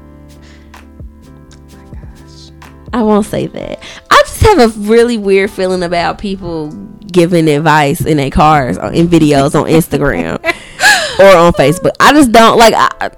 I 2.92 3.02
won't 3.02 3.26
say 3.26 3.46
that. 3.48 3.82
I 4.10 4.22
just 4.26 4.40
have 4.42 4.58
a 4.58 4.68
really 4.80 5.18
weird 5.18 5.50
feeling 5.50 5.82
about 5.82 6.18
people 6.18 6.70
giving 7.06 7.48
advice 7.48 8.04
in 8.04 8.16
their 8.16 8.30
cars 8.30 8.78
or 8.78 8.92
in 8.92 9.08
videos 9.08 9.54
on 9.54 9.66
Instagram 9.68 10.36
or 11.18 11.36
on 11.36 11.52
Facebook. 11.52 11.92
I 12.00 12.12
just 12.12 12.32
don't 12.32 12.58
like. 12.58 12.74
I, 12.74 13.10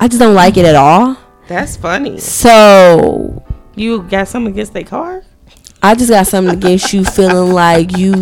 I 0.00 0.08
just 0.08 0.18
don't 0.20 0.34
like 0.34 0.56
it 0.56 0.64
at 0.64 0.74
all. 0.74 1.16
That's 1.46 1.76
funny. 1.76 2.18
So 2.18 3.44
You 3.76 4.02
got 4.02 4.28
something 4.28 4.52
against 4.52 4.72
their 4.72 4.84
car? 4.84 5.22
I 5.84 5.94
just 5.94 6.08
got 6.08 6.26
something 6.26 6.54
against 6.56 6.94
you 6.94 7.04
feeling 7.04 7.52
like 7.52 7.98
you 7.98 8.14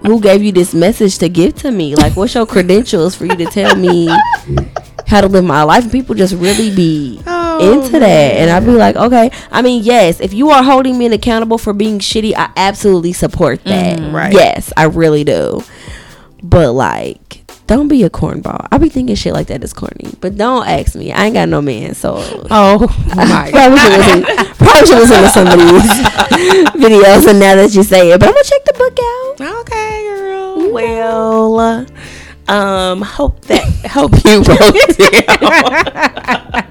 who 0.00 0.18
gave 0.18 0.42
you 0.42 0.50
this 0.50 0.72
message 0.72 1.18
to 1.18 1.28
give 1.28 1.54
to 1.56 1.70
me? 1.70 1.94
Like 1.94 2.16
what's 2.16 2.34
your 2.34 2.46
credentials 2.46 3.14
for 3.14 3.26
you 3.26 3.36
to 3.36 3.44
tell 3.44 3.76
me 3.76 4.08
how 5.06 5.20
to 5.20 5.26
live 5.26 5.44
my 5.44 5.62
life? 5.62 5.82
And 5.82 5.92
people 5.92 6.14
just 6.14 6.32
really 6.34 6.74
be 6.74 7.20
Oh, 7.26 7.76
into 7.76 7.98
that. 7.98 8.06
And 8.06 8.50
I'd 8.50 8.64
be 8.64 8.72
like, 8.72 8.96
okay. 8.96 9.30
I 9.50 9.60
mean, 9.60 9.82
yes, 9.82 10.20
if 10.20 10.32
you 10.32 10.48
are 10.52 10.62
holding 10.62 10.96
me 10.96 11.04
accountable 11.04 11.58
for 11.58 11.74
being 11.74 11.98
shitty, 11.98 12.32
I 12.34 12.50
absolutely 12.56 13.12
support 13.12 13.62
that. 13.64 13.98
Mm, 13.98 14.14
right. 14.14 14.32
Yes, 14.32 14.72
I 14.74 14.84
really 14.84 15.22
do. 15.22 15.62
But 16.42 16.72
like 16.72 17.20
don't 17.76 17.88
be 17.88 18.02
a 18.04 18.10
cornball. 18.10 18.68
I 18.70 18.78
be 18.78 18.88
thinking 18.88 19.16
shit 19.16 19.32
like 19.32 19.48
that 19.48 19.62
is 19.64 19.72
corny. 19.72 20.14
But 20.20 20.36
don't 20.36 20.66
ask 20.66 20.94
me. 20.94 21.12
I 21.12 21.26
ain't 21.26 21.34
got 21.34 21.48
no 21.48 21.60
man, 21.60 21.94
so 21.94 22.16
Oh 22.50 22.80
my 23.16 23.50
probably 23.50 23.78
should 23.78 23.92
listen, 23.92 24.22
probably 24.56 24.86
should 24.86 24.98
listen 24.98 25.22
to 25.22 25.28
some 25.28 25.46
of 25.46 25.58
these 25.58 25.90
videos 26.82 27.28
and 27.28 27.40
now 27.40 27.56
that 27.56 27.74
you 27.74 27.82
say 27.82 28.10
it. 28.12 28.20
But 28.20 28.28
I'm 28.28 28.34
gonna 28.34 28.44
check 28.44 28.64
the 28.64 28.72
book 28.74 28.98
out. 29.00 29.60
Okay, 29.60 30.04
girl. 30.08 30.72
Well, 30.72 31.86
um, 32.48 33.02
hope 33.02 33.40
that 33.46 33.64
hope 33.90 34.12
you 34.24 34.42
wrote 34.42 34.76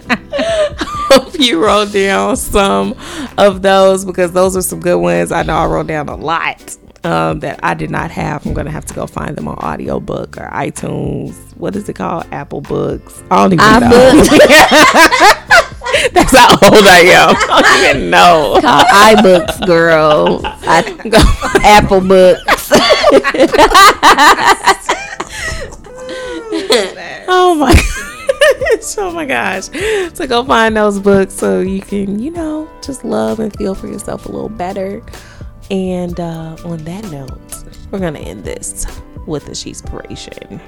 down. 0.01 1.21
hope 1.21 1.39
you 1.39 1.63
wrote 1.63 1.91
down 1.93 2.35
some 2.35 2.95
of 3.37 3.61
those 3.61 4.05
because 4.05 4.31
those 4.33 4.57
are 4.57 4.61
some 4.61 4.79
good 4.79 4.97
ones. 4.97 5.31
I 5.31 5.43
know 5.43 5.55
I 5.55 5.65
wrote 5.65 5.87
down 5.87 6.09
a 6.09 6.15
lot 6.15 6.77
um, 7.03 7.39
that 7.39 7.59
I 7.63 7.73
did 7.73 7.89
not 7.89 8.11
have. 8.11 8.45
I'm 8.45 8.53
gonna 8.53 8.69
have 8.71 8.85
to 8.85 8.93
go 8.93 9.07
find 9.07 9.35
them 9.35 9.47
on 9.47 9.57
audiobook 9.57 10.37
or 10.37 10.47
iTunes. 10.49 11.33
What 11.57 11.75
is 11.75 11.89
it 11.89 11.95
called? 11.95 12.25
Apple 12.31 12.61
Books. 12.61 13.23
I 13.31 13.37
don't 13.37 13.53
even 13.53 13.89
know. 13.89 14.23
That's 16.13 16.35
how 16.35 16.49
old 16.51 16.87
I 16.87 17.01
am. 17.05 17.35
I 17.35 17.61
don't 17.61 17.97
even 17.97 18.09
know. 18.09 18.57
Call 18.61 18.83
iBooks, 18.83 19.65
girl. 19.65 20.41
I, 20.43 20.83
Apple 21.63 22.01
Books. 22.01 22.71
oh 27.27 27.55
my 27.55 27.73
gosh. 27.73 28.97
Oh 28.97 29.11
my 29.13 29.25
gosh. 29.25 29.65
So 30.15 30.27
go 30.27 30.43
find 30.43 30.75
those 30.75 30.99
books 30.99 31.33
so 31.33 31.59
you 31.59 31.81
can, 31.81 32.19
you 32.19 32.31
know, 32.31 32.69
just 32.81 33.03
love 33.03 33.39
and 33.39 33.55
feel 33.57 33.75
for 33.75 33.87
yourself 33.87 34.25
a 34.25 34.31
little 34.31 34.49
better. 34.49 35.03
And 35.71 36.19
uh, 36.19 36.57
on 36.65 36.79
that 36.79 37.05
note, 37.05 37.31
we're 37.91 37.99
going 37.99 38.13
to 38.15 38.19
end 38.19 38.43
this 38.43 38.85
with 39.25 39.47
a 39.47 39.51
Sheespiration. 39.51 40.61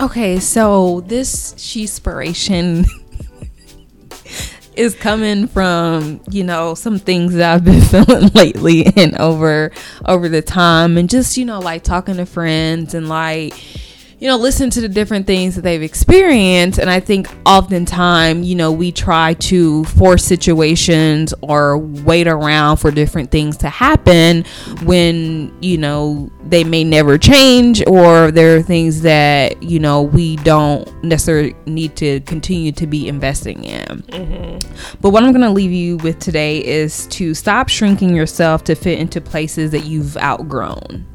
Okay, 0.00 0.40
so 0.40 1.02
this 1.02 1.52
Sheespiration 1.54 2.86
is 4.76 4.94
coming 4.94 5.46
from 5.46 6.20
you 6.30 6.42
know 6.42 6.74
some 6.74 6.98
things 6.98 7.34
that 7.34 7.54
I've 7.54 7.64
been 7.64 7.80
feeling 8.04 8.28
lately 8.34 8.86
and 8.96 9.16
over 9.18 9.70
over 10.06 10.28
the 10.28 10.42
time 10.42 10.96
and 10.96 11.08
just 11.08 11.36
you 11.36 11.44
know 11.44 11.60
like 11.60 11.84
talking 11.84 12.16
to 12.16 12.26
friends 12.26 12.92
and 12.94 13.08
like 13.08 13.54
you 14.18 14.28
know, 14.28 14.36
listen 14.36 14.70
to 14.70 14.80
the 14.80 14.88
different 14.88 15.26
things 15.26 15.54
that 15.56 15.62
they've 15.62 15.82
experienced. 15.82 16.78
And 16.78 16.88
I 16.88 17.00
think 17.00 17.28
oftentimes, 17.46 18.46
you 18.46 18.54
know, 18.54 18.72
we 18.72 18.92
try 18.92 19.34
to 19.34 19.84
force 19.84 20.24
situations 20.24 21.34
or 21.42 21.78
wait 21.78 22.26
around 22.26 22.78
for 22.78 22.90
different 22.90 23.30
things 23.30 23.56
to 23.58 23.68
happen 23.68 24.44
when, 24.84 25.54
you 25.60 25.78
know, 25.78 26.30
they 26.46 26.64
may 26.64 26.84
never 26.84 27.18
change 27.18 27.82
or 27.86 28.30
there 28.30 28.56
are 28.56 28.62
things 28.62 29.02
that, 29.02 29.62
you 29.62 29.78
know, 29.78 30.02
we 30.02 30.36
don't 30.36 31.04
necessarily 31.04 31.54
need 31.66 31.96
to 31.96 32.20
continue 32.20 32.72
to 32.72 32.86
be 32.86 33.08
investing 33.08 33.64
in. 33.64 33.86
Mm-hmm. 33.86 34.98
But 35.00 35.10
what 35.10 35.22
I'm 35.22 35.32
going 35.32 35.44
to 35.44 35.50
leave 35.50 35.72
you 35.72 35.96
with 35.98 36.18
today 36.18 36.64
is 36.64 37.06
to 37.08 37.34
stop 37.34 37.68
shrinking 37.68 38.14
yourself 38.14 38.64
to 38.64 38.74
fit 38.74 38.98
into 38.98 39.20
places 39.20 39.70
that 39.72 39.84
you've 39.84 40.16
outgrown 40.18 41.06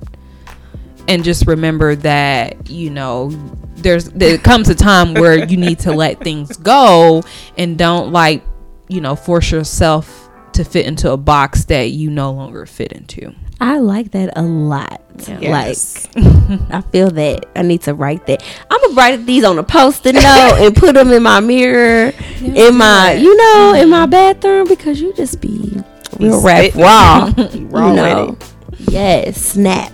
and 1.10 1.24
just 1.24 1.48
remember 1.48 1.96
that 1.96 2.70
you 2.70 2.90
know 2.90 3.32
there's 3.78 4.06
there 4.12 4.38
comes 4.38 4.70
a 4.70 4.76
time 4.76 5.14
where 5.16 5.44
you 5.46 5.58
need 5.58 5.80
to 5.80 5.92
let 5.92 6.22
things 6.22 6.56
go 6.58 7.24
and 7.58 7.78
don't 7.78 8.14
like 8.14 8.44
you 8.88 9.02
know 9.02 9.16
force 9.16 9.52
yourself 9.52 10.30
to 10.54 10.64
fit 10.64 10.86
into 10.86 11.12
a 11.12 11.18
box 11.18 11.66
that 11.66 11.92
you 11.92 12.10
no 12.10 12.32
longer 12.32 12.66
fit 12.66 12.94
into 12.94 13.34
I 13.62 13.80
like 13.80 14.12
that 14.12 14.38
a 14.38 14.42
lot. 14.42 15.02
Yes. 15.28 16.08
Like, 16.16 16.26
I 16.72 16.80
feel 16.80 17.12
that 17.12 17.46
I 17.58 17.62
need 17.62 17.82
to 17.82 17.94
write 17.94 18.26
that. 18.28 18.42
I'm 18.72 18.80
gonna 18.80 18.94
write 18.94 19.26
these 19.26 19.44
on 19.44 19.60
a 19.60 19.64
post-it 19.64 20.16
note 20.16 20.58
and 20.60 20.74
put 20.74 20.96
them 20.96 21.12
in 21.12 21.24
my 21.24 21.42
mirror, 21.42 22.14
in 22.40 22.78
my, 22.78 23.14
you 23.14 23.36
know, 23.36 23.74
mm-hmm. 23.74 23.84
in 23.84 23.90
my 23.90 24.06
bathroom 24.06 24.66
because 24.66 25.02
you 25.02 25.14
just 25.14 25.42
be 25.42 25.84
real 26.22 26.42
rap 26.42 26.74
wow, 26.74 27.34
you 27.54 27.68
know. 27.68 28.38
Yes, 28.78 29.42
snap. 29.42 29.92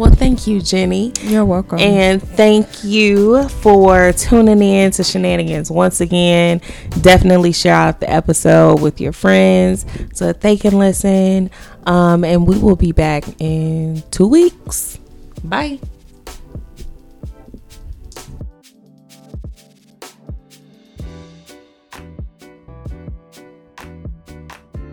Well, 0.00 0.10
thank 0.10 0.46
you, 0.46 0.62
Jenny. 0.62 1.12
You're 1.20 1.44
welcome. 1.44 1.78
And 1.78 2.22
thank 2.22 2.82
you 2.82 3.46
for 3.50 4.14
tuning 4.14 4.62
in 4.62 4.92
to 4.92 5.04
Shenanigans 5.04 5.70
once 5.70 6.00
again. 6.00 6.62
Definitely 7.02 7.52
share 7.52 7.74
out 7.74 8.00
the 8.00 8.10
episode 8.10 8.80
with 8.80 8.98
your 8.98 9.12
friends 9.12 9.84
so 10.14 10.28
that 10.28 10.40
they 10.40 10.56
can 10.56 10.78
listen. 10.78 11.50
Um, 11.84 12.24
and 12.24 12.46
we 12.46 12.58
will 12.58 12.76
be 12.76 12.92
back 12.92 13.24
in 13.42 14.02
two 14.10 14.26
weeks. 14.26 14.98
Bye. 15.44 15.78